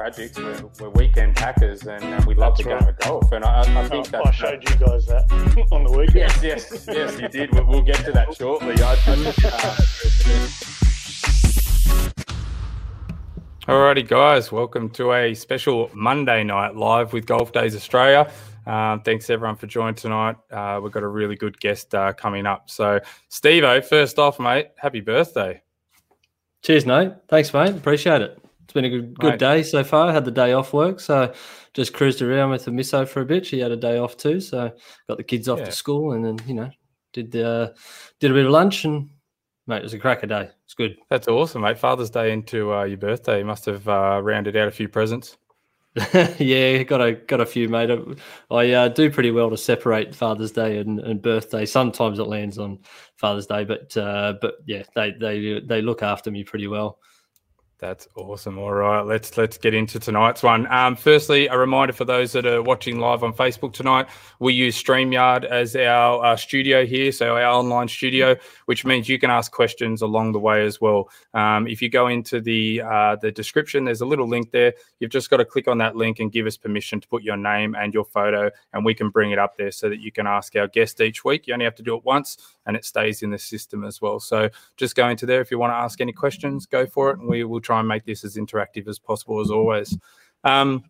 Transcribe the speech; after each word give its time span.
tragics. 0.00 0.36
We're, 0.80 0.88
we're 0.88 0.90
weekend 0.90 1.36
packers, 1.36 1.82
and, 1.82 2.02
and 2.02 2.24
we 2.24 2.34
love 2.34 2.56
that's 2.56 2.64
the 2.66 2.74
right. 2.74 2.80
game 2.80 2.88
of 2.88 2.98
golf. 2.98 3.32
And 3.32 3.44
I, 3.44 3.82
I 3.82 3.88
think 3.88 4.08
oh, 4.14 4.22
I 4.24 4.30
showed 4.30 4.66
you 4.68 4.76
guys 4.76 5.06
that 5.06 5.30
on 5.72 5.84
the 5.84 5.90
weekend. 5.90 6.16
Yes, 6.16 6.40
yes, 6.42 6.86
yes, 6.88 7.20
you 7.20 7.28
did. 7.28 7.52
We'll, 7.52 7.66
we'll 7.66 7.82
get 7.82 7.96
to 8.06 8.12
that 8.12 8.34
shortly. 8.34 8.74
I, 8.82 8.92
I 8.92 8.96
Alrighty, 13.70 14.08
guys, 14.08 14.50
welcome 14.50 14.88
to 14.90 15.12
a 15.12 15.34
special 15.34 15.90
Monday 15.92 16.42
night 16.44 16.74
live 16.76 17.12
with 17.12 17.26
Golf 17.26 17.52
Days 17.52 17.76
Australia. 17.76 18.32
Um, 18.66 19.02
thanks 19.02 19.28
everyone 19.28 19.56
for 19.56 19.66
joining 19.66 19.94
tonight. 19.96 20.36
Uh, 20.50 20.80
we've 20.82 20.92
got 20.92 21.02
a 21.02 21.08
really 21.08 21.36
good 21.36 21.60
guest 21.60 21.94
uh, 21.94 22.12
coming 22.14 22.46
up. 22.46 22.70
So, 22.70 23.00
Steve, 23.28 23.84
first 23.84 24.18
off, 24.18 24.40
mate, 24.40 24.68
happy 24.76 25.00
birthday. 25.00 25.62
Cheers, 26.62 26.86
mate. 26.86 27.12
Thanks, 27.28 27.52
mate. 27.52 27.70
Appreciate 27.70 28.22
it. 28.22 28.42
It's 28.70 28.74
been 28.74 28.84
a 28.84 28.88
good 28.88 29.18
good 29.18 29.38
day 29.40 29.64
so 29.64 29.82
far. 29.82 30.12
Had 30.12 30.24
the 30.24 30.30
day 30.30 30.52
off 30.52 30.72
work, 30.72 31.00
so 31.00 31.34
just 31.74 31.92
cruised 31.92 32.22
around 32.22 32.50
with 32.50 32.66
the 32.66 32.70
misso 32.70 33.08
for 33.08 33.20
a 33.20 33.24
bit. 33.24 33.44
She 33.44 33.58
had 33.58 33.72
a 33.72 33.76
day 33.76 33.98
off 33.98 34.16
too, 34.16 34.38
so 34.38 34.70
got 35.08 35.16
the 35.16 35.24
kids 35.24 35.48
off 35.48 35.58
yeah. 35.58 35.64
to 35.64 35.72
school, 35.72 36.12
and 36.12 36.24
then 36.24 36.38
you 36.46 36.54
know 36.54 36.70
did 37.12 37.34
uh, 37.34 37.70
did 38.20 38.30
a 38.30 38.34
bit 38.34 38.46
of 38.46 38.52
lunch, 38.52 38.84
and 38.84 39.10
mate, 39.66 39.78
it 39.78 39.82
was 39.82 39.94
a 39.94 39.98
cracker 39.98 40.28
day. 40.28 40.50
It's 40.66 40.74
good. 40.74 40.96
That's 41.08 41.26
awesome, 41.26 41.62
mate. 41.62 41.80
Father's 41.80 42.10
Day 42.10 42.30
into 42.30 42.72
uh, 42.72 42.84
your 42.84 42.98
birthday. 42.98 43.40
You 43.40 43.44
must 43.44 43.66
have 43.66 43.88
uh, 43.88 44.20
rounded 44.22 44.56
out 44.56 44.68
a 44.68 44.70
few 44.70 44.88
presents. 44.88 45.36
yeah, 46.38 46.84
got 46.84 47.00
a 47.00 47.14
got 47.14 47.40
a 47.40 47.46
few, 47.46 47.68
mate. 47.68 47.90
I 48.52 48.70
uh, 48.70 48.86
do 48.86 49.10
pretty 49.10 49.32
well 49.32 49.50
to 49.50 49.56
separate 49.56 50.14
Father's 50.14 50.52
Day 50.52 50.78
and, 50.78 51.00
and, 51.00 51.20
birthday. 51.20 51.66
Sometimes 51.66 52.20
it 52.20 52.28
lands 52.28 52.56
on 52.56 52.78
Father's 53.16 53.48
Day, 53.48 53.64
but 53.64 53.96
uh, 53.96 54.34
but 54.40 54.58
yeah, 54.64 54.84
they 54.94 55.10
they 55.10 55.58
they 55.58 55.82
look 55.82 56.04
after 56.04 56.30
me 56.30 56.44
pretty 56.44 56.68
well. 56.68 57.00
That's 57.80 58.06
awesome. 58.14 58.58
All 58.58 58.74
right, 58.74 59.00
let's 59.00 59.38
let's 59.38 59.56
get 59.56 59.72
into 59.72 59.98
tonight's 59.98 60.42
one. 60.42 60.70
Um, 60.70 60.94
firstly, 60.96 61.46
a 61.46 61.56
reminder 61.56 61.94
for 61.94 62.04
those 62.04 62.32
that 62.32 62.44
are 62.44 62.62
watching 62.62 63.00
live 63.00 63.24
on 63.24 63.32
Facebook 63.32 63.72
tonight, 63.72 64.06
we 64.38 64.52
use 64.52 64.80
Streamyard 64.80 65.46
as 65.46 65.74
our 65.74 66.22
uh, 66.22 66.36
studio 66.36 66.84
here, 66.84 67.10
so 67.10 67.36
our 67.36 67.44
online 67.44 67.88
studio, 67.88 68.36
which 68.66 68.84
means 68.84 69.08
you 69.08 69.18
can 69.18 69.30
ask 69.30 69.50
questions 69.50 70.02
along 70.02 70.32
the 70.32 70.38
way 70.38 70.62
as 70.62 70.78
well. 70.78 71.08
Um, 71.32 71.66
if 71.66 71.80
you 71.80 71.88
go 71.88 72.08
into 72.08 72.42
the 72.42 72.82
uh, 72.82 73.16
the 73.16 73.32
description, 73.32 73.86
there's 73.86 74.02
a 74.02 74.06
little 74.06 74.28
link 74.28 74.50
there. 74.50 74.74
You've 74.98 75.10
just 75.10 75.30
got 75.30 75.38
to 75.38 75.46
click 75.46 75.66
on 75.66 75.78
that 75.78 75.96
link 75.96 76.20
and 76.20 76.30
give 76.30 76.46
us 76.46 76.58
permission 76.58 77.00
to 77.00 77.08
put 77.08 77.22
your 77.22 77.38
name 77.38 77.74
and 77.74 77.94
your 77.94 78.04
photo, 78.04 78.50
and 78.74 78.84
we 78.84 78.94
can 78.94 79.08
bring 79.08 79.30
it 79.30 79.38
up 79.38 79.56
there 79.56 79.70
so 79.70 79.88
that 79.88 80.00
you 80.00 80.12
can 80.12 80.26
ask 80.26 80.54
our 80.54 80.68
guest 80.68 81.00
each 81.00 81.24
week. 81.24 81.46
You 81.46 81.54
only 81.54 81.64
have 81.64 81.76
to 81.76 81.82
do 81.82 81.96
it 81.96 82.04
once, 82.04 82.36
and 82.66 82.76
it 82.76 82.84
stays 82.84 83.22
in 83.22 83.30
the 83.30 83.38
system 83.38 83.84
as 83.84 84.02
well. 84.02 84.20
So 84.20 84.50
just 84.76 84.96
go 84.96 85.08
into 85.08 85.24
there 85.24 85.40
if 85.40 85.50
you 85.50 85.58
want 85.58 85.70
to 85.70 85.76
ask 85.76 86.02
any 86.02 86.12
questions, 86.12 86.66
go 86.66 86.84
for 86.84 87.08
it, 87.08 87.18
and 87.18 87.26
we 87.26 87.42
will 87.42 87.60
try 87.69 87.69
and 87.78 87.88
make 87.88 88.04
this 88.04 88.24
as 88.24 88.36
interactive 88.36 88.88
as 88.88 88.98
possible 88.98 89.40
as 89.40 89.50
always. 89.50 89.96
Um, 90.44 90.84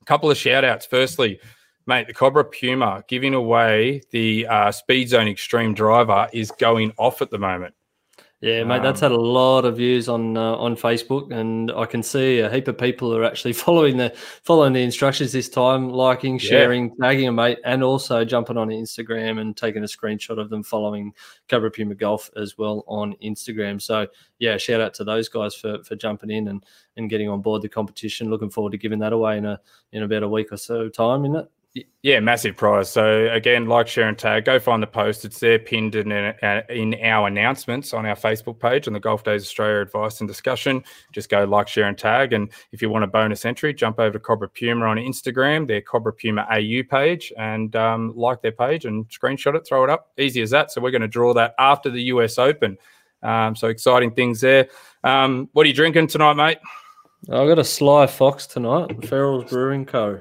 a 0.00 0.04
couple 0.04 0.30
of 0.30 0.36
shout 0.36 0.64
outs. 0.64 0.86
Firstly, 0.86 1.40
mate, 1.86 2.06
the 2.06 2.14
Cobra 2.14 2.44
Puma 2.44 3.04
giving 3.08 3.34
away 3.34 4.02
the 4.10 4.46
uh, 4.46 4.72
Speed 4.72 5.08
Zone 5.08 5.28
Extreme 5.28 5.74
driver 5.74 6.28
is 6.32 6.50
going 6.50 6.92
off 6.98 7.22
at 7.22 7.30
the 7.30 7.38
moment. 7.38 7.74
Yeah, 8.40 8.62
mate, 8.62 8.84
that's 8.84 9.02
um, 9.02 9.10
had 9.10 9.18
a 9.18 9.20
lot 9.20 9.64
of 9.64 9.78
views 9.78 10.08
on 10.08 10.36
uh, 10.36 10.54
on 10.54 10.76
Facebook, 10.76 11.32
and 11.32 11.72
I 11.72 11.86
can 11.86 12.04
see 12.04 12.38
a 12.38 12.48
heap 12.48 12.68
of 12.68 12.78
people 12.78 13.12
are 13.12 13.24
actually 13.24 13.52
following 13.64 13.96
the 13.96 14.14
following 14.44 14.72
the 14.72 14.82
instructions 14.82 15.32
this 15.32 15.48
time, 15.48 15.90
liking, 15.90 16.38
sharing, 16.38 16.90
yeah. 17.00 17.08
tagging 17.08 17.26
a 17.26 17.32
mate, 17.32 17.58
and 17.64 17.82
also 17.82 18.24
jumping 18.24 18.56
on 18.56 18.68
Instagram 18.68 19.40
and 19.40 19.56
taking 19.56 19.82
a 19.82 19.88
screenshot 19.88 20.38
of 20.38 20.50
them 20.50 20.62
following 20.62 21.12
Cobra 21.48 21.68
Puma 21.68 21.96
Golf 21.96 22.30
as 22.36 22.56
well 22.56 22.84
on 22.86 23.16
Instagram. 23.24 23.82
So 23.82 24.06
yeah, 24.38 24.56
shout 24.56 24.80
out 24.80 24.94
to 24.94 25.04
those 25.04 25.28
guys 25.28 25.56
for 25.56 25.82
for 25.82 25.96
jumping 25.96 26.30
in 26.30 26.46
and 26.46 26.64
and 26.96 27.10
getting 27.10 27.28
on 27.28 27.42
board 27.42 27.62
the 27.62 27.68
competition. 27.68 28.30
Looking 28.30 28.50
forward 28.50 28.70
to 28.70 28.78
giving 28.78 29.00
that 29.00 29.12
away 29.12 29.38
in 29.38 29.46
a 29.46 29.60
in 29.90 30.04
about 30.04 30.22
a 30.22 30.28
week 30.28 30.52
or 30.52 30.58
so 30.58 30.88
time, 30.88 31.24
isn't 31.24 31.34
it? 31.34 31.50
Yeah, 32.02 32.20
massive 32.20 32.56
prize. 32.56 32.90
So 32.90 33.30
again, 33.30 33.66
like, 33.66 33.88
share, 33.88 34.08
and 34.08 34.18
tag. 34.18 34.46
Go 34.46 34.58
find 34.58 34.82
the 34.82 34.86
post. 34.86 35.24
It's 35.24 35.38
there 35.38 35.58
pinned 35.58 35.94
in, 35.94 36.10
in 36.10 36.94
our 37.02 37.28
announcements 37.28 37.92
on 37.92 38.06
our 38.06 38.16
Facebook 38.16 38.58
page 38.58 38.86
on 38.86 38.94
the 38.94 39.00
Golf 39.00 39.22
Days 39.22 39.42
Australia 39.42 39.82
advice 39.82 40.20
and 40.20 40.28
discussion. 40.28 40.82
Just 41.12 41.28
go 41.28 41.44
like, 41.44 41.68
share, 41.68 41.86
and 41.86 41.98
tag. 41.98 42.32
And 42.32 42.50
if 42.72 42.80
you 42.80 42.88
want 42.88 43.04
a 43.04 43.08
bonus 43.08 43.44
entry, 43.44 43.74
jump 43.74 44.00
over 44.00 44.12
to 44.12 44.18
Cobra 44.18 44.48
Puma 44.48 44.86
on 44.86 44.96
Instagram, 44.96 45.66
their 45.66 45.82
Cobra 45.82 46.12
Puma 46.12 46.46
AU 46.50 46.82
page, 46.88 47.32
and 47.36 47.76
um, 47.76 48.12
like 48.16 48.40
their 48.40 48.52
page 48.52 48.86
and 48.86 49.06
screenshot 49.08 49.54
it, 49.54 49.66
throw 49.66 49.84
it 49.84 49.90
up. 49.90 50.10
Easy 50.18 50.40
as 50.40 50.50
that. 50.50 50.70
So 50.70 50.80
we're 50.80 50.90
going 50.90 51.02
to 51.02 51.08
draw 51.08 51.34
that 51.34 51.54
after 51.58 51.90
the 51.90 52.04
US 52.04 52.38
Open. 52.38 52.78
Um, 53.22 53.54
so 53.54 53.68
exciting 53.68 54.12
things 54.12 54.40
there. 54.40 54.68
Um, 55.04 55.48
what 55.52 55.64
are 55.64 55.68
you 55.68 55.74
drinking 55.74 56.06
tonight, 56.06 56.34
mate? 56.34 56.58
I've 57.30 57.48
got 57.48 57.58
a 57.58 57.64
Sly 57.64 58.06
Fox 58.06 58.46
tonight, 58.46 59.06
Farrell's 59.06 59.50
Brewing 59.50 59.84
Co. 59.84 60.20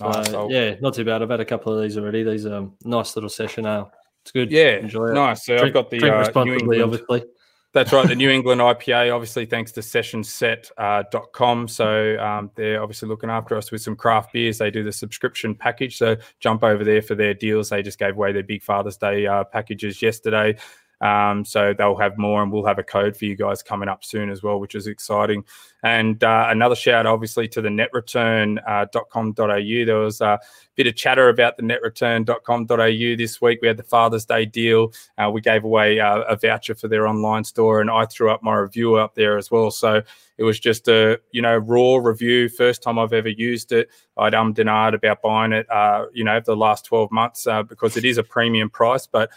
Nice. 0.00 0.32
Uh, 0.32 0.46
yeah, 0.48 0.74
not 0.80 0.94
too 0.94 1.04
bad. 1.04 1.22
I've 1.22 1.30
had 1.30 1.40
a 1.40 1.44
couple 1.44 1.72
of 1.72 1.82
these 1.82 1.96
already. 1.98 2.22
These 2.22 2.46
are 2.46 2.54
um, 2.54 2.74
nice 2.84 3.14
little 3.16 3.30
session 3.30 3.66
ale. 3.66 3.92
It's 4.22 4.32
good. 4.32 4.50
Yeah, 4.50 4.76
enjoy 4.76 5.08
it. 5.08 5.14
Nice. 5.14 5.46
So 5.46 5.56
drink, 5.56 5.68
I've 5.68 5.74
got 5.74 5.90
the 5.90 5.98
drink 5.98 6.14
uh, 6.14 6.18
responsibly, 6.18 6.82
obviously. 6.82 7.24
That's 7.72 7.92
right, 7.92 8.06
the 8.06 8.16
New 8.16 8.30
England 8.36 8.60
IPA, 8.60 9.14
obviously, 9.14 9.46
thanks 9.46 9.70
to 9.72 9.80
sessionset.com. 9.80 11.64
Uh, 11.64 11.66
so 11.68 12.18
um, 12.18 12.50
they're 12.56 12.82
obviously 12.82 13.08
looking 13.08 13.30
after 13.30 13.56
us 13.56 13.70
with 13.70 13.80
some 13.80 13.94
craft 13.94 14.32
beers. 14.32 14.58
They 14.58 14.70
do 14.70 14.82
the 14.82 14.92
subscription 14.92 15.54
package. 15.54 15.96
So 15.96 16.16
jump 16.40 16.64
over 16.64 16.82
there 16.82 17.00
for 17.00 17.14
their 17.14 17.32
deals. 17.32 17.70
They 17.70 17.82
just 17.82 17.98
gave 17.98 18.16
away 18.16 18.32
their 18.32 18.42
big 18.42 18.62
Father's 18.62 18.96
Day 18.96 19.26
uh, 19.26 19.44
packages 19.44 20.02
yesterday. 20.02 20.56
Um, 21.00 21.44
so 21.44 21.72
they'll 21.76 21.96
have 21.96 22.18
more, 22.18 22.42
and 22.42 22.52
we'll 22.52 22.66
have 22.66 22.78
a 22.78 22.82
code 22.82 23.16
for 23.16 23.24
you 23.24 23.36
guys 23.36 23.62
coming 23.62 23.88
up 23.88 24.04
soon 24.04 24.30
as 24.30 24.42
well, 24.42 24.60
which 24.60 24.74
is 24.74 24.86
exciting. 24.86 25.44
And 25.82 26.22
uh, 26.22 26.48
another 26.50 26.74
shout, 26.74 27.06
obviously, 27.06 27.48
to 27.48 27.62
the 27.62 27.70
netreturn.com.au. 27.70 29.42
Uh, 29.50 29.84
there 29.86 29.98
was 29.98 30.20
a 30.20 30.38
bit 30.76 30.86
of 30.86 30.94
chatter 30.96 31.28
about 31.28 31.56
the 31.56 31.62
netreturn.com.au 31.62 33.16
this 33.16 33.40
week. 33.40 33.60
We 33.62 33.68
had 33.68 33.78
the 33.78 33.82
Father's 33.82 34.26
Day 34.26 34.44
deal. 34.44 34.92
Uh, 35.16 35.30
we 35.32 35.40
gave 35.40 35.64
away 35.64 36.00
uh, 36.00 36.20
a 36.22 36.36
voucher 36.36 36.74
for 36.74 36.88
their 36.88 37.06
online 37.06 37.44
store, 37.44 37.80
and 37.80 37.90
I 37.90 38.04
threw 38.04 38.30
up 38.30 38.42
my 38.42 38.54
review 38.54 38.96
up 38.96 39.14
there 39.14 39.38
as 39.38 39.50
well. 39.50 39.70
So 39.70 40.02
it 40.36 40.44
was 40.44 40.58
just 40.58 40.88
a 40.88 41.20
you 41.32 41.42
know 41.42 41.56
raw 41.56 41.96
review. 41.96 42.48
First 42.48 42.82
time 42.82 42.98
I've 42.98 43.12
ever 43.12 43.28
used 43.28 43.72
it. 43.72 43.88
I'd 44.16 44.34
um 44.34 44.52
denied 44.52 44.94
about 44.94 45.22
buying 45.22 45.52
it. 45.52 45.70
Uh, 45.70 46.06
you 46.12 46.24
know, 46.24 46.40
the 46.40 46.56
last 46.56 46.84
twelve 46.84 47.10
months 47.10 47.46
uh, 47.46 47.62
because 47.62 47.96
it 47.96 48.04
is 48.04 48.18
a 48.18 48.22
premium 48.22 48.70
price, 48.70 49.06
but 49.06 49.30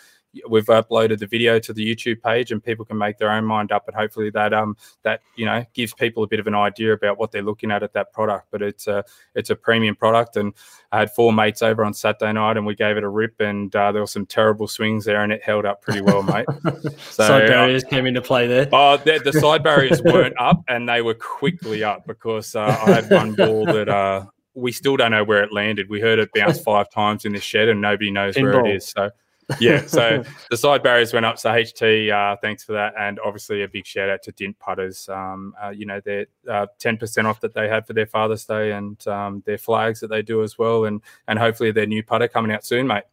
we've 0.49 0.65
uploaded 0.65 1.19
the 1.19 1.27
video 1.27 1.59
to 1.59 1.73
the 1.73 1.95
YouTube 1.95 2.21
page 2.21 2.51
and 2.51 2.63
people 2.63 2.85
can 2.85 2.97
make 2.97 3.17
their 3.17 3.31
own 3.31 3.45
mind 3.45 3.71
up 3.71 3.87
and 3.87 3.95
hopefully 3.95 4.29
that 4.31 4.53
um 4.53 4.75
that 5.03 5.21
you 5.35 5.45
know 5.45 5.63
gives 5.73 5.93
people 5.93 6.23
a 6.23 6.27
bit 6.27 6.39
of 6.39 6.47
an 6.47 6.55
idea 6.55 6.93
about 6.93 7.17
what 7.17 7.31
they're 7.31 7.43
looking 7.43 7.71
at 7.71 7.83
at 7.83 7.93
that 7.93 8.11
product 8.13 8.47
but 8.51 8.61
it's 8.61 8.87
a 8.87 9.03
it's 9.35 9.49
a 9.49 9.55
premium 9.55 9.95
product 9.95 10.37
and 10.37 10.53
I 10.91 10.99
had 10.99 11.11
four 11.11 11.33
mates 11.33 11.61
over 11.61 11.83
on 11.83 11.93
Saturday 11.93 12.33
night 12.33 12.57
and 12.57 12.65
we 12.65 12.75
gave 12.75 12.97
it 12.97 13.03
a 13.03 13.09
rip 13.09 13.39
and 13.39 13.75
uh, 13.75 13.91
there 13.91 14.01
were 14.01 14.07
some 14.07 14.25
terrible 14.25 14.67
swings 14.67 15.05
there 15.05 15.23
and 15.23 15.31
it 15.31 15.43
held 15.43 15.65
up 15.65 15.81
pretty 15.81 16.01
well 16.01 16.23
mate 16.23 16.45
so 17.09 17.27
side 17.27 17.45
uh, 17.45 17.47
barriers 17.47 17.83
uh, 17.83 17.87
came 17.87 18.05
into 18.05 18.21
play 18.21 18.47
there 18.47 18.67
oh 18.71 18.97
the, 18.97 19.19
the 19.23 19.33
side 19.33 19.63
barriers 19.63 20.01
weren't 20.03 20.35
up 20.39 20.63
and 20.67 20.89
they 20.89 21.01
were 21.01 21.15
quickly 21.15 21.83
up 21.83 22.05
because 22.07 22.55
uh, 22.55 22.77
I 22.85 22.91
had 22.91 23.09
one 23.09 23.35
ball 23.35 23.65
that 23.65 23.89
uh 23.89 24.25
we 24.55 24.71
still 24.71 24.97
don't 24.97 25.11
know 25.11 25.23
where 25.23 25.43
it 25.43 25.51
landed. 25.51 25.89
We 25.89 25.99
heard 25.99 26.19
it 26.19 26.29
bounce 26.33 26.59
five 26.63 26.89
times 26.91 27.25
in 27.25 27.33
the 27.33 27.39
shed, 27.39 27.69
and 27.69 27.81
nobody 27.81 28.11
knows 28.11 28.35
where 28.35 28.65
it 28.65 28.75
is. 28.75 28.85
So 28.85 29.09
yeah, 29.59 29.85
so 29.85 30.23
the 30.49 30.57
side 30.57 30.83
barriers 30.83 31.13
went 31.13 31.25
up. 31.25 31.37
So 31.37 31.49
HT, 31.49 32.11
uh, 32.11 32.37
thanks 32.41 32.63
for 32.63 32.73
that, 32.73 32.93
and 32.97 33.19
obviously 33.25 33.63
a 33.63 33.67
big 33.67 33.85
shout 33.85 34.09
out 34.09 34.21
to 34.23 34.31
Dint 34.31 34.57
Putters. 34.59 35.09
Um, 35.09 35.53
uh, 35.61 35.69
you 35.69 35.85
know, 35.85 36.01
they're 36.03 36.27
uh, 36.49 36.67
ten 36.79 36.97
percent 36.97 37.27
off 37.27 37.41
that 37.41 37.53
they 37.53 37.67
had 37.67 37.85
for 37.85 37.93
their 37.93 38.05
Father's 38.05 38.45
Day, 38.45 38.71
and 38.71 39.05
um, 39.07 39.43
their 39.45 39.57
flags 39.57 39.99
that 39.99 40.07
they 40.07 40.21
do 40.21 40.43
as 40.43 40.57
well, 40.57 40.85
and 40.85 41.01
and 41.27 41.39
hopefully 41.39 41.71
their 41.71 41.85
new 41.85 42.03
putter 42.03 42.27
coming 42.27 42.51
out 42.51 42.65
soon, 42.65 42.87
mate. 42.87 43.03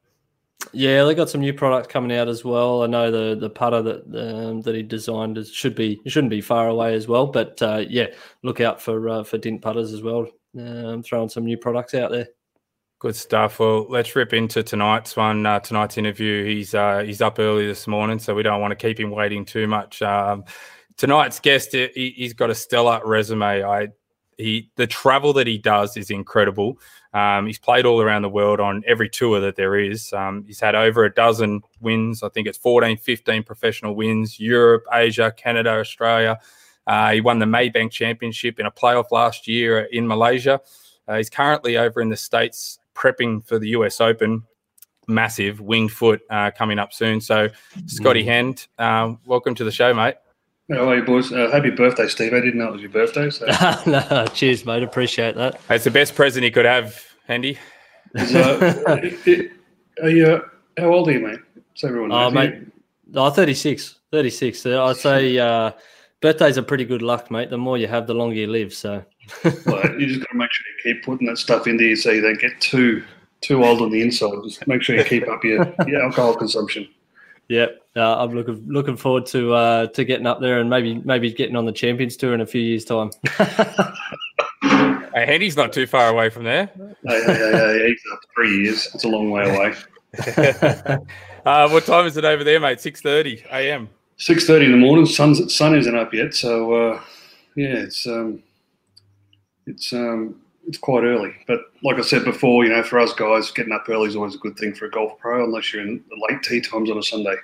Yeah, 0.72 1.04
they 1.04 1.14
got 1.14 1.30
some 1.30 1.40
new 1.40 1.54
products 1.54 1.88
coming 1.88 2.16
out 2.16 2.28
as 2.28 2.44
well. 2.44 2.82
I 2.82 2.86
know 2.86 3.10
the 3.10 3.34
the 3.34 3.50
putter 3.50 3.82
that 3.82 4.02
um, 4.04 4.62
that 4.62 4.74
he 4.74 4.82
designed 4.82 5.38
is, 5.38 5.50
should 5.50 5.74
be 5.74 6.00
shouldn't 6.06 6.30
be 6.30 6.40
far 6.40 6.68
away 6.68 6.94
as 6.94 7.08
well. 7.08 7.26
But 7.26 7.60
uh, 7.62 7.84
yeah, 7.88 8.08
look 8.42 8.60
out 8.60 8.80
for 8.80 9.08
uh, 9.08 9.24
for 9.24 9.38
Dint 9.38 9.62
putters 9.62 9.92
as 9.92 10.02
well. 10.02 10.26
Um, 10.58 11.02
throwing 11.02 11.28
some 11.28 11.44
new 11.44 11.56
products 11.56 11.94
out 11.94 12.10
there. 12.10 12.28
Good 13.00 13.16
stuff. 13.16 13.58
Well, 13.58 13.86
let's 13.88 14.14
rip 14.14 14.34
into 14.34 14.62
tonight's 14.62 15.16
one. 15.16 15.46
Uh, 15.46 15.58
tonight's 15.58 15.96
interview. 15.96 16.44
He's 16.44 16.74
uh, 16.74 16.98
he's 16.98 17.22
up 17.22 17.38
early 17.38 17.66
this 17.66 17.86
morning, 17.86 18.18
so 18.18 18.34
we 18.34 18.42
don't 18.42 18.60
want 18.60 18.72
to 18.72 18.76
keep 18.76 19.00
him 19.00 19.10
waiting 19.10 19.46
too 19.46 19.66
much. 19.66 20.02
Um, 20.02 20.44
tonight's 20.98 21.40
guest, 21.40 21.72
he, 21.72 22.14
has 22.20 22.34
got 22.34 22.50
a 22.50 22.54
stellar 22.54 23.00
resume. 23.02 23.64
I 23.64 23.88
he 24.36 24.70
the 24.76 24.86
travel 24.86 25.32
that 25.32 25.46
he 25.46 25.56
does 25.56 25.96
is 25.96 26.10
incredible. 26.10 26.78
Um, 27.14 27.46
he's 27.46 27.58
played 27.58 27.86
all 27.86 28.02
around 28.02 28.20
the 28.20 28.28
world 28.28 28.60
on 28.60 28.82
every 28.86 29.08
tour 29.08 29.40
that 29.40 29.56
there 29.56 29.76
is. 29.76 30.12
Um, 30.12 30.44
he's 30.46 30.60
had 30.60 30.74
over 30.74 31.02
a 31.06 31.14
dozen 31.14 31.62
wins. 31.80 32.22
I 32.22 32.28
think 32.28 32.46
it's 32.46 32.58
14, 32.58 32.98
15 32.98 33.42
professional 33.44 33.94
wins. 33.94 34.38
Europe, 34.38 34.84
Asia, 34.92 35.32
Canada, 35.34 35.70
Australia. 35.70 36.38
Uh, 36.86 37.12
he 37.12 37.22
won 37.22 37.38
the 37.38 37.46
Maybank 37.46 37.92
Championship 37.92 38.60
in 38.60 38.66
a 38.66 38.70
playoff 38.70 39.10
last 39.10 39.48
year 39.48 39.88
in 39.90 40.06
Malaysia. 40.06 40.60
Uh, 41.08 41.16
he's 41.16 41.30
currently 41.30 41.78
over 41.78 42.02
in 42.02 42.10
the 42.10 42.16
States 42.16 42.78
prepping 43.00 43.44
for 43.46 43.58
the 43.58 43.68
US 43.68 44.00
Open. 44.00 44.42
Massive 45.08 45.60
winged 45.60 45.90
foot 45.90 46.20
uh, 46.30 46.50
coming 46.56 46.78
up 46.78 46.92
soon. 46.92 47.20
So, 47.20 47.48
Scotty 47.86 48.22
mm. 48.22 48.26
Hend, 48.26 48.66
um, 48.78 49.18
welcome 49.26 49.54
to 49.56 49.64
the 49.64 49.72
show, 49.72 49.92
mate. 49.92 50.14
How 50.70 50.88
are 50.88 50.96
you, 50.96 51.02
boys? 51.02 51.32
Uh, 51.32 51.50
happy 51.50 51.70
birthday, 51.70 52.06
Steve. 52.06 52.32
I 52.32 52.40
didn't 52.40 52.58
know 52.58 52.68
it 52.68 52.72
was 52.72 52.80
your 52.82 52.90
birthday. 52.90 53.28
So. 53.30 53.46
no, 53.86 54.26
cheers, 54.34 54.64
mate. 54.64 54.84
Appreciate 54.84 55.34
that. 55.34 55.60
It's 55.68 55.82
the 55.82 55.90
best 55.90 56.14
present 56.14 56.44
he 56.44 56.50
could 56.52 56.64
have, 56.64 57.02
Hendy. 57.26 57.58
Is, 58.14 58.36
uh, 58.36 58.76
it- 59.02 59.26
it- 59.26 59.52
are 60.00 60.10
you, 60.10 60.26
uh, 60.26 60.40
how 60.78 60.92
old 60.92 61.08
are 61.08 61.12
you, 61.12 61.20
mate? 61.20 61.40
So 61.74 61.88
everyone 61.88 62.12
Oh, 62.12 62.30
knows. 62.30 62.34
mate. 62.34 62.54
Oh, 63.16 63.30
36. 63.30 63.98
36. 64.12 64.64
Uh, 64.64 64.84
I'd 64.84 64.96
say 64.96 65.38
uh, 65.38 65.72
birthdays 66.20 66.56
are 66.56 66.62
pretty 66.62 66.84
good 66.84 67.02
luck, 67.02 67.30
mate. 67.32 67.50
The 67.50 67.58
more 67.58 67.76
you 67.76 67.88
have, 67.88 68.06
the 68.06 68.14
longer 68.14 68.36
you 68.36 68.46
live. 68.46 68.72
So, 68.72 69.04
Well, 69.66 70.00
you 70.00 70.06
just 70.06 70.20
got 70.20 70.30
to 70.30 70.36
make 70.36 70.50
sure 70.52 70.66
you 70.66 70.94
keep 70.94 71.04
putting 71.04 71.26
that 71.26 71.38
stuff 71.38 71.66
in 71.66 71.76
there 71.76 71.96
so 71.96 72.10
you 72.10 72.20
don't 72.20 72.40
get 72.40 72.60
too 72.60 73.02
too 73.40 73.64
old 73.64 73.80
on 73.80 73.90
the 73.90 74.02
inside. 74.02 74.32
Just 74.44 74.66
make 74.66 74.82
sure 74.82 74.96
you 74.96 75.04
keep 75.04 75.26
up 75.28 75.42
your, 75.44 75.74
your 75.86 76.02
alcohol 76.02 76.34
consumption. 76.34 76.88
Yep, 77.48 77.80
uh, 77.96 78.22
I'm 78.22 78.32
looking 78.32 78.64
looking 78.68 78.96
forward 78.96 79.26
to 79.26 79.54
uh, 79.54 79.86
to 79.88 80.04
getting 80.04 80.26
up 80.26 80.40
there 80.40 80.60
and 80.60 80.70
maybe 80.70 80.94
maybe 81.04 81.32
getting 81.32 81.56
on 81.56 81.64
the 81.64 81.72
Champions 81.72 82.16
Tour 82.16 82.34
in 82.34 82.40
a 82.40 82.46
few 82.46 82.60
years' 82.60 82.84
time. 82.84 83.10
Hey, 85.14 85.26
Hendy's 85.26 85.56
not 85.56 85.72
too 85.72 85.86
far 85.88 86.08
away 86.08 86.30
from 86.30 86.44
there. 86.44 86.70
Hey, 86.76 87.22
hey, 87.24 87.34
hey, 87.34 87.50
hey, 87.52 87.88
he's 87.88 88.02
up 88.12 88.20
three 88.34 88.62
years. 88.62 88.88
It's 88.94 89.02
a 89.04 89.08
long 89.08 89.30
way 89.30 89.48
away. 89.48 90.96
Uh, 91.46 91.66
what 91.70 91.86
time 91.86 92.04
is 92.04 92.18
it 92.18 92.24
over 92.26 92.44
there, 92.44 92.60
mate? 92.60 92.80
Six 92.80 93.00
thirty 93.00 93.42
a.m. 93.50 93.88
Six 94.18 94.46
thirty 94.46 94.66
in 94.66 94.72
the 94.72 94.76
morning. 94.76 95.06
Sun's 95.06 95.54
sun 95.54 95.74
isn't 95.74 95.96
up 95.96 96.12
yet, 96.12 96.34
so 96.34 96.74
uh, 96.74 97.00
yeah, 97.56 97.76
it's 97.76 98.06
um, 98.06 98.42
it's 99.70 99.92
um, 99.92 100.40
it's 100.66 100.78
quite 100.78 101.04
early. 101.04 101.34
But 101.46 101.60
like 101.82 101.96
I 101.96 102.02
said 102.02 102.24
before, 102.24 102.64
you 102.64 102.70
know, 102.70 102.82
for 102.82 102.98
us 102.98 103.12
guys, 103.12 103.50
getting 103.50 103.72
up 103.72 103.88
early 103.88 104.08
is 104.08 104.16
always 104.16 104.34
a 104.34 104.38
good 104.38 104.56
thing 104.56 104.74
for 104.74 104.86
a 104.86 104.90
golf 104.90 105.18
pro, 105.18 105.44
unless 105.44 105.72
you're 105.72 105.82
in 105.82 106.04
the 106.08 106.26
late 106.28 106.42
tee 106.42 106.60
times 106.60 106.90
on 106.90 106.98
a 106.98 107.02
Sunday. 107.02 107.36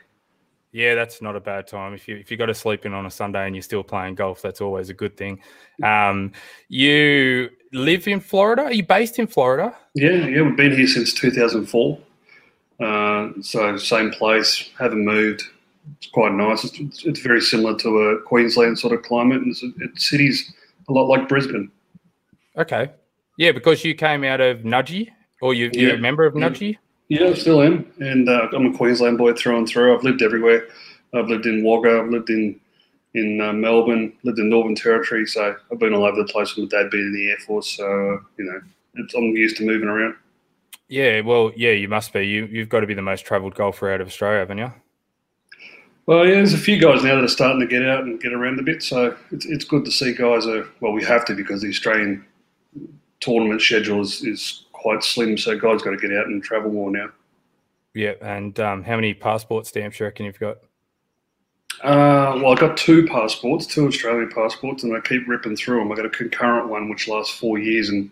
Yeah, 0.72 0.94
that's 0.94 1.22
not 1.22 1.36
a 1.36 1.40
bad 1.40 1.66
time. 1.66 1.94
If 1.94 2.06
you 2.06 2.16
if 2.16 2.30
you 2.30 2.36
got 2.36 2.46
to 2.46 2.54
sleep 2.54 2.84
in 2.84 2.92
on 2.92 3.06
a 3.06 3.10
Sunday 3.10 3.46
and 3.46 3.54
you're 3.54 3.62
still 3.62 3.82
playing 3.82 4.16
golf, 4.16 4.42
that's 4.42 4.60
always 4.60 4.90
a 4.90 4.94
good 4.94 5.16
thing. 5.16 5.40
Um, 5.82 6.32
you 6.68 7.50
live 7.72 8.06
in 8.06 8.20
Florida. 8.20 8.64
Are 8.64 8.72
you 8.72 8.84
based 8.84 9.18
in 9.18 9.26
Florida? 9.26 9.74
Yeah, 9.94 10.26
yeah, 10.26 10.42
we've 10.42 10.56
been 10.56 10.72
here 10.72 10.86
since 10.86 11.14
2004. 11.14 11.98
Uh, 12.78 13.30
so 13.40 13.76
same 13.78 14.10
place, 14.10 14.68
haven't 14.78 15.02
moved. 15.02 15.42
It's 15.96 16.08
quite 16.08 16.32
nice. 16.32 16.64
It's, 16.64 17.04
it's 17.06 17.20
very 17.20 17.40
similar 17.40 17.78
to 17.78 17.88
a 17.88 18.22
Queensland 18.22 18.78
sort 18.78 18.92
of 18.92 19.02
climate, 19.02 19.40
and 19.40 19.52
it's, 19.52 19.64
it's 19.78 20.08
cities 20.08 20.52
a 20.88 20.92
lot 20.92 21.06
like 21.06 21.28
Brisbane. 21.28 21.70
Okay. 22.56 22.90
Yeah, 23.38 23.52
because 23.52 23.84
you 23.84 23.94
came 23.94 24.24
out 24.24 24.40
of 24.40 24.60
Nudgee, 24.60 25.08
or 25.42 25.54
you, 25.54 25.70
you're 25.72 25.96
a 25.96 25.98
member 25.98 26.24
of 26.24 26.34
Yeah. 26.34 26.48
Nudgee. 26.48 26.78
Yeah, 27.08 27.26
I 27.26 27.34
still 27.34 27.62
am, 27.62 27.86
and 28.00 28.28
uh, 28.28 28.48
I'm 28.52 28.66
a 28.66 28.76
Queensland 28.76 29.18
boy 29.18 29.32
through 29.34 29.58
and 29.58 29.68
through. 29.68 29.96
I've 29.96 30.02
lived 30.02 30.22
everywhere. 30.22 30.66
I've 31.14 31.28
lived 31.28 31.46
in 31.46 31.62
Wagga. 31.62 32.00
I've 32.00 32.10
lived 32.10 32.30
in 32.30 32.58
in 33.14 33.40
uh, 33.40 33.52
Melbourne. 33.52 34.12
Lived 34.24 34.40
in 34.40 34.48
Northern 34.48 34.74
Territory. 34.74 35.24
So 35.26 35.54
I've 35.70 35.78
been 35.78 35.94
all 35.94 36.04
over 36.04 36.16
the 36.16 36.24
place. 36.24 36.56
with 36.56 36.72
My 36.72 36.82
dad 36.82 36.90
being 36.90 37.04
in 37.06 37.14
the 37.14 37.30
Air 37.30 37.38
Force, 37.46 37.68
so 37.76 38.20
you 38.38 38.44
know, 38.44 38.60
it's, 38.94 39.14
I'm 39.14 39.24
used 39.36 39.56
to 39.58 39.66
moving 39.66 39.88
around. 39.88 40.16
Yeah, 40.88 41.20
well, 41.20 41.52
yeah, 41.56 41.70
you 41.72 41.88
must 41.88 42.12
be. 42.12 42.26
You 42.26 42.46
you've 42.46 42.68
got 42.68 42.80
to 42.80 42.86
be 42.88 42.94
the 42.94 43.02
most 43.02 43.24
travelled 43.24 43.54
golfer 43.54 43.92
out 43.92 44.00
of 44.00 44.08
Australia, 44.08 44.40
haven't 44.40 44.58
you? 44.58 44.72
Well, 46.06 46.24
yeah, 46.24 46.34
there's 46.34 46.54
a 46.54 46.58
few 46.58 46.80
guys 46.80 47.02
now 47.02 47.16
that 47.16 47.24
are 47.24 47.28
starting 47.28 47.60
to 47.60 47.66
get 47.66 47.84
out 47.84 48.04
and 48.04 48.20
get 48.20 48.32
around 48.32 48.60
a 48.60 48.62
bit. 48.62 48.82
So 48.82 49.16
it's, 49.32 49.44
it's 49.46 49.64
good 49.64 49.84
to 49.84 49.90
see 49.90 50.12
guys 50.14 50.46
are, 50.46 50.66
well, 50.80 50.92
we 50.92 51.02
have 51.02 51.24
to 51.24 51.34
because 51.34 51.62
the 51.62 51.68
Australian 51.68 52.24
tournament 53.20 53.60
schedule 53.60 54.00
is, 54.00 54.22
is 54.22 54.64
quite 54.72 55.02
slim. 55.02 55.36
So 55.36 55.58
guys 55.58 55.82
got 55.82 55.90
to 55.90 55.96
get 55.96 56.12
out 56.12 56.26
and 56.26 56.42
travel 56.42 56.72
more 56.72 56.90
now. 56.90 57.08
Yeah. 57.94 58.14
And 58.20 58.58
um, 58.60 58.82
how 58.82 58.96
many 58.96 59.14
passport 59.14 59.66
stamps 59.66 59.98
you 59.98 60.06
reckon 60.06 60.26
you've 60.26 60.38
got? 60.38 60.58
Uh, 61.82 62.40
well, 62.40 62.52
I've 62.52 62.58
got 62.58 62.76
two 62.76 63.06
passports, 63.06 63.66
two 63.66 63.86
Australian 63.86 64.30
passports, 64.30 64.82
and 64.82 64.96
I 64.96 65.00
keep 65.00 65.28
ripping 65.28 65.56
through 65.56 65.78
them. 65.78 65.92
I 65.92 65.94
got 65.96 66.06
a 66.06 66.10
concurrent 66.10 66.68
one 66.68 66.88
which 66.88 67.06
lasts 67.06 67.38
four 67.38 67.58
years, 67.58 67.90
and 67.90 68.10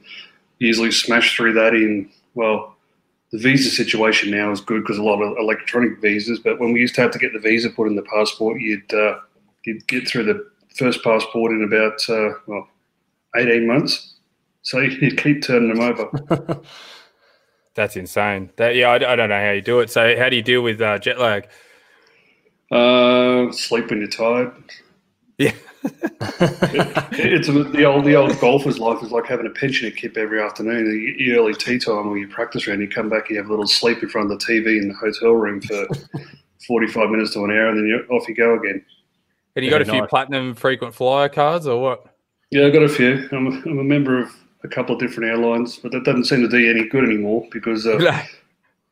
usually 0.58 0.90
smash 0.90 1.34
through 1.34 1.54
that 1.54 1.72
in. 1.72 2.10
Well, 2.34 2.76
the 3.32 3.38
visa 3.38 3.70
situation 3.70 4.30
now 4.30 4.50
is 4.52 4.60
good 4.60 4.82
because 4.82 4.98
a 4.98 5.02
lot 5.02 5.22
of 5.22 5.38
electronic 5.38 6.00
visas. 6.00 6.40
But 6.40 6.60
when 6.60 6.72
we 6.72 6.80
used 6.80 6.94
to 6.96 7.00
have 7.00 7.10
to 7.12 7.18
get 7.18 7.32
the 7.32 7.38
visa 7.38 7.70
put 7.70 7.88
in 7.88 7.96
the 7.96 8.02
passport, 8.02 8.60
you'd 8.60 8.92
uh, 8.92 9.20
you'd 9.64 9.86
get 9.86 10.06
through 10.06 10.24
the 10.24 10.46
first 10.76 11.02
passport 11.02 11.52
in 11.52 11.64
about 11.64 12.06
uh, 12.08 12.34
well 12.46 12.68
eighteen 13.34 13.66
months. 13.66 14.13
So 14.64 14.80
you 14.80 15.14
keep 15.14 15.42
turning 15.42 15.68
them 15.68 15.80
over. 15.80 16.60
That's 17.74 17.96
insane. 17.96 18.50
That 18.56 18.76
yeah, 18.76 18.88
I, 18.88 18.94
I 18.94 19.16
don't 19.16 19.28
know 19.28 19.40
how 19.40 19.50
you 19.50 19.62
do 19.62 19.80
it. 19.80 19.90
So 19.90 20.16
how 20.16 20.28
do 20.28 20.36
you 20.36 20.42
deal 20.42 20.62
with 20.62 20.80
uh, 20.80 20.98
jet 20.98 21.18
lag? 21.18 21.48
Uh, 22.70 23.52
sleep 23.52 23.90
when 23.90 24.00
you're 24.00 24.08
tired. 24.08 24.52
Yeah. 25.38 25.52
It's 27.16 27.46
the 27.46 27.84
old 27.84 28.06
the 28.06 28.14
old 28.14 28.38
golfer's 28.40 28.78
life 28.78 29.02
is 29.02 29.10
like 29.10 29.26
having 29.26 29.46
a 29.46 29.50
pensioner 29.50 29.90
kip 29.90 30.16
every 30.16 30.40
afternoon. 30.42 30.86
You, 30.86 31.14
you 31.26 31.38
early 31.38 31.54
tee 31.54 31.78
time 31.78 32.08
or 32.08 32.16
you 32.16 32.26
practice 32.26 32.66
round, 32.66 32.80
you 32.80 32.88
come 32.88 33.10
back, 33.10 33.28
you 33.28 33.36
have 33.36 33.46
a 33.46 33.50
little 33.50 33.66
sleep 33.66 34.02
in 34.02 34.08
front 34.08 34.32
of 34.32 34.38
the 34.38 34.44
TV 34.44 34.80
in 34.80 34.88
the 34.88 34.94
hotel 34.94 35.32
room 35.32 35.60
for 35.60 35.86
forty 36.66 36.86
five 36.86 37.10
minutes 37.10 37.34
to 37.34 37.44
an 37.44 37.50
hour, 37.50 37.68
and 37.68 37.78
then 37.78 37.86
you 37.86 38.16
off 38.16 38.26
you 38.28 38.34
go 38.34 38.58
again. 38.58 38.84
And 39.56 39.64
you 39.64 39.70
got 39.70 39.82
a 39.82 39.84
few 39.84 40.00
nice. 40.00 40.08
platinum 40.08 40.54
frequent 40.54 40.94
flyer 40.94 41.28
cards 41.28 41.66
or 41.66 41.80
what? 41.80 42.16
Yeah, 42.50 42.66
I 42.66 42.70
got 42.70 42.82
a 42.82 42.88
few. 42.88 43.28
I'm 43.30 43.46
a, 43.46 43.50
I'm 43.70 43.78
a 43.78 43.84
member 43.84 44.18
of 44.18 44.34
a 44.64 44.68
couple 44.68 44.94
of 44.94 45.00
different 45.00 45.30
airlines, 45.30 45.78
but 45.78 45.92
that 45.92 46.04
doesn't 46.04 46.24
seem 46.24 46.40
to 46.42 46.48
do 46.48 46.70
any 46.70 46.88
good 46.88 47.04
anymore 47.04 47.46
because 47.52 47.86
uh, 47.86 47.98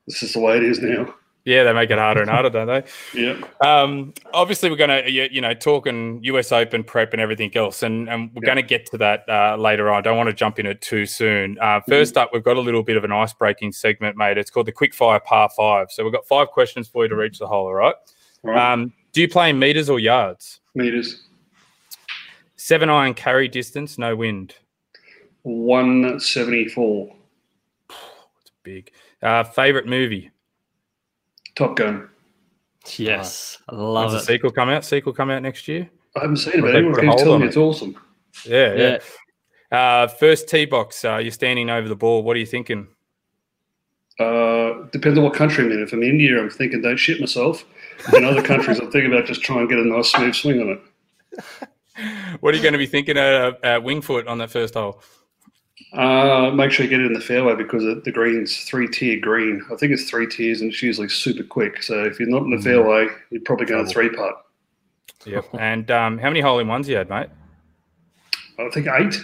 this 0.06 0.22
is 0.22 0.34
the 0.34 0.40
way 0.40 0.56
it 0.58 0.62
is 0.62 0.80
now. 0.80 1.14
yeah, 1.44 1.64
they 1.64 1.72
make 1.72 1.90
it 1.90 1.98
harder 1.98 2.20
and 2.20 2.30
harder, 2.30 2.50
don't 2.50 2.66
they? 2.68 2.84
Yeah. 3.20 3.40
Um, 3.60 4.12
obviously, 4.32 4.70
we're 4.70 4.76
going 4.76 5.04
to, 5.04 5.10
you 5.10 5.40
know, 5.40 5.54
talking 5.54 6.20
US 6.24 6.52
Open 6.52 6.84
prep 6.84 7.12
and 7.12 7.20
everything 7.22 7.50
else, 7.56 7.82
and, 7.82 8.08
and 8.08 8.30
we're 8.34 8.42
Yeah. 8.42 8.54
going 8.54 8.56
to 8.56 8.62
get 8.62 8.86
to 8.92 8.98
that 8.98 9.24
uh, 9.28 9.56
later 9.56 9.90
on. 9.90 9.98
I 9.98 10.00
don't 10.02 10.16
want 10.16 10.28
to 10.28 10.34
jump 10.34 10.58
in 10.58 10.66
it 10.66 10.80
too 10.82 11.06
soon. 11.06 11.58
Uh, 11.60 11.80
first 11.88 12.16
up, 12.16 12.30
we've 12.32 12.44
got 12.44 12.56
a 12.56 12.60
little 12.60 12.82
bit 12.82 12.96
of 12.96 13.04
an 13.04 13.10
ice 13.12 13.32
breaking 13.32 13.72
segment, 13.72 14.16
mate. 14.16 14.38
It's 14.38 14.50
called 14.50 14.66
the 14.66 14.72
Quick 14.72 14.94
Fire 14.94 15.20
Par 15.20 15.48
Five. 15.56 15.88
So 15.90 16.04
we've 16.04 16.12
got 16.12 16.26
five 16.26 16.48
questions 16.48 16.86
for 16.88 17.04
you 17.04 17.08
to 17.08 17.16
reach 17.16 17.38
the 17.38 17.46
hole, 17.48 17.66
all 17.66 17.74
right? 17.74 17.94
All 18.44 18.50
right. 18.50 18.72
Um, 18.72 18.92
do 19.12 19.20
you 19.20 19.28
play 19.28 19.50
in 19.50 19.58
meters 19.58 19.88
or 19.90 19.98
yards? 19.98 20.60
Meters. 20.74 21.22
Seven 22.56 22.88
iron 22.88 23.14
carry 23.14 23.48
distance, 23.48 23.98
no 23.98 24.14
wind. 24.14 24.54
One 25.42 26.20
seventy 26.20 26.68
four. 26.68 27.14
It's 27.90 28.52
big. 28.62 28.90
Uh, 29.22 29.44
favorite 29.44 29.86
movie? 29.86 30.30
Top 31.54 31.76
Gun. 31.76 32.08
yes, 32.96 33.58
I 33.68 33.74
When's 33.74 33.82
love 33.92 34.10
the 34.12 34.18
it. 34.18 34.24
sequel 34.24 34.50
come 34.52 34.68
out? 34.68 34.84
Sequel 34.84 35.12
come 35.12 35.30
out 35.30 35.42
next 35.42 35.68
year? 35.68 35.88
I 36.16 36.20
haven't 36.20 36.36
seen 36.38 36.54
it, 36.54 36.60
but 36.62 36.72
they 36.72 36.78
everyone 36.78 37.00
keeps 37.00 37.16
telling 37.16 37.34
on 37.34 37.40
me 37.40 37.46
it. 37.46 37.48
it's 37.48 37.56
awesome. 37.56 37.96
Yeah, 38.46 38.74
Yeah, 38.74 38.98
yeah. 39.70 39.78
Uh, 39.78 40.06
first 40.08 40.48
tee 40.48 40.64
box. 40.66 41.04
Uh, 41.04 41.16
you're 41.18 41.30
standing 41.32 41.70
over 41.70 41.88
the 41.88 41.96
ball. 41.96 42.22
What 42.22 42.36
are 42.36 42.40
you 42.40 42.46
thinking? 42.46 42.88
Uh, 44.18 44.84
depends 44.92 45.18
on 45.18 45.24
what 45.24 45.34
country 45.34 45.64
I'm 45.64 45.72
in. 45.72 45.82
If 45.82 45.92
I'm 45.92 46.02
in 46.02 46.10
India, 46.10 46.38
I'm 46.40 46.50
thinking 46.50 46.82
don't 46.82 46.96
shit 46.98 47.18
myself. 47.20 47.64
In 48.14 48.24
other 48.24 48.42
countries, 48.42 48.78
I'm 48.80 48.90
thinking 48.90 49.12
about 49.12 49.26
just 49.26 49.42
trying 49.42 49.66
to 49.66 49.74
get 49.74 49.84
a 49.84 49.88
nice 49.88 50.10
smooth 50.12 50.34
swing 50.34 50.60
on 50.60 50.68
it. 50.68 51.68
What 52.40 52.54
are 52.54 52.56
you 52.56 52.62
going 52.62 52.72
to 52.72 52.78
be 52.78 52.86
thinking 52.86 53.18
at, 53.18 53.62
at 53.62 53.82
Winged 53.84 54.04
Foot 54.06 54.26
on 54.26 54.38
that 54.38 54.50
first 54.50 54.72
hole? 54.74 55.02
Uh, 55.92 56.50
make 56.54 56.70
sure 56.70 56.84
you 56.84 56.90
get 56.90 57.00
it 57.00 57.06
in 57.06 57.12
the 57.12 57.20
fairway 57.20 57.54
because 57.54 57.82
the- 57.84 58.00
the 58.04 58.10
green's 58.12 58.64
three 58.64 58.88
tier 58.88 59.18
green. 59.20 59.62
I 59.72 59.76
think 59.76 59.92
it's 59.92 60.08
three 60.08 60.26
tiers 60.26 60.60
and 60.60 60.70
it's 60.72 60.82
usually 60.82 61.08
super 61.08 61.42
quick. 61.44 61.82
So 61.82 62.04
if 62.04 62.18
you're 62.18 62.28
not 62.28 62.42
in 62.42 62.50
the 62.50 62.60
fairway, 62.62 63.08
you're 63.30 63.42
probably 63.42 63.66
going 63.66 63.84
to 63.86 63.90
three 63.92 64.08
putt. 64.08 64.34
Yep. 65.24 65.44
and 65.58 65.88
um, 65.90 66.18
how 66.18 66.28
many 66.30 66.40
hole 66.40 66.58
in 66.58 66.66
ones 66.66 66.88
you 66.88 66.96
had, 66.96 67.08
mate? 67.08 67.28
I 68.58 68.68
think 68.70 68.88
eight. 68.88 69.20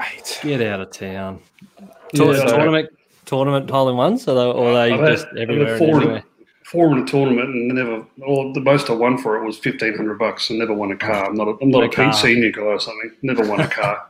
Eight. 0.00 0.40
get 0.42 0.62
out 0.62 0.80
of 0.80 0.90
town. 0.90 1.40
Yeah, 1.80 1.86
Tour- 2.14 2.34
so- 2.36 2.46
tournament, 2.46 2.88
tournament 3.26 3.68
hole 3.70 3.88
in 3.90 3.96
ones, 3.96 4.26
or 4.26 4.34
they, 4.34 4.44
or 4.58 4.72
they 4.72 4.92
I've 4.92 5.06
just 5.10 5.26
I've 5.26 5.32
had 5.32 5.38
everywhere 5.50 5.68
and 5.74 5.78
four, 5.78 5.96
everywhere. 5.96 6.22
four 6.64 6.92
in 6.92 6.98
a 7.02 7.04
tournament 7.06 7.48
and 7.50 7.68
never. 7.68 8.06
Well, 8.16 8.52
the 8.54 8.60
most 8.60 8.88
I 8.88 8.94
won 8.94 9.18
for 9.18 9.36
it 9.36 9.44
was 9.44 9.58
fifteen 9.58 9.94
hundred 9.96 10.18
bucks 10.18 10.48
and 10.50 10.58
never 10.58 10.72
won 10.72 10.90
a 10.92 10.96
car. 10.96 11.26
I'm 11.26 11.34
not. 11.34 11.48
A, 11.48 11.56
I'm 11.60 11.70
not 11.70 11.82
A 11.82 11.86
a 11.86 11.90
car. 11.90 12.06
Pete 12.06 12.14
Senior 12.14 12.50
guy 12.52 12.62
or 12.62 12.80
something. 12.80 13.12
Never 13.22 13.46
won 13.46 13.60
a 13.60 13.68
car. 13.68 14.06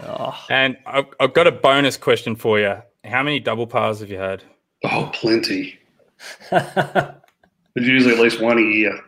Oh, 0.00 0.36
And 0.50 0.76
I've, 0.86 1.06
I've 1.20 1.34
got 1.34 1.46
a 1.46 1.52
bonus 1.52 1.96
question 1.96 2.34
for 2.36 2.58
you. 2.58 2.76
How 3.04 3.22
many 3.22 3.40
double 3.40 3.66
pars 3.66 4.00
have 4.00 4.10
you 4.10 4.18
had? 4.18 4.42
oh, 4.84 5.10
plenty. 5.14 5.78
There's 6.50 7.14
usually 7.76 8.14
at 8.14 8.20
least 8.20 8.40
one 8.40 8.58
a 8.58 8.62
year. 8.62 8.98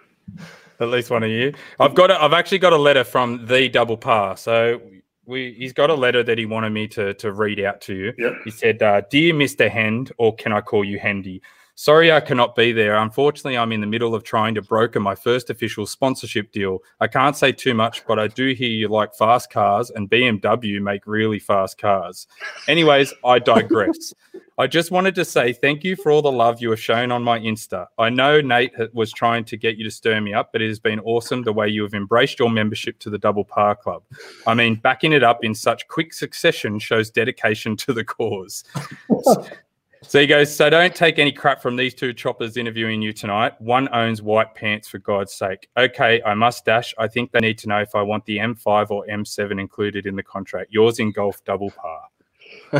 At 0.80 0.88
least 0.88 1.10
one 1.10 1.22
a 1.22 1.28
year. 1.28 1.52
I've 1.78 1.94
got. 1.94 2.10
A, 2.10 2.20
I've 2.22 2.32
actually 2.32 2.58
got 2.58 2.72
a 2.72 2.76
letter 2.78 3.04
from 3.04 3.46
the 3.46 3.68
double 3.68 3.96
par. 3.96 4.36
So 4.36 4.80
we. 5.24 5.52
He's 5.52 5.72
got 5.72 5.90
a 5.90 5.94
letter 5.94 6.22
that 6.22 6.38
he 6.38 6.46
wanted 6.46 6.70
me 6.70 6.88
to 6.88 7.14
to 7.14 7.32
read 7.32 7.60
out 7.60 7.80
to 7.82 7.94
you. 7.94 8.12
Yep. 8.18 8.32
He 8.44 8.50
said, 8.50 8.82
uh, 8.82 9.02
"Dear 9.10 9.34
Mister 9.34 9.68
Hend, 9.68 10.12
or 10.18 10.34
can 10.34 10.52
I 10.52 10.60
call 10.60 10.84
you 10.84 10.98
Hendy?" 10.98 11.42
Sorry 11.76 12.12
I 12.12 12.20
cannot 12.20 12.54
be 12.54 12.72
there. 12.72 12.94
Unfortunately, 12.94 13.58
I'm 13.58 13.72
in 13.72 13.80
the 13.80 13.86
middle 13.86 14.14
of 14.14 14.22
trying 14.22 14.54
to 14.54 14.62
broker 14.62 15.00
my 15.00 15.16
first 15.16 15.50
official 15.50 15.86
sponsorship 15.86 16.52
deal. 16.52 16.78
I 17.00 17.08
can't 17.08 17.36
say 17.36 17.50
too 17.50 17.74
much, 17.74 18.06
but 18.06 18.18
I 18.18 18.28
do 18.28 18.52
hear 18.52 18.68
you 18.68 18.86
like 18.86 19.12
fast 19.14 19.50
cars 19.50 19.90
and 19.90 20.08
BMW 20.08 20.80
make 20.80 21.04
really 21.06 21.40
fast 21.40 21.76
cars. 21.78 22.28
Anyways, 22.68 23.12
I 23.24 23.40
digress. 23.40 24.14
I 24.56 24.68
just 24.68 24.92
wanted 24.92 25.16
to 25.16 25.24
say 25.24 25.52
thank 25.52 25.82
you 25.82 25.96
for 25.96 26.12
all 26.12 26.22
the 26.22 26.30
love 26.30 26.62
you 26.62 26.70
have 26.70 26.80
shown 26.80 27.10
on 27.10 27.24
my 27.24 27.40
Insta. 27.40 27.88
I 27.98 28.08
know 28.08 28.40
Nate 28.40 28.72
was 28.94 29.10
trying 29.12 29.44
to 29.46 29.56
get 29.56 29.76
you 29.76 29.82
to 29.82 29.90
stir 29.90 30.20
me 30.20 30.32
up, 30.32 30.52
but 30.52 30.62
it 30.62 30.68
has 30.68 30.78
been 30.78 31.00
awesome 31.00 31.42
the 31.42 31.52
way 31.52 31.68
you 31.68 31.82
have 31.82 31.92
embraced 31.92 32.38
your 32.38 32.50
membership 32.50 33.00
to 33.00 33.10
the 33.10 33.18
Double 33.18 33.44
Par 33.44 33.74
Club. 33.74 34.04
I 34.46 34.54
mean, 34.54 34.76
backing 34.76 35.12
it 35.12 35.24
up 35.24 35.44
in 35.44 35.56
such 35.56 35.88
quick 35.88 36.12
succession 36.12 36.78
shows 36.78 37.10
dedication 37.10 37.76
to 37.78 37.92
the 37.92 38.04
cause. 38.04 38.62
So 40.06 40.20
he 40.20 40.26
goes, 40.26 40.54
So 40.54 40.68
don't 40.70 40.94
take 40.94 41.18
any 41.18 41.32
crap 41.32 41.62
from 41.62 41.76
these 41.76 41.94
two 41.94 42.12
choppers 42.12 42.56
interviewing 42.56 43.02
you 43.02 43.12
tonight. 43.12 43.60
One 43.60 43.88
owns 43.92 44.22
white 44.22 44.54
pants, 44.54 44.88
for 44.88 44.98
God's 44.98 45.32
sake. 45.32 45.68
Okay, 45.76 46.22
I 46.22 46.34
must 46.34 46.64
dash. 46.64 46.94
I 46.98 47.08
think 47.08 47.32
they 47.32 47.40
need 47.40 47.58
to 47.58 47.68
know 47.68 47.78
if 47.80 47.94
I 47.94 48.02
want 48.02 48.24
the 48.26 48.38
M5 48.38 48.90
or 48.90 49.06
M7 49.06 49.60
included 49.60 50.06
in 50.06 50.16
the 50.16 50.22
contract. 50.22 50.72
Yours 50.72 50.98
in 50.98 51.12
golf, 51.12 51.42
double 51.44 51.70
par. 51.70 52.02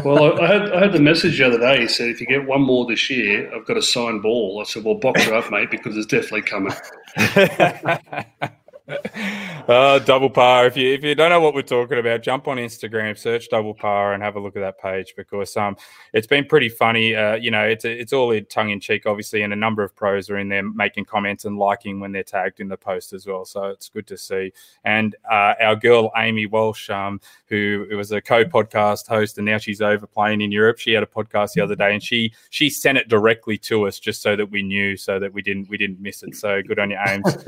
well, 0.05 0.23
I, 0.23 0.45
I, 0.45 0.47
had 0.47 0.73
I 0.73 0.81
had 0.81 0.93
the 0.93 1.01
message 1.01 1.39
the 1.39 1.47
other 1.47 1.59
day. 1.59 1.83
He 1.83 1.89
said, 1.89 2.09
if 2.09 2.21
you 2.21 2.27
get 2.27 2.47
one 2.47 2.63
more 2.63 2.87
this 2.87 3.09
year, 3.11 3.53
I've 3.55 3.67
got 3.67 3.77
a 3.77 3.83
signed 3.83 4.23
ball. 4.23 4.61
I 4.61 4.65
said, 4.65 4.85
well, 4.85 4.95
box 4.95 5.27
it 5.27 5.33
up, 5.33 5.51
mate, 5.51 5.71
because 5.71 5.97
it's 5.97 6.07
definitely 6.07 6.43
coming. 6.43 6.75
uh, 8.87 9.99
double 10.01 10.29
par. 10.29 10.67
If 10.67 10.77
you 10.77 10.93
if 10.93 11.03
you 11.03 11.15
don't 11.15 11.31
know 11.31 11.41
what 11.41 11.55
we're 11.55 11.63
talking 11.63 11.99
about, 11.99 12.23
jump 12.23 12.47
on 12.49 12.59
Instagram, 12.59 13.17
search 13.17 13.49
double 13.49 13.73
par, 13.73 14.13
and 14.13 14.23
have 14.23 14.37
a 14.37 14.41
look 14.41 14.57
at 14.57 14.61
that 14.61 14.79
page 14.79 15.15
because 15.17 15.57
um 15.57 15.77
it's 16.13 16.27
been 16.27 16.45
pretty 16.45 16.69
funny. 16.69 17.15
Uh, 17.15 17.35
you 17.37 17.51
know, 17.51 17.65
it's 17.65 17.87
it's 17.87 18.13
all 18.13 18.39
tongue 18.51 18.71
in 18.71 18.81
cheek, 18.81 19.07
obviously, 19.07 19.41
and 19.41 19.55
a 19.55 19.57
number 19.57 19.83
of 19.83 19.97
pros 19.97 20.29
are 20.29 20.37
in 20.37 20.51
there 20.51 20.63
making 20.63 21.07
comments 21.07 21.47
and 21.47 21.57
liking 21.57 21.99
when 21.99 22.13
they're 22.13 22.23
tagged 22.23 22.61
in 22.61 22.69
the 22.69 22.77
post 22.77 23.15
as 23.15 23.27
well. 23.27 23.47
So 23.47 23.65
it's 23.65 23.89
good 23.89 24.07
to 24.09 24.19
see. 24.19 24.53
And 24.85 25.17
uh, 25.31 25.55
our 25.61 25.77
girl 25.77 26.11
Amy 26.17 26.45
Walsh, 26.45 26.91
um, 26.91 27.23
who 27.47 27.87
was 27.97 28.13
a 28.13 28.21
co-podcast 28.21 29.09
host, 29.09 29.39
and 29.39 29.47
now 29.47 29.57
she's 29.57 29.81
over 29.81 30.07
playing 30.07 30.43
in 30.43 30.53
Europe. 30.53 30.79
She 30.79 30.93
had 30.93 31.03
a 31.03 31.07
podcast 31.07 31.53
the 31.55 31.63
other 31.63 31.77
day, 31.77 31.95
and 31.95 32.03
she 32.03 32.35
she 32.51 32.69
sent 32.69 32.99
it 32.99 33.09
directly 33.09 33.57
to 33.59 33.87
us 33.87 33.99
just 33.99 34.21
so 34.21 34.37
that 34.37 34.51
we 34.51 34.63
knew, 34.63 34.99
so 34.99 35.19
that 35.19 35.33
we 35.33 35.41
didn't 35.41 35.71
we 35.71 35.79
didn't 35.79 36.01
miss 36.01 36.23
it. 36.23 36.37
So 36.37 36.61
good 36.61 36.79
on 36.79 36.91
you, 36.91 36.99
Ames. 37.07 37.39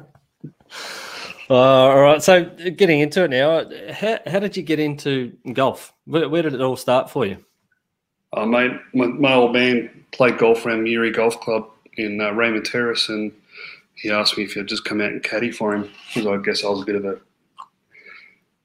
Uh, 1.50 1.54
all 1.54 2.00
right. 2.00 2.22
So 2.22 2.44
getting 2.44 3.00
into 3.00 3.24
it 3.24 3.30
now, 3.30 3.64
how, 3.92 4.18
how 4.26 4.38
did 4.38 4.56
you 4.56 4.62
get 4.62 4.78
into 4.78 5.32
golf? 5.52 5.92
Where, 6.04 6.28
where 6.28 6.42
did 6.42 6.54
it 6.54 6.60
all 6.60 6.76
start 6.76 7.10
for 7.10 7.24
you? 7.24 7.44
Uh, 8.34 8.44
mate, 8.44 8.72
my, 8.92 9.06
my 9.06 9.34
old 9.34 9.54
man 9.54 10.04
played 10.12 10.38
golf 10.38 10.66
around 10.66 10.84
Muree 10.84 11.14
Golf 11.14 11.40
Club 11.40 11.68
in 11.96 12.20
uh, 12.20 12.30
Raymond 12.32 12.66
Terrace, 12.66 13.08
and 13.08 13.32
he 13.94 14.10
asked 14.10 14.36
me 14.36 14.44
if 14.44 14.56
I'd 14.56 14.66
just 14.68 14.84
come 14.84 15.00
out 15.00 15.12
and 15.12 15.22
caddy 15.22 15.50
for 15.50 15.74
him 15.74 15.90
because 16.14 16.26
I 16.26 16.36
guess 16.36 16.64
I 16.64 16.68
was 16.68 16.82
a 16.82 16.84
bit 16.84 16.96
of 16.96 17.04
a 17.04 17.18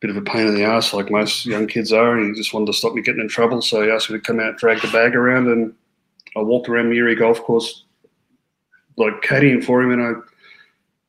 bit 0.01 0.09
of 0.09 0.17
a 0.17 0.21
pain 0.21 0.47
in 0.47 0.53
the 0.53 0.65
ass, 0.65 0.93
like 0.93 1.09
most 1.09 1.45
young 1.45 1.65
kids 1.65 1.93
are, 1.93 2.17
and 2.17 2.27
he 2.27 2.39
just 2.39 2.53
wanted 2.53 2.65
to 2.65 2.73
stop 2.73 2.93
me 2.93 3.01
getting 3.01 3.21
in 3.21 3.29
trouble. 3.29 3.61
So 3.61 3.81
he 3.81 3.89
asked 3.89 4.09
me 4.09 4.17
to 4.17 4.21
come 4.21 4.41
out, 4.41 4.57
drag 4.57 4.81
the 4.81 4.89
bag 4.89 5.15
around, 5.15 5.47
and 5.47 5.73
I 6.35 6.41
walked 6.41 6.67
around 6.67 6.91
Muree 6.91 7.17
Golf 7.17 7.41
Course 7.41 7.85
like 8.97 9.21
caddying 9.21 9.63
for 9.63 9.81
him, 9.81 9.91
and 9.91 10.01
I, 10.01 10.11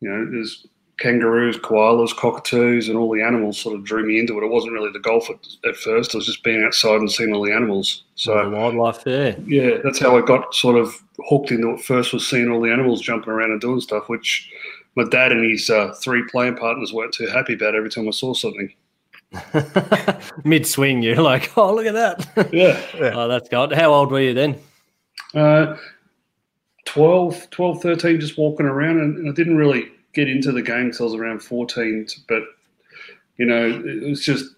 you 0.00 0.10
know, 0.10 0.30
there's 0.30 0.66
kangaroos, 0.98 1.56
koalas, 1.58 2.14
cockatoos, 2.14 2.88
and 2.88 2.96
all 2.96 3.12
the 3.12 3.22
animals 3.22 3.58
sort 3.58 3.74
of 3.74 3.84
drew 3.84 4.06
me 4.06 4.18
into 4.18 4.38
it. 4.38 4.44
It 4.44 4.50
wasn't 4.50 4.74
really 4.74 4.92
the 4.92 5.00
golf 5.00 5.28
at, 5.28 5.46
at 5.68 5.76
first. 5.76 6.14
It 6.14 6.18
was 6.18 6.26
just 6.26 6.44
being 6.44 6.62
outside 6.62 7.00
and 7.00 7.10
seeing 7.10 7.34
all 7.34 7.44
the 7.44 7.52
animals. 7.52 8.04
So 8.14 8.50
the 8.50 8.56
wildlife 8.56 9.04
there. 9.04 9.36
Yeah, 9.46 9.78
that's 9.82 9.98
how 9.98 10.16
I 10.16 10.20
got 10.20 10.54
sort 10.54 10.76
of 10.76 10.94
hooked 11.28 11.50
into 11.50 11.70
it. 11.70 11.80
First 11.80 12.12
was 12.12 12.28
seeing 12.28 12.48
all 12.50 12.60
the 12.60 12.72
animals 12.72 13.00
jumping 13.00 13.32
around 13.32 13.50
and 13.50 13.60
doing 13.60 13.80
stuff, 13.80 14.08
which 14.08 14.50
my 14.94 15.04
dad 15.04 15.32
and 15.32 15.50
his 15.50 15.68
uh, 15.68 15.92
three 16.00 16.24
playing 16.30 16.56
partners 16.56 16.92
weren't 16.92 17.12
too 17.14 17.26
happy 17.26 17.54
about 17.54 17.74
every 17.74 17.90
time 17.90 18.06
I 18.06 18.12
saw 18.12 18.34
something. 18.34 18.72
Mid 20.44 20.66
swing, 20.66 21.02
you're 21.02 21.16
like, 21.16 21.56
oh, 21.56 21.74
look 21.74 21.86
at 21.86 21.94
that. 21.94 22.52
Yeah. 22.52 22.80
yeah. 22.96 23.10
Oh, 23.14 23.28
that's 23.28 23.48
good. 23.48 23.72
How 23.72 23.92
old 23.92 24.12
were 24.12 24.20
you 24.20 24.34
then? 24.34 24.56
Uh, 25.34 25.76
12, 26.84 27.50
12, 27.50 27.82
13, 27.82 28.20
just 28.20 28.38
walking 28.38 28.66
around, 28.66 29.00
and, 29.00 29.18
and 29.18 29.28
I 29.28 29.32
didn't 29.32 29.56
really 29.56 29.88
get 30.12 30.28
into 30.28 30.52
the 30.52 30.62
game 30.62 30.86
because 30.86 31.00
I 31.00 31.04
was 31.04 31.14
around 31.14 31.42
14. 31.42 32.06
But, 32.28 32.42
you 33.36 33.46
know, 33.46 33.66
it 33.66 34.08
was 34.08 34.24
just 34.24 34.54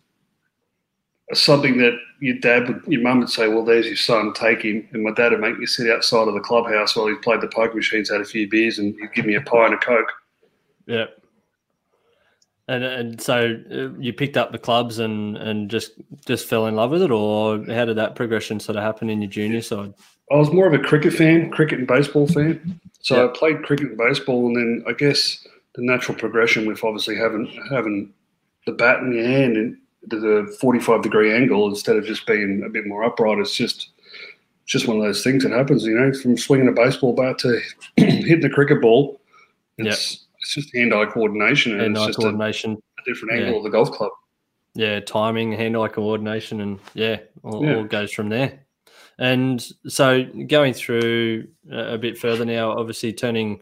something 1.33 1.79
that 1.79 1.99
your 2.21 2.39
dad 2.39 2.69
would, 2.69 2.83
your 2.87 3.03
mum 3.03 3.21
would 3.21 3.31
say, 3.31 3.49
well, 3.49 3.65
there's 3.65 3.87
your 3.87 3.97
son, 3.97 4.33
take 4.33 4.63
him. 4.63 4.89
And 4.93 5.03
my 5.03 5.13
dad 5.13 5.33
would 5.33 5.41
make 5.41 5.59
me 5.59 5.67
sit 5.67 5.91
outside 5.91 6.29
of 6.29 6.35
the 6.35 6.41
clubhouse 6.41 6.97
while 6.97 7.07
he 7.07 7.15
played 7.17 7.41
the 7.41 7.49
poker 7.49 7.75
machines, 7.75 8.11
had 8.11 8.21
a 8.21 8.25
few 8.25 8.49
beers, 8.49 8.79
and 8.79 8.95
he'd 9.01 9.13
give 9.15 9.27
me 9.27 9.35
a 9.35 9.41
pie 9.41 9.67
and 9.67 9.75
a 9.75 9.79
Coke. 9.79 10.13
Yeah. 10.87 11.07
And 12.69 12.83
and 12.83 13.21
so 13.21 13.61
uh, 13.71 13.97
you 14.01 14.13
picked 14.13 14.37
up 14.37 14.51
the 14.51 14.59
clubs 14.59 14.99
and 14.99 15.37
and 15.37 15.71
just 15.71 15.93
just 16.27 16.49
fell 16.49 16.67
in 16.67 16.75
love 16.75 16.91
with 16.91 17.03
it, 17.03 17.13
or 17.13 17.65
how 17.65 17.85
did 17.85 17.97
that 17.97 18.17
progression 18.17 18.59
sort 18.59 18.77
of 18.77 18.83
happen 18.83 19.09
in 19.09 19.23
your 19.23 19.31
junior 19.31 19.63
side? 19.63 19.95
I 20.31 20.37
was 20.37 20.53
more 20.53 20.67
of 20.67 20.73
a 20.73 20.79
cricket 20.79 21.13
fan, 21.13 21.51
cricket 21.51 21.79
and 21.79 21.89
baseball 21.89 22.27
fan. 22.27 22.81
So 23.01 23.17
yeah. 23.17 23.31
I 23.31 23.37
played 23.37 23.63
cricket 23.63 23.91
and 23.91 23.99
baseball, 23.99 24.47
and 24.47 24.57
then 24.57 24.85
I 24.89 24.93
guess 24.93 25.47
the 25.75 25.83
natural 25.83 26.19
progression 26.19 26.67
with 26.67 26.83
obviously 26.83 27.17
having 27.17 27.47
having 27.71 28.13
the 28.67 28.73
bat 28.73 29.01
in 29.01 29.13
your 29.13 29.25
hand 29.25 29.57
and 29.57 29.79
the 30.09 30.57
45 30.61 31.03
degree 31.03 31.33
angle 31.35 31.69
instead 31.69 31.97
of 31.97 32.05
just 32.05 32.27
being 32.27 32.63
a 32.65 32.69
bit 32.69 32.87
more 32.87 33.05
upright. 33.05 33.39
It's 33.39 33.55
just 33.55 33.91
just 34.67 34.89
one 34.89 34.97
of 34.97 35.05
those 35.05 35.23
things 35.23 35.45
that 35.45 35.53
happens, 35.53 35.85
you 35.85 35.97
know, 35.97 36.13
from 36.13 36.37
swinging 36.37 36.69
a 36.69 36.73
baseball 36.73 37.15
bat 37.15 37.39
to 37.39 37.61
hitting 37.97 38.45
a 38.45 38.51
cricket 38.51 38.81
ball. 38.81 39.21
It's 39.79 39.87
yep. 39.87 40.21
it's 40.41 40.55
just 40.55 40.75
hand 40.75 40.93
eye 40.93 41.07
coordination 41.07 41.73
and 41.73 41.83
hand-eye 41.83 42.01
it's 42.01 42.07
just 42.09 42.19
coordination. 42.19 42.73
A, 42.73 43.03
a 43.03 43.05
different 43.05 43.35
angle 43.35 43.53
yeah. 43.53 43.59
of 43.59 43.65
the 43.65 43.71
golf 43.71 43.93
club. 43.93 44.11
Yeah, 44.75 45.01
timing, 45.01 45.53
hand 45.53 45.77
eye 45.77 45.89
coordination, 45.89 46.61
and 46.61 46.79
yeah, 46.95 47.19
all, 47.43 47.65
yeah. 47.65 47.77
all 47.77 47.85
goes 47.85 48.13
from 48.13 48.29
there. 48.29 48.66
And 49.19 49.67
so 49.87 50.25
going 50.47 50.75
through 50.75 51.49
a 51.71 51.97
bit 51.97 52.19
further 52.19 52.45
now, 52.45 52.77
obviously 52.77 53.13
turning 53.13 53.61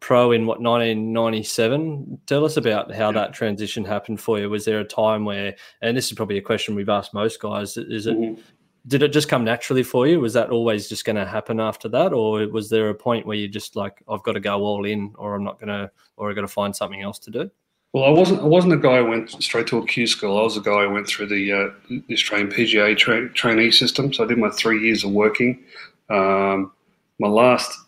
pro 0.00 0.30
in 0.32 0.46
what 0.46 0.60
1997 0.60 2.20
tell 2.26 2.44
us 2.44 2.56
about 2.56 2.92
how 2.92 3.06
yeah. 3.06 3.12
that 3.12 3.32
transition 3.32 3.84
happened 3.84 4.20
for 4.20 4.38
you. 4.38 4.48
Was 4.48 4.64
there 4.64 4.80
a 4.80 4.84
time 4.84 5.24
where 5.24 5.56
and 5.82 5.96
this 5.96 6.06
is 6.06 6.12
probably 6.12 6.38
a 6.38 6.42
question 6.42 6.74
we've 6.74 6.88
asked 6.88 7.14
most 7.14 7.40
guys 7.40 7.76
is 7.76 8.06
it 8.06 8.16
mm-hmm. 8.16 8.40
did 8.86 9.02
it 9.02 9.12
just 9.12 9.28
come 9.28 9.44
naturally 9.44 9.82
for 9.82 10.06
you? 10.06 10.20
Was 10.20 10.34
that 10.34 10.50
always 10.50 10.88
just 10.88 11.04
going 11.04 11.16
to 11.16 11.26
happen 11.26 11.58
after 11.58 11.88
that? 11.88 12.12
Or 12.12 12.46
was 12.46 12.70
there 12.70 12.90
a 12.90 12.94
point 12.94 13.26
where 13.26 13.36
you 13.36 13.48
just 13.48 13.74
like 13.74 14.02
i've 14.08 14.22
got 14.22 14.32
to 14.32 14.40
go 14.40 14.60
all 14.60 14.84
in 14.84 15.12
or 15.18 15.34
i'm 15.34 15.44
not 15.44 15.58
going 15.58 15.68
to 15.68 15.90
or 16.16 16.30
i've 16.30 16.36
got 16.36 16.42
to 16.42 16.48
find 16.48 16.74
something 16.74 17.02
else 17.02 17.18
to 17.20 17.30
do 17.30 17.50
well, 17.92 18.04
I 18.04 18.10
wasn't. 18.10 18.40
I 18.40 18.44
wasn't 18.44 18.74
a 18.74 18.78
guy 18.78 18.98
who 18.98 19.06
went 19.06 19.30
straight 19.42 19.66
to 19.68 19.78
a 19.78 19.86
Q 19.86 20.06
school. 20.06 20.38
I 20.38 20.42
was 20.42 20.56
a 20.56 20.60
guy 20.60 20.84
who 20.84 20.90
went 20.90 21.06
through 21.06 21.26
the, 21.26 21.52
uh, 21.52 21.68
the 21.88 22.14
Australian 22.14 22.48
PGA 22.48 22.96
tra- 22.96 23.30
trainee 23.30 23.70
system. 23.70 24.12
So 24.12 24.24
I 24.24 24.26
did 24.26 24.38
my 24.38 24.50
three 24.50 24.82
years 24.82 25.04
of 25.04 25.12
working. 25.12 25.62
Um, 26.10 26.72
my 27.18 27.28
last 27.28 27.78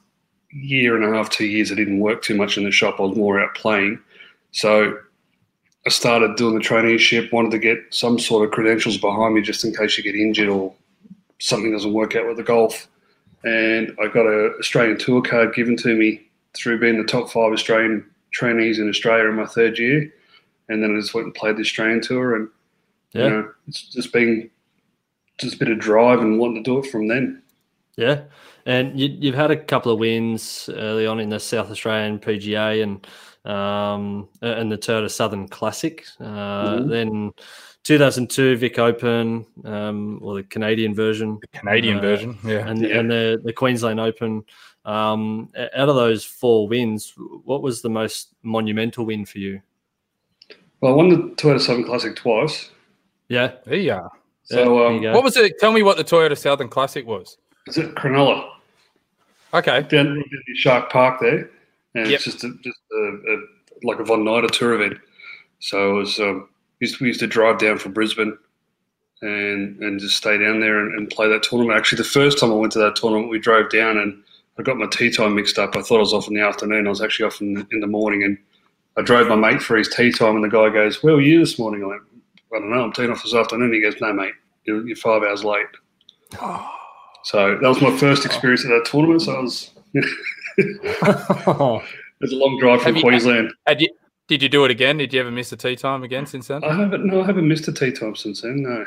year 0.52 0.96
and 0.96 1.04
a 1.04 1.16
half, 1.16 1.30
two 1.30 1.46
years, 1.46 1.70
I 1.70 1.74
didn't 1.74 2.00
work 2.00 2.22
too 2.22 2.34
much 2.34 2.56
in 2.56 2.64
the 2.64 2.70
shop. 2.70 2.96
I 2.98 3.02
was 3.02 3.16
more 3.16 3.40
out 3.40 3.54
playing. 3.54 4.00
So 4.52 4.98
I 5.86 5.90
started 5.90 6.36
doing 6.36 6.54
the 6.54 6.64
traineeship. 6.64 7.30
Wanted 7.30 7.52
to 7.52 7.58
get 7.58 7.78
some 7.90 8.18
sort 8.18 8.44
of 8.44 8.52
credentials 8.52 8.96
behind 8.96 9.34
me 9.34 9.42
just 9.42 9.64
in 9.64 9.74
case 9.74 9.98
you 9.98 10.04
get 10.04 10.14
injured 10.14 10.48
or 10.48 10.74
something 11.38 11.72
doesn't 11.72 11.92
work 11.92 12.16
out 12.16 12.26
with 12.26 12.38
the 12.38 12.42
golf. 12.42 12.88
And 13.44 13.94
I 14.02 14.08
got 14.08 14.26
an 14.26 14.54
Australian 14.58 14.98
tour 14.98 15.22
card 15.22 15.54
given 15.54 15.76
to 15.78 15.94
me 15.94 16.22
through 16.54 16.80
being 16.80 16.98
the 16.98 17.04
top 17.04 17.30
five 17.30 17.52
Australian 17.52 18.04
trainees 18.32 18.78
in 18.78 18.88
Australia 18.88 19.28
in 19.28 19.36
my 19.36 19.46
third 19.46 19.78
year, 19.78 20.12
and 20.68 20.82
then 20.82 20.94
I 20.94 21.00
just 21.00 21.14
went 21.14 21.26
and 21.26 21.34
played 21.34 21.56
the 21.56 21.62
Australian 21.62 22.00
tour, 22.00 22.36
and 22.36 22.48
yeah. 23.12 23.24
you 23.24 23.30
know, 23.30 23.50
it's 23.66 23.82
just 23.82 24.12
been 24.12 24.50
just 25.38 25.54
a 25.54 25.58
bit 25.58 25.70
of 25.70 25.78
drive 25.78 26.20
and 26.20 26.38
wanting 26.38 26.62
to 26.62 26.70
do 26.70 26.78
it 26.78 26.90
from 26.90 27.08
then. 27.08 27.42
Yeah, 27.96 28.22
and 28.66 28.98
you, 28.98 29.32
have 29.32 29.40
had 29.40 29.50
a 29.50 29.62
couple 29.62 29.92
of 29.92 29.98
wins 29.98 30.70
early 30.72 31.06
on 31.06 31.20
in 31.20 31.28
the 31.28 31.40
South 31.40 31.70
Australian 31.70 32.18
PGA 32.18 32.82
and 32.82 33.06
um, 33.50 34.28
and 34.42 34.70
the 34.70 34.78
Toyota 34.78 35.10
Southern 35.10 35.48
Classic. 35.48 36.04
Uh, 36.20 36.76
mm-hmm. 36.76 36.88
Then 36.88 37.32
2002 37.84 38.56
Vic 38.56 38.78
Open, 38.78 39.46
um, 39.64 40.20
or 40.22 40.36
the 40.36 40.42
Canadian 40.44 40.94
version. 40.94 41.38
The 41.40 41.58
Canadian 41.58 41.98
uh, 41.98 42.02
version, 42.02 42.38
yeah, 42.44 42.68
and 42.68 42.80
yeah. 42.80 42.98
and 42.98 43.10
the 43.10 43.40
the 43.42 43.52
Queensland 43.52 44.00
Open. 44.00 44.44
Um, 44.84 45.50
out 45.56 45.88
of 45.88 45.94
those 45.94 46.24
four 46.24 46.66
wins, 46.66 47.14
what 47.44 47.62
was 47.62 47.82
the 47.82 47.90
most 47.90 48.34
monumental 48.42 49.04
win 49.04 49.24
for 49.26 49.38
you? 49.38 49.60
Well, 50.80 50.92
I 50.92 50.96
won 50.96 51.08
the 51.10 51.16
Toyota 51.34 51.60
Southern 51.60 51.84
Classic 51.84 52.16
twice. 52.16 52.70
Yeah, 53.28 53.52
there 53.66 53.76
you 53.76 53.92
are. 53.92 54.10
So, 54.44 54.86
um, 54.86 55.02
what 55.12 55.22
was 55.22 55.36
it? 55.36 55.58
Tell 55.60 55.72
me 55.72 55.82
what 55.82 55.96
the 55.96 56.04
Toyota 56.04 56.36
Southern 56.36 56.68
Classic 56.68 57.06
was. 57.06 57.36
Is 57.66 57.78
it 57.78 57.94
Cronulla? 57.94 58.50
Okay. 59.54 59.82
Down 59.82 60.18
at 60.18 60.56
Shark 60.56 60.90
Park 60.90 61.20
there, 61.20 61.50
and 61.94 62.06
yep. 62.06 62.14
it's 62.14 62.24
just 62.24 62.44
a, 62.44 62.52
just 62.62 62.78
a, 62.92 62.96
a, 62.96 63.36
like 63.84 64.00
a 64.00 64.04
Von 64.04 64.24
Nida 64.24 64.50
tour 64.50 64.74
event. 64.74 64.98
So 65.60 65.90
it 65.90 65.94
was 65.94 66.18
um, 66.18 66.48
used 66.80 66.98
to, 66.98 67.04
we 67.04 67.08
used 67.08 67.20
to 67.20 67.26
drive 67.26 67.58
down 67.58 67.78
from 67.78 67.92
Brisbane 67.92 68.36
and 69.22 69.78
and 69.80 70.00
just 70.00 70.16
stay 70.16 70.38
down 70.38 70.60
there 70.60 70.78
and, 70.78 70.98
and, 70.98 71.10
play 71.10 71.28
that 71.28 71.42
tournament. 71.42 71.76
Actually, 71.76 71.98
the 71.98 72.04
first 72.04 72.38
time 72.38 72.50
I 72.50 72.54
went 72.54 72.72
to 72.72 72.78
that 72.78 72.96
tournament, 72.96 73.30
we 73.30 73.38
drove 73.38 73.70
down 73.70 73.98
and 73.98 74.22
I 74.58 74.62
got 74.62 74.76
my 74.76 74.86
tee 74.86 75.10
time 75.10 75.34
mixed 75.34 75.58
up. 75.58 75.76
I 75.76 75.82
thought 75.82 75.96
I 75.96 76.00
was 76.00 76.12
off 76.12 76.28
in 76.28 76.34
the 76.34 76.42
afternoon. 76.42 76.86
I 76.86 76.90
was 76.90 77.00
actually 77.00 77.26
off 77.26 77.40
in 77.40 77.54
the, 77.54 77.66
in 77.70 77.80
the 77.80 77.86
morning, 77.86 78.22
and 78.24 78.36
I 78.96 79.02
drove 79.02 79.28
my 79.28 79.36
mate 79.36 79.62
for 79.62 79.76
his 79.76 79.88
tee 79.88 80.12
time. 80.12 80.34
And 80.36 80.44
the 80.44 80.48
guy 80.48 80.68
goes, 80.68 81.02
"Where 81.02 81.14
were 81.14 81.20
you 81.20 81.38
this 81.40 81.58
morning?" 81.58 81.82
I 81.82 81.86
went, 81.86 82.02
"I 82.54 82.58
don't 82.58 82.70
know. 82.70 82.82
I'm 82.84 82.92
teeing 82.92 83.10
off 83.10 83.22
this 83.22 83.34
afternoon." 83.34 83.72
He 83.72 83.80
goes, 83.80 84.00
"No, 84.00 84.12
mate, 84.12 84.34
you're, 84.64 84.86
you're 84.86 84.96
five 84.96 85.22
hours 85.22 85.44
late." 85.44 85.66
So 87.22 87.58
that 87.60 87.68
was 87.68 87.82
my 87.82 87.94
first 87.98 88.24
experience 88.24 88.64
at 88.64 88.68
that 88.70 88.86
tournament. 88.86 89.20
So 89.20 89.36
I 89.36 89.40
was. 89.42 89.70
It's 92.22 92.32
a 92.34 92.36
long 92.36 92.58
drive 92.58 92.82
from 92.82 92.94
Have 92.94 92.96
you- 92.96 93.02
Queensland. 93.02 93.52
Had 93.66 93.80
you, 93.80 93.88
did 94.28 94.42
you 94.42 94.48
do 94.50 94.64
it 94.66 94.70
again? 94.70 94.98
Did 94.98 95.12
you 95.14 95.20
ever 95.20 95.30
miss 95.30 95.52
a 95.52 95.56
tee 95.56 95.74
time 95.76 96.02
again 96.02 96.26
since 96.26 96.48
then? 96.48 96.62
I 96.64 96.74
haven't. 96.74 97.06
No, 97.06 97.22
I 97.22 97.26
haven't 97.26 97.48
missed 97.48 97.66
a 97.68 97.72
tee 97.72 97.92
time 97.92 98.14
since 98.14 98.42
then. 98.42 98.62
No, 98.62 98.86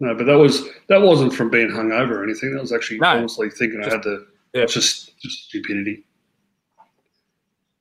no. 0.00 0.14
But 0.14 0.26
that 0.26 0.36
was 0.38 0.68
that 0.88 1.00
wasn't 1.00 1.32
from 1.34 1.48
being 1.50 1.68
hungover 1.68 2.10
or 2.12 2.22
anything. 2.24 2.52
That 2.54 2.60
was 2.60 2.72
actually 2.72 2.98
No. 2.98 3.08
honestly 3.08 3.48
thinking 3.50 3.82
I 3.82 3.88
had 3.88 4.02
to. 4.02 4.26
Yeah. 4.56 4.62
It's 4.62 4.74
just 4.74 5.18
just 5.20 5.44
stupidity. 5.48 6.04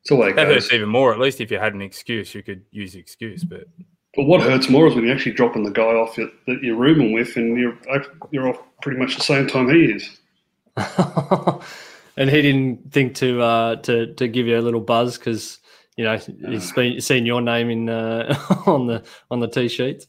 It's 0.01 0.09
the 0.09 0.15
way 0.15 0.33
That 0.33 0.45
goes. 0.47 0.65
hurts 0.65 0.73
even 0.73 0.89
more. 0.89 1.13
At 1.13 1.19
least 1.19 1.41
if 1.41 1.49
you 1.49 1.57
had 1.57 1.73
an 1.73 1.81
excuse, 1.81 2.35
you 2.35 2.43
could 2.43 2.63
use 2.71 2.93
the 2.93 2.99
excuse. 2.99 3.43
But 3.43 3.65
But 4.15 4.25
what 4.25 4.41
hurts 4.41 4.69
more 4.69 4.87
is 4.87 4.95
when 4.95 5.05
you're 5.05 5.15
actually 5.15 5.33
dropping 5.33 5.63
the 5.63 5.71
guy 5.71 5.83
off 5.83 6.17
your, 6.17 6.29
that 6.47 6.59
you're 6.61 6.75
rooming 6.75 7.11
with, 7.13 7.35
and 7.37 7.57
you're 7.57 7.77
you're 8.31 8.49
off 8.49 8.59
pretty 8.81 8.99
much 8.99 9.15
the 9.15 9.23
same 9.23 9.47
time 9.47 9.69
he 9.69 9.85
is. 9.85 10.19
and 12.17 12.29
he 12.29 12.41
didn't 12.41 12.91
think 12.91 13.15
to 13.15 13.41
uh, 13.41 13.75
to 13.77 14.13
to 14.15 14.27
give 14.27 14.47
you 14.47 14.59
a 14.59 14.61
little 14.61 14.81
buzz 14.81 15.17
because 15.17 15.59
you 15.97 16.03
know 16.03 16.17
he's 16.49 16.71
been 16.73 16.99
seen 17.01 17.25
your 17.25 17.41
name 17.41 17.69
in 17.69 17.89
uh, 17.89 18.37
on 18.65 18.87
the 18.87 19.03
on 19.31 19.39
the 19.39 19.47
tee 19.47 19.69
sheets. 19.69 20.07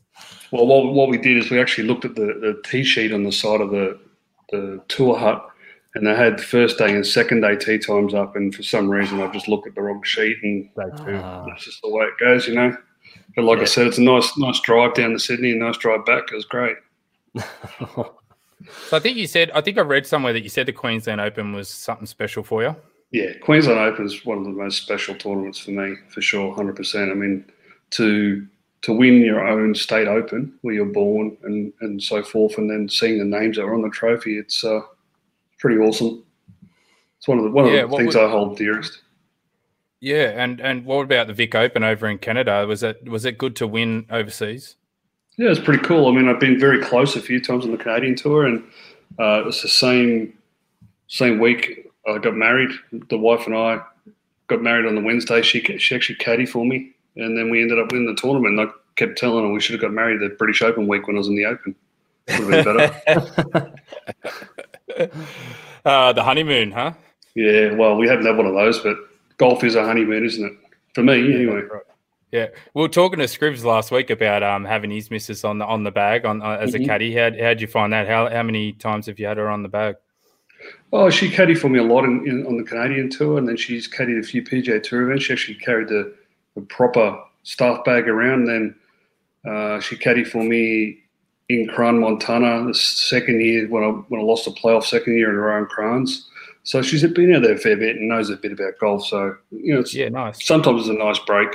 Well, 0.51 0.67
what, 0.67 0.93
what 0.93 1.09
we 1.11 1.19
did 1.19 1.37
is 1.37 1.51
we 1.51 1.61
actually 1.61 1.87
looked 1.89 2.05
at 2.05 2.15
the, 2.15 2.27
the 2.41 2.61
tee 2.65 2.85
sheet 2.85 3.13
on 3.13 3.25
the 3.25 3.33
side 3.33 3.61
of 3.61 3.71
the, 3.71 3.99
the 4.51 4.81
tour 4.89 5.19
hut, 5.19 5.47
and 5.97 6.07
they 6.07 6.15
had 6.15 6.41
first 6.41 6.79
day 6.79 6.95
and 6.95 7.07
second 7.07 7.41
day 7.41 7.57
tee 7.57 7.79
times 7.79 8.15
up. 8.15 8.37
And 8.37 8.55
for 8.55 8.63
some 8.63 8.89
reason, 8.89 9.21
I 9.21 9.33
just 9.33 9.49
looked 9.49 9.67
at 9.67 9.75
the 9.75 9.83
wrong 9.83 10.03
sheet, 10.03 10.37
and 10.43 10.69
Ah. 10.79 11.45
that's 11.49 11.65
just 11.65 11.81
the 11.83 11.89
way 11.91 12.05
it 12.05 12.19
goes, 12.21 12.47
you 12.47 12.55
know. 12.55 12.77
But 13.35 13.45
like 13.45 13.59
I 13.59 13.65
said, 13.65 13.87
it's 13.87 13.99
a 13.99 14.03
nice 14.03 14.37
nice 14.39 14.61
drive 14.61 14.95
down 14.95 15.11
to 15.13 15.19
Sydney, 15.19 15.51
and 15.51 15.61
nice 15.61 15.77
drive 15.79 16.05
back. 16.07 16.25
It 16.31 16.35
was 16.35 16.45
great. 16.45 16.77
so 17.41 18.13
I 18.93 18.99
think 18.99 19.17
you 19.17 19.27
said, 19.27 19.51
I 19.53 19.61
think 19.61 19.79
I 19.79 19.83
read 19.83 20.07
somewhere 20.07 20.33
that 20.33 20.43
you 20.43 20.49
said 20.49 20.67
the 20.67 20.73
Queensland 20.73 21.21
Open 21.21 21.53
was 21.53 21.69
something 21.69 22.07
special 22.07 22.43
for 22.43 22.63
you. 22.63 22.75
Yeah, 23.13 23.33
Queensland 23.43 23.79
Open 23.79 24.05
is 24.07 24.25
one 24.25 24.39
of 24.39 24.45
the 24.45 24.51
most 24.51 24.83
special 24.83 25.15
tournaments 25.15 25.59
for 25.59 25.71
me, 25.71 25.97
for 26.09 26.21
sure, 26.21 26.55
hundred 26.55 26.77
percent. 26.77 27.11
I 27.11 27.15
mean, 27.15 27.45
to 27.91 28.47
to 28.83 28.93
win 28.93 29.21
your 29.21 29.47
own 29.47 29.75
state 29.75 30.07
open 30.07 30.53
where 30.63 30.75
you're 30.75 30.85
born 30.85 31.37
and, 31.45 31.73
and 31.81 32.03
so 32.03 32.23
forth, 32.23 32.59
and 32.59 32.71
then 32.71 32.89
seeing 32.89 33.19
the 33.19 33.25
names 33.25 33.57
that 33.57 33.65
are 33.65 33.75
on 33.75 33.83
the 33.83 33.91
trophy, 33.91 34.39
it's 34.39 34.65
uh, 34.65 34.81
pretty 35.59 35.79
awesome. 35.81 36.23
It's 37.19 37.29
one 37.29 37.39
of 37.39 37.45
the 37.45 37.51
one 37.51 37.67
Yeah, 37.67 37.81
of 37.83 37.91
the 37.91 37.97
things 37.97 38.15
would- 38.15 38.25
I 38.25 38.31
hold 38.31 38.57
dearest. 38.59 39.01
Yeah, 40.01 40.33
and 40.43 40.61
and 40.61 40.85
what 40.85 41.03
about 41.05 41.27
the 41.27 41.33
Vic 41.33 41.55
Open 41.55 41.83
over 41.83 42.07
in 42.07 42.19
Canada? 42.19 42.67
Was 42.67 42.83
it 42.83 43.09
was 43.09 43.25
it 43.25 43.39
good 43.39 43.57
to 43.57 43.67
win 43.67 44.07
overseas? 44.11 44.77
Yeah, 45.39 45.51
it's 45.51 45.61
pretty 45.61 45.83
cool. 45.83 46.07
I 46.07 46.13
mean, 46.13 46.29
I've 46.29 46.39
been 46.41 46.59
very 46.61 46.83
close 46.83 47.17
a 47.17 47.21
few 47.21 47.41
times 47.41 47.65
on 47.65 47.71
the 47.73 47.79
Canadian 47.79 48.15
tour, 48.15 48.47
and 48.47 48.63
uh, 49.19 49.45
it's 49.47 49.63
the 49.63 49.69
same 49.69 50.35
same 51.09 51.39
week 51.39 51.91
I 52.07 52.19
got 52.19 52.35
married. 52.37 52.71
The 53.09 53.19
wife 53.19 53.47
and 53.47 53.57
I 53.57 53.81
got 54.49 54.63
married 54.63 54.87
on 54.87 54.95
the 54.95 55.01
Wednesday. 55.01 55.41
She 55.43 55.61
she 55.79 55.95
actually 55.95 56.17
caddied 56.17 56.51
for 56.51 56.65
me, 56.65 56.93
and 57.17 57.37
then 57.37 57.49
we 57.51 57.63
ended 57.63 57.79
up 57.79 57.91
winning 57.91 58.07
the 58.07 58.21
tournament. 58.21 58.59
And 58.59 58.69
I 58.69 58.73
kept 58.97 59.17
telling 59.19 59.45
her 59.47 59.53
we 59.53 59.61
should 59.61 59.73
have 59.75 59.83
got 59.83 59.93
married 59.93 60.21
the 60.21 60.29
British 60.37 60.61
Open 60.63 60.87
week 60.87 61.07
when 61.07 61.17
I 61.17 61.19
was 61.21 61.29
in 61.29 61.37
the 61.37 61.47
Open. 61.47 61.75
Would 62.29 62.53
have 62.55 62.65
been 62.65 63.01
better. 63.55 63.73
uh, 65.85 66.13
the 66.13 66.23
honeymoon, 66.23 66.73
huh? 66.73 66.93
yeah, 67.35 67.73
well, 67.75 67.97
we 67.97 68.09
haven't 68.09 68.27
had 68.27 68.37
one 68.37 68.47
of 68.47 68.55
those, 68.55 68.79
but 68.81 68.97
golf 69.37 69.63
is 69.65 69.75
a 69.75 69.85
honeymoon, 69.85 70.25
isn't 70.25 70.45
it? 70.45 70.53
For 70.95 71.03
me, 71.03 71.35
anyway. 71.35 71.63
Yeah, 72.33 72.47
we 72.75 72.83
were 72.83 72.89
talking 72.89 73.19
to 73.19 73.27
Scribs 73.27 73.65
last 73.65 73.91
week 73.91 74.11
about 74.11 74.43
um, 74.43 74.65
having 74.65 74.91
his 74.91 75.11
missus 75.11 75.45
on 75.45 75.59
the 75.59 75.65
on 75.65 75.85
the 75.85 75.91
bag 75.91 76.25
on 76.25 76.43
uh, 76.43 76.57
as 76.61 76.73
Mhm. 76.75 76.83
a 76.83 76.87
caddy. 76.87 77.15
How 77.15 77.31
how'd 77.39 77.61
you 77.61 77.67
find 77.67 77.93
that? 77.93 78.09
How 78.09 78.29
how 78.29 78.43
many 78.43 78.73
times 78.73 79.07
have 79.07 79.19
you 79.19 79.27
had 79.27 79.37
her 79.37 79.49
on 79.49 79.63
the 79.63 79.69
bag? 79.69 79.97
Oh, 80.93 81.09
she 81.11 81.31
caddied 81.31 81.59
for 81.59 81.69
me 81.69 81.79
a 81.79 81.83
lot 81.85 82.05
in, 82.05 82.27
in, 82.27 82.47
on 82.47 82.57
the 82.57 82.65
Canadian 82.65 83.11
tour, 83.11 83.39
and 83.39 83.47
then 83.47 83.57
she's 83.57 83.89
caddied 83.89 84.19
a 84.19 84.23
few 84.23 84.43
PGA 84.43 84.83
Tour 84.83 85.03
events. 85.03 85.25
She 85.25 85.33
actually 85.35 85.55
carried 85.59 85.89
the, 85.89 86.15
the 86.55 86.63
proper 86.63 87.17
staff 87.45 87.85
bag 87.85 88.09
around. 88.09 88.47
Then 88.47 88.75
uh, 89.47 89.81
she 89.81 89.97
caddied 89.97 90.27
for 90.27 90.43
me 90.43 90.99
in 91.49 91.69
Crans-Montana, 91.69 92.67
the 92.67 92.75
second 92.75 93.41
year 93.41 93.69
when 93.69 93.85
I 93.85 93.89
when 94.09 94.21
I 94.21 94.25
lost 94.25 94.45
the 94.47 94.51
playoff 94.51 94.85
second 94.85 95.17
year 95.17 95.31
in 95.31 95.37
a 95.37 95.39
row 95.39 95.59
in 95.59 95.67
Crans. 95.67 96.23
So 96.65 96.83
she's 96.83 97.07
been 97.07 97.33
out 97.35 97.43
there 97.43 97.55
a 97.55 97.59
fair 97.59 97.77
bit 97.77 97.95
and 97.97 98.09
knows 98.09 98.29
a 98.31 98.37
bit 98.37 98.51
about 98.53 98.73
golf. 98.81 99.07
So 99.07 99.37
you 99.53 99.75
know, 99.75 99.81
it's, 99.81 99.95
Yeah, 99.95 100.09
nice. 100.09 100.45
sometimes 100.45 100.81
it's 100.81 100.91
a 100.91 100.95
nice 100.95 101.19
break. 101.21 101.49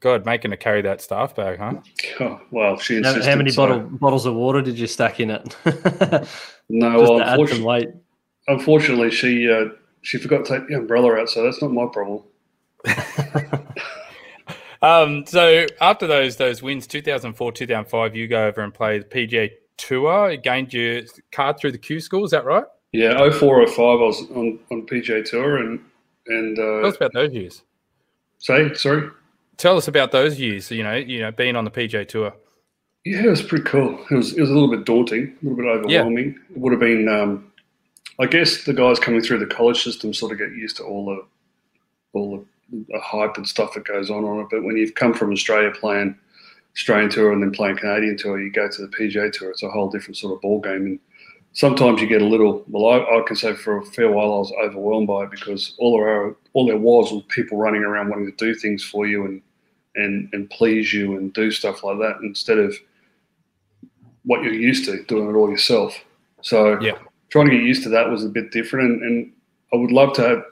God, 0.00 0.26
making 0.26 0.50
her 0.50 0.56
carry 0.58 0.82
that 0.82 1.00
staff 1.00 1.34
bag, 1.34 1.58
huh? 1.58 1.74
Oh, 2.20 2.38
well, 2.50 2.76
she 2.78 2.94
How, 2.94 3.10
insisted. 3.10 3.24
how 3.30 3.36
many 3.36 3.50
so- 3.50 3.66
bottle, 3.66 3.80
bottles 3.80 4.26
of 4.26 4.34
water 4.34 4.60
did 4.60 4.78
you 4.78 4.86
stack 4.86 5.20
in 5.20 5.30
it? 5.30 5.56
No, 6.70 6.98
Just 6.98 7.10
well, 7.10 7.18
to 7.18 7.24
add 7.24 7.28
some 7.28 7.40
unfortunately, 7.40 7.64
weight. 7.66 7.88
unfortunately, 8.48 9.10
she 9.10 9.50
uh, 9.52 9.66
she 10.00 10.16
forgot 10.18 10.44
to 10.46 10.58
take 10.58 10.66
the 10.68 10.74
umbrella 10.74 11.14
out, 11.20 11.28
so 11.28 11.42
that's 11.42 11.60
not 11.60 11.72
my 11.72 11.86
problem. 11.92 12.22
Um, 14.84 15.24
so 15.24 15.66
after 15.80 16.06
those 16.06 16.36
those 16.36 16.62
wins, 16.62 16.86
2004, 16.86 17.52
2005, 17.52 18.14
you 18.14 18.28
go 18.28 18.46
over 18.46 18.60
and 18.60 18.72
play 18.72 18.98
the 18.98 19.04
PGA 19.06 19.50
Tour. 19.78 20.32
You 20.32 20.36
gained 20.36 20.74
your 20.74 21.02
card 21.32 21.58
through 21.58 21.72
the 21.72 21.78
Q 21.78 22.00
School. 22.00 22.24
Is 22.24 22.32
that 22.32 22.44
right? 22.44 22.64
Yeah, 22.92 23.30
04, 23.30 23.66
05, 23.66 23.78
I 23.78 23.82
was 23.82 24.20
on, 24.30 24.58
on 24.70 24.86
PGA 24.86 25.24
Tour 25.24 25.56
and 25.56 25.80
and 26.26 26.56
Tell 26.56 26.84
uh, 26.84 26.88
us 26.88 26.96
about 26.96 27.12
those 27.14 27.32
years. 27.32 27.62
say 28.38 28.74
sorry. 28.74 29.10
Tell 29.56 29.76
us 29.76 29.88
about 29.88 30.12
those 30.12 30.38
years. 30.38 30.70
You 30.70 30.82
know, 30.82 30.94
you 30.94 31.20
know, 31.20 31.30
being 31.30 31.56
on 31.56 31.64
the 31.64 31.70
PGA 31.70 32.06
Tour. 32.06 32.34
Yeah, 33.04 33.24
it 33.24 33.30
was 33.30 33.42
pretty 33.42 33.64
cool. 33.64 33.98
It 34.10 34.14
was 34.14 34.36
it 34.36 34.40
was 34.40 34.50
a 34.50 34.52
little 34.52 34.70
bit 34.70 34.84
daunting, 34.84 35.36
a 35.42 35.46
little 35.46 35.56
bit 35.56 35.66
overwhelming. 35.66 36.38
It 36.50 36.58
would 36.58 36.72
have 36.72 36.80
been, 36.80 37.08
um, 37.08 37.52
I 38.18 38.26
guess, 38.26 38.64
the 38.64 38.72
guys 38.72 38.98
coming 38.98 39.22
through 39.22 39.38
the 39.40 39.46
college 39.46 39.82
system 39.82 40.12
sort 40.12 40.32
of 40.32 40.38
get 40.38 40.50
used 40.50 40.76
to 40.76 40.84
all 40.84 41.06
the 41.06 41.26
all 42.12 42.36
the, 42.36 42.44
the 42.72 43.00
hype 43.00 43.36
and 43.36 43.48
stuff 43.48 43.74
that 43.74 43.84
goes 43.86 44.10
on 44.10 44.24
on 44.24 44.40
it. 44.40 44.48
But 44.50 44.64
when 44.64 44.76
you've 44.76 44.94
come 44.94 45.14
from 45.14 45.32
Australia 45.32 45.70
playing 45.70 46.16
Australian 46.74 47.10
tour 47.10 47.32
and 47.32 47.42
then 47.42 47.52
playing 47.52 47.76
Canadian 47.76 48.16
tour, 48.16 48.40
you 48.40 48.50
go 48.50 48.68
to 48.68 48.82
the 48.82 48.88
PGA 48.88 49.32
tour. 49.32 49.50
It's 49.50 49.62
a 49.62 49.70
whole 49.70 49.90
different 49.90 50.16
sort 50.16 50.34
of 50.34 50.40
ball 50.40 50.60
game. 50.60 50.86
And 50.86 51.00
sometimes 51.52 52.00
you 52.00 52.06
get 52.06 52.22
a 52.22 52.26
little. 52.26 52.64
Well, 52.68 52.86
I, 52.86 53.18
I 53.18 53.22
can 53.26 53.36
say 53.36 53.54
for 53.54 53.78
a 53.78 53.84
fair 53.84 54.10
while 54.10 54.34
I 54.34 54.38
was 54.38 54.52
overwhelmed 54.62 55.06
by 55.06 55.24
it 55.24 55.30
because 55.30 55.74
all 55.78 55.96
there 55.96 56.08
are, 56.08 56.36
all 56.52 56.66
there 56.66 56.78
was 56.78 57.12
was 57.12 57.22
people 57.28 57.58
running 57.58 57.82
around 57.82 58.08
wanting 58.08 58.26
to 58.30 58.36
do 58.36 58.54
things 58.54 58.82
for 58.84 59.06
you 59.06 59.24
and 59.26 59.42
and 59.96 60.28
and 60.32 60.50
please 60.50 60.92
you 60.92 61.16
and 61.16 61.32
do 61.32 61.50
stuff 61.52 61.84
like 61.84 61.98
that 61.98 62.16
instead 62.22 62.58
of 62.58 62.76
what 64.24 64.42
you're 64.42 64.52
used 64.52 64.84
to 64.86 65.02
doing 65.04 65.28
it 65.30 65.34
all 65.38 65.50
yourself. 65.50 65.96
So 66.40 66.80
Yeah. 66.80 66.98
trying 67.30 67.46
to 67.46 67.52
get 67.56 67.62
used 67.62 67.82
to 67.84 67.88
that 67.90 68.08
was 68.10 68.24
a 68.24 68.28
bit 68.28 68.50
different, 68.50 68.90
and, 68.90 69.02
and 69.02 69.32
I 69.72 69.76
would 69.76 69.92
love 69.92 70.12
to 70.14 70.22
have, 70.22 70.44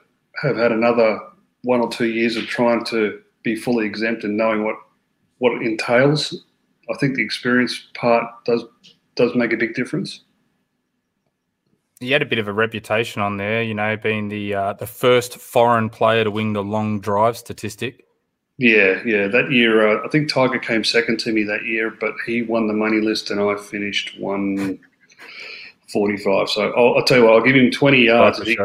have 0.42 0.56
had 0.56 0.72
another 0.72 1.18
one 1.62 1.80
or 1.80 1.88
two 1.90 2.06
years 2.06 2.36
of 2.36 2.46
trying 2.46 2.84
to 2.86 3.20
be 3.42 3.56
fully 3.56 3.86
exempt 3.86 4.24
and 4.24 4.36
knowing 4.36 4.64
what 4.64 4.76
what 5.38 5.52
it 5.52 5.62
entails. 5.62 6.44
I 6.90 6.96
think 6.98 7.16
the 7.16 7.22
experience 7.22 7.88
part 7.94 8.24
does 8.44 8.64
does 9.14 9.34
make 9.34 9.52
a 9.52 9.56
big 9.56 9.74
difference. 9.74 10.20
You 12.00 12.12
had 12.12 12.22
a 12.22 12.26
bit 12.26 12.40
of 12.40 12.48
a 12.48 12.52
reputation 12.52 13.22
on 13.22 13.36
there, 13.36 13.62
you 13.62 13.74
know, 13.74 13.96
being 13.96 14.28
the 14.28 14.54
uh, 14.54 14.72
the 14.72 14.86
first 14.86 15.38
foreign 15.38 15.88
player 15.88 16.24
to 16.24 16.30
win 16.30 16.52
the 16.52 16.62
long 16.62 17.00
drive 17.00 17.36
statistic. 17.36 18.04
Yeah, 18.58 19.00
yeah. 19.04 19.28
That 19.28 19.50
year, 19.50 19.88
uh, 19.88 20.04
I 20.04 20.08
think 20.08 20.28
Tiger 20.28 20.58
came 20.58 20.84
second 20.84 21.18
to 21.20 21.32
me 21.32 21.44
that 21.44 21.64
year, 21.64 21.90
but 21.90 22.14
he 22.26 22.42
won 22.42 22.66
the 22.66 22.74
money 22.74 23.00
list, 23.00 23.30
and 23.30 23.40
I 23.40 23.56
finished 23.56 24.18
one 24.20 24.78
forty-five. 25.92 26.48
So 26.48 26.72
I'll, 26.72 26.96
I'll 26.96 27.04
tell 27.04 27.18
you 27.18 27.24
what, 27.24 27.34
I'll 27.34 27.42
give 27.42 27.56
him 27.56 27.70
twenty 27.70 28.04
yards. 28.04 28.42
He. 28.42 28.56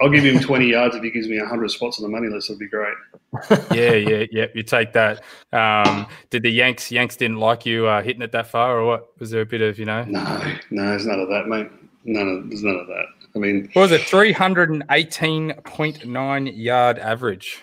I'll 0.00 0.08
give 0.10 0.24
him 0.24 0.40
twenty 0.40 0.68
yards 0.68 0.96
if 0.96 1.02
he 1.02 1.10
gives 1.10 1.28
me 1.28 1.38
hundred 1.38 1.70
spots 1.70 1.98
on 1.98 2.04
the 2.04 2.08
money 2.08 2.28
list. 2.32 2.48
That'd 2.48 2.58
be 2.58 2.68
great. 2.68 2.94
yeah, 3.72 3.92
yeah, 3.92 4.26
yeah. 4.30 4.46
You 4.54 4.62
take 4.62 4.92
that. 4.94 5.22
Um, 5.52 6.06
did 6.30 6.42
the 6.42 6.50
Yanks 6.50 6.90
Yanks 6.90 7.16
didn't 7.16 7.38
like 7.38 7.66
you 7.66 7.86
uh, 7.86 8.02
hitting 8.02 8.22
it 8.22 8.32
that 8.32 8.46
far, 8.46 8.78
or 8.80 8.86
what? 8.86 9.18
Was 9.20 9.30
there 9.30 9.42
a 9.42 9.46
bit 9.46 9.60
of 9.60 9.78
you 9.78 9.84
know? 9.84 10.02
No, 10.04 10.52
no, 10.70 10.86
there's 10.86 11.06
none 11.06 11.20
of 11.20 11.28
that, 11.28 11.46
mate. 11.48 11.68
None 12.04 12.28
of 12.28 12.48
there's 12.48 12.62
none 12.62 12.76
of 12.76 12.86
that. 12.86 13.04
I 13.34 13.38
mean, 13.38 13.68
What 13.74 13.82
was 13.82 13.92
it? 13.92 14.00
Three 14.02 14.32
hundred 14.32 14.70
and 14.70 14.82
eighteen 14.90 15.52
point 15.64 16.06
nine 16.06 16.46
yard 16.46 16.98
average. 16.98 17.62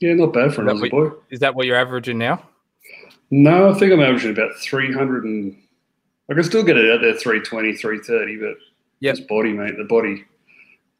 yeah, 0.00 0.14
not 0.14 0.32
bad 0.32 0.54
for 0.54 0.62
an 0.62 0.68
Aussie 0.68 0.90
boy. 0.90 1.10
Is 1.30 1.40
that 1.40 1.54
what 1.54 1.66
you're 1.66 1.76
averaging 1.76 2.18
now? 2.18 2.42
No, 3.30 3.70
I 3.70 3.74
think 3.78 3.92
I'm 3.92 4.00
averaging 4.00 4.30
about 4.30 4.54
300 4.58 5.24
and 5.24 5.56
I 6.30 6.34
can 6.34 6.44
still 6.44 6.62
get 6.62 6.76
it 6.76 6.88
out 6.92 7.00
there 7.00 7.14
320, 7.14 7.74
330, 7.74 8.36
but 8.36 8.54
Yep. 9.00 9.16
this 9.16 9.26
body, 9.26 9.52
mate, 9.52 9.76
the 9.76 9.84
body, 9.84 10.24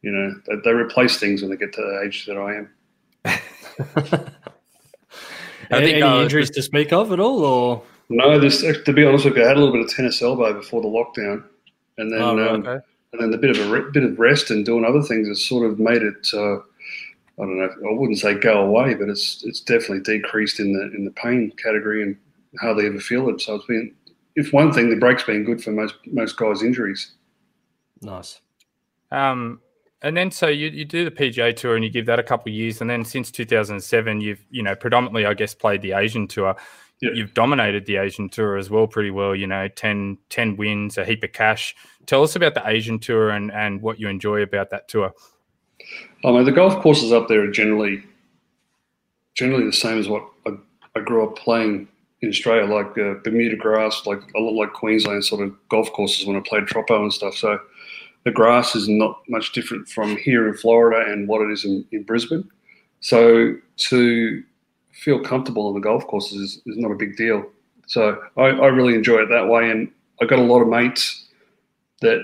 you 0.05 0.11
know, 0.11 0.35
they, 0.45 0.55
they 0.63 0.71
replace 0.71 1.17
things 1.17 1.41
when 1.41 1.49
they 1.49 1.57
get 1.57 1.73
to 1.73 1.81
the 1.81 2.01
age 2.05 2.27
that 2.27 2.37
I 2.37 2.55
am. 2.57 2.69
I 3.25 3.39
Any, 5.71 5.85
think, 5.87 5.93
any 5.95 6.01
uh, 6.03 6.21
injuries 6.21 6.51
to 6.51 6.61
speak 6.61 6.93
of 6.93 7.11
at 7.11 7.19
all, 7.19 7.43
or 7.43 7.83
No, 8.09 8.39
this 8.39 8.61
to 8.61 8.93
be 8.93 9.03
honest 9.03 9.25
with 9.25 9.35
you, 9.35 9.43
I 9.43 9.47
had 9.47 9.57
a 9.57 9.59
little 9.59 9.73
bit 9.73 9.81
of 9.83 9.89
tennis 9.89 10.21
elbow 10.21 10.53
before 10.53 10.83
the 10.83 10.87
lockdown, 10.87 11.43
and 11.97 12.11
then 12.11 12.21
Oh, 12.21 12.37
right, 12.37 12.51
um, 12.51 12.67
okay. 12.67 12.85
and 13.13 13.21
then 13.21 13.31
the 13.31 13.37
bit 13.39 13.57
of 13.57 13.67
a 13.67 13.71
re- 13.71 13.89
bit 13.91 14.03
of 14.03 14.19
rest 14.19 14.51
and 14.51 14.63
doing 14.63 14.85
other 14.85 15.01
things 15.01 15.27
has 15.27 15.43
sort 15.43 15.67
of 15.69 15.79
made 15.79 16.03
it. 16.03 16.27
Uh, 16.31 16.57
I 16.57 16.61
don't 17.39 17.57
know. 17.57 17.65
I 17.89 17.93
wouldn't 17.93 18.19
say 18.19 18.35
go 18.35 18.61
away, 18.61 18.93
but 18.93 19.09
it's 19.09 19.43
it's 19.43 19.59
definitely 19.59 20.01
decreased 20.01 20.59
in 20.59 20.71
the 20.71 20.83
in 20.95 21.03
the 21.03 21.11
pain 21.11 21.51
category 21.61 22.03
and 22.03 22.15
hardly 22.61 22.85
ever 22.85 22.99
feel 22.99 23.27
it. 23.29 23.41
So 23.41 23.55
it's 23.55 23.65
been, 23.65 23.91
if 24.35 24.53
one 24.53 24.71
thing, 24.71 24.91
the 24.91 24.97
break's 24.97 25.23
been 25.23 25.43
good 25.43 25.63
for 25.63 25.71
most 25.71 25.95
most 26.05 26.37
guys' 26.37 26.61
injuries. 26.61 27.13
Nice. 28.01 28.39
Um, 29.11 29.61
and 30.01 30.15
then 30.15 30.31
so 30.31 30.47
you, 30.47 30.67
you 30.69 30.85
do 30.85 31.05
the 31.05 31.11
PGA 31.11 31.55
tour 31.55 31.75
and 31.75 31.83
you 31.83 31.89
give 31.89 32.05
that 32.05 32.19
a 32.19 32.23
couple 32.23 32.51
of 32.51 32.55
years, 32.55 32.81
and 32.81 32.89
then 32.89 33.05
since 33.05 33.31
2007, 33.31 34.21
you've 34.21 34.45
you 34.49 34.63
know 34.63 34.75
predominantly, 34.75 35.25
I 35.25 35.33
guess, 35.33 35.53
played 35.53 35.81
the 35.81 35.93
Asian 35.93 36.27
tour. 36.27 36.55
Yeah. 37.01 37.11
You've 37.13 37.33
dominated 37.33 37.85
the 37.85 37.97
Asian 37.97 38.29
tour 38.29 38.57
as 38.57 38.69
well 38.69 38.87
pretty 38.87 39.11
well. 39.11 39.35
You 39.35 39.47
know, 39.47 39.67
10, 39.67 40.17
10 40.29 40.55
wins, 40.55 40.97
a 40.97 41.03
heap 41.03 41.23
of 41.23 41.33
cash. 41.33 41.75
Tell 42.05 42.23
us 42.23 42.37
about 42.37 42.53
the 42.53 42.65
Asian 42.67 42.99
tour 42.99 43.31
and 43.31 43.51
and 43.51 43.81
what 43.81 43.99
you 43.99 44.07
enjoy 44.07 44.41
about 44.41 44.69
that 44.69 44.87
tour. 44.87 45.13
I 46.23 46.31
mean, 46.31 46.45
the 46.45 46.51
golf 46.51 46.81
courses 46.81 47.11
up 47.11 47.27
there 47.27 47.43
are 47.43 47.51
generally 47.51 48.03
generally 49.35 49.65
the 49.65 49.73
same 49.73 49.99
as 49.99 50.07
what 50.07 50.25
I, 50.45 50.51
I 50.95 51.01
grew 51.01 51.27
up 51.27 51.37
playing 51.37 51.87
in 52.21 52.29
Australia, 52.29 52.65
like 52.71 52.97
uh, 52.97 53.15
Bermuda 53.23 53.55
grass, 53.55 54.05
like 54.05 54.21
a 54.35 54.39
lot 54.39 54.53
like 54.53 54.73
Queensland 54.73 55.25
sort 55.25 55.45
of 55.45 55.53
golf 55.69 55.91
courses 55.93 56.25
when 56.25 56.35
I 56.35 56.39
played 56.39 56.67
Troppo 56.67 57.01
and 57.01 57.13
stuff. 57.13 57.35
So 57.35 57.59
the 58.25 58.31
grass 58.31 58.75
is 58.75 58.89
not 58.89 59.21
much 59.29 59.53
different 59.53 59.87
from 59.87 60.17
here 60.17 60.47
in 60.47 60.55
Florida 60.55 61.11
and 61.11 61.27
what 61.27 61.41
it 61.41 61.51
is 61.51 61.63
in, 61.63 61.85
in 61.91 62.03
Brisbane. 62.03 62.49
So 62.99 63.55
to 63.77 64.43
feel 64.91 65.19
comfortable 65.19 65.67
on 65.67 65.75
the 65.75 65.79
golf 65.79 66.05
courses 66.07 66.41
is, 66.41 66.61
is 66.65 66.77
not 66.77 66.91
a 66.91 66.95
big 66.95 67.15
deal. 67.15 67.45
So 67.87 68.19
I, 68.35 68.45
I 68.45 68.67
really 68.67 68.95
enjoy 68.95 69.19
it 69.19 69.29
that 69.29 69.47
way. 69.47 69.69
And 69.69 69.91
I've 70.21 70.29
got 70.29 70.39
a 70.39 70.43
lot 70.43 70.61
of 70.61 70.67
mates 70.67 71.27
that 72.01 72.23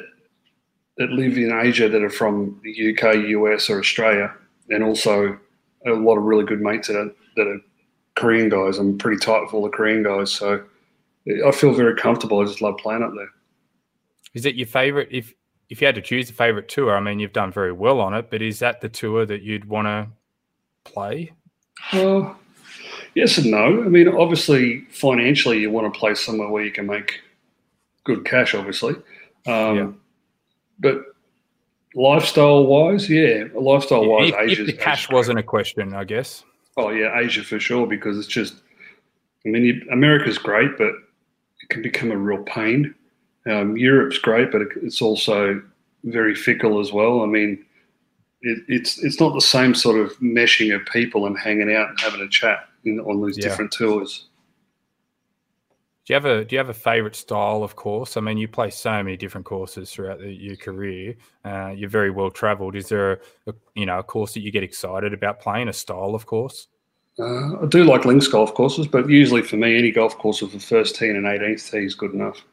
that 0.98 1.10
live 1.10 1.38
in 1.38 1.52
Asia 1.52 1.88
that 1.88 2.04
are 2.04 2.10
from 2.10 2.60
the 2.64 2.92
UK, 2.92 3.16
US, 3.28 3.70
or 3.70 3.80
Australia, 3.80 4.34
and 4.70 4.84
also 4.84 5.40
a 5.88 5.92
lot 5.92 6.18
of 6.18 6.24
really 6.24 6.46
good 6.46 6.62
mates 6.62 6.88
that 6.88 6.98
are, 6.98 7.12
that 7.38 7.48
are 7.48 7.60
Korean 8.16 8.50
guys. 8.50 8.78
I'm 8.78 8.98
pretty 8.98 9.18
tight 9.18 9.42
with 9.42 9.54
all 9.54 9.64
the 9.64 9.70
Korean 9.70 10.04
guys, 10.04 10.32
so 10.32 10.64
I 11.46 11.52
feel 11.52 11.74
very 11.74 11.96
comfortable. 11.96 12.42
I 12.42 12.46
just 12.46 12.62
love 12.62 12.78
playing 12.78 13.04
up 13.04 13.14
there. 13.16 13.30
Is 14.34 14.46
it 14.46 14.56
your 14.56 14.68
favorite? 14.68 15.08
If 15.12 15.34
if 15.72 15.80
you 15.80 15.88
had 15.88 15.96
to 15.96 16.02
choose 16.02 16.30
a 16.30 16.34
favorite 16.34 16.68
tour, 16.68 16.94
I 16.94 17.00
mean, 17.00 17.20
you've 17.20 17.32
done 17.32 17.50
very 17.50 17.72
well 17.72 18.02
on 18.02 18.14
it, 18.14 18.30
but 18.30 18.42
is 18.42 18.60
that 18.60 18.82
the 18.82 18.90
tour 18.90 19.26
that 19.26 19.42
you'd 19.42 19.64
want 19.64 19.88
to 19.88 20.10
play? 20.84 21.32
Uh, 21.94 22.34
yes 23.16 23.38
and 23.38 23.50
no. 23.50 23.82
I 23.82 23.88
mean, 23.88 24.10
obviously, 24.10 24.82
financially, 24.90 25.60
you 25.60 25.72
want 25.72 25.92
to 25.92 25.98
play 25.98 26.14
somewhere 26.14 26.50
where 26.50 26.66
you 26.66 26.72
can 26.72 26.88
make 26.88 27.22
good 28.04 28.26
cash, 28.26 28.54
obviously. 28.54 28.96
Um, 29.48 29.78
Yeah. 29.78 29.92
But 30.80 31.06
lifestyle 31.96 32.66
wise, 32.66 33.10
yeah, 33.10 33.46
lifestyle 33.54 34.06
wise, 34.06 34.34
if, 34.40 34.60
if 34.60 34.66
the 34.66 34.74
cash 34.74 35.06
Asia's 35.06 35.14
wasn't 35.14 35.40
a 35.40 35.44
question, 35.44 35.94
I 35.94 36.04
guess. 36.04 36.44
Oh 36.76 36.90
yeah, 36.90 37.18
Asia 37.18 37.44
for 37.44 37.60
sure 37.60 37.88
because 37.88 38.18
it's 38.18 38.28
just. 38.28 38.56
I 39.46 39.50
mean, 39.50 39.64
you, 39.64 39.88
America's 39.92 40.38
great, 40.40 40.78
but 40.78 40.90
it 40.90 41.70
can 41.70 41.82
become 41.82 42.12
a 42.12 42.18
real 42.18 42.44
pain. 42.44 42.96
Um, 43.48 43.76
Europe's 43.78 44.18
great, 44.18 44.52
but 44.52 44.62
it's 44.84 45.02
also 45.02 45.62
very 46.04 46.36
fickle 46.36 46.80
as 46.80 46.92
well. 46.92 47.22
I 47.22 47.26
mean, 47.26 47.66
it, 48.42 48.60
it's 48.68 49.04
it's 49.04 49.20
not 49.20 49.34
the 49.34 49.42
same 49.42 49.74
sort 49.74 50.00
of 50.00 50.18
meshing 50.20 50.76
of 50.76 50.86
people 50.88 51.26
and 51.26 51.38
hanging 51.38 51.74
out 51.74 51.90
and 51.90 52.00
having 52.00 52.22
a 52.22 52.30
chat 52.30 52.68
in, 52.86 53.00
on 53.00 53.26
these 53.26 53.38
Yeah. 53.38 53.46
different 53.50 53.72
tours. 53.72 54.28
Do 56.06 56.14
you 56.14 56.16
have 56.16 56.26
a 56.26 56.44
Do 56.46 56.56
you 56.56 56.58
have 56.58 56.70
a 56.70 56.74
favorite 56.74 57.16
style 57.16 57.64
of 57.64 57.76
course? 57.76 58.18
I 58.18 58.22
mean, 58.22 58.38
you 58.38 58.48
play 58.48 58.70
so 58.72 58.92
many 59.04 59.16
different 59.18 59.46
courses 59.46 59.92
throughout 59.92 60.20
the, 60.20 60.32
your 60.32 60.56
career. 60.56 61.16
Uh, 61.46 61.74
you're 61.76 61.90
very 61.90 62.10
well 62.10 62.32
travelled. 62.32 62.76
Is 62.76 62.90
there 62.90 63.14
a, 63.14 63.52
a 63.52 63.54
you 63.76 63.86
know 63.86 64.00
a 64.00 64.04
course 64.04 64.34
that 64.34 64.42
you 64.42 64.52
get 64.52 64.64
excited 64.64 65.14
about 65.14 65.40
playing? 65.40 65.68
A 65.68 65.74
style 65.74 66.16
of 66.16 66.26
course? 66.26 66.68
Uh, 67.20 67.62
I 67.62 67.66
do 67.68 67.84
like 67.84 68.06
links 68.06 68.28
golf 68.28 68.54
courses, 68.54 68.88
but 68.88 69.10
usually 69.10 69.42
for 69.44 69.58
me, 69.58 69.78
any 69.78 69.92
golf 69.92 70.18
course 70.18 70.42
with 70.42 70.54
the 70.54 70.60
first 70.60 70.96
tee 70.96 71.10
and 71.10 71.18
an 71.18 71.24
18th 71.24 71.70
tee 71.72 71.86
is 71.86 71.94
good 71.94 72.14
enough. 72.14 72.44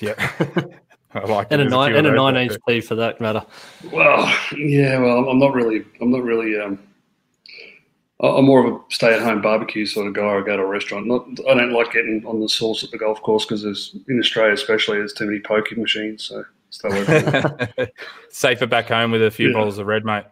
Yeah, 0.00 0.14
I 1.14 1.20
like 1.26 1.48
And 1.50 1.62
a, 1.62 1.66
it. 1.66 1.70
Nine, 1.70 1.90
few 1.90 1.98
and 1.98 2.06
a 2.06 2.10
of 2.10 2.16
nine 2.16 2.36
inch 2.36 2.56
there. 2.66 2.82
for 2.82 2.94
that 2.96 3.20
matter. 3.20 3.44
Well, 3.92 4.32
yeah, 4.56 4.98
well, 4.98 5.28
I'm 5.28 5.38
not 5.38 5.52
really, 5.54 5.84
I'm 6.00 6.10
not 6.10 6.22
really, 6.22 6.58
um, 6.58 6.78
I- 8.22 8.28
I'm 8.28 8.44
more 8.44 8.66
of 8.66 8.72
a 8.74 8.78
stay-at-home 8.90 9.42
barbecue 9.42 9.86
sort 9.86 10.06
of 10.06 10.14
guy. 10.14 10.22
I 10.26 10.40
go 10.42 10.56
to 10.56 10.62
a 10.62 10.66
restaurant. 10.66 11.06
Not, 11.06 11.26
I 11.48 11.54
don't 11.54 11.72
like 11.72 11.92
getting 11.92 12.22
on 12.26 12.40
the 12.40 12.48
sauce 12.48 12.84
at 12.84 12.90
the 12.90 12.98
golf 12.98 13.20
course 13.22 13.44
because 13.44 13.62
there's 13.62 13.96
in 14.08 14.18
Australia, 14.18 14.52
especially, 14.52 14.98
there's 14.98 15.12
too 15.14 15.26
many 15.26 15.40
poking 15.40 15.80
machines. 15.80 16.24
So 16.24 16.44
stay 16.70 16.88
away 16.88 17.04
from. 17.22 17.86
Safer 18.30 18.66
back 18.66 18.88
home 18.88 19.10
with 19.10 19.22
a 19.22 19.30
few 19.30 19.48
Yeah. 19.48 19.54
bottles 19.54 19.78
of 19.78 19.86
red, 19.86 20.04
mate. 20.04 20.24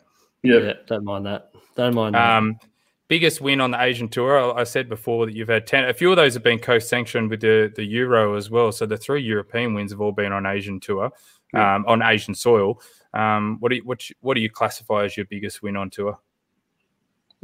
Yeah, 0.43 0.59
Yeah, 0.59 0.73
don't 0.87 1.05
mind 1.05 1.27
that. 1.27 1.51
Don't 1.77 1.95
mind 1.95 2.15
that. 2.15 2.68
Biggest 3.09 3.41
win 3.41 3.61
on 3.63 3.71
the 3.71 3.83
Asian 3.83 4.09
tour. 4.09 4.39
I 4.39 4.61
I 4.61 4.65
said 4.65 4.89
before 4.89 5.25
that 5.27 5.35
you've 5.35 5.49
had 5.49 5.67
ten. 5.67 5.85
A 5.89 5.95
few 5.95 6.11
of 6.11 6.17
those 6.17 6.35
have 6.35 6.43
been 6.43 6.59
co-sanctioned 6.59 7.31
with 7.31 7.41
the 7.41 7.73
the 7.75 7.85
Euro 7.85 8.35
as 8.35 8.51
well. 8.51 8.71
So 8.71 8.85
the 8.85 8.99
three 8.99 9.23
European 9.23 9.73
wins 9.75 9.93
have 9.93 10.01
all 10.01 10.13
been 10.13 10.31
on 10.33 10.45
Asian 10.45 10.79
tour, 10.79 11.11
Yeah. 11.55 11.77
um, 11.77 11.85
on 11.89 12.03
Asian 12.03 12.35
soil. 12.35 12.81
Um, 13.15 13.57
what 13.61 13.71
do 13.71 13.77
you 13.77 13.83
what, 13.85 14.09
you- 14.11 14.17
what 14.21 14.35
do 14.35 14.41
you 14.43 14.51
classify 14.51 15.05
as 15.05 15.17
your 15.17 15.25
biggest 15.27 15.63
win 15.63 15.75
on 15.77 15.89
tour? 15.89 16.19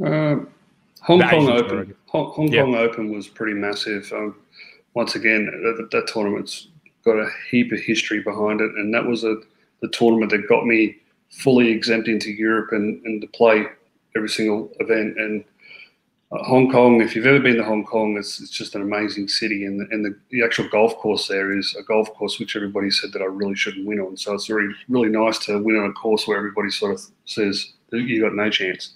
Um, 0.05 0.49
Hong 1.01 1.17
The 1.19 1.25
Kong 1.25 1.43
Asian 1.49 1.57
Open. 1.65 1.85
guess. 1.87 1.95
Hong, 2.09 2.31
Hong 2.33 2.47
Yeah. 2.51 2.61
Kong 2.61 2.75
Open 2.75 3.11
was 3.11 3.27
pretty 3.27 3.53
massive. 3.53 4.11
Um, 4.13 4.35
once 4.93 5.15
again, 5.15 5.45
that, 5.45 5.89
that 5.91 6.07
tournament's 6.07 6.67
got 7.03 7.17
a 7.17 7.27
heap 7.49 7.71
of 7.71 7.79
history 7.79 8.21
behind 8.21 8.61
it, 8.61 8.71
and 8.75 8.93
that 8.93 9.05
was 9.05 9.23
a 9.23 9.37
the 9.81 9.89
tournament 9.89 10.31
that 10.31 10.47
got 10.47 10.65
me 10.67 10.97
fully 11.29 11.69
exempt 11.69 12.07
into 12.07 12.31
Europe 12.31 12.69
and, 12.71 13.03
and 13.05 13.19
to 13.21 13.27
play 13.27 13.65
every 14.15 14.29
single 14.29 14.71
event. 14.79 15.19
And 15.19 15.41
uh, 15.41 15.43
Hong 16.43 16.71
Kong, 16.71 17.01
if 17.01 17.15
you've 17.15 17.25
ever 17.25 17.39
been 17.39 17.57
to 17.57 17.63
Hong 17.63 17.83
Kong, 17.85 18.17
it's, 18.17 18.41
it's 18.41 18.51
just 18.51 18.75
an 18.75 18.81
amazing 18.81 19.27
city, 19.27 19.65
and 19.65 19.79
the, 19.79 19.87
and 19.91 20.03
the, 20.03 20.17
the 20.31 20.43
actual 20.43 20.67
golf 20.69 20.95
course 20.97 21.27
there 21.27 21.57
is 21.57 21.75
a 21.75 21.83
golf 21.83 22.13
course 22.13 22.39
which 22.39 22.55
everybody 22.55 22.89
said 22.89 23.11
that 23.13 23.21
I 23.21 23.25
really 23.25 23.55
shouldn't 23.55 23.85
win 23.85 23.99
on. 23.99 24.17
So 24.17 24.33
it's 24.33 24.49
really 24.49 24.73
really 24.89 25.09
nice 25.09 25.37
to 25.45 25.61
win 25.61 25.77
on 25.77 25.89
a 25.89 25.93
course 25.93 26.27
where 26.27 26.37
everybody 26.37 26.69
sort 26.69 26.93
of 26.93 27.01
says 27.25 27.73
that 27.91 28.01
you 28.01 28.21
got 28.21 28.33
no 28.33 28.49
chance. 28.49 28.93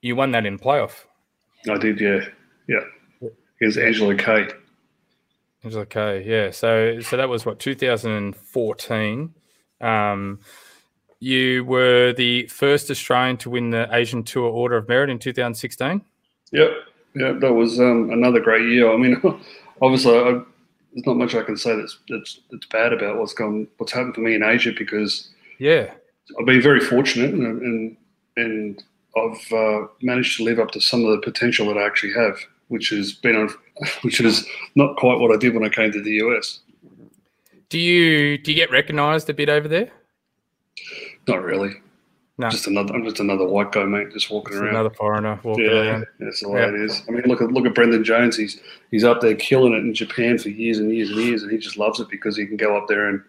You 0.00 0.16
won 0.16 0.32
that 0.32 0.46
in 0.46 0.58
playoff. 0.58 1.04
I 1.70 1.78
did, 1.78 2.00
yeah, 2.00 2.26
yeah. 2.68 2.80
Against 3.60 3.78
Angelo 3.78 4.14
Que. 4.16 4.48
Was 5.62 5.76
okay, 5.76 6.22
yeah. 6.26 6.50
So 6.50 7.00
so 7.00 7.16
that 7.16 7.28
was 7.28 7.46
what 7.46 7.58
2014. 7.58 9.34
Um, 9.80 10.40
you 11.24 11.64
were 11.64 12.12
the 12.12 12.46
first 12.48 12.90
Australian 12.90 13.38
to 13.38 13.50
win 13.50 13.70
the 13.70 13.88
Asian 13.90 14.22
Tour 14.22 14.44
Order 14.44 14.76
of 14.76 14.88
Merit 14.88 15.08
in 15.08 15.18
2016. 15.18 16.02
Yep, 16.52 16.70
yeah. 17.16 17.32
That 17.32 17.54
was 17.54 17.80
um, 17.80 18.10
another 18.10 18.40
great 18.40 18.68
year. 18.68 18.92
I 18.92 18.96
mean, 18.98 19.20
obviously, 19.82 20.16
I, 20.16 20.42
there's 20.92 21.06
not 21.06 21.16
much 21.16 21.34
I 21.34 21.42
can 21.42 21.56
say 21.56 21.74
that's 21.76 21.98
that's 22.10 22.40
that's 22.50 22.66
bad 22.66 22.92
about 22.92 23.18
what's 23.18 23.32
gone, 23.32 23.66
what's 23.78 23.92
happened 23.92 24.14
for 24.14 24.20
me 24.20 24.34
in 24.34 24.42
Asia 24.42 24.72
because 24.76 25.30
Yeah, 25.58 25.94
I've 26.38 26.46
been 26.46 26.60
very 26.60 26.80
fortunate 26.80 27.32
and 27.32 27.62
and, 27.62 27.96
and 28.36 28.84
I've 29.16 29.52
uh, 29.52 29.86
managed 30.02 30.36
to 30.36 30.44
live 30.44 30.58
up 30.58 30.72
to 30.72 30.80
some 30.80 31.04
of 31.06 31.12
the 31.12 31.22
potential 31.22 31.66
that 31.68 31.78
I 31.78 31.86
actually 31.86 32.12
have, 32.12 32.36
which 32.68 32.90
has 32.90 33.12
been 33.12 33.48
which 34.02 34.20
is 34.20 34.46
not 34.74 34.96
quite 34.98 35.18
what 35.18 35.34
I 35.34 35.38
did 35.38 35.54
when 35.54 35.64
I 35.64 35.70
came 35.70 35.90
to 35.90 36.02
the 36.02 36.16
US. 36.26 36.60
Do 37.70 37.78
you 37.78 38.36
do 38.36 38.52
you 38.52 38.56
get 38.56 38.70
recognised 38.70 39.30
a 39.30 39.34
bit 39.34 39.48
over 39.48 39.68
there? 39.68 39.90
Not 41.28 41.42
really. 41.42 41.76
No, 42.36 42.48
Just 42.50 42.66
another. 42.66 42.92
I'm 42.94 43.04
just 43.04 43.20
another 43.20 43.46
white 43.46 43.70
guy, 43.70 43.84
mate, 43.84 44.12
just 44.12 44.28
walking 44.28 44.54
Just 44.54 44.62
around. 44.62 44.74
another 44.74 44.90
foreigner 44.90 45.38
walking 45.44 45.66
Yeah, 45.66 45.70
around. 45.92 46.06
that's 46.18 46.40
the 46.40 46.48
way 46.48 46.62
Yeah. 46.62 46.68
it 46.70 46.74
is. 46.74 47.02
I 47.08 47.12
mean, 47.12 47.22
look 47.26 47.40
at 47.40 47.52
look 47.52 47.64
at 47.64 47.74
Brendan 47.76 48.02
Jones. 48.02 48.36
He's 48.36 48.60
he's 48.90 49.04
up 49.04 49.20
there 49.20 49.36
killing 49.36 49.72
it 49.72 49.78
in 49.78 49.94
Japan 49.94 50.38
for 50.38 50.48
years 50.48 50.78
and 50.80 50.92
years 50.92 51.10
and 51.10 51.20
years, 51.20 51.42
and 51.44 51.52
he 51.52 51.58
just 51.58 51.76
loves 51.78 52.00
it 52.00 52.08
because 52.10 52.36
he 52.36 52.44
can 52.46 52.56
go 52.56 52.76
up 52.76 52.88
there 52.88 53.08
and 53.08 53.22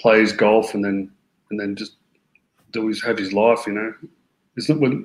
play 0.00 0.20
his 0.20 0.32
golf 0.32 0.74
and 0.74 0.84
then 0.84 1.08
and 1.50 1.60
then 1.60 1.76
just 1.76 1.92
do 2.72 2.88
his 2.88 3.00
have 3.04 3.16
his 3.16 3.32
life. 3.32 3.60
You 3.68 3.74
know, 3.74 3.94
it's 4.56 4.68
not 4.68 4.80
we're, 4.80 5.04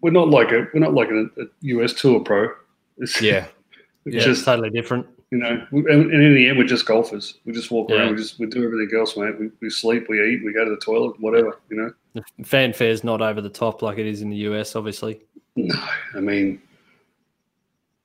we're 0.00 0.10
not 0.10 0.28
like 0.28 0.50
a 0.50 0.66
we're 0.72 0.80
not 0.80 0.94
like 0.94 1.10
a, 1.10 1.24
a 1.42 1.44
US 1.60 1.92
tour 1.92 2.20
pro. 2.20 2.48
It's, 2.96 3.20
Yeah, 3.20 3.44
it's 4.06 4.16
yeah, 4.16 4.22
just 4.22 4.46
totally 4.46 4.70
different. 4.70 5.06
You 5.30 5.38
know, 5.38 5.66
we, 5.70 5.80
and, 5.80 6.10
and 6.12 6.22
in 6.22 6.34
the 6.34 6.48
end, 6.48 6.56
we're 6.58 6.64
just 6.66 6.86
golfers. 6.86 7.34
We 7.44 7.52
just 7.52 7.70
walk 7.70 7.90
Yeah. 7.90 7.96
around. 7.96 8.10
We 8.12 8.16
just 8.16 8.38
we 8.38 8.46
do 8.46 8.64
everything 8.64 8.98
else, 8.98 9.16
mate. 9.16 9.38
We, 9.38 9.50
we 9.60 9.70
sleep, 9.70 10.08
we 10.08 10.22
eat, 10.22 10.44
we 10.44 10.52
go 10.52 10.64
to 10.64 10.70
the 10.70 10.76
toilet, 10.78 11.20
whatever. 11.20 11.58
You 11.68 11.76
know. 11.76 11.92
The 12.14 12.44
fanfare's 12.44 13.04
not 13.04 13.20
over 13.20 13.40
the 13.40 13.50
top 13.50 13.82
like 13.82 13.98
it 13.98 14.06
is 14.06 14.22
in 14.22 14.30
the 14.30 14.36
US, 14.38 14.74
obviously. 14.74 15.20
No, 15.56 15.74
I 16.14 16.20
mean, 16.20 16.62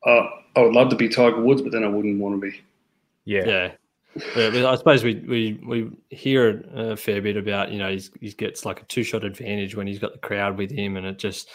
uh, 0.06 0.28
I 0.56 0.62
would 0.62 0.74
love 0.74 0.90
to 0.90 0.96
be 0.96 1.08
Tiger 1.10 1.42
Woods, 1.42 1.62
but 1.62 1.72
then 1.72 1.84
I 1.84 1.88
wouldn't 1.88 2.20
want 2.20 2.40
to 2.42 2.50
be. 2.50 2.62
yeah, 3.26 3.46
Yeah. 3.46 3.72
Yeah, 4.36 4.70
I 4.70 4.76
suppose 4.76 5.04
we, 5.04 5.16
we, 5.28 5.60
we 5.66 5.90
hear 6.16 6.64
a 6.76 6.96
fair 6.96 7.20
bit 7.20 7.36
about, 7.36 7.72
you 7.72 7.80
know, 7.80 7.90
he's, 7.90 8.12
he 8.22 8.30
gets 8.32 8.64
like 8.64 8.80
a 8.80 8.86
two 8.86 9.02
shot 9.02 9.24
advantage 9.24 9.76
when 9.76 9.88
he's 9.88 9.98
got 9.98 10.12
the 10.14 10.20
crowd 10.20 10.56
with 10.56 10.70
him 10.70 10.98
and 10.98 11.06
it 11.08 11.18
just 11.18 11.50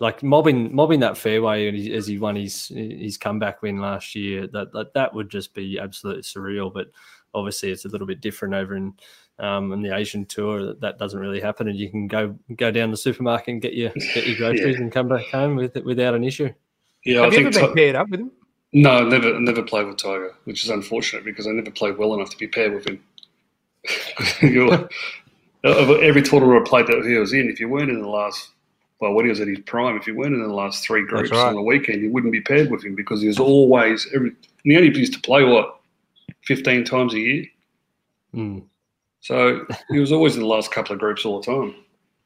like 0.00 0.22
mobbing 0.22 0.74
mobbing 0.74 1.00
that 1.00 1.16
fairway 1.16 1.68
and 1.68 1.92
as 1.92 2.06
he 2.06 2.18
won 2.18 2.36
his 2.36 2.68
his 2.68 3.16
comeback 3.16 3.62
win 3.62 3.78
last 3.78 4.14
year, 4.14 4.46
that, 4.48 4.72
that 4.72 4.94
that 4.94 5.14
would 5.14 5.28
just 5.28 5.54
be 5.54 5.78
absolutely 5.78 6.22
surreal. 6.22 6.72
But 6.72 6.88
obviously 7.32 7.70
it's 7.70 7.84
a 7.84 7.88
little 7.88 8.06
bit 8.06 8.20
different 8.20 8.54
over 8.54 8.76
in 8.76 8.94
um, 9.38 9.72
and 9.72 9.84
the 9.84 9.94
Asian 9.94 10.26
tour, 10.26 10.64
that, 10.64 10.80
that 10.80 10.98
doesn't 10.98 11.18
really 11.18 11.40
happen, 11.40 11.68
and 11.68 11.76
you 11.76 11.90
can 11.90 12.06
go 12.06 12.38
go 12.54 12.70
down 12.70 12.90
the 12.90 12.96
supermarket 12.96 13.48
and 13.48 13.62
get 13.62 13.74
your 13.74 13.90
get 14.14 14.26
your 14.26 14.36
groceries 14.38 14.76
yeah. 14.76 14.82
and 14.82 14.92
come 14.92 15.08
back 15.08 15.26
home 15.26 15.56
with 15.56 15.76
it 15.76 15.84
without 15.84 16.14
an 16.14 16.22
issue. 16.22 16.50
Yeah, 17.04 17.22
Have 17.22 17.24
I 17.24 17.26
you 17.26 17.32
think 17.44 17.56
ever 17.56 17.66
been 17.66 17.74
paired 17.74 17.96
up 17.96 18.08
with 18.10 18.20
him? 18.20 18.30
No, 18.72 19.04
never 19.04 19.38
never 19.40 19.62
played 19.62 19.86
with 19.86 19.96
Tiger, 19.96 20.34
which 20.44 20.64
is 20.64 20.70
unfortunate 20.70 21.24
because 21.24 21.46
I 21.46 21.50
never 21.50 21.70
played 21.70 21.98
well 21.98 22.14
enough 22.14 22.30
to 22.30 22.36
be 22.36 22.46
paired 22.46 22.74
with 22.74 22.86
him. 22.86 23.02
every 25.64 26.22
tournament 26.22 26.66
I 26.66 26.68
played 26.68 26.86
that 26.86 27.04
he 27.04 27.16
was 27.16 27.32
in, 27.32 27.50
if 27.50 27.58
you 27.58 27.68
weren't 27.68 27.90
in 27.90 28.00
the 28.00 28.08
last 28.08 28.50
well, 29.00 29.12
when 29.12 29.24
he 29.24 29.30
was 29.30 29.40
at 29.40 29.48
his 29.48 29.60
prime, 29.60 29.96
if 29.96 30.04
he 30.04 30.12
weren't 30.12 30.34
in 30.34 30.42
the 30.42 30.48
last 30.48 30.84
three 30.84 31.04
groups 31.04 31.30
right. 31.30 31.48
on 31.48 31.54
the 31.54 31.62
weekend, 31.62 32.02
you 32.02 32.10
wouldn't 32.10 32.32
be 32.32 32.40
paired 32.40 32.70
with 32.70 32.84
him 32.84 32.94
because 32.94 33.20
he 33.20 33.26
was 33.26 33.38
always 33.38 34.08
every. 34.14 34.28
And 34.28 34.36
he 34.72 34.76
only 34.76 34.96
used 34.96 35.12
to 35.14 35.20
play 35.20 35.44
what 35.44 35.80
fifteen 36.42 36.84
times 36.84 37.14
a 37.14 37.18
year. 37.18 37.46
Mm. 38.34 38.64
So 39.20 39.66
he 39.90 39.98
was 39.98 40.12
always 40.12 40.36
in 40.36 40.42
the 40.42 40.48
last 40.48 40.70
couple 40.70 40.92
of 40.92 41.00
groups 41.00 41.24
all 41.24 41.40
the 41.40 41.46
time. 41.46 41.74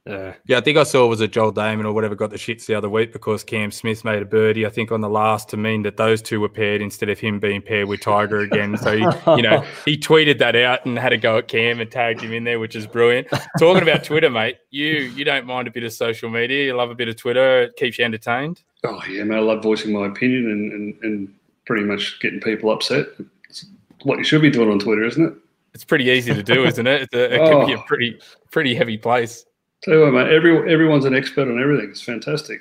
Yeah. 0.09 0.35
Yeah, 0.47 0.59
I 0.59 0.61
think 0.63 0.79
I 0.79 0.85
saw 0.85 1.05
it 1.05 1.09
was 1.09 1.21
a 1.21 1.29
Joel 1.29 1.53
Dahmen 1.53 1.85
or 1.85 1.93
whatever 1.93 2.15
got 2.15 2.31
the 2.31 2.37
shits 2.37 2.67
the 2.67 2.75
other 2.75 2.89
week 2.89 3.13
because 3.13 3.45
Cam 3.45 3.71
Smith 3.71 4.05
made 4.05 4.23
a 4.23 4.25
birdie, 4.25 4.65
I 4.65 4.71
think, 4.71 4.91
on 4.91 5.03
the 5.03 5.09
last 5.09 5.49
to 5.51 5.57
mean 5.57 5.83
that 5.83 5.99
those 5.99 6.23
two 6.23 6.41
were 6.41 6.49
paired 6.49 6.81
instead 6.81 7.11
of 7.11 7.19
him 7.19 7.39
being 7.39 7.61
paired 7.61 7.89
with 7.89 8.01
Tiger 8.01 8.41
again. 8.41 8.77
So, 8.79 8.97
he, 8.97 9.03
you 9.37 9.43
know, 9.43 9.65
he 9.85 9.99
tweeted 9.99 10.39
that 10.39 10.57
out 10.57 10.87
and 10.87 10.99
had 10.99 11.13
a 11.13 11.19
go 11.19 11.39
at 11.39 11.49
Cam 11.49 11.81
and 11.81 11.91
tagged 11.91 12.23
him 12.23 12.33
in 12.33 12.45
there, 12.45 12.59
which 12.59 12.75
is 12.75 12.87
brilliant. 12.87 13.29
Talking 13.59 13.83
about 13.83 14.03
Twitter, 14.03 14.31
mate, 14.31 14.59
you 14.71 14.87
you 14.89 15.25
don't 15.25 15.47
mind 15.47 15.69
a 15.69 15.71
bit 15.71 15.85
of 15.85 15.93
social 15.93 16.31
media. 16.31 16.65
You 16.65 16.75
love 16.75 16.91
a 16.91 16.95
bit 16.95 17.09
of 17.09 17.17
Twitter. 17.17 17.65
It 17.65 17.77
keeps 17.77 17.99
you 17.99 18.05
entertained. 18.07 18.63
Oh, 18.85 19.03
yeah, 19.09 19.25
man. 19.25 19.39
I 19.39 19.41
love 19.43 19.63
voicing 19.63 19.93
my 19.93 20.07
opinion 20.07 20.51
and, 20.51 20.73
and, 20.73 20.99
and 21.03 21.35
pretty 21.67 21.85
much 21.85 22.19
getting 22.21 22.41
people 22.41 22.71
upset. 22.71 23.07
It's 23.51 23.67
what 24.03 24.19
you 24.19 24.25
should 24.25 24.41
be 24.41 24.51
doing 24.51 24.71
on 24.71 24.79
Twitter, 24.79 25.05
isn't 25.05 25.25
it? 25.25 25.35
It's 25.75 25.85
pretty 25.85 26.07
easy 26.07 26.33
to 26.33 26.43
do, 26.43 26.65
isn't 26.65 26.87
it? 26.87 27.13
A, 27.13 27.35
it 27.35 27.41
oh. 27.41 27.59
can 27.59 27.67
be 27.67 27.73
a 27.75 27.79
oh. 27.79 27.85
pretty 27.87 28.19
pretty 28.51 28.75
heavy 28.75 28.97
place. 28.97 29.45
Tell 29.83 29.95
you 29.95 30.01
what, 30.01 30.13
mate, 30.13 30.33
every, 30.33 30.73
everyone's 30.73 31.05
an 31.05 31.15
expert 31.15 31.49
on 31.49 31.61
everything. 31.61 31.91
It's 31.91 32.03
fantastic. 32.03 32.61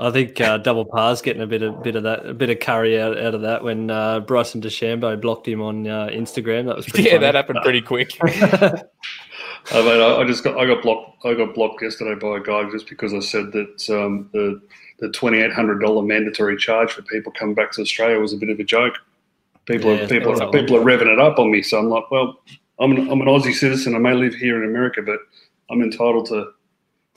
I 0.00 0.10
think 0.10 0.40
uh, 0.40 0.58
double 0.58 0.84
par's 0.84 1.22
getting 1.22 1.42
a 1.42 1.46
bit 1.46 1.62
of 1.62 1.82
bit 1.82 1.94
of 1.94 2.02
that 2.02 2.26
a 2.26 2.34
bit 2.34 2.50
of 2.50 2.58
curry 2.58 3.00
out, 3.00 3.16
out 3.16 3.34
of 3.34 3.42
that 3.42 3.62
when 3.62 3.90
uh, 3.90 4.20
Bryson 4.20 4.60
DeChambeau 4.60 5.20
blocked 5.20 5.46
him 5.46 5.62
on 5.62 5.86
uh, 5.86 6.08
Instagram. 6.08 6.66
That 6.66 6.76
was 6.76 6.88
yeah, 6.98 7.12
funny. 7.12 7.18
that 7.18 7.34
happened 7.36 7.60
pretty 7.62 7.80
quick. 7.80 8.18
I 8.22 9.80
mean, 9.80 10.00
I, 10.00 10.16
I, 10.16 10.24
just 10.26 10.42
got 10.42 10.58
I 10.58 10.66
got 10.66 10.82
blocked. 10.82 11.24
I 11.24 11.34
got 11.34 11.54
blocked 11.54 11.80
yesterday 11.80 12.18
by 12.18 12.38
a 12.38 12.40
guy 12.40 12.68
just 12.70 12.88
because 12.88 13.14
I 13.14 13.20
said 13.20 13.52
that 13.52 13.88
um, 13.90 14.28
the 14.32 14.60
the 14.98 15.10
twenty 15.10 15.38
eight 15.38 15.52
hundred 15.52 15.78
dollar 15.78 16.02
mandatory 16.02 16.56
charge 16.56 16.90
for 16.90 17.02
people 17.02 17.32
coming 17.32 17.54
back 17.54 17.70
to 17.72 17.82
Australia 17.82 18.18
was 18.18 18.32
a 18.32 18.36
bit 18.36 18.48
of 18.48 18.58
a 18.58 18.64
joke. 18.64 18.94
People 19.66 19.94
yeah, 19.94 20.02
are, 20.02 20.08
people 20.08 20.42
are, 20.42 20.50
people 20.50 20.76
are 20.76 20.84
revving 20.84 21.10
it 21.10 21.20
up 21.20 21.38
on 21.38 21.52
me, 21.52 21.62
so 21.62 21.78
I'm 21.78 21.88
like, 21.88 22.10
well, 22.10 22.40
I'm 22.80 22.92
an, 22.92 23.08
I'm 23.10 23.20
an 23.20 23.28
Aussie 23.28 23.54
citizen. 23.54 23.94
I 23.94 23.98
may 23.98 24.12
live 24.12 24.34
here 24.34 24.62
in 24.62 24.68
America, 24.68 25.00
but 25.02 25.20
I'm 25.70 25.82
entitled 25.82 26.26
to 26.26 26.50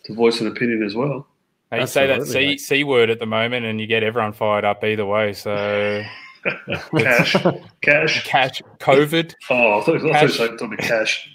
to 0.06 0.14
voice 0.14 0.40
an 0.42 0.48
opinion 0.48 0.84
as 0.84 0.96
well. 0.96 1.28
you 1.72 1.88
say 1.88 2.08
that 2.08 2.26
c 2.26 2.58
c 2.58 2.84
word 2.84 3.10
at 3.10 3.20
the 3.20 3.26
moment, 3.26 3.66
and 3.66 3.80
you 3.80 3.88
get 3.88 4.04
everyone 4.04 4.34
fired 4.34 4.64
up 4.64 4.84
either 4.84 5.06
way. 5.06 5.34
So 5.34 6.04
cash, 6.98 7.36
cash, 7.82 8.26
cash, 8.26 8.62
COVID. 8.80 9.34
Oh, 9.50 9.80
I 9.80 9.84
thought, 9.84 10.06
I 10.06 10.28
thought 10.28 10.62
you 10.62 10.70
were 10.70 10.78
cash. 10.78 11.34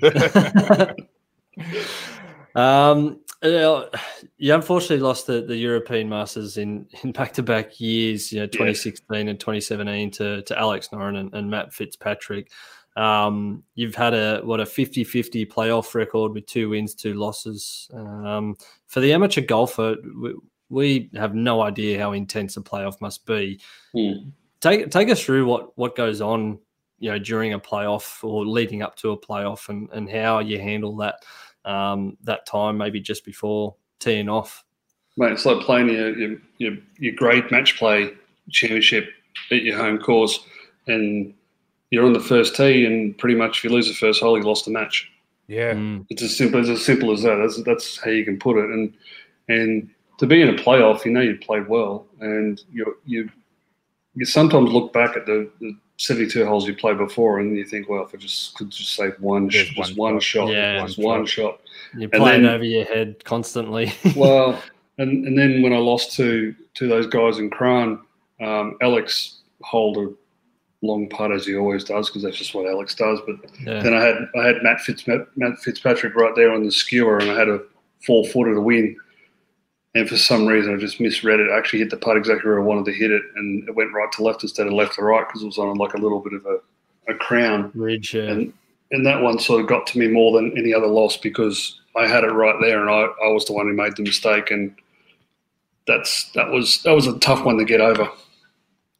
um, 2.54 3.20
you 3.42 4.54
unfortunately 4.54 5.00
lost 5.00 5.26
the, 5.26 5.42
the 5.42 5.56
European 5.56 6.08
Masters 6.08 6.56
in 6.56 6.86
in 7.02 7.12
back 7.12 7.34
to 7.34 7.42
back 7.42 7.78
years. 7.78 8.32
You 8.32 8.40
know, 8.40 8.46
2016 8.46 9.04
yes. 9.10 9.28
and 9.28 9.38
2017 9.38 10.10
to 10.12 10.40
to 10.42 10.58
Alex 10.58 10.88
Noren 10.88 11.18
and, 11.18 11.34
and 11.34 11.50
Matt 11.50 11.74
Fitzpatrick. 11.74 12.50
Um, 12.96 13.64
you've 13.74 13.94
had 13.94 14.14
a 14.14 14.40
what 14.44 14.60
a 14.60 14.64
50-50 14.64 15.50
playoff 15.50 15.94
record 15.94 16.32
with 16.32 16.46
two 16.46 16.70
wins, 16.70 16.94
two 16.94 17.14
losses. 17.14 17.90
Um, 17.92 18.56
for 18.86 19.00
the 19.00 19.12
amateur 19.12 19.40
golfer, 19.40 19.96
we, 20.20 20.34
we, 20.68 21.10
have 21.14 21.34
no 21.34 21.60
idea 21.60 21.98
how 21.98 22.12
intense 22.12 22.56
a 22.56 22.60
playoff 22.60 23.00
must 23.00 23.26
be. 23.26 23.60
Mm. 23.94 24.30
Take 24.60 24.90
take 24.90 25.10
us 25.10 25.22
through 25.22 25.46
what 25.46 25.76
what 25.76 25.96
goes 25.96 26.20
on, 26.20 26.58
you 26.98 27.10
know, 27.10 27.18
during 27.18 27.52
a 27.52 27.60
playoff 27.60 28.22
or 28.22 28.46
leading 28.46 28.82
up 28.82 28.96
to 28.96 29.10
a 29.10 29.18
playoff, 29.18 29.68
and 29.68 29.88
and 29.92 30.08
how 30.08 30.38
you 30.38 30.58
handle 30.58 30.96
that 30.96 31.24
um, 31.64 32.16
that 32.22 32.46
time, 32.46 32.78
maybe 32.78 33.00
just 33.00 33.24
before 33.24 33.74
teeing 33.98 34.28
off. 34.28 34.64
Mate, 35.16 35.32
it's 35.32 35.44
like 35.44 35.60
playing 35.60 35.88
your 35.88 36.16
your, 36.16 36.38
your, 36.58 36.76
your 36.98 37.14
great 37.14 37.50
match 37.50 37.76
play 37.76 38.12
championship 38.50 39.08
at 39.50 39.62
your 39.62 39.76
home 39.76 39.98
course, 39.98 40.46
and 40.86 41.34
you're 41.94 42.04
on 42.04 42.12
the 42.12 42.20
first 42.20 42.56
tee, 42.56 42.84
and 42.84 43.16
pretty 43.16 43.36
much 43.36 43.58
if 43.58 43.64
you 43.64 43.70
lose 43.70 43.86
the 43.86 43.94
first 43.94 44.20
hole, 44.20 44.36
you 44.36 44.42
lost 44.42 44.64
the 44.64 44.72
match. 44.72 45.08
Yeah, 45.46 45.74
mm. 45.74 46.04
it's 46.10 46.22
as 46.22 46.36
simple 46.36 46.58
as 46.58 46.68
as 46.68 46.84
simple 46.84 47.12
as 47.12 47.22
that. 47.22 47.36
That's 47.36 47.62
that's 47.62 47.98
how 48.02 48.10
you 48.10 48.24
can 48.24 48.36
put 48.36 48.56
it. 48.58 48.68
And 48.68 48.92
and 49.48 49.88
to 50.18 50.26
be 50.26 50.42
in 50.42 50.48
a 50.48 50.54
playoff, 50.54 51.04
you 51.04 51.12
know 51.12 51.20
you 51.20 51.38
played 51.38 51.68
well, 51.68 52.06
and 52.20 52.60
you 52.72 52.96
you 53.04 53.30
you 54.16 54.24
sometimes 54.24 54.72
look 54.72 54.92
back 54.92 55.16
at 55.16 55.26
the, 55.26 55.48
the 55.60 55.76
72 55.98 56.44
holes 56.44 56.66
you 56.66 56.74
played 56.74 56.98
before, 56.98 57.38
and 57.38 57.56
you 57.56 57.64
think, 57.64 57.88
well, 57.88 58.04
if 58.04 58.12
I 58.12 58.18
just 58.18 58.56
could 58.56 58.70
just 58.70 58.94
save 58.94 59.14
one, 59.20 59.48
just 59.48 59.76
one, 59.76 59.94
one 59.94 60.20
shot, 60.20 60.48
yeah, 60.48 60.84
just 60.84 60.98
one 60.98 61.26
shot. 61.26 61.60
You're 61.96 62.08
playing 62.08 62.42
then, 62.42 62.54
over 62.54 62.64
your 62.64 62.86
head 62.86 63.24
constantly. 63.24 63.92
well, 64.16 64.60
and 64.98 65.24
and 65.26 65.38
then 65.38 65.62
when 65.62 65.72
I 65.72 65.78
lost 65.78 66.12
to 66.16 66.54
to 66.74 66.88
those 66.88 67.06
guys 67.06 67.38
in 67.38 67.50
Crans, 67.50 68.00
um, 68.40 68.76
Alex 68.82 69.42
Holder 69.62 70.10
long 70.84 71.08
putt 71.08 71.32
as 71.32 71.46
he 71.46 71.56
always 71.56 71.84
does 71.84 72.08
because 72.08 72.22
that's 72.22 72.36
just 72.36 72.54
what 72.54 72.66
Alex 72.68 72.94
does. 72.94 73.20
But 73.26 73.36
yeah. 73.60 73.82
then 73.82 73.94
I 73.94 74.00
had 74.00 74.28
I 74.36 74.46
had 74.46 74.62
Matt, 74.62 74.80
Fitz, 74.80 75.06
Matt 75.06 75.58
Fitzpatrick 75.58 76.14
right 76.14 76.34
there 76.36 76.52
on 76.52 76.64
the 76.64 76.72
skewer, 76.72 77.18
and 77.18 77.30
I 77.30 77.38
had 77.38 77.48
a 77.48 77.60
four 78.06 78.24
footer 78.26 78.54
to 78.54 78.60
win. 78.60 78.96
And 79.96 80.08
for 80.08 80.16
some 80.16 80.46
reason, 80.46 80.74
I 80.74 80.78
just 80.78 81.00
misread 81.00 81.38
it. 81.38 81.50
I 81.50 81.56
actually 81.56 81.78
hit 81.78 81.90
the 81.90 81.96
putt 81.96 82.16
exactly 82.16 82.50
where 82.50 82.60
I 82.60 82.64
wanted 82.64 82.84
to 82.86 82.92
hit 82.92 83.12
it, 83.12 83.22
and 83.36 83.68
it 83.68 83.74
went 83.74 83.92
right 83.94 84.10
to 84.12 84.22
left 84.22 84.42
instead 84.42 84.66
of 84.66 84.72
left 84.72 84.94
to 84.94 85.02
right 85.02 85.26
because 85.26 85.42
it 85.42 85.46
was 85.46 85.58
on 85.58 85.76
like 85.76 85.94
a 85.94 86.00
little 86.00 86.20
bit 86.20 86.32
of 86.32 86.44
a, 86.46 87.12
a 87.12 87.14
crown 87.16 87.70
ridge. 87.74 88.14
Yeah. 88.14 88.22
And 88.22 88.52
and 88.90 89.06
that 89.06 89.22
one 89.22 89.38
sort 89.38 89.60
of 89.60 89.66
got 89.68 89.86
to 89.88 89.98
me 89.98 90.08
more 90.08 90.36
than 90.36 90.56
any 90.58 90.74
other 90.74 90.86
loss 90.86 91.16
because 91.16 91.80
I 91.96 92.06
had 92.06 92.24
it 92.24 92.28
right 92.28 92.56
there, 92.60 92.80
and 92.80 92.90
I, 92.90 93.06
I 93.24 93.32
was 93.32 93.44
the 93.44 93.52
one 93.52 93.66
who 93.66 93.72
made 93.72 93.96
the 93.96 94.02
mistake, 94.02 94.50
and 94.50 94.74
that's 95.86 96.30
that 96.32 96.50
was 96.50 96.82
that 96.82 96.92
was 96.92 97.06
a 97.06 97.18
tough 97.18 97.44
one 97.44 97.58
to 97.58 97.64
get 97.64 97.80
over. 97.80 98.08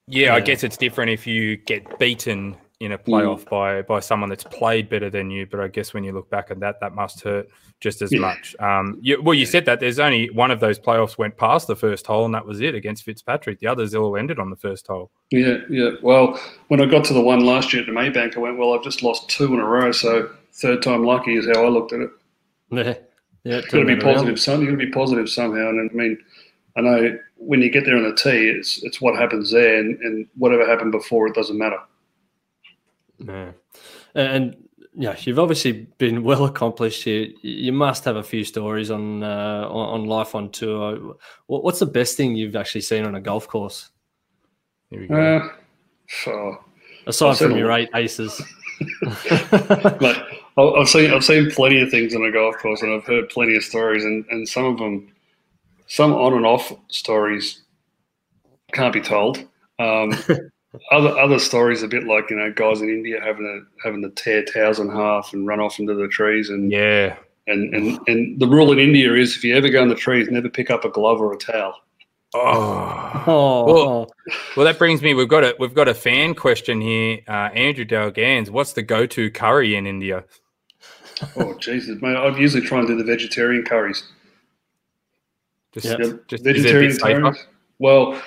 Yeah, 0.07 0.27
yeah, 0.27 0.35
I 0.35 0.41
guess 0.41 0.63
it's 0.63 0.77
different 0.77 1.11
if 1.11 1.27
you 1.27 1.57
get 1.57 1.99
beaten 1.99 2.57
in 2.81 2.93
a 2.93 2.99
playoff 2.99 3.45
mm. 3.45 3.49
by 3.49 3.83
by 3.83 4.01
someone 4.01 4.29
that's 4.29 4.45
played 4.45 4.89
better 4.89 5.09
than 5.09 5.31
you. 5.31 5.47
But 5.47 5.61
I 5.61 5.69
guess 5.69 5.95
when 5.95 6.05
you 6.05 6.13
look 6.13 6.29
back 6.31 6.51
at 6.51 6.61
that, 6.61 6.81
that 6.81 6.95
must 6.95 7.23
hurt 7.23 7.49
just 7.81 8.03
as 8.03 8.13
yeah. 8.13 8.21
much. 8.21 8.55
Um, 8.61 8.99
you, 9.01 9.23
well, 9.23 9.35
you 9.35 9.47
said 9.47 9.65
that 9.67 9.81
there's 9.81 9.99
only 9.99 10.31
one 10.31 10.51
of 10.51 10.61
those 10.61 10.79
playoffs 10.79 11.17
went 11.17 11.37
past 11.37 11.67
the 11.67 11.77
first 11.77 12.07
hole, 12.07 12.25
and 12.25 12.35
that 12.35 12.47
was 12.47 12.61
it 12.61 12.75
against 12.75 13.05
Fitzpatrick. 13.05 13.61
The 13.61 13.67
others 13.67 13.95
all 13.95 14.17
ended 14.17 14.39
on 14.39 14.51
the 14.51 14.57
first 14.57 14.87
hole. 14.87 15.11
Yeah, 15.31 15.59
yeah. 15.71 15.91
Well, 16.03 16.39
when 16.69 16.81
I 16.81 16.87
got 16.87 17.05
to 17.07 17.15
the 17.15 17.23
one 17.23 17.45
last 17.45 17.73
year 17.73 17.83
at 17.83 17.87
the 17.87 17.93
Maybank, 17.93 18.37
I 18.37 18.41
went, 18.41 18.59
well, 18.59 18.75
I've 18.75 18.85
just 18.85 19.03
lost 19.03 19.29
two 19.29 19.53
in 19.55 19.61
a 19.61 19.65
row, 19.65 19.93
so 19.93 20.31
third 20.53 20.83
time 20.83 21.05
lucky 21.05 21.37
is 21.37 21.47
how 21.47 21.65
I 21.65 21.69
looked 21.69 21.93
at 21.93 22.01
it. 22.01 22.11
Yeah, 22.71 22.95
yeah. 23.45 23.61
Got 23.61 23.81
to 23.81 23.85
be 23.85 23.97
positive. 23.97 24.41
Some 24.41 24.63
you 24.63 24.67
got 24.69 24.81
to 24.81 24.87
be 24.87 24.91
positive 24.91 25.29
somehow, 25.29 25.69
and 25.69 25.91
I 25.91 25.95
mean 25.95 26.19
I 26.77 26.81
know 26.81 27.19
when 27.37 27.61
you 27.61 27.71
get 27.71 27.85
there 27.85 27.97
on 27.97 28.05
the 28.05 28.15
tee, 28.15 28.49
it's 28.49 28.83
it's 28.83 29.01
what 29.01 29.17
happens 29.17 29.51
there, 29.51 29.79
and, 29.79 29.99
and 30.01 30.27
whatever 30.37 30.67
happened 30.67 30.93
before, 30.93 31.27
it 31.27 31.35
doesn't 31.35 31.59
matter. 31.59 31.79
Yeah. 33.19 33.53
And 34.15 34.57
yeah, 34.97 35.17
you've 35.19 35.39
obviously 35.39 35.73
been 35.99 36.23
well 36.23 36.45
accomplished 36.45 37.05
here. 37.05 37.29
You 37.43 37.73
must 37.73 38.05
have 38.05 38.17
a 38.17 38.23
few 38.23 38.45
stories 38.45 38.91
on 38.91 39.23
uh, 39.23 39.67
on 39.69 40.07
life 40.07 40.35
on 40.35 40.51
tour. 40.51 41.17
What's 41.47 41.81
the 41.81 41.87
best 41.87 42.17
thing 42.17 42.37
you've 42.37 42.57
actually 42.57 42.83
seen 42.83 43.05
on 43.05 43.15
a 43.15 43.21
golf 43.21 43.49
course? 43.49 43.91
Here 44.91 45.01
we 45.01 45.07
go. 45.09 45.37
Uh, 45.37 45.49
oh, 46.31 46.65
Aside 47.07 47.37
from 47.37 47.57
your 47.57 47.73
eight 47.73 47.91
aces. 47.95 48.41
like, 50.01 50.17
I've 50.57 50.89
seen 50.89 51.13
I've 51.13 51.25
seen 51.25 51.51
plenty 51.51 51.81
of 51.81 51.91
things 51.91 52.15
on 52.15 52.25
a 52.25 52.31
golf 52.31 52.57
course, 52.59 52.83
and 52.83 52.93
I've 52.93 53.05
heard 53.05 53.29
plenty 53.29 53.57
of 53.57 53.65
stories, 53.65 54.05
and, 54.05 54.25
and 54.31 54.49
some 54.49 54.65
of 54.65 54.79
them 54.79 55.14
some 55.87 56.13
on 56.13 56.35
and 56.35 56.47
off 56.47 56.73
stories 56.89 57.63
can't 58.73 58.93
be 58.93 59.01
told. 59.01 59.39
Um, 59.79 60.13
other 60.91 61.17
other 61.19 61.39
stories 61.39 61.83
a 61.83 61.89
bit 61.89 62.05
like 62.05 62.31
you 62.31 62.37
know 62.37 62.53
guys 62.53 62.81
in 62.81 62.89
India 62.89 63.21
having 63.23 63.45
to 63.45 63.87
having 63.87 64.03
to 64.03 64.11
tear 64.11 64.45
towels 64.45 64.81
in 64.81 64.89
half 64.89 65.33
and 65.33 65.47
run 65.47 65.61
off 65.61 65.79
into 65.79 65.95
the 65.95 66.09
trees 66.09 66.51
and 66.51 66.73
yeah 66.73 67.17
and 67.47 67.75
and 67.75 67.99
and 68.09 68.41
the 68.41 68.47
rule 68.47 68.73
in 68.73 68.79
India 68.79 69.13
is 69.15 69.37
if 69.37 69.45
you 69.45 69.55
ever 69.57 69.69
go 69.69 69.83
in 69.83 69.89
the 69.89 69.95
trees, 69.95 70.29
never 70.31 70.49
pick 70.49 70.71
up 70.71 70.85
a 70.85 70.91
glove 70.91 71.21
or 71.21 71.33
a 71.33 71.37
towel. 71.37 71.75
Oh, 72.37 73.25
oh. 73.27 73.65
Well, 73.65 74.13
well, 74.57 74.67
that 74.67 74.79
brings 74.79 75.03
me. 75.03 75.15
We've 75.15 75.29
got 75.29 75.45
a 75.45 75.55
we've 75.59 75.75
got 75.75 75.89
a 75.89 75.95
fan 75.95 76.35
question 76.35 76.81
here. 76.81 77.21
Uh, 77.29 77.51
Andrew 77.55 77.85
Dalgans, 77.85 78.51
what's 78.51 78.73
the 78.73 78.83
go-to 78.83 79.31
curry 79.31 79.77
in 79.77 79.87
India? 79.87 80.25
Oh 81.37 81.55
Jesus, 81.59 82.01
mate! 82.03 82.17
I'd 82.17 82.37
usually 82.37 82.67
try 82.67 82.79
and 82.79 82.89
do 82.89 82.97
the 82.97 83.05
vegetarian 83.05 83.65
curries. 83.65 84.03
Just, 85.75 85.87
yep. 85.99 86.27
just 86.29 86.45
vegetarian 86.45 86.97
curries. 86.97 87.47
Well, 87.81 88.21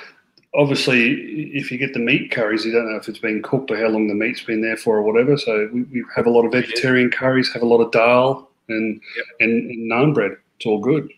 obviously, 0.54 1.12
if 1.54 1.72
you 1.72 1.78
get 1.78 1.94
the 1.94 2.00
meat 2.00 2.30
curries, 2.32 2.66
you 2.66 2.72
don't 2.74 2.90
know 2.92 2.98
if 2.98 3.08
it's 3.08 3.20
been 3.20 3.42
cooked 3.42 3.72
or 3.72 3.78
how 3.78 3.88
long 3.88 4.08
the 4.08 4.14
meat's 4.14 4.42
been 4.44 4.62
there 4.62 4.76
for 4.78 4.98
or 4.98 5.02
whatever. 5.04 5.38
So 5.38 5.70
we, 5.74 5.84
we 5.84 6.04
have 6.16 6.26
a 6.28 6.30
lot 6.30 6.46
of 6.46 6.52
vegetarian 6.52 7.10
curries, 7.10 7.52
have 7.54 7.62
a 7.62 7.66
lot 7.66 7.80
of 7.82 7.92
dal 7.92 8.50
and 8.70 9.00
Yep. 9.16 9.26
and, 9.40 9.72
and 9.72 9.92
naan 9.92 10.14
bread. 10.14 10.34
It's 10.58 10.66
all 10.66 10.80
good. 10.80 11.10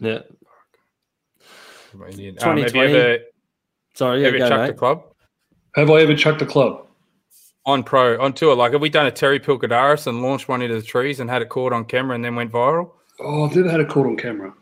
Yeah. 0.00 0.20
Indian. 2.10 2.36
Um, 2.42 2.58
have 2.58 2.58
you 2.58 2.64
2020. 2.64 2.94
ever, 2.94 3.18
Sorry, 3.94 4.22
yeah, 4.22 4.28
ever 4.28 4.38
go, 4.38 4.48
chucked 4.48 4.62
mate. 4.62 4.70
a 4.70 4.74
club 4.74 5.02
Have 5.74 5.90
I 5.90 6.00
ever 6.02 6.14
chucked 6.14 6.42
a 6.42 6.46
club? 6.46 6.86
on 7.66 7.82
pro 7.82 8.20
on 8.20 8.32
tour? 8.32 8.54
Like, 8.54 8.72
have 8.72 8.80
we 8.80 8.88
done 8.88 9.06
a 9.06 9.10
Terry 9.10 9.38
Pilkadaris 9.40 10.06
and 10.06 10.22
launched 10.22 10.48
one 10.48 10.62
into 10.62 10.74
the 10.76 10.82
trees 10.82 11.20
and 11.20 11.28
had 11.28 11.42
it 11.42 11.48
caught 11.50 11.72
on 11.72 11.84
camera 11.84 12.14
and 12.14 12.24
then 12.24 12.34
went 12.34 12.50
viral? 12.52 12.90
Oh, 13.20 13.44
I've 13.44 13.54
never 13.56 13.70
had 13.70 13.80
it 13.80 13.88
caught 13.88 14.06
on 14.06 14.16
camera. 14.16 14.54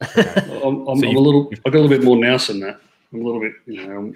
I'm, 0.16 0.86
I'm, 0.88 0.98
So 1.00 1.08
I'm 1.08 1.16
a 1.16 1.20
little. 1.20 1.50
I 1.64 1.70
got 1.70 1.78
a 1.78 1.80
little 1.80 1.88
bit 1.88 2.04
more 2.04 2.16
nous 2.16 2.46
than 2.48 2.60
that. 2.60 2.80
I'm 3.12 3.20
a 3.22 3.24
little 3.24 3.40
bit, 3.40 3.52
you 3.66 3.86
know. 3.86 3.92
I'm- 3.94 4.14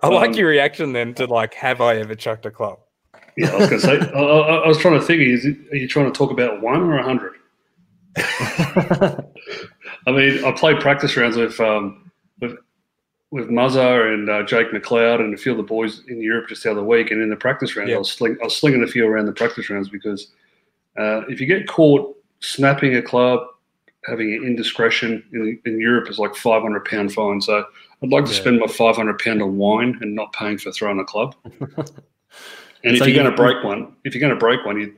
I 0.00 0.06
like 0.08 0.28
Um, 0.30 0.34
your 0.36 0.48
reaction 0.48 0.92
then 0.92 1.12
to 1.14 1.26
like, 1.26 1.54
have 1.54 1.80
I 1.80 1.96
ever 1.96 2.14
chucked 2.14 2.46
a 2.46 2.52
club? 2.52 2.78
Yeah, 3.36 3.48
I 3.50 3.56
was 3.56 3.68
going 3.68 3.80
to 3.80 3.86
say. 3.86 3.98
I, 3.98 4.20
I, 4.20 4.54
I 4.64 4.68
was 4.68 4.78
trying 4.78 4.94
to 4.98 5.04
think. 5.04 5.20
Is 5.22 5.44
it, 5.44 5.56
are 5.72 5.76
you 5.76 5.88
trying 5.88 6.06
to 6.06 6.12
talk 6.16 6.30
about 6.30 6.62
one 6.62 6.82
or 6.82 6.98
a 6.98 7.02
hundred? 7.02 7.32
I 8.16 10.12
mean, 10.12 10.44
I 10.44 10.52
played 10.52 10.80
practice 10.80 11.16
rounds 11.16 11.36
with 11.36 11.58
um, 11.60 12.10
with 12.40 12.56
with 13.30 13.48
Muzza 13.48 14.12
and 14.14 14.30
uh, 14.30 14.42
Jake 14.44 14.68
McLeod 14.70 15.20
and 15.20 15.34
a 15.34 15.36
few 15.36 15.50
of 15.52 15.58
the 15.58 15.62
boys 15.64 16.02
in 16.08 16.22
Europe 16.22 16.48
just 16.48 16.62
the 16.62 16.70
other 16.70 16.82
week. 16.84 17.10
And 17.10 17.20
in 17.20 17.28
the 17.28 17.36
practice 17.36 17.76
rounds, 17.76 17.90
Yeah. 17.90 17.96
I 17.96 17.98
was 17.98 18.10
sling, 18.10 18.36
I 18.40 18.44
was 18.44 18.56
slinging 18.56 18.82
a 18.82 18.86
few 18.86 19.06
around 19.06 19.26
the 19.26 19.32
practice 19.32 19.68
rounds 19.68 19.88
because 19.88 20.28
uh, 20.96 21.22
if 21.28 21.40
you 21.40 21.46
get 21.46 21.66
caught 21.68 22.16
snapping 22.40 22.94
a 22.96 23.02
club, 23.02 23.40
having 24.04 24.32
an 24.34 24.44
indiscretion 24.44 25.22
in, 25.32 25.58
in 25.66 25.80
Europe 25.80 26.08
is 26.08 26.18
like 26.18 26.34
five 26.34 26.62
hundred 26.62 26.84
pound 26.84 27.12
fine. 27.12 27.40
So 27.40 27.64
I'd 28.02 28.10
like 28.10 28.24
to 28.26 28.32
Yeah. 28.32 28.38
spend 28.40 28.60
my 28.60 28.66
five 28.66 28.96
hundred 28.96 29.18
pound 29.18 29.42
on 29.42 29.56
wine 29.58 29.98
and 30.00 30.14
not 30.14 30.32
paying 30.32 30.58
for 30.58 30.72
throwing 30.72 31.00
a 31.00 31.04
club. 31.04 31.34
And 32.84 32.96
So 32.96 33.04
if 33.04 33.08
you're 33.12 33.20
going 33.22 33.30
to 33.34 33.36
break 33.36 33.64
one, 33.64 33.96
if 34.04 34.14
you're 34.14 34.20
going 34.20 34.32
to 34.32 34.38
break 34.38 34.64
one, 34.64 34.78
you 34.80 34.94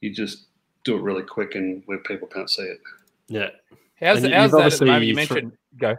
you 0.00 0.14
just 0.14 0.46
do 0.84 0.96
it 0.96 1.02
really 1.02 1.22
quick 1.22 1.54
and 1.54 1.82
where 1.84 1.98
people 1.98 2.26
can't 2.26 2.48
see 2.48 2.62
it. 2.62 2.80
yeah. 3.28 3.48
How's, 4.00 4.22
And 4.24 4.32
how's 4.32 4.52
you've 4.52 4.60
that 4.62 4.72
at 4.72 4.78
the 4.78 4.84
moment? 4.86 5.04
You 5.04 5.12
obviously 5.12 5.34
mentioned 5.34 5.52
go. 5.78 5.96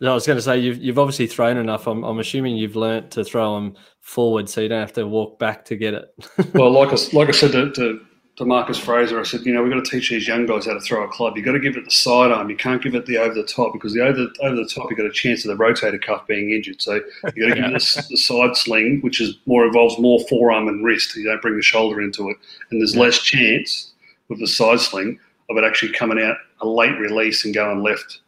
No, 0.00 0.10
I 0.12 0.14
was 0.14 0.26
going 0.26 0.38
to 0.38 0.42
say 0.42 0.58
you've 0.58 0.78
you've 0.78 0.98
obviously 0.98 1.28
thrown 1.28 1.56
enough. 1.56 1.86
I'm, 1.86 2.02
I'm 2.04 2.18
assuming 2.18 2.56
you've 2.56 2.74
learnt 2.74 3.12
to 3.12 3.22
throw 3.24 3.54
them 3.54 3.76
forward, 4.00 4.48
so 4.48 4.60
you 4.60 4.68
don't 4.68 4.80
have 4.80 4.92
to 4.94 5.06
walk 5.06 5.38
back 5.38 5.64
to 5.66 5.76
get 5.76 5.94
it. 5.94 6.12
Well, 6.54 6.70
like 6.72 6.88
I, 6.88 6.96
like 7.16 7.28
I 7.28 7.32
said 7.32 7.52
to, 7.52 7.70
to, 7.70 8.00
to 8.40 8.46
Marcus 8.46 8.78
Fraser, 8.78 9.20
I 9.20 9.22
said, 9.22 9.44
you 9.44 9.52
know, 9.52 9.62
we've 9.62 9.70
got 9.70 9.84
to 9.84 9.90
teach 9.90 10.08
these 10.08 10.26
young 10.26 10.46
guys 10.46 10.64
how 10.64 10.72
to 10.72 10.80
throw 10.80 11.04
a 11.04 11.08
club. 11.08 11.36
You've 11.36 11.44
got 11.44 11.52
to 11.52 11.60
give 11.60 11.76
it 11.76 11.84
the 11.84 11.90
sidearm. 11.90 12.48
You 12.48 12.56
can't 12.56 12.82
give 12.82 12.94
it 12.94 13.04
the 13.04 13.18
over 13.18 13.34
the 13.34 13.44
top 13.44 13.74
because 13.74 13.92
the 13.92 14.00
over, 14.00 14.28
over 14.40 14.56
the 14.56 14.64
top, 14.64 14.88
you've 14.88 14.96
got 14.96 15.04
a 15.04 15.12
chance 15.12 15.44
of 15.44 15.56
the 15.56 15.62
rotator 15.62 16.00
cuff 16.00 16.26
being 16.26 16.50
injured. 16.50 16.80
So 16.80 16.94
you've 16.94 17.48
got 17.48 17.54
to 17.54 17.60
give 17.60 17.64
it 17.64 17.72
the, 17.72 18.06
the 18.08 18.16
side 18.16 18.56
sling, 18.56 19.00
which 19.02 19.20
is 19.20 19.36
more 19.44 19.66
involves 19.66 19.98
more 19.98 20.20
forearm 20.26 20.68
and 20.68 20.82
wrist. 20.82 21.14
You 21.16 21.24
don't 21.24 21.42
bring 21.42 21.56
the 21.56 21.62
shoulder 21.62 22.00
into 22.00 22.30
it. 22.30 22.38
And 22.70 22.80
there's 22.80 22.96
less 22.96 23.18
chance 23.18 23.92
with 24.28 24.40
the 24.40 24.46
side 24.46 24.80
sling 24.80 25.20
of 25.50 25.58
it 25.58 25.64
actually 25.64 25.92
coming 25.92 26.24
out 26.24 26.38
a 26.62 26.66
late 26.66 26.98
release 26.98 27.44
and 27.44 27.52
going 27.52 27.82
left. 27.82 28.20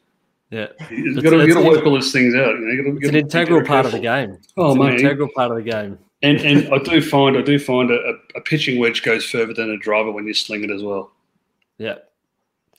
yeah, 0.50 0.66
You've 0.90 1.22
got 1.24 1.30
to, 1.30 1.38
you've 1.38 1.54
got 1.54 1.62
to 1.62 1.68
work 1.70 1.86
all 1.86 1.94
these 1.94 2.12
things 2.12 2.34
out. 2.34 2.58
You 2.58 2.60
know, 2.60 2.72
you've 2.72 2.84
got 2.84 2.90
to, 2.90 2.96
it's 2.98 3.08
an 3.08 3.14
integral 3.14 3.64
part 3.64 3.86
of 3.86 3.92
the 3.92 4.00
game. 4.00 4.36
Oh, 4.58 4.72
it's 4.72 4.78
mate. 4.78 5.00
integral 5.00 5.30
part 5.34 5.52
of 5.52 5.56
the 5.56 5.62
game. 5.62 5.98
And 6.22 6.40
and 6.40 6.72
I 6.72 6.78
do 6.78 7.02
find 7.02 7.36
I 7.36 7.42
do 7.42 7.58
find 7.58 7.90
a, 7.90 7.94
a, 7.94 8.38
a 8.38 8.40
pitching 8.40 8.78
wedge 8.78 9.02
goes 9.02 9.24
further 9.24 9.52
than 9.52 9.70
a 9.70 9.76
driver 9.78 10.12
when 10.12 10.26
you 10.26 10.34
sling 10.34 10.62
it 10.62 10.70
as 10.70 10.82
well. 10.82 11.10
Yeah, 11.78 11.96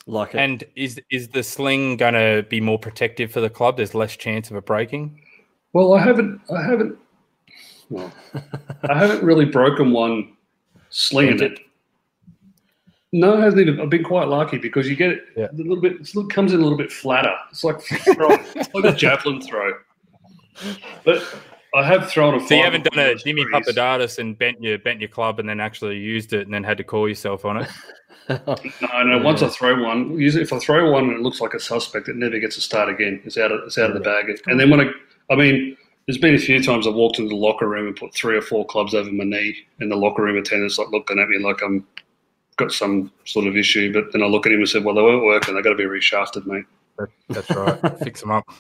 like 0.08 0.34
it. 0.34 0.38
And 0.40 0.64
is 0.76 1.02
is 1.12 1.28
the 1.28 1.44
sling 1.44 1.98
going 1.98 2.14
to 2.14 2.46
be 2.50 2.62
more 2.62 2.80
protective 2.80 3.32
for 3.32 3.42
the 3.42 3.50
club? 3.50 3.76
There's 3.78 3.94
less 3.94 4.16
chance 4.16 4.50
of 4.50 4.56
it 4.56 4.66
breaking. 4.66 5.20
Well, 5.74 5.94
I 5.94 6.00
haven't 6.02 6.40
I 6.56 6.62
haven't 6.64 6.98
well, 7.90 8.14
I 8.90 8.98
haven't 8.98 9.24
really 9.24 9.46
broken 9.46 9.92
one 9.92 10.34
slinging 10.90 11.38
Bent 11.38 11.54
it. 11.54 11.60
No, 13.12 13.38
I 13.38 13.42
haven't 13.42 13.60
even. 13.60 13.80
I've 13.80 13.90
been 13.90 14.04
quite 14.04 14.28
lucky 14.28 14.58
because 14.58 14.90
you 14.90 14.96
get 14.96 15.12
it 15.12 15.24
Yeah. 15.38 15.48
a 15.52 15.54
little 15.54 15.80
bit. 15.82 15.98
It 16.02 16.30
comes 16.30 16.52
in 16.54 16.60
a 16.60 16.64
little 16.64 16.78
bit 16.78 16.92
flatter. 16.92 17.36
It's 17.52 17.64
like 17.64 17.76
it's 17.92 18.74
like 18.74 18.86
a 18.86 18.94
javelin 18.98 19.42
throw. 19.42 19.74
But 21.04 21.24
I 21.76 21.84
have 21.84 22.10
thrown 22.10 22.36
a. 22.36 22.48
So 22.48 22.56
you 22.56 22.64
haven't 22.64 22.84
done 22.84 23.00
a 23.00 23.16
Jimmy 23.16 23.44
threes. 23.44 23.68
Papadakis 23.68 24.20
and 24.20 24.38
bent 24.38 24.62
your 24.62 24.78
bent 24.78 25.00
your 25.00 25.10
club 25.10 25.40
and 25.40 25.50
then 25.50 25.60
actually 25.60 25.98
used 25.98 26.34
it 26.34 26.46
and 26.46 26.54
then 26.54 26.64
had 26.64 26.78
to 26.78 26.84
call 26.84 27.08
yourself 27.08 27.46
on 27.46 27.58
it. 27.58 27.70
No, 28.30 29.04
no. 29.04 29.18
Once 29.18 29.42
I 29.42 29.50
throw 29.50 29.84
one, 29.84 30.18
usually 30.18 30.44
if 30.44 30.54
I 30.54 30.60
throw 30.60 30.90
one 30.90 31.10
and 31.10 31.14
it 31.14 31.20
looks 31.20 31.42
like 31.42 31.54
a 31.54 31.60
suspect, 31.60 32.08
it 32.08 32.16
never 32.16 32.40
gets 32.40 32.56
a 32.56 32.62
start 32.62 32.88
again. 32.88 33.22
It's 33.26 33.38
out 33.38 33.52
of 33.52 33.62
it's 33.66 33.78
out 33.78 33.90
of 33.90 33.96
the 33.96 34.00
bag. 34.00 34.40
And 34.48 34.58
then 34.58 34.70
when 34.70 34.80
I, 34.80 34.86
I 35.30 35.36
mean, 35.36 35.76
there's 36.08 36.18
been 36.18 36.34
a 36.34 36.40
few 36.40 36.64
times 36.64 36.88
I've 36.88 36.94
walked 36.94 37.20
into 37.20 37.30
the 37.30 37.36
locker 37.36 37.68
room 37.68 37.88
and 37.88 37.96
put 37.98 38.14
three 38.14 38.38
or 38.38 38.42
four 38.42 38.66
clubs 38.66 38.94
over 38.94 39.12
my 39.12 39.26
knee, 39.26 39.56
and 39.82 39.92
the 39.92 39.98
locker 39.98 40.24
room 40.24 40.38
attendants 40.38 40.78
like 40.78 40.90
looking 40.90 41.20
at 41.20 41.28
me 41.28 41.40
like 41.40 41.62
I'm 41.62 41.86
got 42.56 42.72
some 42.72 43.12
sort 43.26 43.48
of 43.48 43.58
issue. 43.58 43.92
But 43.92 44.14
then 44.14 44.24
I 44.24 44.28
look 44.28 44.46
at 44.46 44.54
him 44.54 44.60
and 44.60 44.70
said, 44.70 44.86
"Well, 44.86 44.96
they 44.96 45.02
weren't 45.02 45.26
working. 45.26 45.56
They 45.56 45.62
got 45.62 45.72
to 45.72 45.76
be 45.76 45.84
reshafted, 45.84 46.46
mate." 46.46 46.66
That's 47.30 47.50
right. 47.50 48.00
Fix 48.00 48.22
them 48.22 48.32
up. 48.32 48.46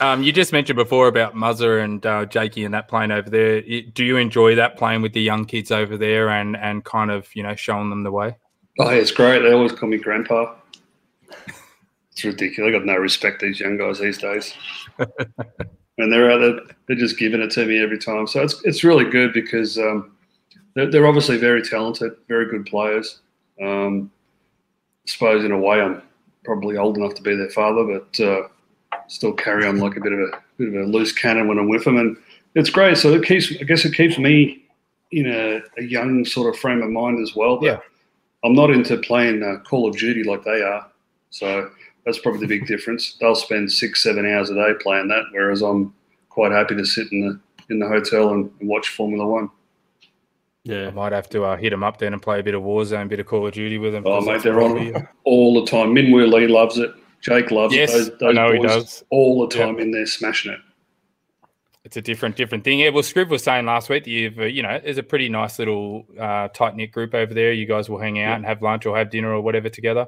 Um, 0.00 0.22
you 0.22 0.32
just 0.32 0.52
mentioned 0.52 0.76
before 0.76 1.08
about 1.08 1.34
Muzzer 1.34 1.82
and 1.82 2.04
uh, 2.04 2.24
Jakey 2.26 2.64
and 2.64 2.72
that 2.74 2.88
plane 2.88 3.10
over 3.10 3.28
there. 3.28 3.60
Do 3.60 4.04
you 4.04 4.16
enjoy 4.16 4.54
that 4.54 4.76
playing 4.76 5.02
with 5.02 5.12
the 5.12 5.20
young 5.20 5.44
kids 5.44 5.70
over 5.70 5.96
there 5.96 6.28
and 6.28 6.56
and 6.56 6.84
kind 6.84 7.10
of 7.10 7.34
you 7.34 7.42
know 7.42 7.54
showing 7.54 7.90
them 7.90 8.02
the 8.02 8.12
way? 8.12 8.36
Oh, 8.78 8.90
yeah, 8.90 8.96
it's 8.96 9.10
great. 9.10 9.40
They 9.40 9.52
always 9.52 9.72
call 9.72 9.88
me 9.88 9.98
grandpa. 9.98 10.54
It's 12.12 12.24
ridiculous. 12.24 12.68
I 12.68 12.78
got 12.78 12.84
no 12.84 12.96
respect 12.96 13.40
these 13.40 13.58
young 13.58 13.76
guys 13.76 13.98
these 13.98 14.18
days. 14.18 14.54
and 14.98 16.12
they're 16.12 16.30
out 16.30 16.38
there, 16.38 16.60
they're 16.86 16.96
just 16.96 17.18
giving 17.18 17.40
it 17.40 17.50
to 17.52 17.66
me 17.66 17.82
every 17.82 17.98
time. 17.98 18.26
So 18.26 18.42
it's 18.42 18.62
it's 18.64 18.84
really 18.84 19.04
good 19.04 19.32
because 19.32 19.78
um, 19.78 20.16
they're, 20.74 20.90
they're 20.90 21.06
obviously 21.06 21.36
very 21.38 21.62
talented, 21.62 22.12
very 22.28 22.46
good 22.48 22.66
players. 22.66 23.20
Um, 23.60 24.10
I 25.06 25.10
suppose 25.10 25.44
in 25.44 25.52
a 25.52 25.58
way 25.58 25.80
I'm 25.80 26.02
probably 26.44 26.76
old 26.76 26.96
enough 26.96 27.14
to 27.14 27.22
be 27.22 27.34
their 27.34 27.50
father, 27.50 27.84
but 27.84 28.20
uh, 28.24 28.48
still 29.08 29.32
carry 29.32 29.66
on 29.66 29.78
like 29.78 29.96
a 29.96 30.00
bit 30.00 30.12
of 30.12 30.20
a 30.20 30.30
bit 30.58 30.68
of 30.68 30.74
a 30.74 30.84
loose 30.84 31.12
cannon 31.12 31.48
when 31.48 31.58
I'm 31.58 31.68
with 31.68 31.84
them, 31.84 31.96
and 31.98 32.16
it's 32.54 32.70
great. 32.70 32.96
So 32.96 33.12
it 33.12 33.24
keeps, 33.24 33.52
I 33.60 33.64
guess, 33.64 33.84
it 33.84 33.94
keeps 33.94 34.18
me 34.18 34.64
in 35.12 35.26
a, 35.26 35.60
a 35.78 35.82
young 35.82 36.24
sort 36.24 36.52
of 36.54 36.60
frame 36.60 36.82
of 36.82 36.90
mind 36.90 37.20
as 37.22 37.34
well. 37.34 37.56
But 37.58 37.66
Yeah. 37.66 37.78
I'm 38.44 38.54
not 38.54 38.70
into 38.70 38.96
playing 38.98 39.42
uh, 39.42 39.56
Call 39.68 39.88
of 39.88 39.96
Duty 39.96 40.22
like 40.22 40.44
they 40.44 40.62
are. 40.62 40.86
So 41.30 41.70
that's 42.06 42.18
probably 42.18 42.40
the 42.40 42.46
big 42.46 42.66
difference. 42.66 43.16
They'll 43.20 43.34
spend 43.34 43.70
six, 43.72 44.02
seven 44.02 44.24
hours 44.30 44.50
a 44.50 44.54
day 44.54 44.72
playing 44.80 45.08
that, 45.08 45.24
whereas 45.32 45.60
I'm 45.62 45.92
quite 46.28 46.52
happy 46.52 46.76
to 46.76 46.84
sit 46.84 47.10
in 47.12 47.20
the 47.28 47.40
in 47.70 47.78
the 47.80 47.88
hotel 47.88 48.30
and, 48.30 48.50
and 48.60 48.68
watch 48.68 48.88
Formula 48.90 49.26
One. 49.26 49.50
Yeah, 50.64 50.88
I 50.88 50.90
might 50.90 51.12
have 51.12 51.28
to 51.30 51.44
uh, 51.44 51.56
hit 51.56 51.70
them 51.70 51.82
up 51.82 51.98
then 51.98 52.12
and 52.12 52.20
play 52.22 52.40
a 52.40 52.42
bit 52.42 52.54
of 52.54 52.62
Warzone, 52.62 53.02
a 53.04 53.08
bit 53.08 53.20
of 53.20 53.26
Call 53.26 53.46
of 53.46 53.52
Duty 53.54 53.78
with 53.78 53.92
them. 53.92 54.04
Oh, 54.06 54.18
'cause 54.18 54.26
mate, 54.26 54.42
they're 54.42 54.60
on 54.60 55.08
all 55.24 55.60
the 55.62 55.70
time. 55.70 55.94
Minwoo 55.94 56.30
Lee 56.32 56.46
loves 56.46 56.78
it. 56.78 56.90
Jake 57.20 57.50
loves 57.50 57.74
Yes. 57.74 57.92
Those, 57.92 58.10
I 58.22 58.32
know 58.32 58.52
he 58.52 58.58
boys 58.58 58.70
does. 58.70 59.04
all 59.10 59.46
the 59.46 59.54
time 59.54 59.78
in 59.78 59.90
there 59.90 60.06
smashing 60.06 60.52
it. 60.52 60.60
It's 61.84 61.96
a 61.96 62.02
different 62.02 62.36
different 62.36 62.64
thing. 62.64 62.80
Yeah, 62.80 62.90
well, 62.90 63.02
Scrib 63.02 63.28
was 63.30 63.42
saying 63.42 63.64
last 63.64 63.88
week 63.88 64.04
that 64.04 64.10
you've 64.10 64.38
uh, 64.38 64.44
you 64.44 64.62
know 64.62 64.78
there's 64.82 64.98
a 64.98 65.02
pretty 65.02 65.28
nice 65.28 65.58
little 65.58 66.04
uh, 66.20 66.48
tight 66.48 66.76
knit 66.76 66.92
group 66.92 67.14
over 67.14 67.32
there. 67.32 67.52
You 67.52 67.64
guys 67.66 67.88
will 67.88 67.98
hang 67.98 68.20
out 68.20 68.36
and 68.36 68.44
have 68.44 68.60
lunch 68.60 68.84
or 68.84 68.96
have 68.96 69.10
dinner 69.10 69.32
or 69.32 69.40
whatever 69.40 69.68
together. 69.70 70.06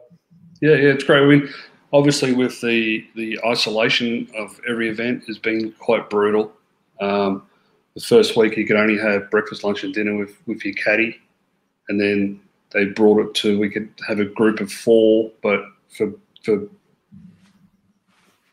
Yeah, 0.61 0.73
yeah, 0.73 0.91
it's 0.91 1.05
great. 1.05 1.23
I 1.23 1.27
mean, 1.27 1.49
obviously, 1.93 2.33
with 2.35 2.61
the 2.61 3.07
the 3.17 3.39
isolation 3.47 4.29
of 4.37 4.61
every 4.69 4.91
event 4.91 5.25
has 5.27 5.39
been 5.39 5.73
quite 5.79 6.11
brutal. 6.11 6.53
Um, 7.01 7.47
the 7.95 8.01
first 8.03 8.37
week, 8.37 8.59
you 8.59 8.67
could 8.67 8.77
only 8.77 8.99
have 8.99 9.31
breakfast, 9.31 9.65
lunch, 9.65 9.83
and 9.83 9.95
dinner 9.95 10.17
with 10.19 10.37
with 10.47 10.63
your 10.65 10.75
caddy, 10.75 11.19
and 11.89 11.99
then 11.99 12.41
they 12.73 12.85
brought 12.85 13.27
it 13.27 13.35
to 13.37 13.59
we 13.59 13.71
could 13.71 13.89
have 14.07 14.21
a 14.21 14.27
group 14.27 14.61
of 14.61 14.71
four, 14.71 15.31
but 15.43 15.63
for 15.89 16.13
for 16.45 16.69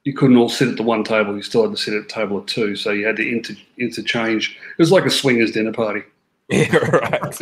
you 0.08 0.14
couldn't 0.14 0.38
all 0.38 0.48
sit 0.48 0.70
at 0.70 0.78
the 0.78 0.84
one 0.84 1.04
table. 1.04 1.36
You 1.36 1.42
still 1.42 1.64
had 1.64 1.72
to 1.72 1.78
sit 1.78 1.94
at 1.94 2.04
a 2.04 2.08
table 2.08 2.38
of 2.38 2.46
two, 2.46 2.78
so 2.78 2.92
you 2.92 3.06
had 3.06 3.18
to 3.18 3.28
inter, 3.30 3.54
interchange. 3.78 4.58
It 4.78 4.82
was 4.82 4.90
like 4.90 5.06
a 5.06 5.10
swingers 5.10 5.52
dinner 5.52 5.74
party. 5.74 6.02
Yeah, 6.50 6.78
right. 6.78 7.34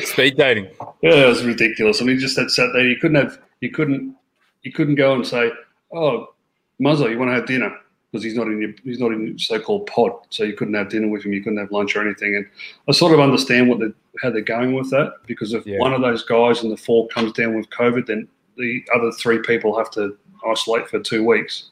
Speed 0.00 0.36
dating. 0.36 0.64
Yeah, 1.02 1.22
it 1.22 1.28
was 1.28 1.44
ridiculous. 1.44 2.02
I 2.02 2.04
mean, 2.04 2.18
just 2.18 2.34
that 2.34 2.50
sat 2.50 2.70
there. 2.72 2.84
You 2.84 2.96
couldn't 2.96 3.14
have, 3.24 3.38
you 3.60 3.70
couldn't, 3.70 4.16
you 4.62 4.72
couldn't 4.72 4.96
go 4.96 5.14
and 5.14 5.24
say, 5.24 5.52
"Oh, 5.92 6.34
Muzza, 6.82 7.08
you 7.08 7.16
want 7.16 7.28
to 7.30 7.34
have 7.36 7.46
dinner?" 7.46 7.72
Because 8.10 8.24
he's 8.24 8.34
not 8.34 8.48
in 8.48 8.60
your, 8.60 8.72
he's 8.82 8.98
not 8.98 9.12
in 9.12 9.24
your 9.24 9.38
so-called 9.38 9.86
pod. 9.86 10.10
So 10.30 10.42
you 10.42 10.54
couldn't 10.54 10.74
have 10.74 10.88
dinner 10.88 11.06
with 11.06 11.24
him. 11.24 11.32
You 11.32 11.44
couldn't 11.44 11.60
have 11.60 11.70
lunch 11.70 11.94
or 11.94 12.02
anything. 12.04 12.34
And 12.34 12.44
I 12.88 12.90
sort 12.92 13.12
of 13.12 13.20
understand 13.20 13.68
what 13.68 13.78
the, 13.78 13.94
how 14.20 14.30
they're 14.30 14.40
going 14.42 14.72
with 14.72 14.90
that. 14.90 15.12
Because 15.28 15.52
if 15.52 15.64
Yeah. 15.64 15.78
one 15.78 15.92
of 15.92 16.00
those 16.00 16.24
guys 16.24 16.64
in 16.64 16.70
the 16.70 16.76
four 16.76 17.06
comes 17.06 17.32
down 17.34 17.54
with 17.56 17.70
COVID, 17.70 18.06
then 18.06 18.26
the 18.56 18.82
other 18.92 19.12
three 19.12 19.38
people 19.38 19.78
have 19.78 19.92
to 19.92 20.18
isolate 20.44 20.88
for 20.88 20.98
two 20.98 21.24
weeks. 21.24 21.70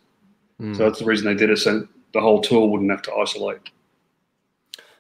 Mm. 0.61 0.77
So 0.77 0.85
that's 0.85 0.99
the 0.99 1.05
reason 1.05 1.27
they 1.27 1.35
did 1.35 1.51
it. 1.51 1.59
So 1.59 1.87
the 2.13 2.21
whole 2.21 2.41
tour 2.41 2.69
wouldn't 2.69 2.91
have 2.91 3.03
to 3.03 3.15
isolate. 3.15 3.61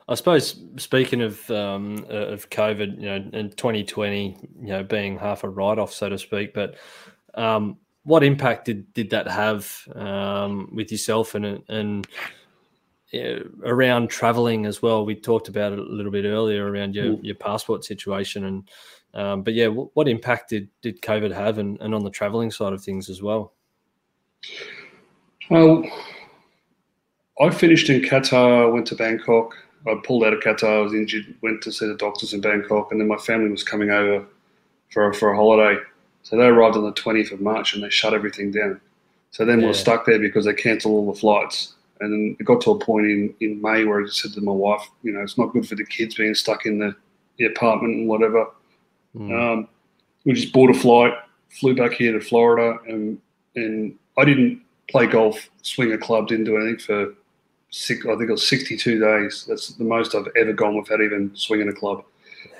I 0.08 0.14
suppose 0.14 0.58
speaking 0.76 1.20
of 1.20 1.50
um, 1.50 2.06
uh, 2.10 2.28
of 2.28 2.48
COVID, 2.48 2.98
you 2.98 3.06
know, 3.06 3.16
in 3.32 3.50
2020, 3.50 4.36
you 4.60 4.68
know, 4.68 4.82
being 4.82 5.18
half 5.18 5.44
a 5.44 5.48
write 5.48 5.78
off, 5.78 5.92
so 5.92 6.08
to 6.08 6.18
speak, 6.18 6.54
but 6.54 6.76
um, 7.34 7.76
what 8.04 8.24
impact 8.24 8.64
did, 8.64 8.92
did 8.94 9.10
that 9.10 9.28
have 9.28 9.86
um, 9.94 10.70
with 10.72 10.90
yourself 10.90 11.34
and 11.34 11.62
and 11.68 12.06
around 13.64 14.08
traveling 14.08 14.66
as 14.66 14.82
well. 14.82 15.04
We 15.04 15.14
talked 15.14 15.48
about 15.48 15.72
it 15.72 15.78
a 15.78 15.82
little 15.82 16.12
bit 16.12 16.24
earlier 16.24 16.70
around 16.70 16.94
your, 16.94 17.16
mm. 17.16 17.20
your 17.22 17.36
passport 17.36 17.84
situation, 17.84 18.44
and 18.44 18.68
um, 19.14 19.42
but 19.42 19.54
yeah, 19.54 19.68
what, 19.68 19.88
what, 19.94 20.08
impact 20.08 20.50
did, 20.50 20.68
did 20.82 21.00
COVID 21.00 21.32
have, 21.32 21.58
and, 21.58 21.80
and 21.80 21.94
on 21.94 22.04
the 22.04 22.10
traveling 22.10 22.50
side 22.50 22.74
of 22.74 22.82
things 22.82 23.08
as 23.08 23.22
well? 23.22 23.54
Well, 25.50 25.84
I 27.40 27.50
finished 27.50 27.88
in 27.88 28.02
Qatar, 28.02 28.72
went 28.72 28.86
to 28.88 28.94
Bangkok. 28.94 29.54
I 29.86 29.94
pulled 30.02 30.24
out 30.24 30.32
of 30.32 30.40
Qatar. 30.40 30.78
I 30.78 30.82
was 30.82 30.92
injured. 30.92 31.34
Went 31.42 31.62
to 31.62 31.72
see 31.72 31.86
the 31.86 31.94
doctors 31.94 32.34
in 32.34 32.40
Bangkok, 32.40 32.90
and 32.90 33.00
then 33.00 33.08
my 33.08 33.16
family 33.16 33.50
was 33.50 33.62
coming 33.62 33.90
over 33.90 34.24
for 34.90 35.12
for 35.12 35.32
a 35.32 35.36
holiday. 35.36 35.80
So 36.22 36.36
they 36.36 36.44
arrived 36.44 36.76
on 36.76 36.84
the 36.84 36.92
20th 36.92 37.32
of 37.32 37.40
March, 37.40 37.74
and 37.74 37.82
they 37.82 37.90
shut 37.90 38.12
everything 38.12 38.50
down. 38.50 38.80
So 39.30 39.44
then 39.44 39.60
yeah. 39.60 39.66
we 39.66 39.70
are 39.70 39.74
stuck 39.74 40.04
there 40.04 40.18
because 40.18 40.44
they 40.44 40.54
cancelled 40.54 40.94
all 40.94 41.12
the 41.12 41.18
flights. 41.18 41.74
And 42.00 42.12
then 42.12 42.36
it 42.38 42.44
got 42.44 42.60
to 42.62 42.72
a 42.72 42.78
point 42.78 43.06
in, 43.06 43.34
in 43.40 43.60
May 43.60 43.84
where 43.84 44.00
I 44.00 44.04
just 44.04 44.20
said 44.20 44.32
to 44.34 44.40
my 44.40 44.52
wife, 44.52 44.88
you 45.02 45.12
know, 45.12 45.20
it's 45.20 45.36
not 45.36 45.52
good 45.52 45.66
for 45.66 45.74
the 45.74 45.84
kids 45.84 46.14
being 46.14 46.34
stuck 46.34 46.64
in 46.64 46.78
the, 46.78 46.94
the 47.38 47.46
apartment 47.46 47.94
and 47.94 48.08
whatever. 48.08 48.46
Mm. 49.16 49.32
Um, 49.32 49.68
we 50.24 50.32
just 50.32 50.52
bought 50.52 50.70
a 50.70 50.78
flight, 50.78 51.12
flew 51.48 51.74
back 51.74 51.92
here 51.92 52.12
to 52.12 52.20
Florida, 52.20 52.78
and 52.86 53.20
and 53.56 53.98
I 54.16 54.24
didn't 54.24 54.62
play 54.90 55.06
golf, 55.06 55.50
swing 55.62 55.92
a 55.92 55.98
club, 55.98 56.28
didn't 56.28 56.44
do 56.44 56.56
anything 56.56 56.78
for 56.78 57.14
six. 57.70 58.04
I 58.06 58.16
think 58.16 58.28
it 58.28 58.32
was 58.32 58.48
sixty-two 58.48 58.98
days. 58.98 59.44
That's 59.48 59.68
the 59.74 59.84
most 59.84 60.14
I've 60.14 60.28
ever 60.36 60.52
gone 60.52 60.76
without 60.76 61.00
even 61.00 61.30
swinging 61.34 61.68
a 61.68 61.72
club. 61.72 62.04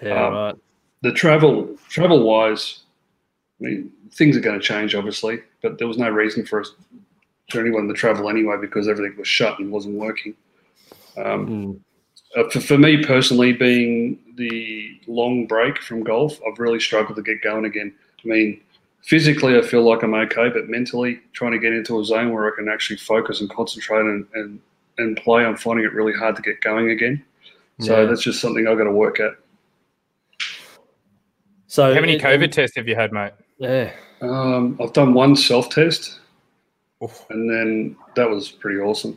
Yeah, 0.02 0.26
um, 0.26 0.34
right. 0.34 0.54
The 1.02 1.12
travel, 1.12 1.76
travel 1.88 2.24
wise, 2.24 2.80
I 3.60 3.64
mean, 3.64 3.92
things 4.12 4.36
are 4.36 4.40
going 4.40 4.58
to 4.58 4.64
change, 4.64 4.94
obviously, 4.94 5.40
but 5.62 5.78
there 5.78 5.86
was 5.86 5.96
no 5.96 6.10
reason 6.10 6.44
for 6.44 6.60
us 6.60 6.72
for 7.50 7.60
anyone 7.60 7.86
to 7.88 7.94
travel 7.94 8.28
anyway 8.28 8.56
because 8.60 8.88
everything 8.88 9.16
was 9.16 9.28
shut 9.28 9.58
and 9.58 9.70
wasn't 9.70 9.94
working. 9.94 10.34
Um, 11.16 11.46
mm. 11.46 11.80
uh, 12.36 12.50
for, 12.50 12.60
for 12.60 12.78
me 12.78 13.04
personally, 13.04 13.52
being 13.52 14.18
the 14.34 15.00
long 15.06 15.46
break 15.46 15.78
from 15.78 16.02
golf, 16.02 16.38
I've 16.46 16.58
really 16.58 16.80
struggled 16.80 17.16
to 17.16 17.22
get 17.22 17.42
going 17.42 17.64
again. 17.64 17.94
I 18.24 18.28
mean, 18.28 18.60
physically, 19.02 19.56
I 19.56 19.62
feel 19.62 19.82
like 19.82 20.02
I'm 20.02 20.14
okay, 20.14 20.48
but 20.48 20.68
mentally, 20.68 21.20
trying 21.32 21.52
to 21.52 21.58
get 21.58 21.72
into 21.72 22.00
a 22.00 22.04
zone 22.04 22.32
where 22.32 22.52
I 22.52 22.56
can 22.56 22.68
actually 22.68 22.96
focus 22.96 23.40
and 23.40 23.50
concentrate 23.50 24.00
and, 24.00 24.26
and, 24.34 24.60
and 24.98 25.16
play, 25.16 25.44
I'm 25.44 25.56
finding 25.56 25.84
it 25.84 25.92
really 25.92 26.12
hard 26.12 26.36
to 26.36 26.42
get 26.42 26.60
going 26.60 26.90
again. 26.90 27.24
So 27.80 28.00
yeah. 28.00 28.06
that's 28.06 28.22
just 28.22 28.40
something 28.40 28.66
I've 28.66 28.78
got 28.78 28.84
to 28.84 28.92
work 28.92 29.20
at. 29.20 29.32
So, 31.68 31.94
how 31.94 32.00
many 32.00 32.14
it, 32.14 32.22
COVID 32.22 32.50
tests 32.50 32.76
have 32.76 32.88
you 32.88 32.96
had, 32.96 33.12
mate? 33.12 33.32
Yeah, 33.58 33.92
um, 34.20 34.78
I've 34.82 34.92
done 34.92 35.14
one 35.14 35.36
self 35.36 35.68
test. 35.68 36.18
Oof. 37.02 37.24
And 37.30 37.48
then 37.48 37.96
that 38.16 38.28
was 38.28 38.50
pretty 38.50 38.80
awesome. 38.80 39.16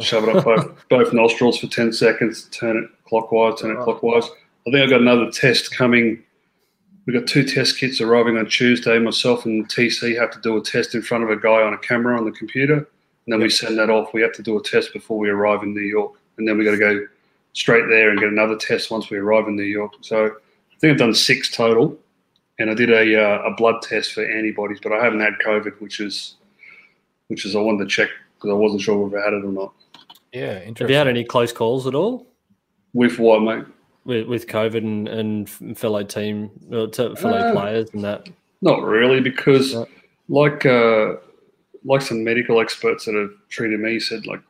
Shove 0.00 0.24
it 0.24 0.36
up 0.36 0.44
both, 0.44 0.84
both 0.88 1.12
nostrils 1.12 1.58
for 1.58 1.66
10 1.66 1.92
seconds, 1.92 2.44
turn 2.50 2.78
it 2.78 2.90
clockwise, 3.06 3.60
turn 3.60 3.76
it 3.76 3.80
clockwise. 3.80 4.24
I 4.66 4.70
think 4.70 4.76
I've 4.76 4.90
got 4.90 5.02
another 5.02 5.30
test 5.30 5.76
coming. 5.76 6.22
We've 7.10 7.20
got 7.20 7.28
two 7.28 7.42
test 7.42 7.76
kits 7.76 8.00
arriving 8.00 8.38
on 8.38 8.46
Tuesday. 8.46 8.96
Myself 9.00 9.44
and 9.44 9.68
TC 9.68 10.16
have 10.16 10.30
to 10.30 10.40
do 10.42 10.56
a 10.56 10.60
test 10.60 10.94
in 10.94 11.02
front 11.02 11.24
of 11.24 11.30
a 11.30 11.36
guy 11.36 11.60
on 11.60 11.72
a 11.72 11.78
camera 11.78 12.16
on 12.16 12.24
the 12.24 12.30
computer. 12.30 12.74
And 12.76 12.86
then 13.26 13.40
we 13.40 13.50
send 13.50 13.76
that 13.78 13.90
off. 13.90 14.14
We 14.14 14.22
have 14.22 14.32
to 14.34 14.44
do 14.44 14.56
a 14.56 14.62
test 14.62 14.92
before 14.92 15.18
we 15.18 15.28
arrive 15.28 15.64
in 15.64 15.74
New 15.74 15.80
York. 15.80 16.12
And 16.36 16.46
then 16.46 16.56
we 16.56 16.64
got 16.64 16.70
to 16.70 16.78
go 16.78 17.04
straight 17.52 17.88
there 17.88 18.10
and 18.10 18.20
get 18.20 18.28
another 18.28 18.56
test 18.56 18.92
once 18.92 19.10
we 19.10 19.18
arrive 19.18 19.48
in 19.48 19.56
New 19.56 19.64
York. 19.64 19.94
So 20.02 20.26
I 20.26 20.78
think 20.78 20.92
I've 20.92 20.98
done 20.98 21.12
six 21.12 21.50
total. 21.50 21.98
And 22.60 22.70
I 22.70 22.74
did 22.74 22.90
a, 22.90 23.20
uh, 23.20 23.42
a 23.42 23.56
blood 23.56 23.82
test 23.82 24.12
for 24.12 24.24
antibodies, 24.24 24.78
but 24.80 24.92
I 24.92 25.02
haven't 25.02 25.18
had 25.18 25.32
COVID, 25.44 25.80
which 25.80 25.98
is 25.98 26.36
which 27.26 27.44
is 27.44 27.56
I 27.56 27.60
wanted 27.60 27.88
to 27.88 27.90
check 27.90 28.10
because 28.36 28.50
I 28.50 28.54
wasn't 28.54 28.82
sure 28.82 29.08
if 29.08 29.20
I 29.20 29.24
had 29.24 29.34
it 29.34 29.44
or 29.44 29.50
not. 29.50 29.72
Yeah, 30.32 30.58
interesting. 30.58 30.84
Have 30.84 30.90
you 30.90 30.96
had 30.96 31.08
any 31.08 31.24
close 31.24 31.52
calls 31.52 31.88
at 31.88 31.96
all? 31.96 32.28
With 32.94 33.18
what, 33.18 33.42
mate? 33.42 33.64
With, 34.06 34.28
with 34.28 34.46
COVID 34.46 34.78
and, 34.78 35.08
and 35.08 35.78
fellow 35.78 36.02
team, 36.02 36.50
uh, 36.72 36.88
fellow 36.90 37.36
uh, 37.36 37.52
players 37.52 37.90
and 37.92 38.02
that? 38.02 38.28
Not 38.62 38.82
really, 38.82 39.20
because 39.20 39.76
like 40.28 40.64
uh, 40.64 41.16
like 41.84 42.02
some 42.02 42.24
medical 42.24 42.60
experts 42.60 43.04
that 43.04 43.14
have 43.14 43.30
treated 43.50 43.78
me 43.80 44.00
said, 44.00 44.26
like 44.26 44.40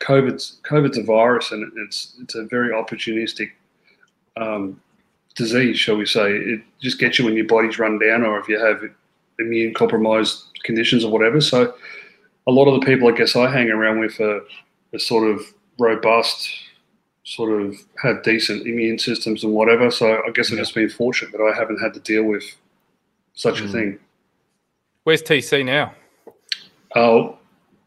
COVID's 0.00 0.60
COVID's 0.64 0.98
a 0.98 1.02
virus 1.02 1.52
and 1.52 1.70
it's 1.76 2.14
it's 2.20 2.34
a 2.34 2.44
very 2.44 2.70
opportunistic 2.72 3.50
um, 4.36 4.80
disease, 5.34 5.78
shall 5.78 5.96
we 5.96 6.06
say? 6.06 6.32
It 6.32 6.60
just 6.80 6.98
gets 6.98 7.18
you 7.18 7.24
when 7.24 7.34
your 7.34 7.46
body's 7.46 7.78
run 7.78 7.98
down 7.98 8.22
or 8.22 8.38
if 8.38 8.48
you 8.48 8.58
have 8.58 8.82
immune 9.38 9.74
compromised 9.74 10.44
conditions 10.64 11.04
or 11.04 11.12
whatever. 11.12 11.40
So 11.40 11.74
a 12.46 12.52
lot 12.52 12.66
of 12.66 12.80
the 12.80 12.86
people 12.86 13.08
I 13.08 13.12
guess 13.12 13.36
I 13.36 13.50
hang 13.50 13.70
around 13.70 14.00
with 14.00 14.20
are, 14.20 14.42
are 14.94 14.98
sort 14.98 15.30
of 15.30 15.42
robust, 15.78 16.50
sort 17.30 17.62
of 17.62 17.76
had 18.02 18.22
decent 18.22 18.66
immune 18.66 18.98
systems 18.98 19.44
and 19.44 19.52
whatever. 19.52 19.88
So 19.90 20.20
I 20.26 20.30
guess 20.30 20.50
I've 20.50 20.58
just 20.58 20.74
been 20.74 20.90
fortunate 20.90 21.30
that 21.30 21.40
I 21.40 21.56
haven't 21.56 21.78
had 21.78 21.94
to 21.94 22.00
deal 22.00 22.24
with 22.24 22.42
such 23.34 23.60
mm. 23.60 23.64
a 23.64 23.66
hmm. 23.66 23.72
thing. 23.72 23.98
Where's 25.04 25.22
TC 25.22 25.64
now? 25.64 25.94
Oh, 26.96 27.38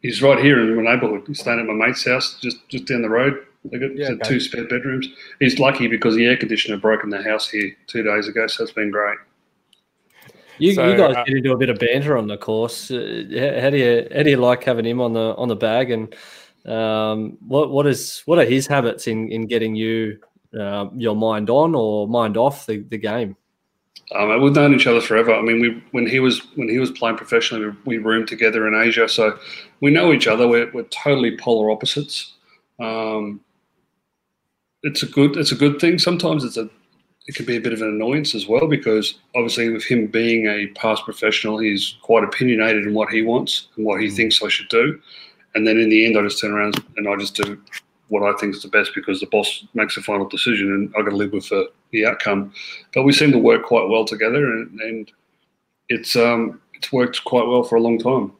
he's 0.02 0.22
right 0.22 0.39
here 0.39 0.60
in 0.60 0.82
my 0.82 0.94
neighbourhood. 0.94 1.24
He's 1.28 1.41
staying 1.41 1.60
at 1.60 1.66
my 1.66 1.74
mate's 1.74 2.06
house, 2.06 2.39
just 2.41 2.58
just 2.70 2.86
down 2.86 3.02
the 3.02 3.10
road. 3.10 3.46
They 3.66 3.80
got 3.80 3.96
yeah, 3.96 4.12
okay. 4.12 4.30
two 4.30 4.39
spare 4.39 4.64
bedrooms. 4.64 5.08
He's 5.39 5.60
lucky 5.60 5.88
because 5.88 6.16
the 6.16 6.26
air 6.26 6.38
conditioner 6.38 6.78
broke 6.78 7.04
in 7.04 7.10
the 7.10 7.22
house 7.22 7.50
here 7.50 7.76
two 7.88 8.04
days 8.04 8.28
ago, 8.30 8.48
so 8.48 8.64
it's 8.64 8.74
been 8.74 8.91
great. 8.91 9.18
You, 10.58 10.74
so, 10.74 10.88
you 10.88 10.98
guys 10.98 11.16
uh, 11.16 11.24
get 11.26 11.38
into 11.38 11.52
a 11.52 11.58
bit 11.58 11.70
of 11.70 11.80
banter 11.80 12.18
on 12.18 12.28
the 12.28 12.38
course. 12.38 12.91
Uh, 12.91 13.26
how, 13.62 13.70
do 13.70 13.78
you 13.78 14.08
how 14.16 14.24
do 14.24 14.30
you 14.30 14.38
like 14.38 14.64
having 14.64 14.86
him 14.86 15.02
on 15.02 15.14
the 15.14 15.36
on 15.36 15.50
the 15.50 15.56
bag? 15.56 15.91
And 15.91 16.16
um, 16.66 17.38
what 17.45 17.72
what 17.72 17.88
is 17.88 18.22
what 18.26 18.39
are 18.39 18.45
his 18.45 18.68
habits 18.68 19.07
in 19.07 19.30
in 19.32 19.47
getting 19.47 19.76
you 19.76 20.20
uh, 20.57 20.88
your 20.95 21.16
mind 21.16 21.49
on 21.49 21.76
or 21.76 22.07
mind 22.07 22.38
off 22.38 22.66
the, 22.66 22.80
the 22.89 22.97
game? 22.97 23.36
Um, 24.16 24.41
we've 24.41 24.53
known 24.53 24.74
each 24.74 24.88
other 24.88 25.01
forever. 25.01 25.34
I 25.34 25.41
mean, 25.41 25.59
we 25.61 25.84
when 25.91 26.07
he 26.07 26.20
was 26.20 26.41
when 26.55 26.70
he 26.70 26.80
was 26.80 26.91
playing 26.91 27.18
professionally, 27.18 27.76
we, 27.86 27.97
we 27.97 28.03
roomed 28.03 28.28
together 28.28 28.68
in 28.68 28.76
Asia, 28.76 29.07
so 29.07 29.38
we 29.82 29.91
know 29.91 30.14
each 30.14 30.28
other. 30.28 30.47
We're, 30.47 30.72
we're 30.72 30.84
totally 30.84 31.38
polar 31.38 31.72
opposites. 31.72 32.34
Um, 32.80 33.41
it's 34.84 35.03
a 35.03 35.07
good 35.07 35.38
it's 35.38 35.51
a 35.51 35.55
good 35.55 35.80
thing. 35.80 35.97
Sometimes 35.99 36.43
it's 36.43 36.57
a 36.57 36.70
it 37.28 37.36
can 37.36 37.45
be 37.45 37.55
a 37.55 37.61
bit 37.61 37.74
of 37.74 37.82
an 37.82 37.88
annoyance 37.88 38.36
as 38.36 38.47
well 38.47 38.68
because 38.68 39.16
obviously 39.36 39.70
with 39.70 39.86
him 39.86 40.07
being 40.07 40.45
a 40.47 40.68
past 40.76 41.03
professional, 41.05 41.57
he's 41.57 41.95
quite 42.01 42.24
opinionated 42.24 42.86
in 42.86 42.93
what 42.93 43.09
he 43.09 43.22
wants 43.22 43.70
and 43.78 43.86
what 43.86 44.01
he 44.01 44.07
mm. 44.07 44.16
thinks 44.16 44.43
I 44.43 44.49
should 44.49 44.68
do. 44.68 44.99
And 45.56 45.68
then 45.68 45.78
in 45.78 45.89
the 45.89 46.06
end, 46.06 46.18
I 46.18 46.22
just 46.24 46.41
turn 46.41 46.51
around 46.51 46.84
and 46.97 47.08
I 47.08 47.16
just 47.16 47.36
do 47.36 47.62
what 48.08 48.24
I 48.24 48.38
think 48.38 48.56
is 48.56 48.62
the 48.62 48.68
best 48.68 48.91
because 48.93 49.20
the 49.20 49.28
boss 49.28 49.66
makes 49.74 49.95
the 49.95 50.01
final 50.01 50.28
decision 50.28 50.72
and 50.72 50.93
I've 50.95 51.06
got 51.06 51.12
to 51.12 51.18
live 51.18 51.32
with 51.32 51.49
the, 51.49 51.72
the 51.91 52.06
outcome. 52.06 52.54
But 52.93 53.04
we 53.04 53.14
seem 53.14 53.32
to 53.32 53.39
work 53.39 53.64
quite 53.64 53.88
well 53.89 54.06
together 54.06 54.45
and, 54.45 54.80
and 54.80 55.12
it's 55.89 56.16
um, 56.16 56.62
it's 56.74 56.91
worked 56.91 57.24
quite 57.24 57.47
well 57.47 57.64
for 57.64 57.76
a 57.76 57.82
long 57.82 57.97
time. 57.97 58.34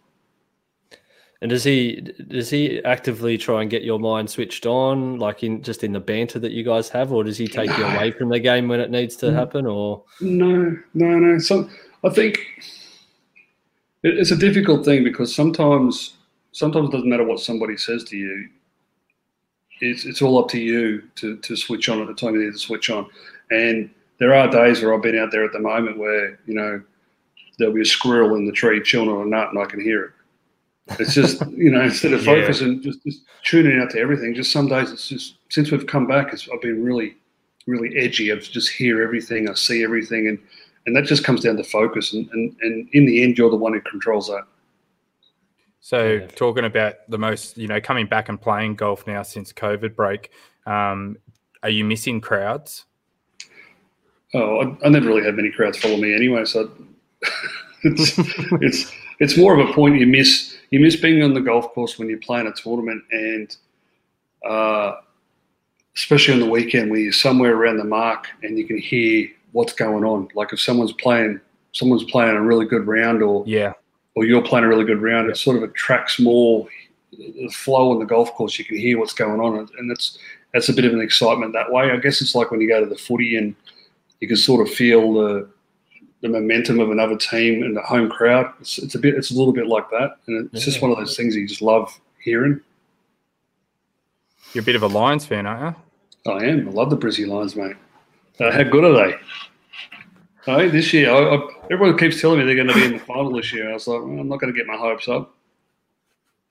And 1.42 1.50
does 1.50 1.64
he 1.66 2.08
does 2.30 2.50
he 2.50 2.84
actively 2.86 3.38
try 3.38 3.62
and 3.62 3.70
get 3.70 3.84
your 3.84 4.00
mind 4.00 4.30
switched 4.30 4.66
on, 4.66 5.20
like 5.20 5.44
in 5.44 5.62
just 5.62 5.84
in 5.84 5.92
the 5.92 6.00
banter 6.00 6.40
that 6.40 6.54
you 6.54 6.64
guys 6.64 6.88
have, 6.90 7.12
or 7.12 7.24
does 7.24 7.38
he 7.38 7.48
take 7.48 7.70
you 7.78 7.84
away 7.84 8.12
from 8.12 8.30
the 8.30 8.40
game 8.40 8.70
when 8.70 8.80
it 8.80 8.90
needs 8.90 9.18
to 9.18 9.34
happen? 9.34 9.66
Or 9.66 10.04
no, 10.22 10.78
no, 10.94 11.20
no. 11.20 11.40
So 11.40 11.70
I 12.04 12.10
think 12.10 12.40
it's 14.04 14.32
a 14.32 14.38
difficult 14.38 14.86
thing 14.86 15.04
because 15.04 15.36
sometimes 15.36 16.16
sometimes 16.54 16.90
it 16.90 16.92
doesn't 16.94 17.10
matter 17.10 17.26
what 17.26 17.40
somebody 17.40 17.76
says 17.78 18.04
to 18.06 18.18
you. 18.18 18.50
It's 19.82 20.06
it's 20.06 20.22
all 20.22 20.40
up 20.40 20.50
to 20.50 20.60
you 20.60 21.04
to 21.16 21.38
to 21.38 21.56
switch 21.56 21.90
on 21.90 22.02
at 22.02 22.08
the 22.08 22.14
time 22.14 22.36
you 22.36 22.46
need 22.46 22.54
to 22.54 22.60
switch 22.60 22.90
on. 22.90 23.08
And 23.52 23.90
there 24.20 24.34
are 24.34 24.48
days 24.48 24.82
where 24.82 24.94
I've 24.94 25.02
been 25.02 25.18
out 25.18 25.32
there 25.32 25.44
at 25.44 25.52
the 25.52 25.60
moment 25.60 25.98
where 25.98 26.40
you 26.46 26.54
know 26.54 26.82
there'll 27.58 27.74
be 27.74 27.82
a 27.82 27.86
squirrel 27.86 28.36
in 28.36 28.46
the 28.46 28.52
tree 28.52 28.82
chilling 28.82 29.10
on 29.10 29.28
a 29.28 29.30
nut 29.30 29.50
and 29.50 29.60
I 29.60 29.66
can 29.66 29.82
hear 29.82 30.06
it 30.06 30.12
it's 30.88 31.14
just 31.14 31.42
you 31.52 31.72
know 31.72 31.82
instead 31.82 32.14
of 32.14 32.26
yeah. 32.26 32.34
focusing, 32.34 32.82
just, 32.82 33.04
just 33.04 33.22
tuning 33.44 33.80
out 33.80 33.92
to 33.92 34.00
everything. 34.00 34.34
Just 34.34 34.52
some 34.52 34.68
days 34.68 34.92
it's 34.92 35.08
just 35.08 35.36
since 35.50 35.72
we've 35.72 35.88
come 35.88 36.08
back, 36.08 36.34
I've 36.34 36.62
been 36.62 36.84
really, 36.84 37.16
really 37.68 37.98
edgy. 37.98 38.32
I 38.32 38.36
just 38.36 38.72
hear 38.72 39.02
everything, 39.02 39.50
I 39.50 39.54
see 39.54 39.84
everything, 39.84 40.28
and 40.28 40.40
and 40.86 40.96
that 40.96 41.06
just 41.06 41.24
comes 41.24 41.42
down 41.42 41.58
to 41.58 41.64
focus. 41.64 42.14
And 42.14 42.30
and, 42.32 42.56
and 42.62 42.90
in 42.94 43.06
the 43.06 43.24
end, 43.24 43.38
you're 43.38 43.50
the 43.50 43.56
one 43.56 43.74
who 43.74 43.82
controls 43.82 44.28
that. 44.28 44.46
So 45.84 46.14
yeah. 46.14 46.28
talking 46.28 46.64
about 46.64 46.96
the 47.10 47.18
most, 47.18 47.58
you 47.58 47.68
know, 47.68 47.82
coming 47.82 48.08
back 48.08 48.30
and 48.30 48.40
playing 48.40 48.76
golf 48.76 49.06
now 49.06 49.22
since 49.22 49.52
COVID 49.52 49.98
break, 49.98 50.32
um, 50.66 51.18
are 51.62 51.70
you 51.70 51.84
missing 51.84 52.22
crowds? 52.22 52.86
Oh, 54.34 54.60
I, 54.62 54.86
I, 54.86 54.90
never 54.90 55.08
really 55.08 55.26
had 55.26 55.36
many 55.36 55.52
crowds 55.52 55.78
follow 55.78 55.98
me 55.98 56.16
anyway, 56.16 56.46
so 56.46 56.72
it's 57.84 58.14
it's 58.62 58.94
it's 59.20 59.38
more 59.38 59.60
of 59.60 59.70
a 59.70 59.74
point 59.74 60.00
you 60.00 60.08
miss 60.08 60.56
you 60.72 60.80
miss 60.80 60.96
being 60.96 61.22
on 61.22 61.34
the 61.34 61.42
golf 61.42 61.74
course 61.74 62.00
when 62.00 62.08
you're 62.08 62.18
playing 62.20 62.48
a 62.48 62.54
tournament 62.54 63.04
and 63.12 63.58
uh, 64.48 64.94
especially 65.98 66.34
on 66.34 66.40
the 66.40 66.50
weekend 66.50 66.92
where 66.92 67.02
you're 67.02 67.12
somewhere 67.12 67.58
around 67.58 67.76
the 67.76 67.84
mark 67.84 68.28
and 68.42 68.58
you 68.58 68.66
can 68.66 68.78
hear 68.78 69.28
what's 69.52 69.74
going 69.74 70.06
on. 70.06 70.30
Like 70.34 70.54
if 70.54 70.62
someone's 70.62 70.94
playing 70.94 71.42
someone's 71.74 72.06
playing 72.06 72.38
a 72.38 72.42
really 72.42 72.66
good 72.66 72.88
round 72.88 73.22
or 73.22 73.44
yeah 73.46 73.74
or 74.16 74.26
you're 74.26 74.42
playing 74.42 74.66
a 74.66 74.68
really 74.68 74.86
good 74.86 75.02
round, 75.02 75.30
it 75.30 75.38
sort 75.38 75.58
of 75.58 75.64
attracts 75.64 76.20
more 76.20 76.68
the 77.12 77.50
flow 77.50 77.92
on 77.92 78.00
the 78.00 78.06
golf 78.06 78.34
course. 78.34 78.58
You 78.58 78.66
can 78.66 78.78
hear 78.78 79.00
what's 79.00 79.14
going 79.14 79.40
on, 79.40 79.70
and 79.78 79.92
it's 79.92 80.18
that's 80.54 80.70
a 80.70 80.74
bit 80.74 80.86
of 80.86 80.94
an 80.94 81.02
excitement 81.02 81.54
that 81.54 81.72
way. 81.72 81.92
I 81.92 81.98
guess 81.98 82.22
it's 82.22 82.36
like 82.36 82.52
when 82.52 82.62
you 82.62 82.68
go 82.68 82.80
to 82.80 82.86
the 82.86 82.96
footy 82.96 83.38
and 83.38 83.56
you 84.20 84.28
can 84.28 84.38
sort 84.38 84.66
of 84.66 84.74
feel 84.74 85.14
the 85.14 85.50
the 86.22 86.30
momentum 86.30 86.80
of 86.80 86.90
another 86.90 87.18
team 87.18 87.64
and 87.64 87.76
the 87.76 87.82
home 87.82 88.10
crowd. 88.10 88.54
It's, 88.62 88.78
it's 88.78 88.96
a 88.96 89.00
bit, 89.00 89.14
it's 89.16 89.32
a 89.32 89.34
little 89.34 89.52
bit 89.52 89.68
like 89.68 89.90
that, 89.90 90.18
and 90.28 90.50
it's 90.54 90.66
yeah. 90.66 90.72
just 90.72 90.82
one 90.82 90.90
of 90.90 90.98
those 90.98 91.18
things 91.18 91.36
you 91.36 91.46
just 91.48 91.62
love 91.62 92.00
hearing. 92.24 92.62
You're 94.54 94.62
a 94.62 94.66
bit 94.66 94.76
of 94.76 94.84
a 94.84 94.88
Lions 94.88 95.26
fan, 95.26 95.46
aren't 95.46 95.76
you? 96.26 96.32
I 96.32 96.46
am. 96.46 96.70
I 96.70 96.72
love 96.72 96.90
the 96.90 96.98
Brizzy 96.98 97.28
Lions, 97.28 97.56
mate. 97.56 97.76
Uh, 98.40 98.52
how 98.52 98.64
good 98.64 98.86
are 98.86 98.94
they? 98.94 99.18
Oh, 100.46 100.70
this 100.70 100.92
year, 100.92 101.10
I, 101.10 101.36
I, 101.36 101.48
everyone 101.72 101.98
keeps 101.98 102.20
telling 102.20 102.40
me 102.40 102.46
they're 102.46 102.56
going 102.56 102.68
to 102.68 102.74
be 102.74 102.84
in 102.86 102.94
the 102.94 103.00
final 103.00 103.32
this 103.32 103.54
year. 103.54 103.70
I 103.70 103.74
was 103.74 103.88
like, 103.88 104.02
well, 104.02 104.20
I'm 104.20 104.28
not 104.28 104.40
going 104.40 104.54
to 104.54 104.58
get 104.58 104.68
my 104.68 104.76
hopes 104.76 105.08
up. 105.08 105.36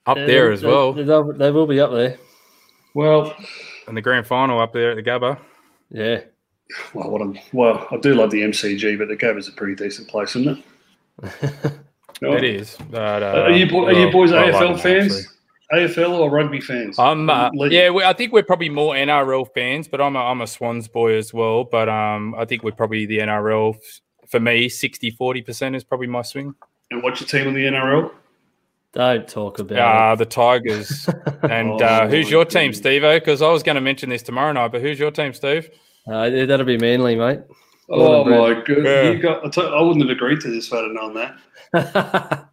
Up 0.06 0.16
yeah, 0.16 0.26
there 0.26 0.50
as 0.50 0.62
well. 0.62 0.92
They, 0.92 1.04
they 1.04 1.50
will 1.50 1.66
be 1.66 1.78
up 1.78 1.92
there. 1.92 2.16
Well, 2.94 3.34
and 3.86 3.96
the 3.96 4.00
grand 4.00 4.26
final 4.26 4.60
up 4.60 4.72
there 4.72 4.90
at 4.90 4.96
the 4.96 5.02
Gabba. 5.02 5.38
Yeah. 5.90 6.22
Well, 6.94 7.10
what 7.10 7.20
I'm, 7.20 7.38
well, 7.52 7.86
I 7.90 7.98
do 7.98 8.14
love 8.14 8.30
the 8.30 8.40
MCG, 8.40 8.98
but 8.98 9.08
the 9.08 9.16
Gabba's 9.16 9.48
a 9.48 9.52
pretty 9.52 9.74
decent 9.74 10.08
place, 10.08 10.34
isn't 10.36 10.58
it? 10.58 10.64
no. 12.22 12.32
It 12.32 12.44
is. 12.44 12.76
But, 12.90 13.22
uh, 13.22 13.42
are, 13.42 13.50
you, 13.50 13.66
are 13.84 13.92
you 13.92 14.10
boys 14.10 14.32
well, 14.32 14.50
AFL 14.50 14.80
fans? 14.80 15.31
Actually. 15.72 16.04
AFL 16.04 16.18
or 16.18 16.30
rugby 16.30 16.60
fans? 16.60 16.98
Um, 16.98 17.30
uh, 17.30 17.50
yeah, 17.70 17.90
we, 17.90 18.04
I 18.04 18.12
think 18.12 18.32
we're 18.32 18.42
probably 18.42 18.68
more 18.68 18.94
NRL 18.94 19.46
fans, 19.54 19.88
but 19.88 20.00
I'm 20.00 20.16
a, 20.16 20.18
I'm 20.18 20.40
a 20.40 20.46
Swans 20.46 20.88
boy 20.88 21.14
as 21.14 21.32
well. 21.32 21.64
But 21.64 21.88
um, 21.88 22.34
I 22.36 22.44
think 22.44 22.62
we're 22.62 22.72
probably 22.72 23.06
the 23.06 23.18
NRL. 23.18 23.76
For 24.28 24.40
me, 24.40 24.68
60 24.68 25.12
40% 25.12 25.76
is 25.76 25.84
probably 25.84 26.06
my 26.06 26.22
swing. 26.22 26.54
And 26.90 27.02
what's 27.02 27.20
your 27.20 27.28
team 27.28 27.48
in 27.48 27.54
the 27.54 27.64
NRL? 27.64 28.12
Don't 28.92 29.26
talk 29.26 29.58
about 29.58 30.12
uh, 30.12 30.14
the 30.16 30.26
Tigers. 30.26 31.08
and 31.42 31.70
oh, 31.70 31.84
uh, 31.84 32.08
who's 32.08 32.30
your 32.30 32.44
team, 32.44 32.74
Steve? 32.74 33.02
Because 33.02 33.40
I 33.40 33.50
was 33.50 33.62
going 33.62 33.76
to 33.76 33.80
mention 33.80 34.10
this 34.10 34.22
tomorrow 34.22 34.52
night, 34.52 34.72
but 34.72 34.82
who's 34.82 34.98
your 34.98 35.10
team, 35.10 35.32
Steve? 35.32 35.70
Uh, 36.06 36.28
that'll 36.28 36.66
be 36.66 36.76
Manly, 36.76 37.16
mate. 37.16 37.40
Oh, 37.88 38.24
my 38.24 38.62
goodness. 38.62 39.16
Yeah. 39.16 39.40
Got, 39.40 39.58
I 39.58 39.80
wouldn't 39.80 40.06
have 40.06 40.14
agreed 40.14 40.40
to 40.40 40.50
this 40.50 40.66
if 40.66 40.72
I'd 40.74 40.84
have 40.84 40.92
known 40.92 41.14
that. 41.14 42.48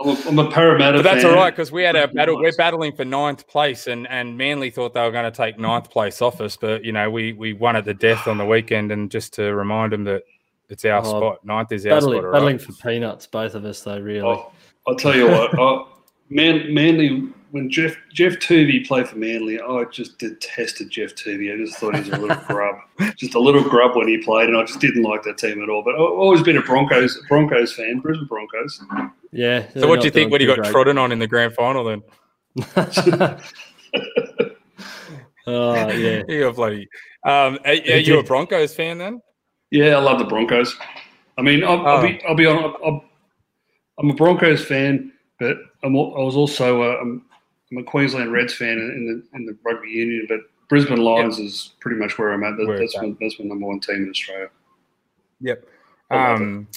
I'm 0.00 0.38
a 0.38 0.50
Parramatta. 0.50 0.98
But 0.98 1.02
that's 1.02 1.22
fan. 1.22 1.32
all 1.32 1.36
right 1.36 1.50
because 1.50 1.70
we 1.70 1.82
had 1.82 1.96
a 1.96 2.08
battle. 2.08 2.38
We're 2.38 2.52
battling 2.56 2.94
for 2.94 3.04
ninth 3.04 3.46
place, 3.46 3.86
and 3.86 4.08
and 4.08 4.36
Manly 4.36 4.70
thought 4.70 4.94
they 4.94 5.02
were 5.02 5.10
going 5.10 5.30
to 5.30 5.36
take 5.36 5.58
ninth 5.58 5.90
place 5.90 6.20
off 6.20 6.40
us, 6.40 6.56
but 6.56 6.84
you 6.84 6.92
know 6.92 7.10
we 7.10 7.32
we 7.32 7.52
won 7.52 7.76
at 7.76 7.84
the 7.84 7.94
death 7.94 8.26
on 8.26 8.38
the 8.38 8.44
weekend, 8.44 8.92
and 8.92 9.10
just 9.10 9.32
to 9.34 9.54
remind 9.54 9.92
them 9.92 10.04
that 10.04 10.24
it's 10.68 10.84
our 10.84 11.00
oh, 11.04 11.04
spot. 11.04 11.44
Ninth 11.44 11.72
is 11.72 11.86
our 11.86 11.92
battling, 11.96 12.20
spot. 12.20 12.32
Battling 12.32 12.58
for 12.58 12.72
peanuts, 12.72 13.26
both 13.26 13.54
of 13.54 13.64
us, 13.64 13.80
though. 13.82 14.00
Really. 14.00 14.26
Oh, 14.26 14.50
I'll 14.86 14.96
tell 14.96 15.14
you 15.14 15.28
what. 15.28 15.58
oh, 15.58 15.88
Man, 16.30 16.72
Manly 16.72 17.28
when 17.54 17.70
Jeff 17.70 17.96
Geoff 18.12 18.32
Toovey 18.34 18.84
played 18.84 19.08
for 19.08 19.14
Manly, 19.14 19.60
I 19.60 19.84
just 19.84 20.18
detested 20.18 20.90
Geoff 20.90 21.14
Toovey. 21.14 21.54
I 21.54 21.56
just 21.56 21.78
thought 21.78 21.94
he 21.94 22.00
was 22.00 22.08
a 22.08 22.18
little 22.18 22.44
grub, 22.48 22.74
just 23.14 23.36
a 23.36 23.38
little 23.38 23.62
grub 23.62 23.94
when 23.94 24.08
he 24.08 24.18
played, 24.18 24.48
and 24.48 24.58
I 24.58 24.64
just 24.64 24.80
didn't 24.80 25.04
like 25.04 25.22
that 25.22 25.38
team 25.38 25.62
at 25.62 25.68
all. 25.68 25.84
But 25.84 25.94
I've 25.94 26.00
always 26.00 26.42
been 26.42 26.56
a 26.56 26.62
Broncos 26.62 27.16
Broncos 27.28 27.72
fan, 27.72 28.00
Brisbane 28.00 28.26
Broncos. 28.26 28.82
Yeah. 29.30 29.68
So 29.74 29.86
what 29.86 30.00
do 30.00 30.06
you 30.06 30.10
think 30.10 30.32
when 30.32 30.40
he 30.40 30.48
got 30.48 30.58
great. 30.58 30.72
trodden 30.72 30.98
on 30.98 31.12
in 31.12 31.20
the 31.20 31.28
grand 31.28 31.54
final 31.54 31.84
then? 31.84 32.02
oh 35.46 35.90
yeah, 35.92 36.22
you're 36.28 36.52
bloody. 36.52 36.88
Um, 37.22 37.60
are, 37.64 37.70
are 37.70 37.74
you 37.74 38.18
a 38.18 38.24
Broncos 38.24 38.74
fan 38.74 38.98
then? 38.98 39.22
Yeah, 39.70 39.94
I 39.94 40.00
love 40.00 40.18
the 40.18 40.24
Broncos. 40.24 40.76
I 41.38 41.42
mean, 41.42 41.62
I'll, 41.62 41.78
oh. 41.82 41.84
I'll 41.84 42.02
be 42.02 42.20
I'll 42.28 42.34
be 42.34 42.46
on. 42.46 42.74
I'll, 42.84 43.04
I'm 44.00 44.10
a 44.10 44.14
Broncos 44.14 44.64
fan, 44.64 45.12
but 45.38 45.56
I'm, 45.84 45.94
I 45.94 46.00
was 46.00 46.34
also 46.34 46.82
uh, 46.82 46.96
I'm, 47.00 47.24
I'm, 47.76 47.82
a 47.82 47.84
Queensland 47.84 48.32
Reds 48.32 48.54
fan 48.54 48.78
in 48.78 49.06
the 49.06 49.36
in 49.36 49.46
the 49.46 49.56
rugby 49.64 49.88
union, 49.88 50.26
but 50.28 50.40
Brisbane 50.68 50.98
Lions 50.98 51.38
yep. 51.38 51.46
is 51.46 51.74
pretty 51.80 51.98
much 51.98 52.18
where 52.18 52.32
I'm 52.32 52.44
at. 52.44 52.56
That, 52.56 52.76
that's, 52.78 52.96
my, 52.96 53.14
that's 53.20 53.38
my 53.38 53.46
number 53.46 53.66
one 53.66 53.80
team 53.80 54.04
in 54.04 54.10
Australia. 54.10 54.48
Yep. 55.40 55.66
Um, 56.10 56.68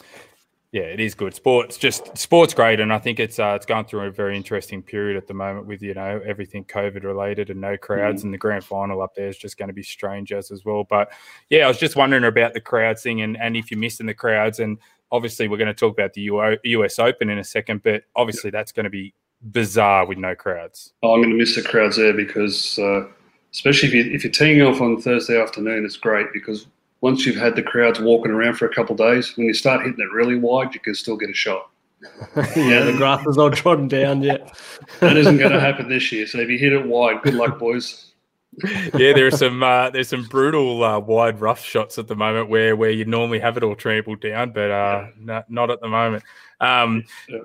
yeah, 0.73 0.83
it 0.83 0.99
is 0.99 1.15
good. 1.15 1.33
Sports 1.33 1.77
just 1.77 2.17
sports 2.17 2.53
great, 2.53 2.81
and 2.81 2.91
I 2.91 2.99
think 2.99 3.19
it's 3.19 3.39
uh, 3.39 3.53
it's 3.55 3.65
going 3.65 3.85
through 3.85 4.01
a 4.01 4.11
very 4.11 4.35
interesting 4.35 4.83
period 4.83 5.15
at 5.15 5.25
the 5.25 5.33
moment 5.33 5.65
with 5.65 5.81
you 5.81 5.93
know 5.93 6.21
everything 6.25 6.65
COVID 6.65 7.03
related 7.03 7.49
and 7.49 7.61
no 7.61 7.77
crowds, 7.77 8.21
mm. 8.21 8.25
and 8.25 8.33
the 8.33 8.37
grand 8.37 8.65
final 8.65 9.01
up 9.01 9.15
there 9.15 9.29
is 9.29 9.37
just 9.37 9.57
going 9.57 9.69
to 9.69 9.73
be 9.73 9.83
strange 9.83 10.33
as 10.33 10.51
as 10.51 10.65
well. 10.65 10.83
But 10.83 11.09
yeah, 11.49 11.65
I 11.65 11.67
was 11.67 11.77
just 11.77 11.95
wondering 11.95 12.25
about 12.25 12.53
the 12.53 12.61
crowds 12.61 13.01
thing, 13.01 13.21
and 13.21 13.37
and 13.37 13.55
if 13.55 13.71
you're 13.71 13.79
missing 13.79 14.07
the 14.07 14.13
crowds, 14.13 14.59
and 14.59 14.77
obviously 15.09 15.47
we're 15.47 15.57
going 15.57 15.67
to 15.67 15.73
talk 15.73 15.93
about 15.93 16.13
the 16.13 16.29
US 16.63 16.99
Open 16.99 17.29
in 17.29 17.39
a 17.39 17.43
second, 17.43 17.81
but 17.83 18.03
obviously 18.15 18.49
that's 18.49 18.73
going 18.73 18.83
to 18.83 18.89
be 18.89 19.13
bizarre 19.41 20.05
with 20.05 20.17
no 20.17 20.35
crowds. 20.35 20.93
Oh, 21.03 21.13
I'm 21.13 21.21
going 21.21 21.31
to 21.31 21.37
miss 21.37 21.55
the 21.55 21.61
crowds 21.61 21.97
there 21.97 22.13
because, 22.13 22.77
uh, 22.79 23.05
especially 23.51 23.89
if, 23.89 23.93
you, 23.95 24.13
if 24.13 24.23
you're 24.23 24.33
teeing 24.33 24.61
off 24.61 24.81
on 24.81 25.01
Thursday 25.01 25.41
afternoon, 25.41 25.85
it's 25.85 25.97
great 25.97 26.27
because 26.33 26.67
once 27.01 27.25
you've 27.25 27.35
had 27.35 27.55
the 27.55 27.63
crowds 27.63 27.99
walking 27.99 28.31
around 28.31 28.55
for 28.55 28.65
a 28.65 28.73
couple 28.73 28.93
of 28.93 28.99
days, 28.99 29.35
when 29.37 29.47
you 29.47 29.53
start 29.53 29.85
hitting 29.85 29.99
it 29.99 30.11
really 30.11 30.37
wide, 30.37 30.73
you 30.73 30.79
can 30.79 30.95
still 30.95 31.17
get 31.17 31.29
a 31.29 31.33
shot. 31.33 31.69
yeah, 32.55 32.83
the 32.83 32.93
grass 32.95 33.25
is 33.25 33.37
all 33.37 33.49
trodden 33.49 33.87
down 33.87 34.21
yet. 34.21 34.55
that 34.99 35.17
isn't 35.17 35.37
going 35.37 35.51
to 35.51 35.59
happen 35.59 35.89
this 35.89 36.11
year. 36.11 36.27
So 36.27 36.39
if 36.39 36.49
you 36.49 36.57
hit 36.57 36.73
it 36.73 36.85
wide, 36.85 37.21
good 37.23 37.33
luck, 37.33 37.57
boys. 37.57 38.11
yeah, 38.63 39.13
there's 39.13 39.37
some 39.37 39.61
uh, 39.61 39.89
there's 39.89 40.07
some 40.07 40.23
brutal 40.23 40.83
uh, 40.83 40.99
wide 40.99 41.39
rough 41.41 41.63
shots 41.63 41.99
at 41.99 42.07
the 42.07 42.15
moment 42.15 42.49
where 42.49 42.75
where 42.75 42.89
you 42.89 43.05
normally 43.05 43.39
have 43.39 43.57
it 43.57 43.63
all 43.63 43.75
trampled 43.75 44.21
down, 44.21 44.51
but 44.51 44.71
uh, 44.71 45.05
yeah. 45.05 45.09
not, 45.19 45.49
not 45.49 45.69
at 45.69 45.81
the 45.81 45.87
moment. 45.87 46.23
Um, 46.59 47.03
yeah. 47.29 47.39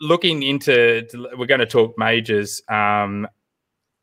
Looking 0.00 0.42
into, 0.42 1.06
we're 1.36 1.46
going 1.46 1.60
to 1.60 1.66
talk 1.66 1.98
majors. 1.98 2.62
Um, 2.68 3.28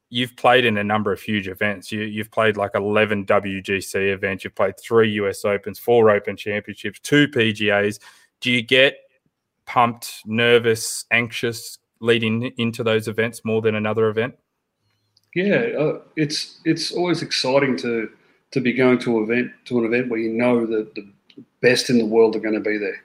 you've 0.10 0.36
played 0.38 0.66
in 0.66 0.78
a 0.78 0.84
number 0.84 1.12
of 1.12 1.22
huge 1.22 1.48
events. 1.48 1.91
You, 1.91 2.02
you've 2.02 2.32
played 2.32 2.56
like 2.56 2.72
11 2.76 3.26
WGC 3.26 4.14
events. 4.14 4.43
You've 4.43 4.56
played 4.56 4.80
three 4.80 5.10
US 5.12 5.43
Opens, 5.43 5.80
four 5.80 6.10
Open 6.10 6.38
Championships, 6.38 7.00
two 7.00 7.28
PGAs. 7.28 8.00
Do 8.39 8.52
you 8.52 8.62
get 8.62 8.98
pumped, 9.66 10.22
nervous, 10.26 11.06
anxious 11.12 11.78
leading 12.00 12.54
into 12.58 12.84
those 12.84 13.08
events 13.08 13.43
more 13.43 13.62
than 13.62 13.76
another 13.76 14.08
event? 14.10 14.36
Yeah, 15.36 15.68
uh, 15.78 16.00
it's 16.16 16.60
it's 16.66 16.91
always 16.91 17.22
exciting 17.22 17.78
to 17.78 18.10
to 18.52 18.62
be 18.62 18.74
going 18.74 18.98
to 19.00 19.18
an 19.18 19.24
event 19.24 19.52
to 19.66 19.80
an 19.80 19.86
event 19.86 20.10
where 20.10 20.20
you 20.20 20.32
know 20.34 20.66
that 20.66 20.95
the 20.95 21.08
best 21.62 21.89
in 21.89 21.98
the 21.98 22.06
world 22.06 22.36
are 22.36 22.39
going 22.39 22.56
to 22.56 22.60
be 22.60 22.78
there, 22.78 23.04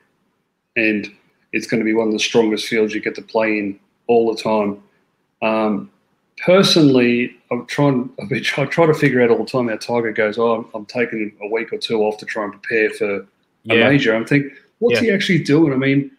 and 0.77 1.13
it's 1.53 1.67
going 1.67 1.81
to 1.81 1.85
be 1.85 1.95
one 1.95 2.09
of 2.09 2.13
the 2.13 2.19
strongest 2.19 2.67
fields 2.67 2.95
you 2.95 3.01
get 3.01 3.15
to 3.17 3.23
play 3.23 3.59
in 3.59 3.79
all 4.07 4.35
the 4.35 4.43
time. 4.43 4.83
Um, 5.43 5.91
personally, 6.45 7.37
I'm 7.51 7.67
trying. 7.67 8.11
I've 8.21 8.29
been, 8.29 8.45
I 8.57 8.65
try 8.67 8.87
to 8.87 8.95
figure 8.95 9.21
out 9.23 9.31
all 9.31 9.45
the 9.45 9.51
time 9.51 9.69
how 9.69 9.77
Tiger 9.77 10.13
goes. 10.13 10.39
Oh, 10.39 10.55
I'm, 10.55 10.67
I'm, 10.75 10.87
taking 10.87 11.33
a 11.43 11.49
week 11.49 11.73
or 11.73 11.79
two 11.79 12.01
off 12.03 12.19
to 12.19 12.27
try 12.27 12.45
and 12.45 12.53
prepare 12.53 12.91
for 12.91 13.27
yeah. 13.65 13.75
a 13.75 13.91
major. 13.91 14.15
I'm 14.15 14.25
thinking, 14.25 14.51
what's 14.79 15.01
yeah. 15.01 15.09
he 15.09 15.11
actually 15.13 15.43
doing? 15.43 15.73
I 15.73 15.77
mean, 15.77 16.11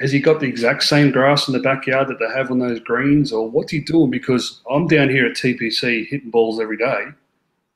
has 0.00 0.12
he 0.12 0.20
got 0.20 0.40
the 0.40 0.46
exact 0.46 0.84
same 0.84 1.10
grass 1.10 1.48
in 1.48 1.54
the 1.54 1.60
backyard 1.60 2.08
that 2.08 2.18
they 2.18 2.28
have 2.34 2.50
on 2.50 2.58
those 2.58 2.80
greens, 2.80 3.32
or 3.32 3.48
what's 3.48 3.72
he 3.72 3.80
doing? 3.80 4.10
Because 4.10 4.60
I'm 4.70 4.86
down 4.86 5.08
here 5.08 5.26
at 5.26 5.36
TPC 5.36 6.08
hitting 6.08 6.30
balls 6.30 6.60
every 6.60 6.76
day, 6.76 7.06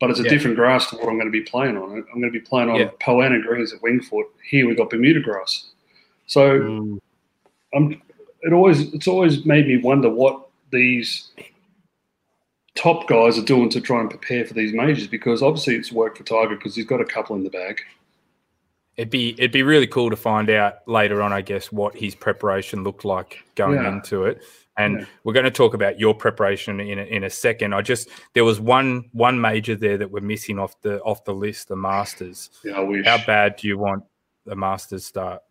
but 0.01 0.11
it's 0.11 0.21
a 0.21 0.25
yeah. 0.25 0.31
different 0.31 0.57
grass 0.57 0.89
to 0.91 0.97
what 0.97 1.09
I'm 1.09 1.17
going 1.17 1.27
to 1.27 1.31
be 1.31 1.43
playing 1.43 1.77
on. 1.77 1.91
I'm 1.93 2.21
going 2.21 2.33
to 2.33 2.39
be 2.39 2.41
playing 2.41 2.71
on 2.71 2.81
yeah. 2.81 2.91
Poa 3.01 3.25
annua 3.25 3.43
greens 3.43 3.73
at 3.73 3.83
Winged 3.83 4.05
Foot. 4.05 4.27
Here 4.49 4.67
we've 4.67 4.77
got 4.77 4.91
Bermuda 4.91 5.21
grass. 5.21 5.72
So 6.33 6.61
mm. 6.61 6.99
I'm, 7.75 8.01
it 8.43 8.53
always 8.53 8.93
it's 8.95 9.09
always 9.09 9.45
made 9.45 9.67
me 9.67 9.77
wonder 9.77 10.09
what 10.09 10.49
these 10.71 11.31
top 12.75 13.07
guys 13.07 13.39
are 13.39 13.45
doing 13.45 13.69
to 13.71 13.81
try 13.81 14.01
and 14.01 14.09
prepare 14.09 14.47
for 14.47 14.55
these 14.55 14.73
majors 14.73 15.07
because 15.07 15.43
obviously 15.43 15.75
it's 15.75 15.93
worked 15.93 16.19
for 16.19 16.25
Tiger 16.25 16.57
because 16.57 16.75
he's 16.75 16.87
got 16.87 17.01
a 17.01 17.05
couple 17.05 17.37
in 17.37 17.45
the 17.45 17.51
bag 17.51 17.81
it'd 18.97 19.11
be 19.11 19.31
it'd 19.33 19.53
be 19.53 19.63
really 19.63 19.87
cool 19.87 20.11
to 20.11 20.17
find 20.17 20.51
out 20.51 20.87
later 20.87 21.23
on, 21.23 21.33
I 21.33 21.41
guess, 21.41 21.73
what 21.73 21.97
his 21.97 22.15
preparation 22.15 22.85
looked 22.85 23.05
like 23.05 23.45
going 23.55 23.83
yeah. 23.83 23.93
into 23.93 24.25
it. 24.25 24.43
And 24.79 25.01
yeah. 25.01 25.07
we're 25.25 25.35
going 25.35 25.45
to 25.45 25.51
talk 25.51 25.75
about 25.75 26.01
your 26.01 26.15
preparation 26.15 26.81
in 26.81 26.99
a, 26.99 27.03
in 27.03 27.25
a 27.25 27.31
second. 27.31 27.75
I 27.75 27.83
just 27.83 28.09
there 28.33 28.45
was 28.45 28.59
one 28.61 29.11
one 29.13 29.41
major 29.41 29.77
there 29.77 29.99
that 29.99 30.11
we're 30.11 30.21
missing 30.21 30.59
off 30.59 30.81
the 30.83 31.01
off 31.01 31.25
the 31.25 31.35
list, 31.35 31.69
the 31.69 31.77
Masters. 31.77 32.51
Yeah, 32.65 32.79
I 32.79 32.81
wish. 32.81 33.07
How 33.07 33.25
bad 33.25 33.57
do 33.57 33.69
you 33.69 33.79
want 33.79 34.05
the 34.47 34.57
Masters 34.57 35.05
start? 35.05 35.43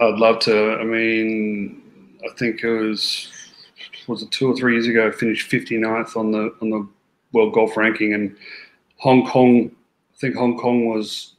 I'd 0.00 0.18
love 0.18 0.40
to. 0.40 0.72
I 0.72 0.84
mean, 0.84 1.82
I 2.24 2.34
think 2.34 2.62
it 2.62 2.70
was 2.70 3.30
was 4.06 4.22
it 4.22 4.30
two 4.30 4.50
or 4.50 4.56
three 4.56 4.74
years 4.74 4.86
ago. 4.86 5.06
I 5.06 5.10
finished 5.10 5.50
59th 5.50 6.16
on 6.16 6.32
the 6.32 6.54
on 6.60 6.70
the 6.70 6.86
world 7.32 7.54
golf 7.54 7.76
ranking, 7.76 8.14
and 8.14 8.36
Hong 8.98 9.26
Kong. 9.26 9.70
I 10.14 10.16
think 10.18 10.36
Hong 10.36 10.58
Kong 10.58 10.86
was 10.86 11.34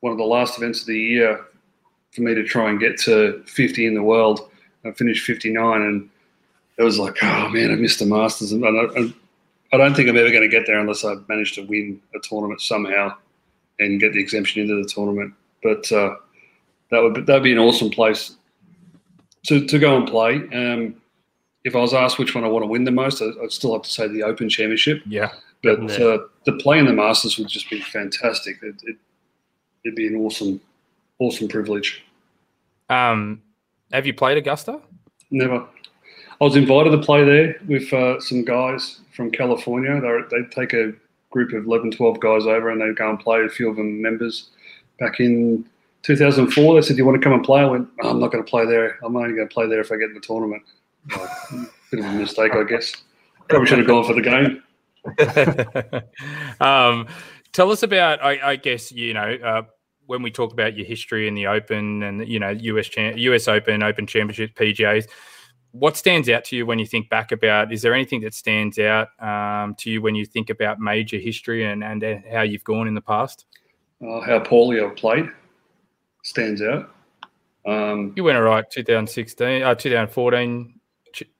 one 0.00 0.12
of 0.12 0.18
the 0.18 0.24
last 0.24 0.58
events 0.58 0.82
of 0.82 0.86
the 0.86 0.98
year 0.98 1.44
for 2.12 2.22
me 2.22 2.34
to 2.34 2.44
try 2.44 2.70
and 2.70 2.80
get 2.80 2.98
to 3.00 3.42
50 3.46 3.86
in 3.86 3.94
the 3.94 4.02
world. 4.02 4.50
I 4.84 4.92
finished 4.92 5.26
59, 5.26 5.82
and 5.82 6.08
it 6.78 6.82
was 6.82 6.98
like, 6.98 7.16
oh 7.22 7.48
man, 7.48 7.70
I 7.70 7.74
missed 7.74 7.98
the 7.98 8.06
Masters, 8.06 8.52
and 8.52 8.64
I, 8.64 9.12
I 9.72 9.78
don't 9.78 9.94
think 9.94 10.08
I'm 10.08 10.16
ever 10.16 10.30
going 10.30 10.42
to 10.42 10.48
get 10.48 10.66
there 10.66 10.80
unless 10.80 11.04
I 11.04 11.14
manage 11.28 11.54
to 11.54 11.62
win 11.62 12.00
a 12.14 12.18
tournament 12.20 12.60
somehow 12.60 13.14
and 13.78 14.00
get 14.00 14.12
the 14.12 14.20
exemption 14.20 14.62
into 14.62 14.82
the 14.82 14.88
tournament. 14.88 15.34
But 15.62 15.90
uh, 15.92 16.16
that 16.90 17.00
would 17.02 17.26
that'd 17.26 17.42
be 17.42 17.52
an 17.52 17.58
awesome 17.58 17.90
place 17.90 18.36
to, 19.46 19.66
to 19.66 19.78
go 19.78 19.96
and 19.96 20.06
play. 20.08 20.34
Um, 20.52 20.96
if 21.64 21.76
I 21.76 21.78
was 21.80 21.92
asked 21.94 22.18
which 22.18 22.34
one 22.34 22.44
I 22.44 22.48
want 22.48 22.62
to 22.62 22.66
win 22.68 22.84
the 22.84 22.90
most, 22.90 23.22
I'd 23.22 23.52
still 23.52 23.72
have 23.74 23.82
to 23.82 23.90
say 23.90 24.08
the 24.08 24.22
Open 24.22 24.48
Championship. 24.48 25.02
Yeah. 25.06 25.30
But 25.62 25.82
Yeah. 25.82 26.04
uh, 26.06 26.18
the 26.46 26.52
play 26.54 26.78
in 26.78 26.86
the 26.86 26.92
Masters 26.92 27.36
would 27.38 27.48
just 27.48 27.68
be 27.68 27.80
fantastic. 27.80 28.56
It, 28.62 28.76
it, 28.84 28.96
it'd 29.84 29.94
be 29.96 30.06
an 30.06 30.16
awesome, 30.16 30.60
awesome 31.18 31.48
privilege. 31.48 32.02
Um, 32.88 33.42
have 33.92 34.06
you 34.06 34.14
played 34.14 34.38
Augusta? 34.38 34.80
Never. 35.30 35.66
I 36.40 36.44
was 36.44 36.56
invited 36.56 36.90
to 36.90 36.98
play 36.98 37.24
there 37.24 37.56
with 37.68 37.92
uh, 37.92 38.18
some 38.20 38.42
guys 38.44 39.00
from 39.14 39.30
California. 39.30 40.00
They're, 40.00 40.24
they'd 40.30 40.50
take 40.50 40.72
a 40.72 40.92
group 41.30 41.52
of 41.52 41.66
11, 41.66 41.90
12 41.92 42.20
guys 42.20 42.46
over 42.46 42.70
and 42.70 42.80
they'd 42.80 42.96
go 42.96 43.10
and 43.10 43.18
play. 43.20 43.42
A 43.44 43.48
few 43.50 43.68
of 43.68 43.76
them 43.76 44.00
members. 44.00 44.48
Back 44.98 45.20
in 45.20 45.66
2004, 46.02 46.74
they 46.74 46.82
said, 46.82 46.94
Do 46.94 46.98
you 46.98 47.06
want 47.06 47.20
to 47.20 47.22
come 47.22 47.32
and 47.32 47.44
play? 47.44 47.60
I 47.60 47.66
went, 47.66 47.88
"Oh, 48.02 48.10
I'm 48.10 48.20
not 48.20 48.32
going 48.32 48.42
to 48.42 48.48
play 48.48 48.64
there. 48.64 48.98
I'm 49.04 49.16
only 49.16 49.34
going 49.34 49.48
to 49.48 49.52
play 49.52 49.66
there 49.66 49.80
if 49.80 49.92
I 49.92 49.96
get 49.96 50.08
in 50.08 50.14
the 50.14 50.20
tournament. 50.20 50.62
Like, 51.10 51.30
bit 51.90 52.00
of 52.00 52.06
a 52.06 52.12
mistake, 52.12 52.52
I 52.54 52.64
guess. 52.64 52.94
Probably 53.48 53.66
should 53.66 53.78
have 53.78 53.86
gone 53.86 54.04
for 54.04 54.14
the 54.14 54.22
game. 54.22 54.62
um, 56.60 57.06
tell 57.52 57.70
us 57.70 57.82
about, 57.82 58.22
I, 58.22 58.50
I 58.52 58.56
guess, 58.56 58.92
you 58.92 59.14
know, 59.14 59.34
uh, 59.44 59.62
when 60.06 60.22
we 60.22 60.30
talk 60.30 60.52
about 60.52 60.76
your 60.76 60.86
history 60.86 61.28
in 61.28 61.34
the 61.34 61.46
Open 61.46 62.02
and 62.02 62.26
you 62.26 62.40
know 62.40 62.50
US 62.50 62.88
Cham- 62.88 63.16
US 63.16 63.46
Open, 63.46 63.82
Open 63.82 64.06
Championship, 64.06 64.54
PGAs, 64.56 65.04
what 65.70 65.96
stands 65.96 66.28
out 66.28 66.44
to 66.46 66.56
you 66.56 66.66
when 66.66 66.80
you 66.80 66.86
think 66.86 67.08
back 67.08 67.30
about? 67.30 67.72
Is 67.72 67.82
there 67.82 67.94
anything 67.94 68.20
that 68.22 68.34
stands 68.34 68.78
out 68.80 69.08
um, 69.22 69.76
to 69.76 69.90
you 69.90 70.02
when 70.02 70.16
you 70.16 70.26
think 70.26 70.50
about 70.50 70.80
major 70.80 71.16
history 71.18 71.64
and 71.64 71.84
and 71.84 72.24
how 72.30 72.42
you've 72.42 72.64
gone 72.64 72.88
in 72.88 72.94
the 72.94 73.00
past? 73.00 73.46
Uh, 74.04 74.20
how 74.20 74.40
poorly 74.40 74.80
I've 74.80 74.96
played 74.96 75.30
stands 76.22 76.62
out. 76.62 76.90
Um, 77.66 78.12
You 78.16 78.24
went 78.24 78.36
all 78.36 78.44
right, 78.44 78.64
2016, 78.70 79.62
uh, 79.62 79.74
2014 79.74 80.74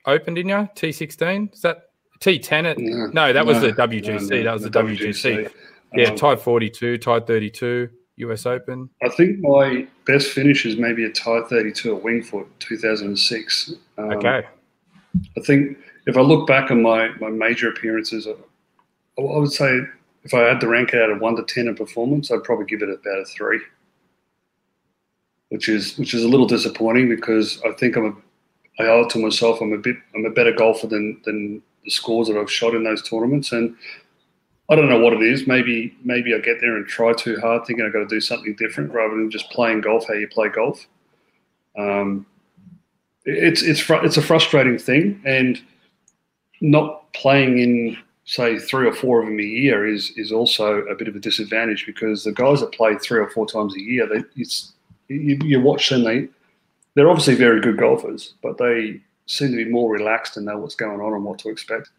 Open, 0.07 0.35
didn't 0.35 0.49
you? 0.49 0.69
T16, 0.75 1.55
is 1.55 1.61
that 1.63 1.91
T10? 2.21 2.65
At, 2.71 2.79
no, 2.79 3.07
no, 3.07 3.33
that 3.33 3.47
was 3.47 3.63
no, 3.63 3.71
the 3.71 3.73
WGC. 3.73 4.31
no, 4.31 4.43
that 4.43 4.53
was 4.53 4.63
the, 4.65 4.71
WGC. 4.71 5.51
Yeah, 5.95 6.11
Um, 6.11 6.17
tied 6.17 6.41
42, 6.41 6.99
tied 6.99 7.27
32, 7.27 7.89
US 8.17 8.47
Open. 8.47 8.91
I 9.03 9.09
think 9.09 9.39
my 9.41 9.87
best 10.07 10.29
finish 10.33 10.67
is 10.67 10.77
maybe 10.77 11.05
a 11.05 11.11
tie 11.11 11.43
32 11.49 11.97
at 11.97 12.03
Winged 12.03 12.27
Foot 12.27 12.47
2006. 12.61 13.75
Um, 13.97 14.11
Okay. 14.13 14.47
I 15.37 15.41
think 15.41 15.79
if 16.07 16.17
I 16.17 16.21
look 16.21 16.47
back 16.47 16.71
on 16.71 16.83
my, 16.83 17.09
my 17.21 17.31
major 17.31 17.69
appearances, 17.69 18.27
I, 18.29 18.33
I 19.21 19.39
would 19.39 19.53
say 19.53 19.81
if 20.25 20.35
I 20.35 20.41
had 20.41 20.61
to 20.61 20.69
rank 20.69 20.93
it 20.93 21.03
out 21.03 21.11
of 21.11 21.21
one 21.21 21.37
to 21.37 21.43
ten 21.45 21.67
in 21.69 21.75
performance, 21.75 22.31
I'd 22.31 22.45
probably 22.45 22.67
give 22.67 22.83
it 22.83 22.91
about 22.91 23.19
a 23.19 23.25
three, 23.25 23.61
which 25.51 25.69
is 25.69 25.99
which 25.99 26.15
is 26.15 26.25
a 26.25 26.29
little 26.29 26.47
disappointing 26.47 27.09
because 27.09 27.61
I 27.65 27.73
think 27.73 27.97
I'm 27.97 28.07
a 28.07 28.83
I 28.83 28.87
owe 28.87 29.03
it 29.03 29.11
to 29.11 29.19
myself. 29.19 29.61
I'm 29.61 29.73
a 29.73 29.79
bit 29.79 29.97
I'm 30.15 30.25
a 30.25 30.31
better 30.31 30.53
golfer 30.53 30.87
than 30.87 31.21
than 31.25 31.63
the 31.85 31.91
scores 31.91 32.29
that 32.29 32.37
I've 32.37 32.51
shot 32.51 32.75
in 32.75 32.85
those 32.85 33.07
tournaments, 33.09 33.53
and 33.53 33.77
I 34.71 34.77
don't 34.77 34.89
know 34.89 35.01
what 35.01 35.13
it 35.13 35.23
is. 35.23 35.47
Maybe 35.47 35.95
maybe 36.03 36.35
I 36.35 36.39
get 36.39 36.61
there 36.61 36.77
and 36.77 36.87
try 36.87 37.13
too 37.13 37.39
hard, 37.41 37.67
thinking 37.67 37.85
I've 37.85 37.93
got 37.93 38.01
to 38.01 38.07
do 38.07 38.21
something 38.21 38.55
different 38.55 38.93
rather 38.93 39.15
than 39.15 39.31
just 39.31 39.51
playing 39.51 39.83
golf 39.83 40.07
how 40.09 40.15
you 40.15 40.29
play 40.29 40.49
golf. 40.49 40.87
Um, 41.77 42.27
it's 43.25 43.63
it's 43.63 43.81
fr- 43.81 44.05
it's 44.05 44.17
a 44.17 44.23
frustrating 44.23 44.79
thing, 44.79 45.21
and 45.27 45.61
not 46.61 47.13
playing 47.13 47.59
in 47.59 47.97
say 48.25 48.59
three 48.59 48.87
or 48.87 48.93
four 48.93 49.21
of 49.21 49.27
them 49.27 49.41
a 49.41 49.43
year 49.43 49.87
is 49.87 50.13
is 50.17 50.31
also 50.31 50.83
a 50.83 50.95
bit 50.95 51.09
of 51.09 51.17
a 51.17 51.21
disadvantage 51.21 51.87
because 51.87 52.23
the 52.23 52.33
guys 52.33 52.61
that 52.61 52.73
play 52.73 52.97
three 52.97 53.19
or 53.19 53.29
four 53.31 53.47
times 53.47 53.75
a 53.75 53.81
year, 53.81 54.07
they 54.07 54.23
it's 54.37 54.73
you, 55.11 55.39
you 55.43 55.61
watch 55.61 55.89
them 55.89 56.05
they 56.05 56.29
they're 56.95 57.09
obviously 57.09 57.35
very 57.35 57.61
good 57.61 57.79
golfers, 57.79 58.35
but 58.43 58.59
they 58.59 59.01
seem 59.27 59.51
to 59.53 59.57
be 59.57 59.65
more 59.65 59.93
relaxed 59.93 60.37
and 60.37 60.47
know 60.47 60.59
what's 60.59 60.75
going 60.75 61.01
on 61.01 61.13
and 61.15 61.25
what 61.25 61.39
to 61.41 61.49
expect. 61.49 61.91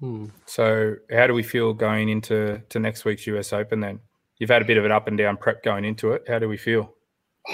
Hmm. 0.00 0.26
So, 0.44 0.96
how 1.10 1.26
do 1.26 1.34
we 1.34 1.42
feel 1.42 1.72
going 1.72 2.08
into 2.08 2.60
to 2.68 2.78
next 2.78 3.04
week's 3.04 3.26
US 3.28 3.52
Open? 3.52 3.80
Then 3.80 4.00
you've 4.38 4.50
had 4.50 4.62
a 4.62 4.64
bit 4.64 4.76
of 4.76 4.84
an 4.84 4.92
up 4.92 5.08
and 5.08 5.16
down 5.16 5.36
prep 5.36 5.62
going 5.62 5.84
into 5.84 6.12
it. 6.12 6.24
How 6.28 6.38
do 6.38 6.48
we 6.48 6.56
feel? 6.56 6.92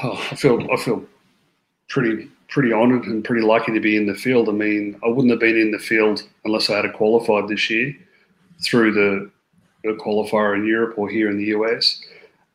Oh, 0.03 0.29
I 0.31 0.35
feel 0.35 0.67
I 0.73 0.77
feel 0.77 1.05
pretty 1.89 2.29
pretty 2.49 2.73
honoured 2.73 3.05
and 3.05 3.25
pretty 3.25 3.43
lucky 3.43 3.73
to 3.73 3.81
be 3.81 3.97
in 3.97 4.07
the 4.07 4.15
field. 4.15 4.49
I 4.49 4.53
mean, 4.53 4.99
I 5.05 5.09
wouldn't 5.09 5.31
have 5.31 5.41
been 5.41 5.57
in 5.57 5.71
the 5.71 5.79
field 5.79 6.23
unless 6.45 6.69
I 6.69 6.77
had 6.77 6.93
qualified 6.93 7.49
this 7.49 7.71
year 7.71 7.95
through 8.63 8.93
the, 8.93 9.31
the 9.85 9.95
qualifier 9.95 10.55
in 10.55 10.67
Europe 10.67 10.99
or 10.99 11.09
here 11.09 11.31
in 11.31 11.39
the 11.39 11.47
US. 11.47 12.03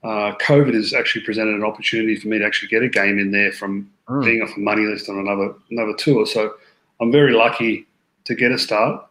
Uh, 0.07 0.35
COVID 0.37 0.73
has 0.73 0.93
actually 0.93 1.25
presented 1.25 1.55
an 1.55 1.63
opportunity 1.63 2.15
for 2.15 2.27
me 2.29 2.39
to 2.39 2.45
actually 2.45 2.69
get 2.69 2.81
a 2.83 2.89
game 2.89 3.19
in 3.19 3.31
there 3.31 3.51
from 3.51 3.89
Mm. 4.07 4.23
being 4.23 4.41
off 4.41 4.55
a 4.55 4.59
money 4.59 4.85
list 4.85 5.09
on 5.09 5.17
another 5.19 5.53
another 5.69 5.93
tour. 5.97 6.25
So 6.25 6.53
I'm 7.01 7.11
very 7.11 7.33
lucky 7.33 7.85
to 8.23 8.35
get 8.35 8.53
a 8.53 8.57
start. 8.57 9.03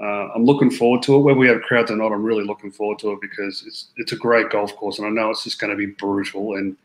Uh, 0.00 0.28
I'm 0.34 0.44
looking 0.44 0.70
forward 0.70 1.02
to 1.04 1.16
it. 1.16 1.20
Whether 1.20 1.38
we 1.38 1.48
have 1.48 1.62
crowds 1.62 1.90
or 1.90 1.96
not, 1.96 2.12
I'm 2.12 2.22
really 2.22 2.44
looking 2.44 2.70
forward 2.70 2.98
to 3.00 3.12
it 3.12 3.20
because 3.22 3.64
it's 3.66 3.86
it's 3.96 4.12
a 4.12 4.16
great 4.16 4.50
golf 4.50 4.76
course, 4.76 4.98
and 4.98 5.06
I 5.06 5.10
know 5.10 5.30
it's 5.30 5.44
just 5.44 5.58
going 5.58 5.70
to 5.70 5.76
be 5.76 5.86
brutal 5.86 6.56
and 6.56 6.76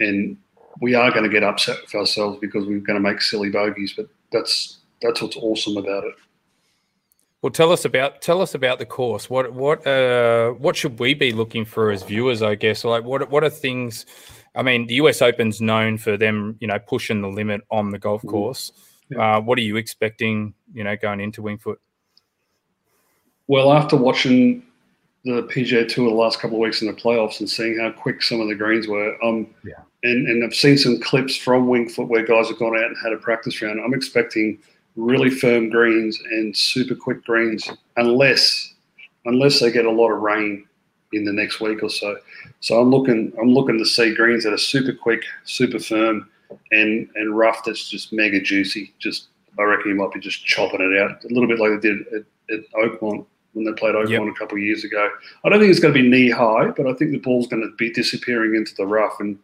and 0.00 0.36
we 0.80 0.94
are 0.94 1.10
going 1.10 1.24
to 1.24 1.30
get 1.30 1.42
upset 1.44 1.80
with 1.82 1.94
ourselves 1.94 2.38
because 2.40 2.66
we're 2.66 2.80
going 2.80 3.00
to 3.02 3.08
make 3.10 3.20
silly 3.20 3.50
bogeys. 3.50 3.92
But 3.96 4.08
that's 4.32 4.78
that's 5.02 5.22
what's 5.22 5.36
awesome 5.36 5.76
about 5.76 6.04
it. 6.04 6.14
Well, 7.42 7.50
tell 7.52 7.70
us 7.70 7.84
about 7.84 8.20
tell 8.20 8.40
us 8.42 8.54
about 8.54 8.78
the 8.80 8.86
course. 8.86 9.30
What 9.30 9.52
what 9.52 9.86
uh 9.86 10.50
what 10.52 10.74
should 10.76 10.98
we 10.98 11.14
be 11.14 11.32
looking 11.32 11.64
for 11.64 11.90
as 11.90 12.02
viewers? 12.02 12.42
I 12.42 12.56
guess 12.56 12.84
like 12.84 13.04
what 13.04 13.30
what 13.30 13.44
are 13.44 13.50
things? 13.50 14.06
I 14.56 14.62
mean, 14.62 14.86
the 14.88 14.94
US 14.94 15.22
Open's 15.22 15.60
known 15.60 15.98
for 15.98 16.16
them, 16.16 16.56
you 16.60 16.66
know, 16.66 16.78
pushing 16.80 17.20
the 17.22 17.28
limit 17.28 17.60
on 17.70 17.90
the 17.90 17.98
golf 17.98 18.22
Mhm. 18.22 18.30
course. 18.30 18.72
Yeah. 19.10 19.36
Uh, 19.36 19.40
what 19.40 19.56
are 19.58 19.62
you 19.62 19.76
expecting? 19.76 20.52
You 20.74 20.82
know, 20.84 20.96
going 20.96 21.20
into 21.20 21.40
Winged 21.42 21.62
Foot. 21.62 21.80
Well, 23.46 23.72
after 23.72 23.96
watching 23.96 24.64
the 25.24 25.42
PGA 25.44 25.84
Tour 25.88 26.08
the 26.10 26.14
last 26.14 26.40
couple 26.40 26.56
of 26.56 26.60
weeks 26.60 26.82
in 26.82 26.88
the 26.88 26.94
playoffs 26.94 27.38
and 27.40 27.48
seeing 27.48 27.78
how 27.78 27.90
quick 27.92 28.22
some 28.22 28.40
of 28.40 28.48
the 28.48 28.54
greens 28.54 28.86
were, 28.88 29.16
um, 29.24 29.46
Yeah. 29.64 29.74
and, 30.02 30.28
and 30.28 30.44
I've 30.44 30.54
seen 30.54 30.76
some 30.76 31.00
clips 31.00 31.36
from 31.36 31.68
Winged 31.68 31.92
Foot 31.92 32.08
where 32.08 32.24
guys 32.26 32.48
have 32.48 32.58
gone 32.58 32.76
out 32.76 32.84
and 32.84 32.96
had 33.02 33.12
a 33.12 33.16
practice 33.16 33.60
round. 33.62 33.80
I'm 33.80 33.94
expecting 33.94 34.58
really 34.98 35.30
firm 35.30 35.70
greens 35.70 36.20
and 36.30 36.54
super 36.56 36.94
quick 36.94 37.24
greens, 37.24 37.70
unless 37.96 38.74
unless 39.24 39.60
they 39.60 39.70
get 39.70 39.84
a 39.84 39.90
lot 39.90 40.10
of 40.10 40.20
rain 40.20 40.66
in 41.12 41.24
the 41.24 41.32
next 41.32 41.60
week 41.60 41.82
or 41.82 41.90
so. 41.90 42.18
So 42.60 42.80
I'm 42.80 42.90
looking 42.90 43.32
I'm 43.40 43.52
looking 43.52 43.78
to 43.78 43.84
see 43.86 44.14
greens 44.14 44.44
that 44.44 44.52
are 44.52 44.58
super 44.58 44.92
quick, 44.92 45.22
super 45.44 45.78
firm, 45.78 46.28
and 46.72 47.08
and 47.14 47.36
rough 47.36 47.64
that's 47.64 47.88
just 47.88 48.12
mega 48.12 48.40
juicy. 48.40 48.92
Just 48.98 49.28
I 49.58 49.62
reckon 49.62 49.90
you 49.90 49.96
might 49.96 50.12
be 50.12 50.20
just 50.20 50.44
chopping 50.44 50.80
it 50.80 51.00
out 51.00 51.24
a 51.24 51.28
little 51.28 51.48
bit 51.48 51.58
like 51.58 51.80
they 51.80 51.88
did 51.88 52.00
at, 52.08 52.54
at 52.54 52.70
Oakmont 52.72 53.24
when 53.52 53.64
they 53.64 53.72
played 53.72 53.94
Oakmont 53.94 54.26
Yep. 54.26 54.34
a 54.34 54.38
couple 54.38 54.56
of 54.56 54.62
years 54.62 54.84
ago. 54.84 55.08
I 55.44 55.48
don't 55.48 55.58
think 55.58 55.70
it's 55.70 55.80
going 55.80 55.94
to 55.94 56.02
be 56.02 56.08
knee 56.08 56.30
high, 56.30 56.68
but 56.68 56.86
I 56.86 56.92
think 56.94 57.12
the 57.12 57.18
ball's 57.18 57.48
going 57.48 57.62
to 57.62 57.74
be 57.76 57.92
disappearing 57.92 58.54
into 58.54 58.74
the 58.76 58.86
rough. 58.86 59.18
And 59.20 59.38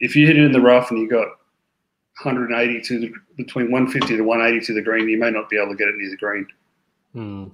if 0.00 0.14
you 0.16 0.26
hit 0.26 0.38
it 0.38 0.44
in 0.44 0.52
the 0.52 0.60
rough 0.60 0.90
and 0.90 1.00
you 1.00 1.08
got 1.08 1.28
180 2.22 2.80
to 2.82 2.98
the, 3.00 3.12
between 3.36 3.70
150 3.70 4.16
to 4.16 4.22
180 4.22 4.66
to 4.66 4.72
the 4.74 4.82
green, 4.82 5.08
you 5.08 5.18
may 5.18 5.30
not 5.30 5.48
be 5.50 5.56
able 5.56 5.72
to 5.72 5.76
get 5.76 5.88
it 5.88 5.96
near 5.96 6.10
the 6.10 6.16
green. 6.16 6.46
Hmm. 7.12 7.44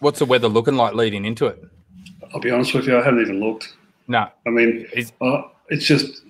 What's 0.00 0.18
the 0.18 0.24
weather 0.26 0.48
looking 0.48 0.74
like 0.74 0.94
leading 0.94 1.24
into 1.24 1.46
it? 1.46 1.62
I'll 2.34 2.40
be 2.40 2.50
honest 2.50 2.74
with 2.74 2.86
you, 2.86 2.98
I 2.98 3.02
haven't 3.02 3.20
even 3.22 3.40
looked. 3.40 3.74
No, 4.08 4.28
I 4.46 4.50
mean, 4.50 4.86
Is- 4.92 5.12
uh, 5.20 5.42
it's 5.68 5.84
just 5.86 6.22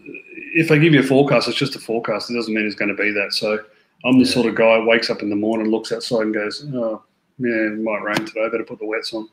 if 0.55 0.71
I 0.71 0.79
give 0.79 0.93
you 0.93 1.01
a 1.01 1.05
forecast, 1.05 1.49
it's 1.49 1.57
just 1.57 1.75
a 1.75 1.79
forecast. 1.79 2.31
It 2.31 2.35
doesn't 2.35 2.53
mean 2.53 2.67
it's 2.67 2.75
going 2.75 2.95
to 2.95 3.03
be 3.03 3.11
that. 3.13 3.33
So 3.33 3.59
I'm 4.05 4.19
the 4.19 4.25
Yeah. 4.27 4.33
sort 4.33 4.47
of 4.47 4.55
guy 4.55 4.79
who 4.81 4.87
wakes 4.87 5.09
up 5.11 5.23
in 5.23 5.31
the 5.31 5.37
morning, 5.37 5.69
looks 5.71 5.91
outside, 5.91 6.23
and 6.23 6.35
goes, 6.35 6.67
"Oh, 6.75 7.03
yeah, 7.39 7.69
it 7.73 7.79
might 7.81 8.03
rain 8.03 8.17
today. 8.27 8.45
I 8.45 8.49
better 8.51 8.65
put 8.65 8.79
the 8.79 8.87
wets 8.87 9.13
on." 9.15 9.29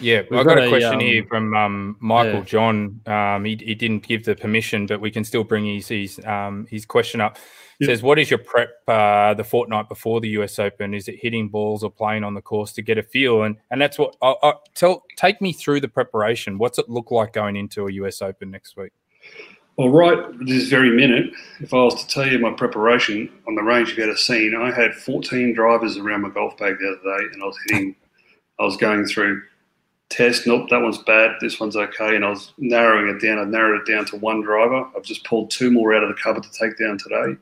Yeah, 0.00 0.22
We've 0.30 0.40
I've 0.40 0.46
got, 0.46 0.56
got 0.56 0.64
a 0.64 0.66
a, 0.66 0.68
question 0.70 0.94
um, 0.94 1.00
here 1.00 1.24
from 1.26 1.54
um, 1.54 1.96
Michael 2.00 2.40
yeah. 2.40 2.44
John. 2.44 3.00
Um, 3.06 3.44
he, 3.44 3.56
he 3.56 3.74
didn't 3.74 4.06
give 4.06 4.24
the 4.24 4.34
permission, 4.34 4.86
but 4.86 5.00
we 5.00 5.10
can 5.10 5.24
still 5.24 5.44
bring 5.44 5.66
his 5.66 5.88
his, 5.88 6.20
um, 6.24 6.66
his 6.70 6.86
question 6.86 7.20
up. 7.20 7.36
Yeah. 7.78 7.88
Says, 7.88 8.02
what 8.02 8.18
is 8.18 8.30
your 8.30 8.38
prep 8.38 8.70
uh, 8.88 9.34
the 9.34 9.44
fortnight 9.44 9.88
before 9.88 10.20
the 10.20 10.28
US 10.30 10.58
Open? 10.58 10.94
Is 10.94 11.06
it 11.06 11.16
hitting 11.20 11.48
balls 11.48 11.84
or 11.84 11.90
playing 11.90 12.24
on 12.24 12.34
the 12.34 12.40
course 12.40 12.72
to 12.72 12.82
get 12.82 12.98
a 12.98 13.02
feel? 13.02 13.42
And 13.42 13.56
and 13.70 13.80
that's 13.80 13.98
what 13.98 14.16
I'll, 14.22 14.38
I'll 14.42 14.62
tell. 14.74 15.04
Take 15.16 15.40
me 15.42 15.52
through 15.52 15.80
the 15.80 15.88
preparation. 15.88 16.58
What's 16.58 16.78
it 16.78 16.88
look 16.88 17.10
like 17.10 17.32
going 17.34 17.56
into 17.56 17.86
a 17.86 17.92
US 17.92 18.22
Open 18.22 18.50
next 18.50 18.76
week? 18.76 18.92
Well, 19.76 19.90
right 19.90 20.18
this 20.40 20.66
very 20.66 20.90
minute, 20.90 21.32
if 21.60 21.72
I 21.72 21.76
was 21.76 22.02
to 22.04 22.08
tell 22.08 22.26
you 22.26 22.40
my 22.40 22.52
preparation 22.52 23.30
on 23.46 23.54
the 23.54 23.62
range 23.62 23.90
you've 23.90 24.00
ever 24.00 24.16
seen, 24.16 24.56
I 24.56 24.72
had 24.72 24.92
14 24.92 25.54
drivers 25.54 25.96
around 25.98 26.22
my 26.22 26.30
golf 26.30 26.56
bag 26.56 26.78
the 26.80 26.88
other 26.88 27.18
day, 27.18 27.26
and 27.32 27.40
I 27.40 27.46
was 27.46 27.56
hitting, 27.68 27.94
I 28.58 28.64
was 28.64 28.76
going 28.76 29.06
through 29.06 29.40
test. 30.08 30.46
Nope, 30.46 30.68
that 30.70 30.80
one's 30.80 30.98
bad. 30.98 31.36
This 31.40 31.60
one's 31.60 31.76
okay, 31.76 32.16
and 32.16 32.24
I 32.24 32.30
was 32.30 32.52
narrowing 32.58 33.08
it 33.14 33.20
down. 33.20 33.38
I 33.38 33.44
narrowed 33.44 33.80
it 33.86 33.90
down 33.92 34.04
to 34.06 34.16
one 34.16 34.40
driver. 34.42 34.86
I've 34.96 35.02
just 35.04 35.24
pulled 35.24 35.50
two 35.50 35.70
more 35.70 35.94
out 35.94 36.02
of 36.02 36.08
the 36.08 36.14
cupboard 36.22 36.42
to 36.44 36.50
take 36.52 36.78
down 36.78 36.98
today. 36.98 37.36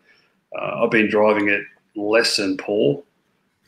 Uh, 0.59 0.85
I've 0.85 0.91
been 0.91 1.09
driving 1.11 1.49
it 1.49 1.62
less 1.95 2.37
than 2.37 2.57
poor. 2.57 3.03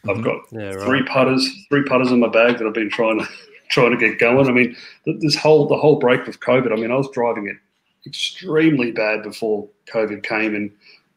I've 0.08 0.18
Mhm. 0.18 0.24
got 0.24 0.40
Yeah, 0.52 0.74
right. 0.74 0.80
three 0.86 1.02
putters, 1.04 1.66
three 1.68 1.82
putters 1.84 2.10
in 2.12 2.20
my 2.20 2.28
bag 2.28 2.58
that 2.58 2.66
I've 2.66 2.74
been 2.74 2.90
trying 2.90 3.18
to 3.20 3.28
trying 3.70 3.90
to 3.90 3.96
get 3.98 4.18
going. 4.18 4.48
I 4.48 4.52
mean, 4.52 4.76
this 5.04 5.36
whole 5.36 5.66
the 5.66 5.76
whole 5.76 5.96
break 5.96 6.26
with 6.26 6.40
COVID. 6.40 6.72
I 6.72 6.76
mean, 6.76 6.90
I 6.90 6.96
was 6.96 7.10
driving 7.12 7.46
it 7.48 7.56
extremely 8.06 8.90
bad 8.92 9.22
before 9.22 9.68
COVID 9.92 10.22
came, 10.22 10.54
and 10.54 10.70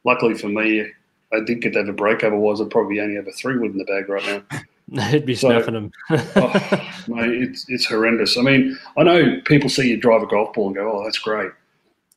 luckily 0.04 0.34
for 0.34 0.50
me, 0.50 0.86
I 1.32 1.40
did 1.40 1.62
get 1.62 1.74
to 1.74 1.80
have 1.80 1.88
a 1.88 1.94
break. 1.94 2.24
Otherwise, 2.24 2.60
I'd 2.60 2.70
probably 2.70 3.00
only 3.00 3.16
have 3.16 3.28
a 3.28 3.32
three 3.32 3.58
wood 3.58 3.72
in 3.72 3.78
the 3.78 3.86
bag 3.86 4.10
right 4.10 4.26
now. 4.26 4.60
He'd 5.10 5.26
be 5.26 5.36
snapping 5.36 5.74
them. 5.74 5.92
oh, 6.10 7.04
mate, 7.08 7.42
it's, 7.42 7.66
it's 7.70 7.86
horrendous. 7.86 8.38
I 8.38 8.42
mean, 8.42 8.78
I 8.98 9.04
know 9.04 9.40
people 9.46 9.70
see 9.70 9.90
you 9.90 9.96
drive 9.96 10.22
a 10.22 10.28
golf 10.28 10.54
ball 10.54 10.68
and 10.68 10.76
go, 10.76 10.92
oh, 10.92 11.04
that's 11.06 11.18
great. 11.18 11.52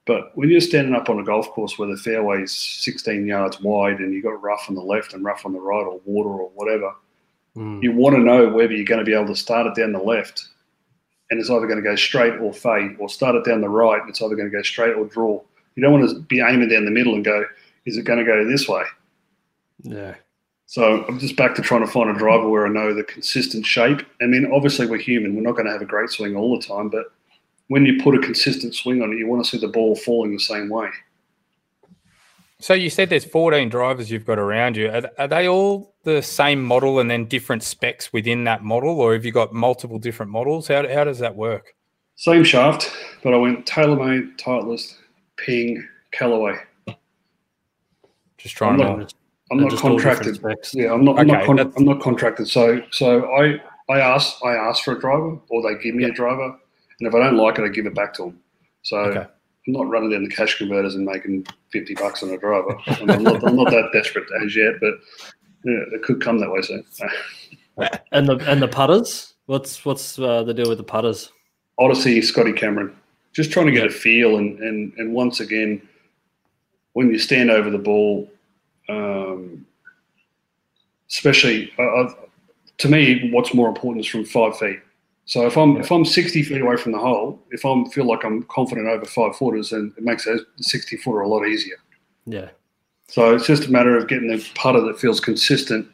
But 0.07 0.37
when 0.37 0.51
you're 0.51 0.61
standing 0.61 0.95
up 0.95 1.09
on 1.09 1.21
a 1.21 1.25
golf 1.25 1.49
course 1.51 1.79
where 1.79 1.89
the 1.89 1.97
fairway's 1.97 2.53
16 2.53 3.27
yards 3.27 3.61
wide 3.61 4.01
and 4.01 4.13
you've 4.13 4.25
got 4.25 4.43
rough 4.43 4.67
on 4.69 4.75
the 4.75 4.83
left 4.83 5.15
and 5.15 5.25
rough 5.25 5.47
on 5.47 5.53
the 5.53 5.61
right 5.61 5.87
or 5.87 6.01
water 6.05 6.31
or 6.31 6.51
whatever, 6.55 6.93
mm. 7.57 7.81
you 7.83 7.93
want 7.93 8.17
to 8.17 8.23
know 8.23 8.49
whether 8.49 8.73
you're 8.73 8.85
going 8.85 8.99
to 8.99 9.05
be 9.05 9.15
able 9.15 9.33
to 9.33 9.37
start 9.37 9.67
it 9.67 9.81
down 9.81 9.93
the 9.93 9.99
left 9.99 10.49
and 11.31 11.41
it's 11.41 11.49
either 11.49 11.67
going 11.67 11.83
to 11.83 11.89
go 11.89 11.97
straight 11.97 12.39
or 12.41 12.53
fade, 12.53 12.97
or 12.99 13.09
start 13.09 13.35
it 13.35 13.45
down 13.45 13.61
the 13.61 13.69
right 13.69 14.01
and 14.01 14.11
it's 14.11 14.21
either 14.21 14.35
going 14.35 14.51
to 14.51 14.55
go 14.55 14.63
straight 14.63 14.95
or 14.95 15.07
draw. 15.07 15.41
You 15.75 15.83
don't 15.83 15.93
want 15.93 16.11
to 16.11 16.21
be 16.23 16.41
aiming 16.41 16.69
down 16.69 16.85
the 16.85 16.91
middle 16.91 17.15
and 17.15 17.25
go, 17.25 17.45
is 17.87 17.97
it 17.97 18.05
going 18.05 18.19
to 18.19 18.25
go 18.25 18.47
this 18.47 18.69
way? 18.69 18.85
Yeah. 19.83 20.17
So 20.67 21.05
I'm 21.07 21.19
just 21.19 21.37
back 21.37 21.55
to 21.57 21.63
trying 21.63 21.83
to 21.83 21.91
find 21.91 22.11
a 22.11 22.15
driver 22.15 22.49
where 22.49 22.67
I 22.67 22.71
know 22.71 22.95
the 22.95 23.05
consistent 23.05 23.67
shape. 23.67 24.01
I 24.23 24.27
mean, 24.27 24.51
obviously 24.53 24.87
we're 24.87 24.99
human; 24.99 25.35
we're 25.35 25.43
not 25.43 25.53
going 25.53 25.67
to 25.67 25.73
have 25.73 25.83
a 25.83 25.87
great 25.87 26.11
swing 26.11 26.37
all 26.37 26.59
the 26.59 26.67
time, 26.67 26.89
but 26.89 27.13
when 27.69 27.87
you 27.87 28.03
put 28.03 28.15
a 28.15 28.19
consistent 28.19 28.75
swing 28.75 29.03
on 29.03 29.13
it, 29.13 29.19
you 29.19 29.27
want 29.27 29.45
to 29.45 29.51
see 29.51 29.59
the 29.59 29.69
ball 29.69 29.95
falling 29.95 30.33
the 30.33 30.39
same 30.39 30.69
way. 30.69 30.89
So 32.61 32.73
you 32.73 32.89
said 32.89 33.11
there's 33.11 33.25
14 33.25 33.69
drivers 33.69 34.11
you've 34.11 34.25
got 34.25 34.39
around 34.39 34.77
you. 34.77 34.89
Are, 34.89 35.11
are, 35.19 35.29
they 35.29 35.49
all 35.49 35.95
the 36.05 36.23
same 36.23 36.65
model 36.65 36.99
and 36.99 37.11
then 37.11 37.27
different 37.27 37.63
specs 37.63 38.13
within 38.13 38.45
that 38.45 38.63
model, 38.63 39.01
or 39.01 39.13
have 39.13 39.25
you 39.25 39.33
got 39.33 39.53
multiple 39.53 39.99
different 39.99 40.33
models? 40.33 40.69
How, 40.69 40.89
how 40.89 41.05
does 41.05 41.19
that 41.19 41.37
work? 41.37 41.75
Same 42.17 42.45
shaft, 42.45 42.91
but 43.23 43.35
I 43.35 43.37
went 43.37 43.67
TaylorMade, 43.67 44.39
Titleist, 44.39 44.95
Ping, 45.37 45.87
Callaway. 46.13 46.57
Just 48.39 48.57
trying 48.57 48.79
to. 48.79 49.09
I'm 49.51 49.59
not 49.59 49.77
contracted. 49.79 50.41
Yeah, 50.73 50.93
I'm 50.93 51.05
not. 51.05 51.19
I'm, 51.19 51.27
not 51.27 51.45
con- 51.45 51.59
I'm 51.59 51.85
not 51.85 52.01
contracted. 52.01 52.49
So, 52.49 52.83
so 52.91 53.31
I 53.35 53.61
I 53.89 54.01
ask 54.01 54.37
I 54.45 54.55
ask 54.55 54.83
for 54.83 54.97
a 54.97 55.01
driver, 55.01 55.39
or 55.49 55.63
they 55.63 55.83
give 55.83 55.95
me 55.95 56.05
a 56.05 56.13
driver, 56.13 56.57
and 57.01 57.09
if 57.09 57.15
I 57.15 57.19
don't 57.19 57.37
like 57.37 57.59
it, 57.59 57.65
I 57.65 57.69
give 57.69 57.87
it 57.87 57.95
back 57.95 58.15
to 58.15 58.23
them. 58.25 58.41
So 58.83 58.97
okay. 58.99 59.27
I'm 59.67 59.73
not 59.73 59.89
running 59.89 60.11
down 60.11 60.25
the 60.25 60.31
cash 60.31 60.57
converters 60.59 60.95
and 60.95 61.05
making 61.05 61.47
50 61.73 61.95
bucks 61.95 62.23
on 62.23 62.31
a 62.31 62.39
driver. 62.39 62.77
I'm 62.87 63.23
not, 63.23 63.45
I'm 63.47 63.57
not 63.57 63.71
that 63.71 63.91
desperate 63.93 64.27
as 64.45 64.55
yet, 64.55 64.75
but 64.81 64.95
yeah, 65.65 65.81
it 65.93 66.03
could 66.03 66.21
come 66.21 66.39
that 66.39 66.51
way 66.51 66.61
soon. 66.61 66.85
and 68.13 68.29
the 68.29 68.37
and 68.51 68.63
the 68.63 68.69
putters, 68.69 69.35
what's 69.47 69.85
what's 69.85 70.19
uh, 70.19 70.43
the 70.43 70.55
deal 70.55 70.69
with 70.69 70.79
the 70.79 70.85
putters? 70.85 71.31
Odyssey, 71.79 72.23
Scotty 72.23 72.53
Cameron, 72.53 72.95
just 73.33 73.51
trying 73.51 73.67
to 73.67 73.73
get 73.73 73.87
a 73.87 73.91
feel, 73.91 74.37
and 74.37 74.59
and 74.61 74.93
and 74.97 75.13
once 75.13 75.41
again, 75.41 75.87
when 76.93 77.11
you 77.11 77.19
stand 77.19 77.51
over 77.51 77.71
the 77.71 77.79
ball, 77.79 78.31
um, 78.89 79.67
especially 81.09 81.73
uh, 81.79 82.09
to 82.79 82.89
me, 82.89 83.31
what's 83.31 83.55
more 83.55 83.69
important 83.69 84.05
is 84.05 84.11
from 84.11 84.25
five 84.25 84.57
feet. 84.59 84.81
So 85.27 85.47
if 85.47 85.57
I'm 85.57 85.77
yeah. 85.77 85.81
if 85.81 85.91
I'm 85.91 86.05
60 86.05 86.43
feet 86.43 86.61
away 86.61 86.77
from 86.77 86.93
the 86.93 86.99
hole, 86.99 87.41
if 87.51 87.65
I 87.65 87.85
feel 87.93 88.05
like 88.05 88.25
I'm 88.25 88.43
confident 88.45 88.89
over 88.89 89.07
five 89.07 89.37
footers, 89.37 89.71
then 89.71 89.93
it 89.97 90.05
makes 90.05 90.27
a 90.27 90.39
60 90.59 90.97
footer 90.99 91.21
a 91.21 91.29
lot 91.29 91.47
easier. 91.47 91.77
Yeah. 92.27 92.51
So 93.09 93.35
it's 93.35 93.47
just 93.47 93.67
a 93.67 93.71
matter 93.71 93.97
of 93.97 94.09
getting 94.09 94.29
the 94.29 94.45
putter 94.55 94.81
that 94.83 94.99
feels 94.99 95.21
consistent 95.21 95.89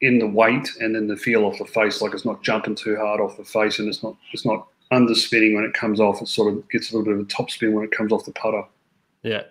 in 0.00 0.18
the 0.18 0.26
weight 0.26 0.68
and 0.80 0.94
then 0.94 1.06
the 1.06 1.16
feel 1.16 1.44
off 1.44 1.58
the 1.58 1.64
face, 1.64 2.00
like 2.00 2.12
it's 2.12 2.24
not 2.24 2.42
jumping 2.42 2.74
too 2.74 2.96
hard 2.96 3.20
off 3.20 3.36
the 3.36 3.44
face 3.44 3.78
and 3.78 3.88
it's 3.88 4.02
not 4.02 4.16
it's 4.32 4.44
not 4.44 4.66
underspinning 4.92 5.54
when 5.54 5.64
it 5.64 5.74
comes 5.74 6.00
off. 6.00 6.20
It 6.20 6.28
sort 6.28 6.52
of 6.52 6.68
gets 6.70 6.90
a 6.90 6.96
little 6.96 7.04
bit 7.04 7.20
of 7.20 7.26
a 7.26 7.28
top 7.28 7.50
spin 7.50 7.72
when 7.72 7.84
it 7.84 7.92
comes 7.92 8.12
off 8.12 8.24
the 8.24 8.32
putter. 8.32 8.64
Yeah. 9.22 9.42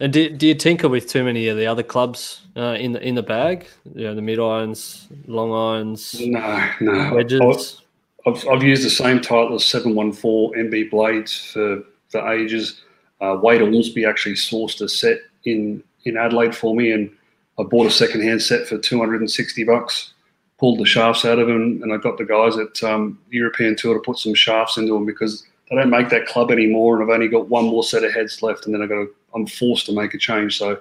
And 0.00 0.12
do, 0.12 0.30
do 0.30 0.46
you 0.46 0.54
tinker 0.54 0.88
with 0.88 1.08
too 1.08 1.24
many 1.24 1.48
of 1.48 1.56
the 1.56 1.66
other 1.66 1.82
clubs 1.82 2.42
uh, 2.56 2.76
in 2.78 2.92
the 2.92 3.02
in 3.02 3.14
the 3.14 3.22
bag? 3.22 3.66
You 3.94 4.04
know, 4.04 4.14
the 4.14 4.22
mid 4.22 4.38
irons, 4.38 5.08
long 5.26 5.52
irons, 5.52 6.20
no, 6.20 6.70
no 6.80 7.14
wedges. 7.14 7.82
I've, 8.26 8.46
I've 8.48 8.62
used 8.62 8.84
the 8.84 8.90
same 8.90 9.20
Titleist 9.20 9.62
714 9.62 10.64
MB 10.66 10.90
blades 10.90 11.52
for, 11.52 11.82
for 12.08 12.32
ages. 12.32 12.82
Uh, 13.20 13.38
Wade 13.40 13.62
Ormsby 13.62 14.04
actually 14.04 14.34
sourced 14.34 14.80
a 14.80 14.88
set 14.88 15.20
in, 15.44 15.82
in 16.04 16.16
Adelaide 16.16 16.54
for 16.54 16.74
me, 16.74 16.90
and 16.90 17.10
I 17.58 17.62
bought 17.62 17.86
a 17.86 17.90
second-hand 17.90 18.42
set 18.42 18.66
for 18.66 18.78
260 18.78 19.64
bucks. 19.64 20.12
Pulled 20.58 20.80
the 20.80 20.86
shafts 20.86 21.24
out 21.24 21.38
of 21.38 21.46
them, 21.46 21.80
and 21.82 21.92
I 21.92 21.98
got 21.98 22.18
the 22.18 22.24
guys 22.24 22.56
at 22.56 22.82
um, 22.82 23.18
European 23.30 23.76
Tour 23.76 23.94
to 23.94 24.00
put 24.00 24.18
some 24.18 24.34
shafts 24.34 24.76
into 24.76 24.94
them 24.94 25.04
because 25.04 25.46
they 25.68 25.76
don't 25.76 25.90
make 25.90 26.08
that 26.08 26.26
club 26.26 26.50
anymore, 26.50 26.94
and 26.94 27.04
I've 27.04 27.14
only 27.14 27.28
got 27.28 27.48
one 27.48 27.66
more 27.66 27.84
set 27.84 28.04
of 28.04 28.12
heads 28.12 28.42
left, 28.42 28.66
and 28.66 28.74
then 28.74 28.82
I 28.82 28.86
got 28.86 28.94
to, 28.94 29.14
I'm 29.36 29.46
forced 29.46 29.86
to 29.86 29.92
make 29.92 30.14
a 30.14 30.18
change. 30.18 30.58
So, 30.58 30.80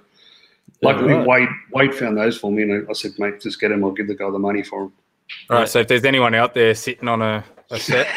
luckily, 0.82 1.14
right. 1.14 1.28
Wade 1.28 1.50
Wade 1.72 1.94
found 1.94 2.18
those 2.18 2.38
for 2.38 2.52
me, 2.52 2.64
and 2.64 2.90
I 2.90 2.94
said, 2.94 3.12
"Mate, 3.20 3.42
just 3.42 3.60
get 3.60 3.70
them. 3.70 3.84
I'll 3.84 3.92
give 3.92 4.08
the 4.08 4.16
guy 4.16 4.32
the 4.32 4.40
money 4.40 4.64
for 4.64 4.84
them." 4.84 4.94
All 5.50 5.60
right. 5.60 5.70
So 5.70 5.80
if 5.80 5.88
there's 5.88 6.06
anyone 6.06 6.34
out 6.34 6.54
there 6.54 6.74
sitting 6.74 7.08
on 7.08 7.22
a, 7.22 7.44
a 7.70 7.80
set, 7.80 8.08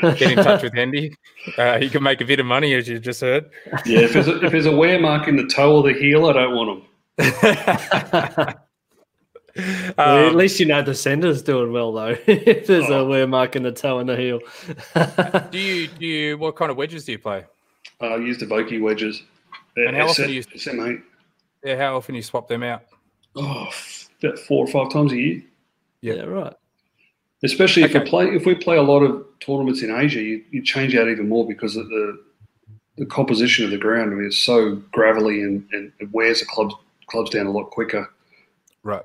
get 0.00 0.22
in 0.22 0.36
touch 0.36 0.62
with 0.62 0.74
Hendy. 0.74 1.14
Uh, 1.58 1.78
he 1.78 1.88
can 1.88 2.02
make 2.02 2.20
a 2.20 2.24
bit 2.24 2.40
of 2.40 2.46
money, 2.46 2.74
as 2.74 2.88
you 2.88 2.98
just 2.98 3.20
heard. 3.20 3.50
Yeah. 3.84 4.00
If 4.00 4.12
there's 4.12 4.28
a, 4.28 4.44
if 4.44 4.52
there's 4.52 4.66
a 4.66 4.74
wear 4.74 4.98
mark 4.98 5.28
in 5.28 5.36
the 5.36 5.46
toe 5.46 5.76
or 5.76 5.82
the 5.82 5.92
heel, 5.92 6.26
I 6.26 6.32
don't 6.32 6.54
want 6.54 6.80
them. 6.80 6.86
well, 9.96 10.18
um, 10.18 10.28
at 10.28 10.34
least 10.34 10.60
you 10.60 10.66
know 10.66 10.82
the 10.82 10.94
sender's 10.94 11.42
doing 11.42 11.72
well 11.72 11.92
though. 11.92 12.16
if 12.26 12.66
there's 12.66 12.90
oh. 12.90 13.04
a 13.04 13.08
wear 13.08 13.26
mark 13.26 13.56
in 13.56 13.62
the 13.62 13.72
toe 13.72 13.98
and 13.98 14.08
the 14.08 14.16
heel. 14.16 14.40
do 15.50 15.58
you 15.58 15.88
do 15.88 16.06
you 16.06 16.38
what 16.38 16.56
kind 16.56 16.70
of 16.70 16.76
wedges 16.76 17.04
do 17.04 17.12
you 17.12 17.18
play? 17.18 17.44
Uh, 18.00 18.06
I 18.06 18.16
use 18.16 18.38
the 18.38 18.46
Vokey 18.46 18.80
wedges. 18.80 19.22
They're, 19.76 19.88
and 19.88 19.96
how 19.96 20.08
often 20.08 20.26
do 20.26 20.32
you? 20.32 21.02
Yeah, 21.62 21.76
how 21.76 21.96
often 21.96 22.14
do 22.14 22.16
you 22.16 22.22
swap 22.22 22.48
them 22.48 22.62
out? 22.62 22.82
Oh, 23.34 23.68
about 24.22 24.38
four 24.38 24.64
or 24.64 24.68
five 24.68 24.90
times 24.90 25.12
a 25.12 25.16
year. 25.16 25.42
Yeah, 26.00 26.22
right. 26.22 26.54
Especially 27.44 27.84
okay. 27.84 27.98
if 27.98 28.04
we 28.04 28.08
play 28.08 28.26
if 28.28 28.46
we 28.46 28.54
play 28.54 28.76
a 28.76 28.82
lot 28.82 29.00
of 29.00 29.24
tournaments 29.40 29.82
in 29.82 29.90
Asia, 29.90 30.22
you, 30.22 30.42
you 30.50 30.62
change 30.62 30.96
out 30.96 31.08
even 31.08 31.28
more 31.28 31.46
because 31.46 31.76
of 31.76 31.88
the 31.88 32.18
the 32.96 33.04
composition 33.06 33.64
of 33.66 33.70
the 33.70 33.76
ground. 33.76 34.12
I 34.12 34.14
mean, 34.14 34.26
it's 34.26 34.38
so 34.38 34.76
gravelly 34.90 35.42
and, 35.42 35.68
and 35.72 35.92
it 36.00 36.10
wears 36.12 36.40
the 36.40 36.46
clubs 36.46 36.74
clubs 37.06 37.30
down 37.30 37.46
a 37.46 37.50
lot 37.50 37.70
quicker. 37.70 38.10
Right. 38.82 39.04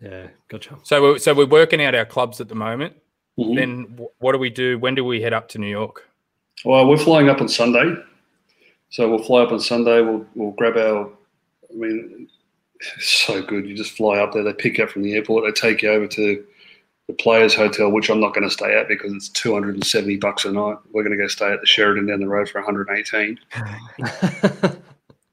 Yeah, 0.00 0.28
gotcha. 0.48 0.78
So 0.84 1.02
we're, 1.02 1.18
so 1.18 1.34
we're 1.34 1.46
working 1.46 1.82
out 1.82 1.94
our 1.94 2.04
clubs 2.04 2.40
at 2.40 2.48
the 2.48 2.54
moment. 2.54 2.94
Mm-hmm. 3.38 3.54
Then 3.54 4.06
what 4.18 4.32
do 4.32 4.38
we 4.38 4.50
do? 4.50 4.78
When 4.78 4.94
do 4.94 5.04
we 5.04 5.20
head 5.20 5.32
up 5.32 5.48
to 5.50 5.58
New 5.58 5.68
York? 5.68 6.08
Well, 6.64 6.86
we're 6.86 6.98
flying 6.98 7.28
up 7.28 7.40
on 7.40 7.48
Sunday. 7.48 7.96
So 8.90 9.08
we'll 9.08 9.22
fly 9.22 9.42
up 9.42 9.52
on 9.52 9.60
Sunday. 9.60 10.00
We'll 10.00 10.26
we'll 10.34 10.52
grab 10.52 10.76
our. 10.76 11.10
I 11.70 11.74
mean, 11.74 12.28
it's 12.80 13.08
so 13.26 13.42
good. 13.42 13.66
You 13.66 13.74
just 13.74 13.96
fly 13.96 14.18
up 14.18 14.32
there, 14.32 14.42
they 14.42 14.52
pick 14.52 14.78
you 14.78 14.84
up 14.84 14.90
from 14.90 15.02
the 15.02 15.14
airport, 15.14 15.44
they 15.44 15.52
take 15.52 15.82
you 15.82 15.90
over 15.90 16.06
to 16.06 16.44
the 17.08 17.14
Players 17.14 17.54
Hotel, 17.54 17.90
which 17.90 18.10
I'm 18.10 18.20
not 18.20 18.34
going 18.34 18.48
to 18.48 18.52
stay 18.52 18.76
at 18.76 18.88
because 18.88 19.12
it's 19.12 19.28
270 19.30 20.16
bucks 20.16 20.44
a 20.44 20.50
night. 20.50 20.76
We're 20.92 21.04
going 21.04 21.16
to 21.16 21.22
go 21.22 21.28
stay 21.28 21.52
at 21.52 21.60
the 21.60 21.66
Sheraton 21.66 22.06
down 22.06 22.20
the 22.20 22.28
road 22.28 22.48
for 22.48 22.60
118. 22.60 23.38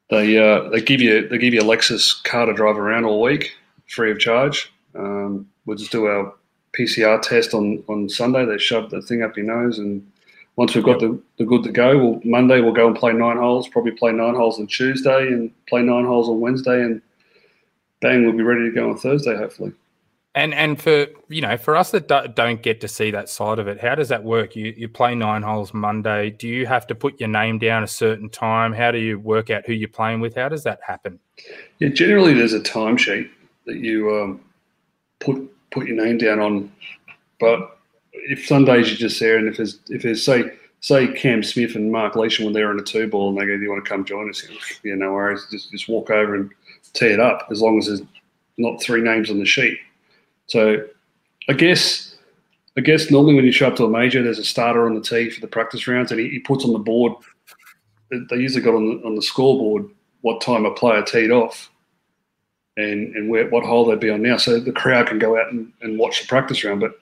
they 0.09 0.37
uh, 0.37 0.69
they 0.69 0.81
give 0.81 1.01
you 1.01 1.27
they 1.27 1.37
give 1.37 1.53
you 1.53 1.61
a 1.61 1.63
Lexus 1.63 2.23
car 2.23 2.45
to 2.45 2.53
drive 2.53 2.77
around 2.77 3.05
all 3.05 3.21
week, 3.21 3.51
free 3.87 4.11
of 4.11 4.19
charge. 4.19 4.71
Um, 4.95 5.49
we'll 5.65 5.77
just 5.77 5.91
do 5.91 6.05
our 6.05 6.33
PCR 6.77 7.21
test 7.21 7.53
on 7.53 7.83
on 7.87 8.07
Sunday. 8.07 8.45
They 8.45 8.59
shove 8.59 8.91
the 8.91 9.01
thing 9.01 9.23
up 9.23 9.35
your 9.35 9.47
nose, 9.47 9.79
and 9.79 10.05
once 10.55 10.75
we've 10.75 10.83
got 10.83 11.01
yep. 11.01 11.11
the, 11.11 11.21
the 11.37 11.45
good 11.45 11.63
to 11.63 11.71
go, 11.71 11.97
we'll, 11.97 12.21
Monday 12.23 12.61
we'll 12.61 12.73
go 12.73 12.87
and 12.87 12.95
play 12.95 13.13
nine 13.13 13.37
holes. 13.37 13.67
Probably 13.67 13.91
play 13.91 14.11
nine 14.11 14.35
holes 14.35 14.59
on 14.59 14.67
Tuesday 14.67 15.27
and 15.27 15.51
play 15.67 15.81
nine 15.81 16.05
holes 16.05 16.29
on 16.29 16.39
Wednesday, 16.39 16.81
and 16.81 17.01
bang, 18.01 18.23
we'll 18.23 18.37
be 18.37 18.43
ready 18.43 18.69
to 18.69 18.71
go 18.75 18.89
on 18.89 18.97
Thursday, 18.97 19.35
hopefully. 19.35 19.73
And 20.35 20.53
and 20.53 20.81
for 20.81 21.07
you 21.27 21.41
know, 21.41 21.57
for 21.57 21.75
us 21.75 21.91
that 21.91 22.07
don't 22.35 22.61
get 22.63 22.81
to 22.81 22.87
see 22.87 23.11
that 23.11 23.29
side 23.29 23.59
of 23.59 23.67
it, 23.67 23.79
how 23.79 23.93
does 23.93 24.09
that 24.09 24.23
work? 24.23 24.55
You 24.55 24.73
you 24.75 24.89
play 24.89 25.13
nine 25.13 25.43
holes 25.43 25.73
Monday. 25.73 26.31
Do 26.31 26.47
you 26.47 26.65
have 26.65 26.87
to 26.87 26.95
put 26.95 27.19
your 27.19 27.29
name 27.29 27.59
down 27.59 27.83
a 27.83 27.87
certain 27.87 28.29
time? 28.29 28.73
How 28.73 28.89
do 28.91 28.97
you 28.97 29.19
work 29.19 29.51
out 29.51 29.65
who 29.67 29.73
you're 29.73 29.89
playing 29.89 30.21
with? 30.21 30.35
How 30.35 30.49
does 30.49 30.63
that 30.63 30.79
happen? 30.85 31.19
Yeah, 31.79 31.89
generally 31.89 32.33
there's 32.33 32.53
a 32.53 32.59
timesheet 32.59 33.29
that 33.67 33.77
you 33.77 34.15
um, 34.15 34.41
put 35.19 35.37
put 35.69 35.87
your 35.87 36.03
name 36.03 36.17
down 36.17 36.39
on. 36.39 36.71
But 37.39 37.72
if 38.13 38.45
Sundays 38.45 38.89
you're 38.89 38.97
just 38.97 39.19
there, 39.19 39.37
and 39.37 39.47
if 39.47 39.57
there's 39.57 39.79
if 39.89 40.03
there's 40.03 40.23
say 40.23 40.51
say 40.79 41.07
Cam 41.13 41.43
Smith 41.43 41.75
and 41.75 41.91
Mark 41.91 42.15
Leishman 42.15 42.45
when 42.45 42.53
they're 42.53 42.71
in 42.71 42.79
a 42.79 42.83
two 42.83 43.07
ball 43.07 43.29
and 43.29 43.37
they 43.37 43.45
go, 43.45 43.57
"Do 43.57 43.63
you 43.63 43.69
want 43.71 43.83
to 43.83 43.89
come 43.89 44.05
join 44.05 44.29
us?" 44.29 44.45
Yeah, 44.83 44.95
no 44.95 45.13
worries. 45.13 45.45
Just 45.51 45.71
just 45.71 45.89
walk 45.89 46.09
over 46.09 46.35
and 46.35 46.51
tee 46.93 47.07
it 47.07 47.19
up 47.19 47.47
as 47.51 47.61
long 47.61 47.77
as 47.77 47.87
there's 47.87 48.01
not 48.57 48.81
three 48.81 49.01
names 49.01 49.29
on 49.29 49.39
the 49.39 49.45
sheet. 49.45 49.77
So 50.47 50.85
I 51.49 51.53
guess 51.53 52.15
I 52.77 52.81
guess 52.81 53.11
normally 53.11 53.35
when 53.35 53.45
you 53.45 53.51
show 53.51 53.67
up 53.67 53.75
to 53.77 53.85
a 53.85 53.89
major, 53.89 54.23
there's 54.23 54.39
a 54.39 54.45
starter 54.45 54.85
on 54.85 54.95
the 54.95 55.01
tee 55.01 55.29
for 55.29 55.41
the 55.41 55.47
practice 55.47 55.87
rounds, 55.87 56.11
and 56.11 56.19
he, 56.19 56.29
he 56.29 56.39
puts 56.39 56.65
on 56.65 56.73
the 56.73 56.79
board. 56.79 57.13
They 58.09 58.37
usually 58.37 58.63
got 58.63 58.75
on 58.75 58.85
the 58.85 59.05
on 59.05 59.15
the 59.15 59.21
scoreboard 59.21 59.89
what 60.21 60.41
time 60.41 60.65
a 60.65 60.71
player 60.71 61.01
teed 61.01 61.31
off, 61.31 61.69
and 62.77 63.15
and 63.15 63.29
where 63.29 63.47
what 63.49 63.63
hole 63.63 63.85
they'd 63.85 63.99
be 63.99 64.09
on 64.09 64.21
now, 64.21 64.37
so 64.37 64.59
the 64.59 64.71
crowd 64.71 65.07
can 65.07 65.19
go 65.19 65.39
out 65.39 65.51
and, 65.51 65.71
and 65.81 65.99
watch 65.99 66.21
the 66.21 66.27
practice 66.27 66.63
round. 66.63 66.81
But 66.81 66.99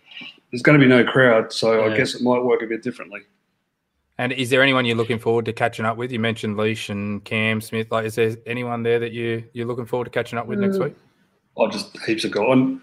there's 0.52 0.62
going 0.62 0.78
to 0.78 0.84
be 0.84 0.89
no 0.89 1.04
crowd, 1.04 1.54
so 1.54 1.86
yeah. 1.86 1.91
I 1.91 1.97
guess 1.97 2.14
it 2.14 2.22
might 2.22 2.43
work 2.43 2.62
a 2.62 2.68
bit 2.68 2.84
differently. 2.84 3.22
And 4.18 4.34
is 4.34 4.49
there 4.49 4.62
anyone 4.62 4.86
you're 4.86 4.97
looking 4.97 5.18
forward 5.18 5.45
to 5.45 5.54
catching 5.54 5.86
up 5.86 5.97
with? 5.97 6.12
You 6.12 6.20
mentioned 6.20 6.58
Leash 6.58 6.89
and 6.89 7.24
Cam 7.24 7.62
Smith. 7.62 7.89
Like, 7.89 8.06
is 8.06 8.16
there 8.16 8.36
anyone 8.45 8.84
there 8.84 8.99
that 8.99 9.14
you 9.14 9.45
you're 9.54 9.66
looking 9.66 9.86
forward 9.86 10.06
to 10.06 10.12
catching 10.12 10.38
up 10.38 10.45
with 10.45 10.60
next 10.60 10.78
week? 10.78 10.95
I 11.60 11.68
just 11.70 11.97
heaps 12.06 12.26
of 12.26 12.32
guys. 12.32 12.78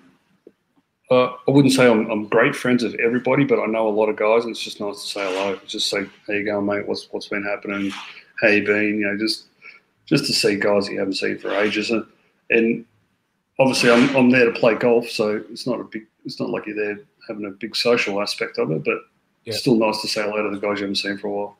Uh, 1.11 1.33
I 1.47 1.51
wouldn't 1.51 1.73
say 1.73 1.89
I'm, 1.89 2.11
I'm 2.11 2.27
great 2.27 2.55
friends 2.55 2.83
with 2.83 2.95
everybody, 2.97 3.45
but 3.45 3.61
I 3.61 3.66
know 3.66 3.89
a 3.89 3.91
lot 3.91 4.09
of 4.09 4.16
guys, 4.16 4.45
and 4.45 4.51
it's 4.51 4.62
just 4.62 4.81
nice 4.81 5.01
to 5.03 5.09
say 5.09 5.21
hello. 5.21 5.59
Just 5.66 5.89
say, 5.89 6.07
"How 6.27 6.33
you 6.35 6.45
going, 6.45 6.66
mate? 6.66 6.89
What's 6.89 7.07
what's 7.12 7.29
been 7.29 7.45
happening? 7.45 7.93
How 8.41 8.49
you 8.49 8.64
been?" 8.64 8.99
You 8.99 9.07
know, 9.07 9.16
just 9.16 9.45
just 10.07 10.27
to 10.27 10.33
see 10.33 10.57
guys 10.57 10.87
that 10.87 10.93
you 10.93 10.99
haven't 10.99 11.14
seen 11.14 11.39
for 11.39 11.51
ages, 11.55 11.91
and, 11.91 12.05
and 12.51 12.85
obviously 13.59 13.91
I'm, 13.91 14.14
I'm 14.16 14.31
there 14.31 14.47
to 14.47 14.59
play 14.59 14.75
golf, 14.75 15.09
so 15.09 15.43
it's 15.51 15.66
not 15.66 15.81
a 15.81 15.85
big. 15.85 16.07
It's 16.25 16.41
not 16.41 16.51
like 16.51 16.66
you're 16.66 16.77
there 16.77 17.05
having 17.29 17.45
a 17.45 17.51
big 17.51 17.76
social 17.76 18.20
aspect 18.20 18.59
of 18.59 18.70
it, 18.70 18.85
but 18.85 18.95
yeah. 19.45 19.53
it's 19.53 19.61
still 19.61 19.76
nice 19.76 20.01
to 20.03 20.09
say 20.09 20.22
hello 20.22 20.43
to 20.43 20.55
the 20.55 20.61
guys 20.61 20.79
you 20.79 20.85
haven't 20.85 20.97
seen 20.97 21.18
for 21.18 21.29
a 21.29 21.31
while. 21.31 21.57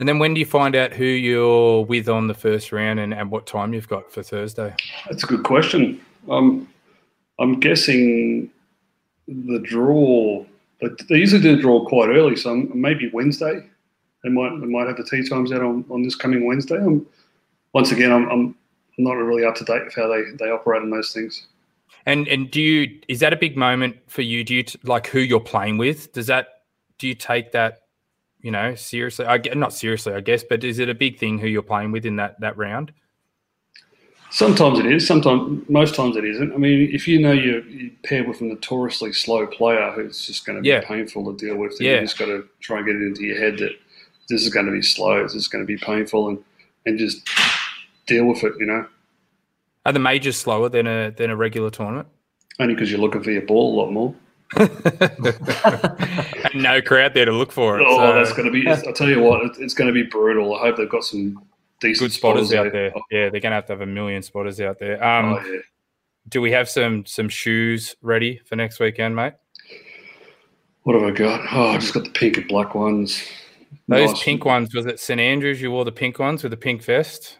And 0.00 0.08
then 0.08 0.18
when 0.18 0.32
do 0.32 0.40
you 0.40 0.46
find 0.46 0.74
out 0.74 0.92
who 0.92 1.04
you're 1.04 1.84
with 1.84 2.08
on 2.08 2.26
the 2.26 2.34
first 2.34 2.72
round 2.72 2.98
and, 2.98 3.12
and 3.12 3.30
what 3.30 3.46
time 3.46 3.74
you've 3.74 3.88
got 3.88 4.10
for 4.10 4.22
Thursday? 4.22 4.74
That's 5.08 5.24
a 5.24 5.26
good 5.26 5.44
question. 5.44 6.00
Um, 6.28 6.66
I'm 7.38 7.60
guessing 7.60 8.50
the 9.28 9.58
draw. 9.58 10.44
But 10.80 11.06
they 11.08 11.16
usually 11.16 11.42
do 11.42 11.54
the 11.56 11.60
draw 11.60 11.84
quite 11.84 12.08
early, 12.08 12.36
so 12.36 12.56
maybe 12.56 13.10
Wednesday. 13.12 13.66
They 14.24 14.30
might 14.30 14.58
they 14.60 14.66
might 14.66 14.86
have 14.86 14.96
the 14.96 15.04
tee 15.04 15.28
times 15.28 15.52
out 15.52 15.60
on, 15.60 15.84
on 15.90 16.02
this 16.02 16.16
coming 16.16 16.46
Wednesday. 16.46 16.76
I'm, 16.76 17.06
once 17.74 17.92
again, 17.92 18.10
I'm, 18.10 18.28
I'm 18.30 18.54
not 18.96 19.12
really 19.12 19.44
up 19.44 19.54
to 19.56 19.64
date 19.64 19.84
with 19.84 19.94
how 19.94 20.08
they, 20.08 20.22
they 20.38 20.50
operate 20.50 20.82
on 20.82 20.90
those 20.90 21.12
things. 21.12 21.46
And 22.06 22.28
and 22.28 22.50
do 22.50 22.60
you 22.60 23.00
is 23.08 23.20
that 23.20 23.32
a 23.32 23.36
big 23.36 23.56
moment 23.56 23.96
for 24.06 24.22
you? 24.22 24.44
Do 24.44 24.54
you 24.54 24.64
like 24.84 25.06
who 25.06 25.20
you're 25.20 25.40
playing 25.40 25.78
with? 25.78 26.12
Does 26.12 26.26
that 26.26 26.48
do 26.98 27.06
you 27.06 27.14
take 27.14 27.52
that 27.52 27.82
you 28.40 28.50
know 28.50 28.74
seriously? 28.74 29.26
I 29.26 29.38
get 29.38 29.56
not 29.56 29.72
seriously, 29.72 30.14
I 30.14 30.20
guess, 30.20 30.42
but 30.42 30.64
is 30.64 30.78
it 30.78 30.88
a 30.88 30.94
big 30.94 31.18
thing 31.18 31.38
who 31.38 31.46
you're 31.46 31.62
playing 31.62 31.92
with 31.92 32.06
in 32.06 32.16
that 32.16 32.40
that 32.40 32.56
round? 32.56 32.92
Sometimes 34.32 34.78
it 34.78 34.86
is. 34.86 35.06
Sometimes, 35.06 35.68
most 35.68 35.96
times 35.96 36.16
it 36.16 36.24
isn't. 36.24 36.52
I 36.52 36.56
mean, 36.56 36.88
if 36.92 37.08
you 37.08 37.18
know 37.18 37.32
you're, 37.32 37.66
you're 37.66 37.90
paired 38.04 38.28
with 38.28 38.40
a 38.40 38.44
notoriously 38.44 39.12
slow 39.12 39.44
player 39.44 39.90
who's 39.90 40.24
just 40.24 40.46
going 40.46 40.54
to 40.54 40.62
be 40.62 40.68
yeah. 40.68 40.82
painful 40.86 41.34
to 41.34 41.44
deal 41.44 41.56
with, 41.56 41.76
yeah. 41.80 41.96
you 41.96 42.00
just 42.02 42.16
got 42.16 42.26
to 42.26 42.48
try 42.60 42.78
and 42.78 42.86
get 42.86 42.94
it 42.94 43.02
into 43.02 43.24
your 43.24 43.36
head 43.36 43.58
that 43.58 43.72
this 44.28 44.42
is 44.42 44.54
going 44.54 44.66
to 44.66 44.72
be 44.72 44.82
slow, 44.82 45.20
this 45.24 45.34
is 45.34 45.48
going 45.48 45.62
to 45.62 45.66
be 45.66 45.76
painful, 45.76 46.28
and 46.28 46.38
and 46.86 46.96
just 46.96 47.28
deal 48.06 48.26
with 48.26 48.44
it. 48.44 48.54
You 48.60 48.66
know. 48.66 48.86
Are 49.86 49.92
the 49.92 49.98
majors 49.98 50.36
slower 50.36 50.68
than 50.68 50.86
a 50.86 51.10
than 51.10 51.30
a 51.30 51.36
regular 51.36 51.70
tournament? 51.70 52.08
Only 52.58 52.74
because 52.74 52.90
you're 52.90 53.00
looking 53.00 53.22
for 53.22 53.30
your 53.30 53.42
ball 53.42 53.74
a 53.74 53.76
lot 53.82 53.90
more. 53.90 54.14
no 56.54 56.82
crowd 56.82 57.14
there 57.14 57.24
to 57.24 57.32
look 57.32 57.52
for 57.52 57.78
it. 57.78 57.86
Oh, 57.86 57.96
so. 57.96 58.14
that's 58.14 58.32
going 58.32 58.46
to 58.46 58.50
be. 58.50 58.68
I 58.68 58.92
tell 58.92 59.08
you 59.08 59.20
what, 59.20 59.42
it's 59.58 59.74
going 59.74 59.86
to 59.86 59.94
be 59.94 60.02
brutal. 60.02 60.56
I 60.56 60.60
hope 60.60 60.76
they've 60.76 60.88
got 60.88 61.04
some 61.04 61.42
decent 61.80 62.00
good 62.00 62.12
spotters, 62.12 62.48
spotters 62.48 62.66
out 62.66 62.72
there. 62.72 62.90
there. 62.90 63.02
Yeah, 63.10 63.30
they're 63.30 63.40
going 63.40 63.52
to 63.52 63.56
have 63.56 63.66
to 63.66 63.72
have 63.72 63.80
a 63.80 63.86
million 63.86 64.22
spotters 64.22 64.60
out 64.60 64.78
there. 64.78 65.02
Um, 65.02 65.34
oh, 65.34 65.44
yeah. 65.44 65.60
Do 66.28 66.40
we 66.40 66.52
have 66.52 66.68
some 66.68 67.06
some 67.06 67.28
shoes 67.28 67.96
ready 68.02 68.40
for 68.44 68.56
next 68.56 68.80
weekend, 68.80 69.16
mate? 69.16 69.34
What 70.82 71.00
have 71.00 71.04
I 71.04 71.12
got? 71.12 71.40
Oh, 71.52 71.68
I 71.68 71.78
just 71.78 71.94
got 71.94 72.04
the 72.04 72.10
pink 72.10 72.36
and 72.36 72.48
black 72.48 72.74
ones. 72.74 73.22
Those 73.88 74.10
nice. 74.10 74.22
pink 74.22 74.44
ones 74.44 74.74
was 74.74 74.86
it 74.86 75.00
St 75.00 75.20
Andrews? 75.20 75.62
You 75.62 75.70
wore 75.70 75.84
the 75.84 75.92
pink 75.92 76.18
ones 76.18 76.42
with 76.42 76.50
the 76.50 76.56
pink 76.56 76.82
vest. 76.82 77.38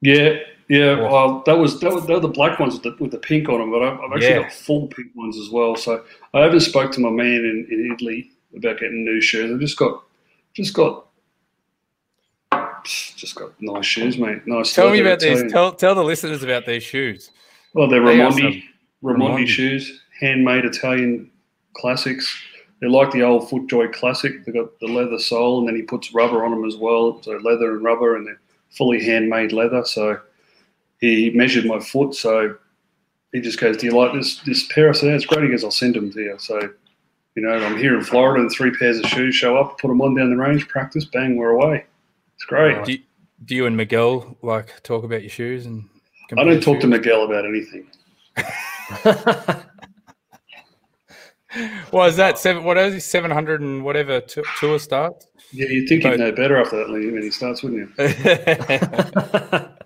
Yeah, 0.00 0.38
yeah. 0.70 1.00
Well, 1.00 1.42
that 1.46 1.58
was 1.58 1.80
that 1.80 1.92
was 1.92 2.06
they 2.06 2.14
were 2.14 2.20
the 2.20 2.28
black 2.28 2.60
ones 2.60 2.74
with 2.74 2.84
the, 2.84 2.96
with 3.02 3.10
the 3.10 3.18
pink 3.18 3.48
on 3.48 3.58
them, 3.58 3.72
but 3.72 3.82
I've, 3.82 3.98
I've 3.98 4.12
actually 4.12 4.28
yeah. 4.28 4.42
got 4.42 4.52
full 4.52 4.86
pink 4.86 5.08
ones 5.16 5.36
as 5.36 5.50
well. 5.50 5.74
So 5.74 6.04
I 6.32 6.46
even 6.46 6.60
spoke 6.60 6.92
to 6.92 7.00
my 7.00 7.10
man 7.10 7.26
in, 7.26 7.66
in 7.70 7.92
Italy 7.92 8.30
about 8.56 8.78
getting 8.78 9.04
new 9.04 9.20
shoes. 9.20 9.52
I've 9.52 9.58
just 9.58 9.76
got 9.76 10.04
just 10.54 10.72
got 10.74 11.06
just 12.84 13.34
got 13.34 13.50
nice 13.60 13.84
shoes, 13.84 14.16
mate. 14.16 14.46
Nice. 14.46 14.72
Tell 14.72 14.90
me 14.90 15.00
about 15.00 15.18
these. 15.18 15.50
Tell 15.50 15.72
tell 15.72 15.96
the 15.96 16.04
listeners 16.04 16.44
about 16.44 16.66
these 16.66 16.84
shoes. 16.84 17.32
Well, 17.74 17.88
they're 17.88 18.04
they 18.04 18.18
Raimondi, 18.18 18.62
Raimondi 19.02 19.48
shoes, 19.48 20.02
handmade 20.20 20.64
Italian 20.64 21.32
classics. 21.74 22.32
They're 22.80 22.90
like 22.90 23.10
the 23.10 23.22
old 23.22 23.50
FootJoy 23.50 23.92
Classic. 23.92 24.44
They've 24.44 24.54
got 24.54 24.78
the 24.78 24.86
leather 24.86 25.18
sole, 25.18 25.58
and 25.58 25.68
then 25.68 25.74
he 25.74 25.82
puts 25.82 26.14
rubber 26.14 26.44
on 26.44 26.52
them 26.52 26.64
as 26.64 26.76
well. 26.76 27.20
So 27.22 27.32
leather 27.32 27.72
and 27.72 27.84
rubber, 27.84 28.16
and 28.16 28.24
they're 28.26 28.40
fully 28.70 29.04
handmade 29.04 29.52
leather. 29.52 29.84
So 29.84 30.20
he 31.00 31.30
measured 31.30 31.64
my 31.64 31.80
foot. 31.80 32.14
So 32.14 32.56
he 33.32 33.40
just 33.40 33.58
goes, 33.60 33.76
"Do 33.76 33.86
you 33.86 33.92
like 33.92 34.12
this 34.12 34.40
this 34.40 34.66
pair?" 34.72 34.88
I 34.88 34.92
said, 34.92 35.14
"It's 35.14 35.26
great." 35.26 35.44
He 35.44 35.50
goes, 35.50 35.64
"I'll 35.64 35.70
send 35.70 35.94
them 35.94 36.12
to 36.12 36.20
you." 36.20 36.36
So 36.38 36.70
you 37.36 37.42
know, 37.42 37.52
I'm 37.52 37.76
here 37.76 37.96
in 37.96 38.04
Florida, 38.04 38.40
and 38.40 38.50
three 38.50 38.72
pairs 38.76 38.98
of 38.98 39.06
shoes 39.06 39.34
show 39.34 39.56
up. 39.56 39.78
Put 39.78 39.88
them 39.88 40.00
on 40.00 40.14
down 40.14 40.30
the 40.30 40.36
range, 40.36 40.68
practice, 40.68 41.04
bang, 41.04 41.36
we're 41.36 41.50
away. 41.50 41.84
It's 42.34 42.44
great. 42.44 42.84
Do 42.84 42.92
you, 42.92 42.98
do 43.44 43.54
you 43.54 43.66
and 43.66 43.76
Miguel 43.76 44.36
like 44.42 44.82
talk 44.82 45.04
about 45.04 45.22
your 45.22 45.30
shoes 45.30 45.66
and? 45.66 45.88
I 46.36 46.44
don't 46.44 46.62
talk 46.62 46.76
shoes? 46.76 46.82
to 46.82 46.88
Miguel 46.88 47.24
about 47.24 47.44
anything. 47.44 47.86
Well, 51.92 52.06
is 52.06 52.16
that 52.16 52.38
seven? 52.38 52.62
What 52.62 52.78
is 52.78 52.94
it? 52.94 53.00
Seven 53.00 53.30
hundred 53.30 53.60
and 53.60 53.84
whatever 53.84 54.20
t- 54.20 54.42
tour 54.60 54.78
starts. 54.78 55.26
Yeah, 55.52 55.66
you'd 55.66 55.88
think 55.88 56.04
he'd 56.04 56.18
know 56.18 56.30
better 56.30 56.56
after 56.56 56.76
that 56.76 56.88
when 56.88 57.22
he 57.22 57.30
starts, 57.30 57.64
wouldn't 57.64 57.90
you? 57.98 59.68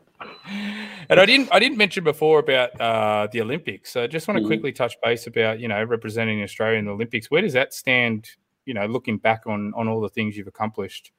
and 1.15 1.21
I 1.21 1.27
didn't. 1.27 1.49
I 1.53 1.59
didn't 1.59 1.79
mention 1.79 2.05
before 2.05 2.39
about 2.39 2.81
uh, 2.81 3.29
the 3.31 3.41
Olympics. 3.41 3.93
So 3.93 4.03
I 4.03 4.07
just 4.07 4.27
want 4.27 4.39
to 4.39 4.45
mm. 4.45 4.49
quickly 4.49 4.73
touch 4.73 4.97
base 5.03 5.27
about 5.27 5.61
you 5.61 5.69
know 5.69 5.83
representing 5.85 6.43
Australia 6.43 6.79
in 6.79 6.87
the 6.87 6.91
Olympics. 6.91 7.31
Where 7.31 7.43
does 7.43 7.53
that 7.53 7.73
stand? 7.73 8.29
You 8.67 8.75
know, 8.75 8.87
looking 8.87 9.19
back 9.19 9.43
on 9.47 9.73
on 9.75 9.89
all 9.89 10.01
the 10.01 10.09
things 10.09 10.37
you've 10.37 10.49
accomplished. 10.49 11.13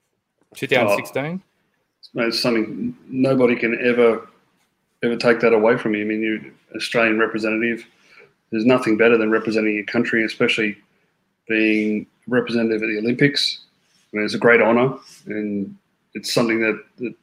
2016? 0.55 1.41
Oh, 2.17 2.21
it's 2.21 2.39
something 2.39 2.95
nobody 3.07 3.55
can 3.55 3.77
ever 3.85 4.27
ever 5.03 5.15
take 5.15 5.39
that 5.41 5.53
away 5.53 5.77
from 5.77 5.95
you. 5.95 6.01
I 6.01 6.05
mean, 6.05 6.21
you're 6.21 6.39
Australian 6.75 7.19
representative. 7.19 7.85
There's 8.51 8.65
nothing 8.65 8.97
better 8.97 9.17
than 9.17 9.31
representing 9.31 9.75
your 9.75 9.85
country, 9.85 10.23
especially 10.23 10.77
being 11.47 12.07
representative 12.27 12.83
at 12.83 12.87
the 12.87 12.97
Olympics. 12.97 13.61
I 14.13 14.17
mean, 14.17 14.25
it's 14.25 14.33
a 14.33 14.39
great 14.39 14.61
honour, 14.61 14.97
and 15.27 15.75
it's 16.13 16.33
something 16.33 16.59
that, 16.61 16.81
that 16.97 17.13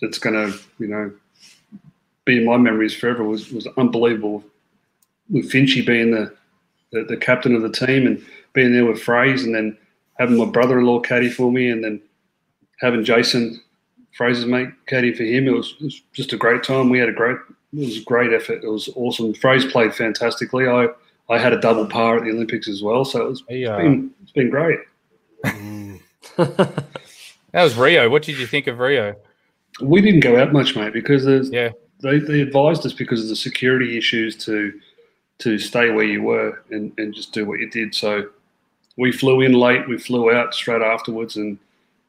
that's 0.00 0.18
going 0.18 0.34
to, 0.34 0.58
you 0.78 0.88
know, 0.88 1.12
be 2.24 2.38
in 2.38 2.44
my 2.44 2.56
memories 2.56 2.94
forever. 2.94 3.24
was 3.24 3.50
was 3.52 3.66
unbelievable. 3.76 4.44
With 5.30 5.50
Finchy 5.50 5.84
being 5.84 6.10
the, 6.10 6.34
the, 6.92 7.04
the 7.04 7.16
captain 7.16 7.54
of 7.54 7.62
the 7.62 7.70
team 7.70 8.06
and 8.06 8.22
being 8.52 8.72
there 8.72 8.84
with 8.84 9.02
Fraze, 9.02 9.44
and 9.44 9.54
then 9.54 9.76
having 10.18 10.36
my 10.36 10.44
brother-in-law 10.44 11.00
caddy 11.00 11.30
for 11.30 11.50
me, 11.50 11.70
and 11.70 11.82
then 11.82 12.00
having 12.80 13.04
Jason 13.04 13.60
Fraser's 14.14 14.46
mate 14.46 14.68
caddy 14.86 15.12
for 15.12 15.24
him. 15.24 15.48
It 15.48 15.52
was, 15.52 15.74
it 15.80 15.84
was, 15.84 16.02
just 16.12 16.32
a 16.32 16.36
great 16.36 16.62
time. 16.62 16.88
We 16.88 16.98
had 16.98 17.08
a 17.08 17.12
great, 17.12 17.36
it 17.72 17.78
was 17.78 17.98
a 17.98 18.04
great 18.04 18.32
effort. 18.32 18.62
It 18.62 18.68
was 18.68 18.88
awesome. 18.94 19.34
Fraser 19.34 19.70
played 19.70 19.94
fantastically. 19.94 20.68
I, 20.68 20.88
I 21.28 21.38
had 21.38 21.52
a 21.52 21.60
double 21.60 21.86
par 21.86 22.18
at 22.18 22.24
the 22.24 22.30
Olympics 22.30 22.68
as 22.68 22.82
well, 22.82 23.04
so 23.04 23.22
it 23.22 23.28
was, 23.28 23.42
it's 23.48 23.68
uh, 23.68 23.76
been, 23.78 24.10
it's 24.22 24.32
been 24.32 24.50
great. 24.50 24.78
Mm. 25.44 26.00
that 26.36 26.84
was 27.62 27.76
Rio. 27.76 28.08
What 28.08 28.22
did 28.22 28.38
you 28.38 28.46
think 28.46 28.66
of 28.66 28.78
Rio? 28.78 29.16
We 29.80 30.00
didn't 30.00 30.20
go 30.20 30.40
out 30.40 30.52
much, 30.52 30.76
mate, 30.76 30.92
because 30.92 31.24
there's 31.24 31.50
yeah. 31.50 31.70
They, 32.04 32.18
they 32.18 32.40
advised 32.42 32.84
us 32.84 32.92
because 32.92 33.22
of 33.22 33.28
the 33.28 33.36
security 33.36 33.96
issues 33.96 34.36
to 34.44 34.78
to 35.38 35.58
stay 35.58 35.90
where 35.90 36.04
you 36.04 36.22
were 36.22 36.62
and, 36.70 36.92
and 36.96 37.12
just 37.12 37.32
do 37.32 37.44
what 37.44 37.58
you 37.58 37.68
did. 37.68 37.92
So 37.92 38.28
we 38.96 39.10
flew 39.10 39.40
in 39.40 39.52
late. 39.52 39.88
We 39.88 39.98
flew 39.98 40.30
out 40.30 40.54
straight 40.54 40.82
afterwards, 40.82 41.36
and 41.36 41.58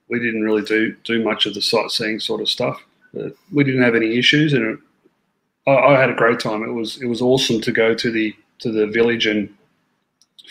we 0.10 0.20
didn't 0.20 0.44
really 0.44 0.62
do 0.62 0.96
do 1.04 1.24
much 1.24 1.46
of 1.46 1.54
the 1.54 1.62
sightseeing 1.62 2.20
sort 2.20 2.42
of 2.42 2.50
stuff. 2.50 2.80
But 3.14 3.34
we 3.52 3.64
didn't 3.64 3.84
have 3.84 3.96
any 3.96 4.18
issues, 4.18 4.54
and 4.54 4.66
it, 4.66 4.80
I, 5.66 5.94
I, 5.96 6.00
had 6.00 6.10
a 6.10 6.16
great 6.16 6.40
time. 6.40 6.62
It 6.64 6.74
was 6.74 7.02
it 7.02 7.08
was 7.08 7.22
awesome 7.22 7.62
to 7.62 7.72
go 7.72 7.96
to 7.96 8.12
the 8.12 8.36
to 8.60 8.72
the 8.72 8.88
village, 8.88 9.26
and 9.26 9.52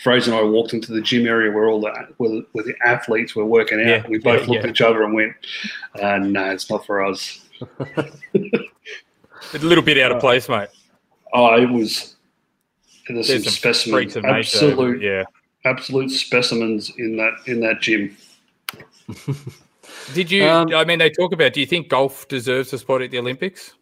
Fraser 0.01 0.31
and 0.31 0.39
I 0.39 0.43
walked 0.43 0.73
into 0.73 0.91
the 0.91 1.01
gym 1.01 1.27
area 1.27 1.51
where 1.51 1.69
all 1.69 1.79
the 1.79 1.91
where, 2.17 2.41
where 2.51 2.65
the 2.65 2.75
athletes 2.83 3.35
were 3.35 3.45
working 3.45 3.79
out. 3.79 3.87
Yeah, 3.87 4.07
we 4.09 4.17
both 4.17 4.41
yeah, 4.41 4.47
looked 4.47 4.63
yeah. 4.63 4.69
at 4.69 4.69
each 4.69 4.81
other 4.81 5.03
and 5.03 5.13
went, 5.13 5.33
uh, 6.01 6.17
"No, 6.17 6.49
it's 6.49 6.69
not 6.69 6.85
for 6.85 7.05
us." 7.05 7.45
a 9.53 9.57
little 9.59 9.83
bit 9.83 9.97
out 9.99 10.11
of 10.11 10.19
place, 10.19 10.49
mate. 10.49 10.69
Oh, 11.33 11.55
it 11.55 11.69
was. 11.69 12.15
There's, 13.07 13.27
there's 13.27 13.43
some, 13.43 13.51
some 13.51 13.53
specimens, 13.53 14.17
absolute, 14.17 15.01
yeah, 15.01 15.23
absolute 15.63 16.09
specimens 16.09 16.91
in 16.97 17.17
that 17.17 17.33
in 17.45 17.59
that 17.61 17.81
gym. 17.81 18.17
Did 20.13 20.31
you? 20.31 20.47
Um, 20.47 20.73
I 20.73 20.85
mean, 20.85 20.99
they 20.99 21.09
talk 21.09 21.31
about. 21.31 21.53
Do 21.53 21.59
you 21.59 21.65
think 21.65 21.89
golf 21.89 22.27
deserves 22.27 22.73
a 22.73 22.79
spot 22.79 23.01
at 23.01 23.11
the 23.11 23.19
Olympics? 23.19 23.73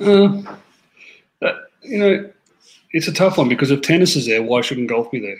Uh, 0.00 0.42
uh, 1.42 1.52
you 1.82 1.98
know, 1.98 2.30
it's 2.92 3.08
a 3.08 3.12
tough 3.12 3.38
one 3.38 3.48
because 3.48 3.70
if 3.70 3.82
tennis 3.82 4.16
is 4.16 4.26
there, 4.26 4.42
why 4.42 4.60
shouldn't 4.60 4.88
golf 4.88 5.10
be 5.10 5.20
there? 5.20 5.38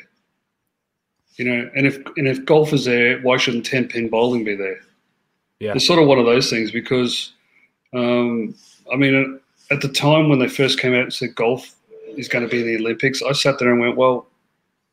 You 1.37 1.45
know, 1.47 1.71
and 1.75 1.87
if 1.87 1.97
and 2.17 2.29
if 2.29 2.45
golf 2.45 2.73
is 2.73 2.85
there, 2.85 3.21
why 3.21 3.37
shouldn't 3.37 3.67
ten 3.67 3.89
pin 3.89 4.09
bowling 4.09 4.45
be 4.45 4.55
there? 4.55 4.81
Yeah, 5.61 5.73
it's 5.75 5.87
sort 5.87 6.01
of 6.01 6.07
one 6.07 6.19
of 6.19 6.27
those 6.27 6.51
things 6.51 6.71
because, 6.71 7.33
um, 7.95 8.55
I 8.91 8.97
mean, 8.97 9.41
at 9.71 9.81
the 9.81 9.89
time 9.89 10.29
when 10.29 10.39
they 10.39 10.49
first 10.49 10.79
came 10.79 10.95
out 10.95 11.03
and 11.03 11.13
said 11.13 11.35
golf 11.35 11.75
is 12.17 12.29
going 12.29 12.45
to 12.45 12.51
be 12.51 12.61
in 12.61 12.67
the 12.67 12.77
Olympics, 12.77 13.23
I 13.23 13.33
sat 13.33 13.59
there 13.59 13.71
and 13.71 13.81
went, 13.81 13.97
well, 13.97 14.27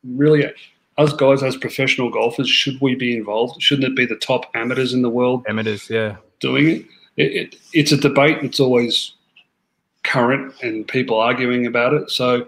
really, 0.03 0.51
us 0.97 1.13
guys 1.13 1.43
as 1.43 1.55
professional 1.55 2.09
golfers, 2.09 2.49
should 2.49 2.79
we 2.81 2.95
be 2.95 3.15
involved? 3.15 3.61
Shouldn't 3.61 3.87
it 3.87 3.95
be 3.95 4.05
the 4.05 4.15
top 4.15 4.45
amateurs 4.53 4.93
in 4.93 5.01
the 5.01 5.09
world 5.09 5.45
Amateurs, 5.47 5.89
yeah. 5.89 6.17
doing 6.39 6.67
it? 6.69 6.85
it, 7.17 7.35
it 7.35 7.55
it's 7.73 7.91
a 7.91 7.97
debate. 7.97 8.37
It's 8.41 8.59
always 8.59 9.13
current, 10.03 10.53
and 10.61 10.87
people 10.87 11.19
arguing 11.19 11.65
about 11.65 11.93
it. 11.93 12.09
So 12.09 12.47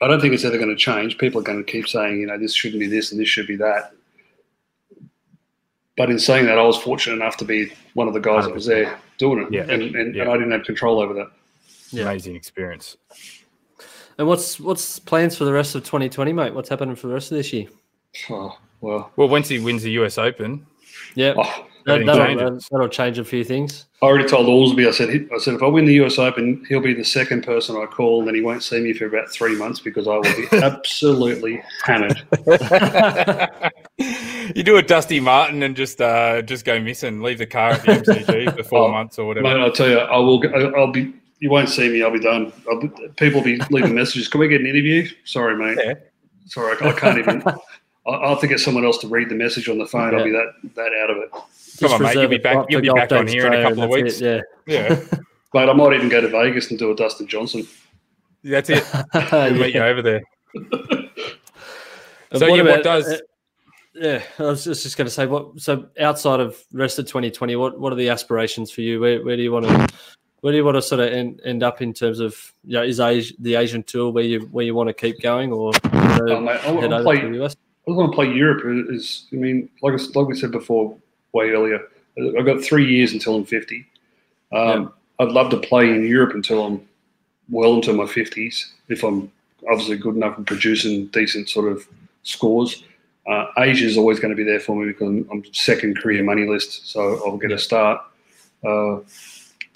I 0.00 0.08
don't 0.08 0.20
think 0.20 0.34
it's 0.34 0.44
ever 0.44 0.56
going 0.56 0.70
to 0.70 0.76
change. 0.76 1.18
People 1.18 1.40
are 1.40 1.44
going 1.44 1.62
to 1.64 1.70
keep 1.70 1.88
saying, 1.88 2.20
you 2.20 2.26
know, 2.26 2.38
this 2.38 2.54
shouldn't 2.54 2.80
be 2.80 2.86
this 2.86 3.12
and 3.12 3.20
this 3.20 3.28
should 3.28 3.46
be 3.46 3.56
that. 3.56 3.92
But 5.96 6.10
in 6.10 6.18
saying 6.18 6.46
that, 6.46 6.58
I 6.58 6.62
was 6.62 6.78
fortunate 6.78 7.16
enough 7.16 7.36
to 7.38 7.44
be 7.44 7.72
one 7.92 8.08
of 8.08 8.14
the 8.14 8.20
guys 8.20 8.46
that 8.46 8.54
was 8.54 8.64
there 8.64 8.98
doing 9.20 9.42
it, 9.42 9.52
Yeah. 9.52 9.62
and, 9.68 9.94
and, 9.94 10.14
Yeah. 10.14 10.22
and 10.22 10.30
I 10.30 10.34
didn't 10.34 10.50
have 10.50 10.64
control 10.64 10.98
over 10.98 11.14
that. 11.14 11.30
Yeah. 11.92 12.02
Amazing 12.04 12.34
experience. 12.34 12.96
And 14.18 14.26
what's 14.26 14.58
what's 14.60 14.98
plans 14.98 15.36
for 15.36 15.44
the 15.44 15.52
rest 15.52 15.74
of 15.74 15.84
2020, 15.84 16.32
mate? 16.32 16.54
What's 16.54 16.68
happening 16.68 16.96
for 16.96 17.06
the 17.06 17.14
rest 17.14 17.30
of 17.30 17.36
this 17.36 17.52
year? 17.52 17.66
Oh, 18.28 18.58
well, 18.80 19.12
Well, 19.16 19.28
once 19.28 19.48
he 19.48 19.58
wins 19.60 19.82
the 19.82 19.92
US 19.92 20.18
Open, 20.18 20.66
Yeah, 21.14 21.34
oh, 21.36 21.66
that, 21.90 22.00
everything 22.00 22.36
that'll, 22.36 22.50
changes. 22.50 22.68
that'll 22.70 22.88
change 22.88 23.18
a 23.18 23.24
few 23.24 23.44
things. 23.44 23.86
I 24.02 24.06
already 24.06 24.28
told 24.28 24.46
Allsby. 24.46 24.88
I 24.88 24.90
said, 24.92 25.10
I 25.34 25.38
said, 25.38 25.54
if 25.54 25.62
I 25.62 25.66
win 25.66 25.84
the 25.84 25.94
US 26.04 26.18
Open, 26.18 26.64
he'll 26.68 26.80
be 26.80 26.94
the 26.94 27.04
second 27.04 27.44
person 27.44 27.76
I 27.76 27.86
call, 27.86 28.20
and 28.20 28.28
then 28.28 28.34
he 28.34 28.40
won't 28.40 28.62
see 28.62 28.80
me 28.80 28.92
for 28.92 29.06
about 29.06 29.30
three 29.30 29.56
months 29.56 29.80
because 29.80 30.08
I 30.08 30.14
will 30.14 30.22
be 30.22 30.48
absolutely 30.52 31.62
hammered. 31.84 32.22
you 34.54 34.62
do 34.62 34.76
a 34.76 34.82
Dusty 34.82 35.20
Martin 35.20 35.62
and 35.62 35.76
just 35.76 36.00
uh, 36.00 36.42
just 36.42 36.64
go 36.64 36.80
missing, 36.80 37.20
leave 37.20 37.38
the 37.38 37.46
car 37.46 37.72
at 37.72 37.82
the 37.82 37.92
MCG 37.92 38.56
for 38.56 38.64
four 38.64 38.88
Oh, 38.88 38.92
months 38.92 39.18
or 39.18 39.26
whatever. 39.26 39.46
Mate, 39.46 39.60
I'll 39.60 39.72
tell 39.72 39.88
you, 39.88 39.98
I 39.98 40.16
will. 40.18 40.42
I'll 40.76 40.92
be. 40.92 41.12
You 41.40 41.50
won't 41.50 41.68
see 41.70 41.88
me. 41.88 42.02
I'll 42.02 42.10
be 42.10 42.20
done. 42.20 42.52
I'll 42.70 42.80
be, 42.80 42.88
people 43.16 43.40
will 43.40 43.44
be 43.44 43.60
leaving 43.70 43.94
messages. 43.94 44.28
Can 44.28 44.40
we 44.40 44.48
get 44.48 44.60
an 44.60 44.66
interview? 44.66 45.08
Sorry, 45.24 45.56
mate. 45.56 45.78
Yeah. 45.82 45.94
Sorry, 46.46 46.76
I, 46.80 46.88
I 46.88 46.92
can't 46.92 47.18
even. 47.18 47.42
I- 48.06 48.10
I'll 48.10 48.28
have 48.30 48.40
to 48.40 48.46
get 48.46 48.60
someone 48.60 48.84
else 48.84 48.98
to 48.98 49.08
read 49.08 49.28
the 49.28 49.34
message 49.34 49.68
on 49.68 49.78
the 49.78 49.86
phone. 49.86 50.14
I'll 50.14 50.24
be 50.24 50.30
that 50.32 50.52
that 50.74 50.90
out 51.02 51.10
of 51.10 51.16
it. 51.18 51.30
Come 51.80 51.92
on, 51.92 52.02
mate, 52.02 52.14
you'll 52.16 52.28
be 52.28 52.38
back- 52.38 52.66
you'll 52.68 52.80
be 52.82 52.90
back 52.90 53.12
on 53.12 53.26
here 53.26 53.46
in 53.46 53.52
a 53.54 53.62
couple 53.62 53.82
of 53.84 53.90
weeks. 53.90 54.18
that's 54.18 54.44
Yeah, 54.66 54.88
Mate, 55.54 55.68
I 55.68 55.72
might 55.72 55.94
even 55.94 56.08
go 56.08 56.20
to 56.20 56.28
Vegas 56.28 56.70
and 56.70 56.78
do 56.78 56.90
a 56.90 56.94
Dustin 56.96 57.26
Johnson. 57.26 57.66
that's 58.44 58.70
it. 58.70 58.84
it. 59.14 59.32
We'll 59.32 59.54
meet 59.54 59.74
you 59.74 59.82
over 59.82 60.00
there. 60.02 60.22
And 62.32 62.38
So, 62.38 62.46
yeah, 62.54 62.62
what 62.62 62.82
does- 62.84 63.08
uh, 63.08 63.18
yeah, 63.94 64.22
I 64.38 64.42
was 64.44 64.64
just, 64.64 64.84
just 64.84 64.96
going 64.96 65.06
to 65.06 65.10
say 65.10 65.26
what. 65.26 65.60
So 65.60 65.86
outside 65.98 66.38
of 66.40 66.56
rest 66.72 66.98
of 67.00 67.06
2020, 67.06 67.56
what 67.56 67.78
what 67.78 67.92
are 67.92 67.96
the 67.96 68.08
aspirations 68.08 68.70
for 68.70 68.82
you? 68.82 69.00
Where 69.00 69.22
where 69.24 69.36
do 69.36 69.42
you 69.42 69.50
want 69.52 69.66
to 69.66 69.88
where 70.40 70.52
do 70.52 70.56
you 70.56 70.64
want 70.64 70.76
to 70.76 70.82
sort 70.82 71.00
of 71.00 71.12
end, 71.12 71.40
end 71.44 71.62
up 71.64 71.82
in 71.82 71.92
terms 71.92 72.20
of 72.20 72.36
you 72.64 72.74
know, 72.74 72.82
is 72.84 73.00
Asia, 73.00 73.34
the 73.40 73.56
Asian 73.56 73.82
tour 73.82 74.10
where 74.12 74.22
you 74.24 74.40
where 74.52 74.64
you 74.64 74.74
want 74.76 74.88
to 74.88 74.94
keep 74.94 75.20
going 75.20 75.52
or 75.52 75.72
you 75.84 75.90
know, 75.90 76.18
Oh, 76.36 76.40
mate, 76.40 76.50
I 76.52 76.58
head 76.58 76.74
want 76.76 76.90
to 76.90 76.94
over 76.94 77.02
play. 77.02 77.20
to 77.20 77.28
the 77.30 77.44
US? 77.44 77.56
I 77.90 77.96
want 77.96 78.12
to 78.12 78.14
play 78.14 78.32
Europe. 78.32 78.62
Is 78.90 79.26
I 79.32 79.36
mean, 79.36 79.68
like 79.82 79.98
like 80.14 80.26
we 80.26 80.36
said 80.36 80.52
before, 80.52 80.96
way 81.32 81.50
earlier. 81.50 81.80
I've 82.38 82.46
got 82.46 82.62
three 82.62 82.86
years 82.86 83.12
until 83.12 83.36
I'm 83.36 83.44
50. 83.44 83.86
Um, 84.52 84.92
I'd 85.18 85.28
love 85.28 85.50
to 85.50 85.56
play 85.58 85.90
in 85.90 86.04
Europe 86.04 86.34
until 86.34 86.64
I'm 86.64 86.88
well 87.48 87.74
into 87.74 87.92
my 87.92 88.04
50s. 88.04 88.66
If 88.88 89.04
I'm 89.04 89.30
obviously 89.68 89.96
good 89.96 90.16
enough 90.16 90.36
and 90.36 90.46
producing 90.46 91.06
decent 91.08 91.48
sort 91.48 91.70
of 91.70 91.86
scores. 92.22 92.84
Uh, 93.26 93.46
Asia 93.58 93.86
is 93.86 93.96
always 93.96 94.18
going 94.18 94.30
to 94.30 94.36
be 94.36 94.44
there 94.44 94.60
for 94.60 94.74
me 94.74 94.86
because 94.86 95.08
I'm, 95.08 95.28
I'm 95.30 95.44
second 95.52 95.98
career 95.98 96.22
money 96.22 96.48
list, 96.48 96.88
so 96.88 97.20
I'll 97.24 97.36
get 97.36 97.52
a 97.52 97.58
start. 97.58 98.00
Uh, 98.64 99.00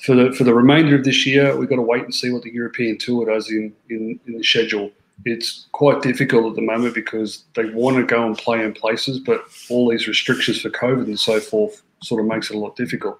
for 0.03 0.15
the 0.15 0.33
for 0.37 0.45
the 0.45 0.55
remainder 0.55 0.97
of 0.97 1.05
this 1.05 1.25
year, 1.27 1.57
we've 1.57 1.69
got 1.69 1.77
to 1.77 1.83
wait 1.83 2.05
and 2.05 2.15
see 2.15 2.31
what 2.31 2.43
the 2.43 2.53
European 2.53 2.99
tour 2.99 3.27
does 3.27 3.51
in, 3.51 3.73
in, 3.89 4.19
in 4.27 4.39
the 4.39 4.43
schedule. 4.43 4.91
It's 5.25 5.67
quite 5.73 6.03
difficult 6.03 6.51
at 6.51 6.57
the 6.57 6.63
moment 6.63 6.95
because 6.95 7.45
they 7.55 7.67
want 7.67 7.97
to 7.97 8.05
go 8.05 8.27
and 8.27 8.37
play 8.37 8.63
in 8.65 8.73
places, 8.73 9.19
but 9.19 9.45
all 9.71 9.89
these 9.89 10.07
restrictions 10.09 10.61
for 10.61 10.71
COVID 10.71 11.05
and 11.05 11.19
so 11.19 11.41
forth 11.41 11.83
sort 12.03 12.21
of 12.21 12.27
makes 12.27 12.51
it 12.51 12.57
a 12.57 12.59
lot 12.59 12.77
difficult. 12.77 13.19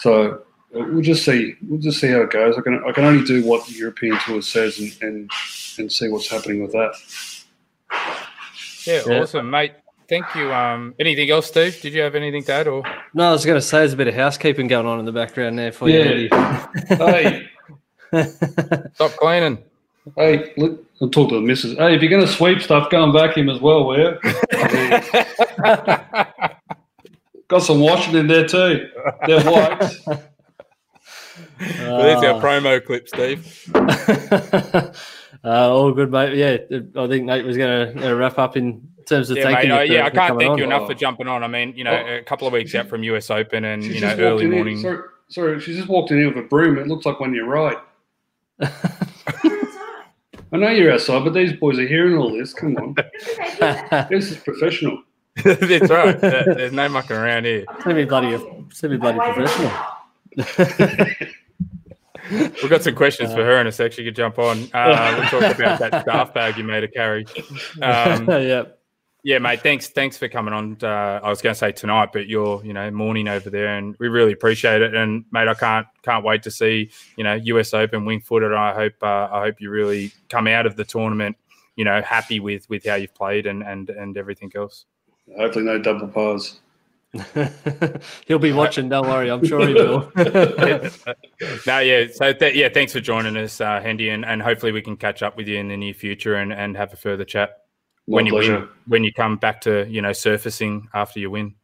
So 0.00 0.32
uh, 0.34 0.38
we'll 0.72 1.02
just 1.02 1.24
see. 1.24 1.54
We'll 1.68 1.80
just 1.80 2.00
see 2.00 2.08
how 2.08 2.20
it 2.22 2.30
goes. 2.30 2.56
I 2.58 2.60
can 2.62 2.82
I 2.86 2.92
can 2.92 3.04
only 3.04 3.24
do 3.24 3.44
what 3.44 3.66
the 3.66 3.72
European 3.74 4.18
tour 4.26 4.42
says 4.42 4.78
and 4.78 4.96
and, 5.02 5.30
and 5.78 5.92
see 5.92 6.08
what's 6.08 6.28
happening 6.28 6.62
with 6.62 6.72
that. 6.72 6.94
Yeah, 8.86 9.02
Yeah. 9.06 9.20
awesome, 9.22 9.50
mate. 9.50 9.72
Thank 10.08 10.26
you. 10.34 10.52
Um, 10.52 10.94
anything 10.98 11.30
else, 11.30 11.46
Steve? 11.46 11.80
Did 11.80 11.92
you 11.92 12.00
have 12.02 12.16
anything 12.16 12.42
to 12.44 12.52
add? 12.52 12.66
Or 12.66 12.82
No, 13.14 13.28
I 13.28 13.32
was 13.32 13.46
going 13.46 13.56
to 13.58 13.62
say 13.64 13.78
there's 13.78 13.92
a 13.92 13.96
bit 13.96 14.08
of 14.08 14.14
housekeeping 14.14 14.66
going 14.66 14.86
on 14.86 14.98
in 14.98 15.04
the 15.04 15.12
background 15.12 15.56
there 15.56 15.70
for 15.70 15.88
you. 15.88 16.28
Yeah. 16.32 16.66
Hey, 16.88 17.48
stop 18.94 19.12
cleaning. 19.12 19.58
Hey, 20.16 20.52
look, 20.56 20.84
I'll 21.00 21.08
talk 21.08 21.28
to 21.30 21.34
the 21.36 21.40
missus. 21.40 21.76
Hey, 21.78 21.94
if 21.96 22.02
you're 22.02 22.10
going 22.10 22.26
to 22.26 22.28
sweep 22.32 22.60
stuff, 22.62 22.90
go 22.90 23.02
and 23.04 23.12
vacuum 23.12 23.48
as 23.48 23.60
well, 23.60 23.84
will 23.86 23.98
you? 23.98 24.18
Got 27.48 27.60
some 27.62 27.80
washing 27.80 28.14
in 28.16 28.26
there 28.28 28.46
too. 28.46 28.88
They're 29.26 29.42
white. 29.42 29.92
Well, 31.80 31.98
there's 32.02 32.22
our 32.24 32.34
Ah. 32.34 32.40
promo 32.40 32.84
clip, 32.84 33.08
Steve. 33.08 33.68
uh, 33.74 34.90
all 35.44 35.92
good, 35.92 36.10
mate. 36.10 36.36
Yeah, 36.36 36.58
I 36.96 37.06
think 37.08 37.24
Nate 37.24 37.44
was 37.44 37.56
going 37.56 37.96
to 37.98 38.14
wrap 38.14 38.38
up 38.38 38.56
in 38.56 38.88
terms 39.06 39.30
of 39.30 39.36
Yeah, 39.36 39.42
thanking 39.44 39.70
mate. 39.70 39.82
You. 39.82 39.88
for- 39.88 39.94
yeah, 39.94 40.06
I 40.06 40.10
can't 40.10 40.38
thank 40.38 40.52
on. 40.52 40.58
you 40.58 40.64
enough 40.64 40.82
Oh. 40.82 40.86
for 40.88 40.94
jumping 40.94 41.26
on. 41.28 41.42
I 41.42 41.48
mean, 41.48 41.74
you 41.76 41.82
know, 41.84 41.90
Oh. 42.06 42.16
a 42.18 42.22
couple 42.22 42.46
of 42.46 42.52
weeks 42.52 42.74
out 42.74 42.88
from 42.88 43.02
US 43.02 43.30
Open, 43.30 43.64
and 43.64 43.82
She's 43.82 43.96
you 43.96 44.00
know, 44.00 44.08
just 44.08 44.20
walked 44.20 44.32
early 44.32 44.44
in 44.44 44.50
morning. 44.52 44.78
Sorry, 44.78 44.98
sorry, 45.28 45.60
she 45.60 45.74
just 45.74 45.88
walked 45.88 46.10
in 46.12 46.18
here 46.18 46.28
with 46.28 46.38
a 46.44 46.46
broom. 46.48 46.78
It 46.78 46.86
looks 46.86 47.04
like 47.04 47.18
when 47.20 47.34
you 47.34 47.44
ride. 47.46 47.76
I 50.52 50.56
know 50.56 50.68
you're 50.68 50.92
outside, 50.92 51.24
but 51.24 51.32
these 51.34 51.52
boys 51.52 51.78
are 51.78 51.86
hearing 51.86 52.16
all 52.16 52.32
this. 52.32 52.52
Come 52.52 52.76
on, 52.76 52.94
this 54.10 54.32
is 54.32 54.36
professional. 54.38 55.02
That's 55.44 55.90
right. 55.90 56.20
There's 56.20 56.72
no 56.72 56.88
mucking 56.88 57.16
around 57.16 57.44
here. 57.44 57.64
Semi 57.84 58.04
bloody, 58.04 58.36
semi 58.72 58.96
bloody 58.96 59.18
professional. 59.18 59.72
We've 62.30 62.70
got 62.70 62.82
some 62.82 62.94
questions 62.94 63.32
for 63.32 63.44
her 63.44 63.60
in 63.60 63.66
a 63.66 63.72
sec. 63.72 63.92
She 63.92 64.04
could 64.04 64.14
jump 64.14 64.38
on. 64.38 64.68
Uh, 64.72 65.16
we'll 65.18 65.40
talk 65.40 65.58
about 65.58 65.78
that 65.80 66.02
staff 66.02 66.34
bag 66.34 66.56
you 66.56 66.64
made 66.64 66.82
her 66.82 66.88
carry. 66.88 67.26
Um, 67.82 68.28
yeah, 68.28 68.64
yeah, 69.22 69.38
mate. 69.38 69.60
Thanks, 69.60 69.88
thanks 69.88 70.16
for 70.16 70.28
coming 70.28 70.54
on. 70.54 70.78
Uh, 70.82 71.20
I 71.22 71.28
was 71.28 71.42
going 71.42 71.52
to 71.52 71.58
say 71.58 71.72
tonight, 71.72 72.10
but 72.12 72.26
you're, 72.26 72.64
you 72.64 72.72
know, 72.72 72.90
morning 72.90 73.28
over 73.28 73.50
there, 73.50 73.76
and 73.76 73.94
we 73.98 74.08
really 74.08 74.32
appreciate 74.32 74.80
it. 74.80 74.94
And 74.94 75.24
mate, 75.30 75.48
I 75.48 75.54
can't 75.54 75.86
can't 76.02 76.24
wait 76.24 76.42
to 76.44 76.50
see, 76.50 76.90
you 77.16 77.24
know, 77.24 77.34
US 77.34 77.74
Open 77.74 78.04
Winged 78.04 78.24
Foot. 78.24 78.42
I 78.42 78.72
hope 78.72 78.94
uh, 79.02 79.28
I 79.30 79.42
hope 79.42 79.60
you 79.60 79.70
really 79.70 80.12
come 80.28 80.46
out 80.46 80.66
of 80.66 80.76
the 80.76 80.84
tournament, 80.84 81.36
you 81.76 81.84
know, 81.84 82.00
happy 82.02 82.40
with 82.40 82.68
with 82.70 82.86
how 82.86 82.94
you've 82.94 83.14
played 83.14 83.46
and 83.46 83.62
and 83.62 83.90
and 83.90 84.16
everything 84.16 84.50
else. 84.54 84.86
Hopefully, 85.36 85.64
no 85.64 85.78
double 85.78 86.08
pars. 86.08 86.60
he'll 88.26 88.38
be 88.38 88.52
watching. 88.52 88.88
Don't 88.88 89.08
worry, 89.08 89.30
I'm 89.30 89.44
sure 89.44 89.66
he 89.66 89.74
will. 89.74 90.12
no, 91.66 91.80
yeah. 91.80 92.06
So 92.12 92.32
th- 92.32 92.54
yeah, 92.54 92.68
thanks 92.68 92.92
for 92.92 93.00
joining 93.00 93.36
us, 93.36 93.60
uh, 93.60 93.80
Hendy, 93.80 94.10
and, 94.10 94.24
and 94.24 94.40
hopefully 94.40 94.70
we 94.70 94.80
can 94.80 94.96
catch 94.96 95.20
up 95.20 95.36
with 95.36 95.48
you 95.48 95.58
in 95.58 95.66
the 95.66 95.76
near 95.76 95.92
future 95.92 96.36
and, 96.36 96.52
and 96.52 96.76
have 96.76 96.92
a 96.92 96.96
further 96.96 97.24
chat 97.24 97.59
My 98.10 98.16
when 98.16 98.26
you 98.26 98.32
pleasure. 98.32 98.58
win, 98.60 98.68
when 98.86 99.04
you 99.04 99.12
come 99.12 99.36
back 99.36 99.60
to 99.62 99.86
you 99.88 100.02
know 100.02 100.12
surfacing 100.12 100.88
after 100.94 101.20
you 101.20 101.30
win 101.30 101.54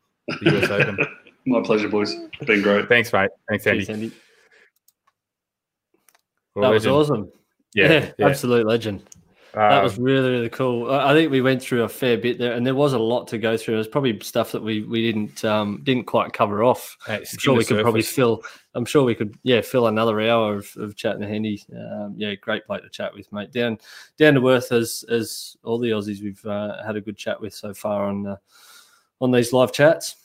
the 0.40 0.56
US 0.62 0.70
Open. 0.70 0.98
My 1.48 1.60
pleasure, 1.62 1.88
boys. 1.88 2.12
Been 2.44 2.62
great. 2.62 2.88
Thanks, 2.88 3.12
mate. 3.12 3.30
Thanks, 3.48 3.66
Andy. 3.66 3.84
Cheers, 3.84 3.88
Andy. 3.96 4.12
Well, 6.54 6.64
That 6.70 6.74
was 6.74 6.86
awesome. 6.86 7.30
Yeah, 7.74 7.92
Yeah, 7.92 8.12
yeah. 8.18 8.26
absolute 8.28 8.66
legend. 8.66 9.02
That 9.54 9.78
Um, 9.78 9.84
was 9.84 9.98
really, 9.98 10.30
really 10.30 10.48
cool. 10.50 10.90
I 10.90 11.14
think 11.14 11.30
we 11.30 11.40
went 11.40 11.62
through 11.62 11.84
a 11.84 11.88
fair 11.88 12.18
bit 12.18 12.38
there, 12.38 12.52
and 12.52 12.66
there 12.66 12.74
was 12.74 12.92
a 12.92 12.98
lot 12.98 13.26
to 13.28 13.38
go 13.38 13.56
through. 13.56 13.74
There's 13.74 13.88
probably 13.88 14.20
stuff 14.20 14.52
that 14.52 14.62
we 14.62 14.82
we 14.82 15.00
didn't 15.10 15.44
um, 15.44 15.80
didn't 15.82 16.04
quite 16.04 16.32
cover 16.34 16.62
off. 16.62 16.96
I'm 17.34 17.38
sure 17.38 17.54
we 17.54 17.64
could 17.64 17.82
probably 17.82 18.02
fill. 18.02 18.42
I'm 18.74 18.84
sure 18.84 19.04
we 19.04 19.14
could, 19.14 19.38
yeah, 19.42 19.62
fill 19.62 19.86
another 19.86 20.20
hour 20.20 20.56
of, 20.56 20.70
of 20.76 20.96
chatting 20.96 21.22
to 21.22 21.26
Hendy. 21.28 21.64
Um, 21.74 22.14
yeah, 22.18 22.34
great 22.34 22.66
bloke 22.66 22.82
to 22.82 22.90
chat 22.90 23.14
with, 23.14 23.32
mate. 23.32 23.50
Down 23.50 23.78
down 24.18 24.34
to 24.34 24.48
earth 24.50 24.72
as 24.72 25.04
as 25.08 25.56
all 25.64 25.78
the 25.78 25.90
Aussies 25.90 26.22
we've 26.22 26.44
uh, 26.44 26.84
had 26.84 26.96
a 26.96 27.00
good 27.00 27.16
chat 27.16 27.40
with 27.40 27.54
so 27.54 27.72
far 27.72 28.04
on 28.04 28.26
uh, 28.26 28.36
on 29.22 29.30
these 29.30 29.54
live 29.54 29.72
chats. 29.72 30.16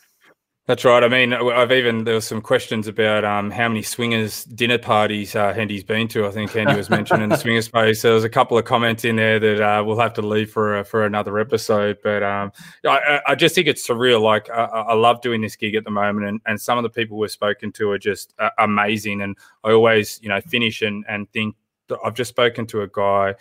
That's 0.72 0.86
right. 0.86 1.04
I 1.04 1.10
mean, 1.10 1.34
I've 1.34 1.74
even 1.74 2.06
there 2.06 2.16
was 2.16 2.26
some 2.26 2.40
questions 2.40 2.88
about 2.88 3.26
um, 3.26 3.52
how 3.52 3.68
many 3.68 3.82
swingers 3.82 4.46
dinner 4.46 4.78
parties 4.78 5.36
uh, 5.36 5.52
Hendy's 5.52 5.84
been 5.84 6.08
to. 6.08 6.26
I 6.26 6.32
think 6.32 6.50
Hendy 6.54 6.78
was 6.78 6.90
mentioned 6.90 7.22
in 7.22 7.28
the 7.28 7.36
swinger 7.44 7.62
space. 7.62 8.02
There 8.02 8.14
was 8.14 8.24
a 8.24 8.30
couple 8.30 8.58
of 8.58 8.64
comments 8.64 9.04
in 9.04 9.18
there 9.18 9.38
that 9.38 9.60
uh, 9.62 9.84
we'll 9.84 10.00
have 10.00 10.14
to 10.14 10.22
leave 10.22 10.50
for 10.50 10.80
a, 10.80 10.86
for 10.86 11.06
another 11.06 11.40
episode. 11.40 11.98
But 12.02 12.24
um, 12.24 12.54
I, 12.88 13.20
I- 13.28 13.36
just 13.36 13.54
think 13.54 13.68
it's 13.68 13.86
surreal. 13.86 14.22
Like 14.22 14.50
I, 14.50 14.64
I 14.64 14.94
love 14.94 15.20
doing 15.20 15.42
this 15.42 15.58
gig 15.58 15.76
at 15.76 15.84
the 15.84 15.92
moment, 15.92 16.26
and, 16.26 16.40
and 16.46 16.62
some 16.62 16.78
of 16.78 16.84
the 16.84 16.90
people 16.90 17.18
we've 17.18 17.30
spoken 17.30 17.74
to 17.74 17.92
are 17.92 18.00
just 18.00 18.34
uh, 18.40 18.52
amazing. 18.58 19.24
And 19.24 19.38
I 19.66 19.74
always, 19.74 20.22
you 20.24 20.30
know, 20.30 20.40
finish 20.40 20.82
and 20.82 21.04
and 21.10 21.30
think 21.34 21.58
that 21.90 22.00
I've 22.02 22.16
just 22.16 22.30
spoken 22.30 22.66
to 22.68 22.84
a 22.84 22.88
guy 22.88 23.36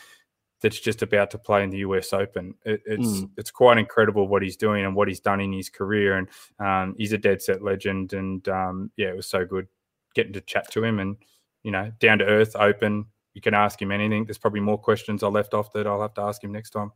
that's 0.63 0.79
just 0.81 1.03
about 1.03 1.31
to 1.31 1.39
play 1.39 1.63
in 1.63 1.71
the 1.71 1.79
US 1.79 2.13
Open. 2.13 2.55
It, 2.65 2.83
it's 2.87 3.21
Mm. 3.21 3.31
it's 3.37 3.51
quite 3.51 3.79
incredible 3.79 4.29
what 4.29 4.43
he's 4.43 4.57
doing 4.57 4.85
and 4.85 4.95
what 4.95 5.09
he's 5.09 5.21
done 5.21 5.41
in 5.41 5.53
his 5.53 5.69
career, 5.69 6.17
and 6.19 6.29
um, 6.59 6.95
he's 6.99 7.13
a 7.13 7.19
dead 7.19 7.41
set 7.43 7.63
legend. 7.63 8.13
And 8.13 8.47
um, 8.49 8.91
yeah, 8.97 9.09
it 9.09 9.17
was 9.17 9.27
so 9.27 9.45
good 9.45 9.67
getting 10.15 10.33
to 10.35 10.41
chat 10.41 10.71
to 10.73 10.85
him, 10.85 10.99
and 10.99 11.17
you 11.63 11.71
know, 11.71 11.93
down 11.99 12.19
to 12.19 12.25
earth, 12.27 12.55
open. 12.57 13.07
You 13.35 13.41
can 13.41 13.55
ask 13.55 13.81
him 13.81 13.93
anything. 13.93 14.25
There's 14.25 14.39
probably 14.39 14.61
more 14.61 14.79
questions 14.79 15.23
I 15.23 15.29
left 15.29 15.55
off 15.55 15.73
that 15.73 15.87
I'll 15.87 16.03
have 16.03 16.15
to 16.15 16.23
ask 16.23 16.43
him 16.43 16.53
next 16.53 16.71
time. 16.71 16.91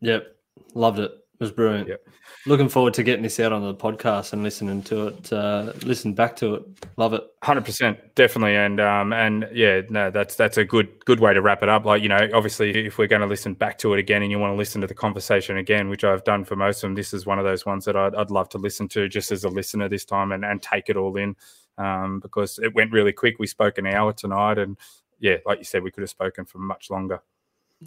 Yep. 0.00 0.26
loved 0.74 1.00
it. 1.00 1.12
It 1.38 1.44
was 1.44 1.52
brilliant. 1.52 1.88
Yep. 1.88 2.08
Looking 2.46 2.70
forward 2.70 2.94
to 2.94 3.02
getting 3.02 3.22
this 3.22 3.38
out 3.40 3.52
on 3.52 3.60
the 3.60 3.74
podcast 3.74 4.32
and 4.32 4.42
listening 4.42 4.82
to 4.84 5.08
it. 5.08 5.30
Uh, 5.30 5.72
listen 5.82 6.14
back 6.14 6.34
to 6.36 6.54
it. 6.54 6.62
Love 6.96 7.12
it. 7.12 7.24
Hundred 7.42 7.66
percent, 7.66 7.98
definitely, 8.14 8.56
and 8.56 8.80
um, 8.80 9.12
and 9.12 9.46
yeah, 9.52 9.82
no, 9.90 10.10
that's 10.10 10.34
that's 10.34 10.56
a 10.56 10.64
good 10.64 11.04
good 11.04 11.20
way 11.20 11.34
to 11.34 11.42
wrap 11.42 11.62
it 11.62 11.68
up. 11.68 11.84
Like 11.84 12.02
you 12.02 12.08
know, 12.08 12.26
obviously, 12.32 12.86
if 12.86 12.96
we're 12.96 13.06
going 13.06 13.20
to 13.20 13.28
listen 13.28 13.52
back 13.52 13.76
to 13.78 13.92
it 13.92 13.98
again, 13.98 14.22
and 14.22 14.30
you 14.30 14.38
want 14.38 14.52
to 14.52 14.56
listen 14.56 14.80
to 14.80 14.86
the 14.86 14.94
conversation 14.94 15.58
again, 15.58 15.90
which 15.90 16.04
I've 16.04 16.24
done 16.24 16.42
for 16.42 16.56
most 16.56 16.78
of 16.78 16.88
them, 16.88 16.94
this 16.94 17.12
is 17.12 17.26
one 17.26 17.38
of 17.38 17.44
those 17.44 17.66
ones 17.66 17.84
that 17.84 17.96
I'd, 17.96 18.14
I'd 18.14 18.30
love 18.30 18.48
to 18.50 18.58
listen 18.58 18.88
to 18.88 19.06
just 19.06 19.30
as 19.30 19.44
a 19.44 19.50
listener 19.50 19.90
this 19.90 20.06
time 20.06 20.32
and 20.32 20.42
and 20.42 20.62
take 20.62 20.88
it 20.88 20.96
all 20.96 21.16
in, 21.18 21.36
um, 21.76 22.20
because 22.20 22.58
it 22.62 22.74
went 22.74 22.92
really 22.92 23.12
quick. 23.12 23.36
We 23.38 23.46
spoke 23.46 23.76
an 23.76 23.86
hour 23.86 24.14
tonight, 24.14 24.56
and 24.56 24.78
yeah, 25.18 25.36
like 25.44 25.58
you 25.58 25.64
said, 25.64 25.82
we 25.82 25.90
could 25.90 26.02
have 26.02 26.10
spoken 26.10 26.46
for 26.46 26.58
much 26.58 26.88
longer. 26.88 27.20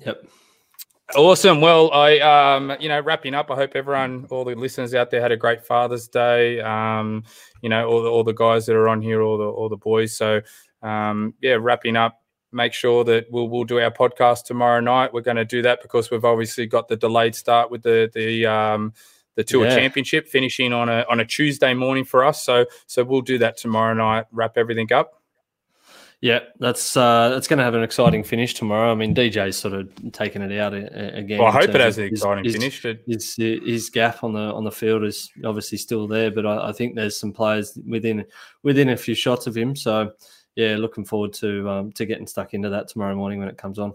Yep. 0.05 0.27
Awesome. 1.15 1.59
Well, 1.59 1.91
I, 1.91 2.19
um, 2.19 2.73
you 2.79 2.87
know, 2.87 2.99
wrapping 2.99 3.33
up. 3.33 3.49
I 3.49 3.55
hope 3.55 3.71
everyone, 3.73 4.27
all 4.29 4.45
the 4.45 4.53
listeners 4.53 4.93
out 4.93 5.09
there, 5.09 5.21
had 5.21 5.31
a 5.31 5.37
great 5.37 5.65
Father's 5.65 6.07
Day. 6.07 6.59
Um, 6.61 7.23
you 7.61 7.69
know, 7.69 7.87
all 7.89 8.03
the, 8.03 8.09
all 8.09 8.23
the 8.23 8.33
guys 8.33 8.67
that 8.67 8.75
are 8.75 8.87
on 8.87 9.01
here, 9.01 9.21
all 9.21 9.37
the 9.37 9.45
all 9.45 9.69
the 9.69 9.77
boys. 9.77 10.15
So, 10.15 10.41
um, 10.83 11.33
yeah, 11.41 11.57
wrapping 11.59 11.95
up. 11.95 12.21
Make 12.51 12.73
sure 12.73 13.03
that 13.05 13.25
we'll 13.31 13.49
we'll 13.49 13.63
do 13.63 13.79
our 13.79 13.91
podcast 13.91 14.45
tomorrow 14.45 14.79
night. 14.81 15.11
We're 15.13 15.21
going 15.21 15.37
to 15.37 15.45
do 15.45 15.63
that 15.63 15.81
because 15.81 16.11
we've 16.11 16.25
obviously 16.25 16.67
got 16.67 16.87
the 16.87 16.95
delayed 16.95 17.33
start 17.35 17.71
with 17.71 17.81
the 17.81 18.11
the 18.13 18.45
um, 18.45 18.93
the 19.35 19.43
tour 19.43 19.65
Yeah. 19.65 19.75
championship 19.75 20.27
finishing 20.27 20.73
on 20.73 20.89
a 20.89 21.05
on 21.09 21.19
a 21.19 21.25
Tuesday 21.25 21.73
morning 21.73 22.05
for 22.05 22.23
us. 22.23 22.43
So 22.43 22.65
so 22.85 23.03
we'll 23.03 23.21
do 23.21 23.39
that 23.39 23.57
tomorrow 23.57 23.93
night. 23.95 24.25
Wrap 24.31 24.57
everything 24.57 24.91
up. 24.93 25.18
Yeah, 26.21 26.39
that's 26.59 26.97
uh, 26.97 27.29
that's 27.29 27.47
going 27.47 27.59
to 27.59 27.63
have 27.63 27.75
an 27.75 27.83
exciting 27.83 28.25
finish 28.25 28.53
tomorrow. 28.53 28.91
I 28.91 28.95
mean, 28.95 29.15
DJ's 29.15 29.55
sort 29.55 29.73
of 29.73 29.89
taken 30.11 30.41
it 30.41 30.59
out 30.59 30.73
uh, 30.73 30.79
again. 31.13 31.39
Well, 31.39 31.47
I 31.47 31.51
hope 31.51 31.69
it 31.69 31.79
has 31.79 31.97
an 31.97 32.05
exciting 32.05 32.43
his- 32.43 32.55
finish. 32.55 32.85
His 33.07 33.35
his 33.37 33.89
gaff 33.89 34.21
on 34.23 34.33
the 34.33 34.39
on 34.39 34.65
the 34.65 34.71
field 34.71 35.05
is 35.05 35.29
obviously 35.45 35.77
still 35.77 36.07
there, 36.07 36.29
but 36.29 36.45
I, 36.45 36.69
I 36.69 36.71
think 36.73 36.95
there's 36.95 37.17
some 37.17 37.31
players 37.31 37.77
within 37.87 38.25
within 38.63 38.89
a 38.89 38.97
few 38.97 39.15
shots 39.15 39.47
of 39.47 39.55
him. 39.55 39.77
So 39.77 40.11
yeah, 40.55 40.75
looking 40.75 41.05
forward 41.05 41.31
to 41.35 41.69
um, 41.69 41.91
to 41.93 42.05
getting 42.05 42.27
stuck 42.27 42.53
into 42.53 42.69
that 42.69 42.89
tomorrow 42.89 43.15
morning 43.15 43.39
when 43.39 43.47
it 43.47 43.57
comes 43.57 43.79
on. 43.79 43.93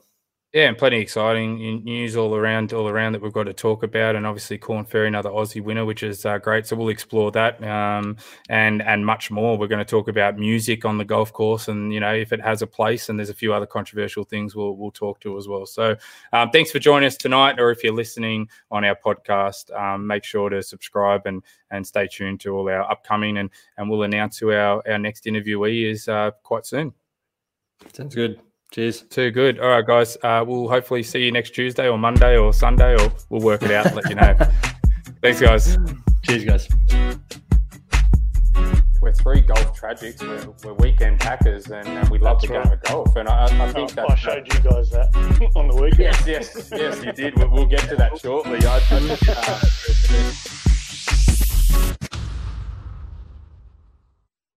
Yeah, 0.55 0.69
and 0.69 0.79
plenty 0.79 0.99
exciting 0.99 1.83
news 1.83 2.15
all 2.15 2.37
around, 2.37 2.73
all 2.73 2.89
around 2.89 3.11
that 3.15 3.21
we've 3.21 3.33
got 3.33 3.43
to 3.43 3.53
talk 3.53 3.83
about, 3.83 4.15
and 4.15 4.25
obviously 4.25 4.57
Korn 4.57 4.85
Ferry, 4.85 5.09
another 5.09 5.31
Aussie 5.31 5.61
winner, 5.61 5.85
which 5.85 6.05
is 6.05 6.25
uh, 6.25 6.39
great. 6.39 6.65
So 6.65 6.77
we'll 6.77 6.91
explore 6.91 7.33
that 7.33 7.61
um, 7.65 8.17
and 8.49 8.81
and 8.81 9.05
much 9.05 9.33
more. 9.33 9.59
We're 9.59 9.67
going 9.67 9.81
to 9.81 9.85
talk 9.85 10.07
about 10.07 10.39
music 10.39 10.85
on 10.85 10.97
the 10.97 11.05
golf 11.05 11.33
course, 11.33 11.67
and 11.67 11.93
you 11.93 11.99
know 11.99 12.15
if 12.15 12.33
it 12.33 12.41
has 12.41 12.63
a 12.63 12.69
place, 12.69 13.09
and 13.09 13.19
there's 13.19 13.31
a 13.31 13.35
few 13.35 13.53
other 13.53 13.67
controversial 13.67 14.23
things 14.23 14.55
we'll 14.55 14.77
we'll 14.77 14.93
talk 14.93 15.19
to 15.23 15.37
as 15.37 15.49
well. 15.49 15.67
So 15.67 15.97
um, 16.33 16.51
thanks 16.51 16.71
for 16.71 16.79
joining 16.79 17.09
us 17.09 17.17
tonight, 17.17 17.59
or 17.59 17.73
if 17.73 17.83
you're 17.83 17.93
listening 17.93 18.49
on 18.71 18.85
our 18.85 18.95
podcast, 18.95 19.77
um, 19.77 20.07
make 20.07 20.23
sure 20.23 20.51
to 20.51 20.63
subscribe 20.63 21.23
and 21.27 21.43
and 21.73 21.85
stay 21.85 22.07
tuned 22.07 22.39
to 22.43 22.51
all 22.51 22.69
our 22.69 22.89
upcoming, 22.89 23.39
and 23.39 23.51
and 23.77 23.91
we'll 23.91 24.05
announce 24.05 24.39
who 24.39 24.53
our 24.53 24.89
our 24.89 24.99
next 25.01 25.25
interviewee 25.25 25.91
is 25.91 26.07
uh, 26.07 26.31
quite 26.45 26.65
soon. 26.65 26.95
Sounds 27.93 28.15
good. 28.15 28.41
Cheers. 28.75 29.03
Too 29.03 29.31
good. 29.31 29.61
All 29.61 29.69
right, 29.69 29.87
guys. 29.87 30.17
Uh, 30.25 30.45
we'll 30.45 30.69
hopefully 30.69 31.05
see 31.05 31.21
you 31.25 31.31
next 31.31 31.51
Tuesday 31.55 31.89
or 31.89 31.97
Monday 31.97 32.37
or 32.37 32.53
Sunday, 32.53 32.95
or 33.01 33.13
we'll 33.31 33.41
work 33.41 33.63
it 33.63 33.71
out 33.71 33.87
and 33.87 33.95
let 33.95 34.09
you 34.09 34.17
know. 34.17 34.35
Thanks, 35.23 35.41
guys. 35.41 35.79
Cheers, 36.23 36.45
guys. 36.45 36.69
We're 39.01 39.13
three 39.13 39.43
golf 39.43 39.79
tragics. 39.81 40.21
We're, 40.21 40.53
we're 40.65 40.75
weekend 40.75 41.21
packers, 41.21 41.67
and, 41.71 41.87
and 41.87 42.09
we 42.09 42.19
love 42.19 42.41
That's 42.41 42.49
the 42.51 42.59
right. 42.59 42.65
game 42.65 42.73
of 42.73 42.83
golf. 42.83 43.15
And 43.15 43.29
I, 43.29 43.45
I 43.47 43.69
Oh, 43.69 43.73
think 43.73 43.97
I 43.97 44.07
that. 44.09 44.19
showed 44.19 44.53
you 44.53 44.59
guys 44.69 44.91
that 44.91 45.15
on 45.55 45.69
the 45.69 45.77
weekend. 45.77 46.01
Yes, 46.01 46.25
yes, 46.27 46.69
yes, 46.73 47.05
you 47.05 47.13
did. 47.13 47.39
We'll, 47.39 47.51
we'll 47.51 47.67
get 47.67 47.89
to 47.91 47.95
that 47.95 48.19
shortly. 48.19 48.59
I, 48.67 48.77
I 48.77 48.81
just, 49.07 49.29
uh, 49.29 50.74